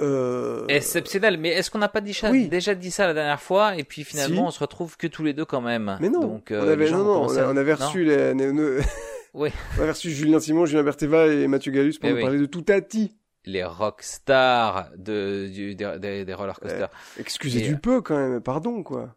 euh, 0.00 0.64
Exceptionnel, 0.68 1.38
mais 1.38 1.48
est-ce 1.50 1.70
qu'on 1.70 1.78
n'a 1.78 1.88
pas 1.88 2.00
dit 2.00 2.14
ça- 2.14 2.30
Oui. 2.30 2.48
déjà 2.48 2.74
dit 2.74 2.90
ça 2.90 3.06
la 3.06 3.14
dernière 3.14 3.40
fois 3.40 3.76
et 3.76 3.82
puis 3.84 4.04
finalement 4.04 4.42
Si. 4.42 4.48
on 4.48 4.50
se 4.52 4.60
retrouve 4.60 4.96
que 4.96 5.06
tous 5.08 5.24
les 5.24 5.32
deux 5.32 5.44
quand 5.44 5.60
même 5.60 5.98
Mais 6.00 6.08
non, 6.08 6.20
Donc, 6.20 6.50
euh, 6.52 6.62
on 6.64 6.68
avait, 6.68 6.90
non, 6.90 6.98
vont 6.98 7.04
non, 7.04 7.10
on, 7.10 7.14
commencer 7.22 7.38
a- 7.40 7.48
à- 7.48 7.52
on 7.52 7.56
avait 7.56 7.74
reçu 7.74 8.04
les, 8.04 8.32
les- 8.34 8.52
nos- 8.52 8.78
Oui. 9.34 9.50
on 9.78 9.82
avait 9.82 9.90
reçu 9.90 10.10
Julien 10.12 10.38
Simon, 10.40 10.66
Julien 10.66 10.84
Berteva 10.84 11.26
et 11.26 11.46
Mathieu 11.48 11.72
Gallus 11.72 11.94
pour 12.00 12.08
Eh 12.08 12.12
nous 12.12 12.16
oui. 12.18 12.22
parler 12.22 12.38
de 12.38 12.46
tout 12.46 12.62
Tati. 12.62 13.14
les 13.44 13.64
rockstars 13.64 14.90
de, 14.96 15.48
du, 15.48 15.74
des, 15.74 16.24
des, 16.24 16.34
roller 16.34 16.58
coasters. 16.60 16.90
Excusez 17.18 17.58
Et, 17.60 17.68
du 17.68 17.74
euh, 17.74 17.78
peu 17.78 18.00
quand 18.00 18.16
même, 18.16 18.40
pardon 18.40 18.82
quoi. 18.84 19.16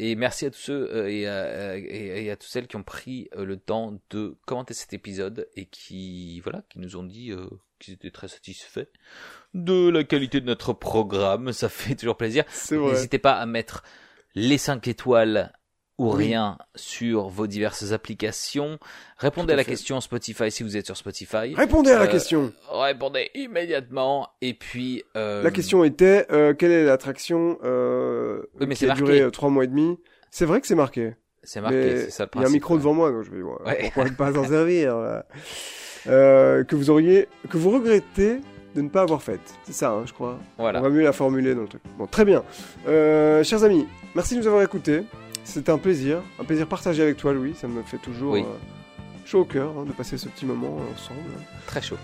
Et 0.00 0.14
merci 0.14 0.46
à 0.46 0.50
tous 0.50 0.58
ceux 0.58 0.94
euh, 0.94 1.10
et, 1.10 1.26
à, 1.26 1.76
et, 1.76 2.24
et 2.24 2.30
à 2.30 2.36
toutes 2.36 2.48
celles 2.48 2.68
qui 2.68 2.76
ont 2.76 2.84
pris 2.84 3.28
euh, 3.36 3.44
le 3.44 3.56
temps 3.56 3.98
de 4.10 4.36
commenter 4.46 4.72
cet 4.72 4.92
épisode 4.92 5.48
et 5.56 5.66
qui 5.66 6.40
voilà 6.40 6.62
qui 6.68 6.78
nous 6.78 6.96
ont 6.96 7.02
dit 7.02 7.32
euh, 7.32 7.48
qu'ils 7.80 7.94
étaient 7.94 8.12
très 8.12 8.28
satisfaits 8.28 8.86
de 9.54 9.88
la 9.88 10.04
qualité 10.04 10.40
de 10.40 10.46
notre 10.46 10.72
programme. 10.72 11.52
Ça 11.52 11.68
fait 11.68 11.96
toujours 11.96 12.16
plaisir. 12.16 12.44
N'hésitez 12.70 13.18
pas 13.18 13.34
à 13.34 13.46
mettre 13.46 13.82
les 14.34 14.58
5 14.58 14.86
étoiles 14.86 15.52
ou 15.98 16.12
Oui. 16.14 16.26
rien 16.26 16.56
sur 16.76 17.28
vos 17.28 17.46
diverses 17.48 17.90
applications. 17.92 18.78
Répondez 19.16 19.52
à 19.52 19.54
à 19.54 19.56
la 19.56 19.64
fait. 19.64 19.70
question 19.72 20.00
Spotify 20.00 20.50
si 20.50 20.62
vous 20.62 20.76
êtes 20.76 20.86
sur 20.86 20.96
Spotify. 20.96 21.54
Répondez 21.56 21.90
à 21.90 21.98
la 21.98 22.04
Euh, 22.04 22.06
question. 22.06 22.52
Répondez 22.70 23.30
immédiatement. 23.34 24.28
Et 24.40 24.54
puis 24.54 25.02
euh, 25.16 25.42
La 25.42 25.50
question 25.50 25.82
était 25.84 26.26
euh, 26.30 26.54
quelle 26.54 26.70
est 26.70 26.84
l'attraction 26.84 27.58
Oui, 27.62 28.66
mais 28.66 28.74
qui 28.76 28.84
a 28.84 28.88
marqué. 28.88 29.02
duré 29.04 29.30
trois 29.32 29.50
mois 29.50 29.64
et 29.64 29.68
demi? 29.68 29.98
C'est 30.30 30.44
vrai 30.44 30.60
que 30.60 30.66
c'est 30.68 30.74
marqué. 30.76 31.14
c'est 31.42 31.60
marqué. 31.60 32.02
C'est 32.02 32.10
ça 32.10 32.24
le 32.24 32.30
Il 32.36 32.42
y 32.42 32.44
a 32.44 32.48
un 32.48 32.52
micro 32.52 32.74
ouais. 32.74 32.78
devant 32.80 32.94
moi, 32.94 33.10
donc 33.10 33.24
je 33.24 33.30
vais. 33.30 33.42
Ouais. 33.42 33.80
Pourquoi 33.84 34.04
ne 34.04 34.10
pas 34.10 34.32
s'en 34.32 34.44
servir 34.46 34.94
Que 36.04 36.74
vous 36.76 36.90
auriez, 36.90 37.28
que 37.50 37.56
vous 37.56 37.70
regrettez 37.70 38.40
de 38.74 38.82
ne 38.82 38.88
pas 38.88 39.02
avoir 39.02 39.22
faite. 39.22 39.40
C'est 39.64 39.72
ça, 39.72 39.90
hein, 39.90 40.04
je 40.06 40.12
crois. 40.12 40.38
Voilà. 40.58 40.78
On 40.78 40.82
va 40.82 40.90
mieux 40.90 41.02
la 41.02 41.12
formuler 41.12 41.54
dans 41.54 41.62
le 41.62 41.68
truc. 41.68 41.82
Bon, 41.98 42.06
très 42.06 42.24
bien. 42.24 42.44
Chers 42.86 43.64
amis, 43.64 43.86
merci 44.14 44.34
de 44.34 44.40
nous 44.40 44.46
avoir 44.46 44.62
écoutés. 44.62 45.02
C'était 45.48 45.72
un 45.72 45.78
plaisir, 45.78 46.20
un 46.38 46.44
plaisir 46.44 46.66
partagé 46.66 47.02
avec 47.02 47.16
toi, 47.16 47.32
Louis. 47.32 47.54
Ça 47.58 47.68
me 47.68 47.82
fait 47.82 47.96
toujours 47.96 48.32
Oui. 48.34 48.42
euh, 48.42 48.54
chaud 49.24 49.40
au 49.40 49.44
cœur 49.46 49.70
hein, 49.78 49.84
de 49.86 49.92
passer 49.92 50.18
ce 50.18 50.28
petit 50.28 50.44
moment 50.44 50.76
ensemble. 50.94 51.20
Très 51.66 51.80
chaud. 51.80 51.96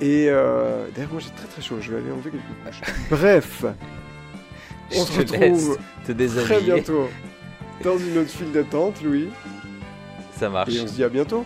Et 0.00 0.26
euh, 0.28 0.86
d'ailleurs, 0.94 1.10
moi 1.12 1.20
j'ai 1.20 1.30
très 1.30 1.48
très 1.48 1.60
chaud. 1.60 1.76
Je 1.80 1.90
vais 1.90 1.98
aller 1.98 2.12
enlever 2.12 2.30
quelques 2.30 2.42
couches. 2.64 2.80
Bref, 3.10 3.64
on 3.64 4.94
Je 4.94 5.12
se 5.12 5.22
te 5.22 5.32
retrouve 5.32 5.78
te 6.06 6.12
très 6.44 6.60
bientôt 6.60 7.08
dans 7.82 7.98
une 7.98 8.18
autre 8.18 8.30
file 8.30 8.52
d'attente, 8.52 9.02
Louis. 9.02 9.28
Ça 10.38 10.48
marche. 10.48 10.72
Et 10.72 10.80
on 10.80 10.86
se 10.86 10.92
dit 10.94 11.04
à 11.04 11.08
bientôt. 11.08 11.44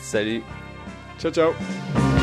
Salut. 0.00 0.42
Ciao, 1.18 1.32
ciao. 1.32 2.17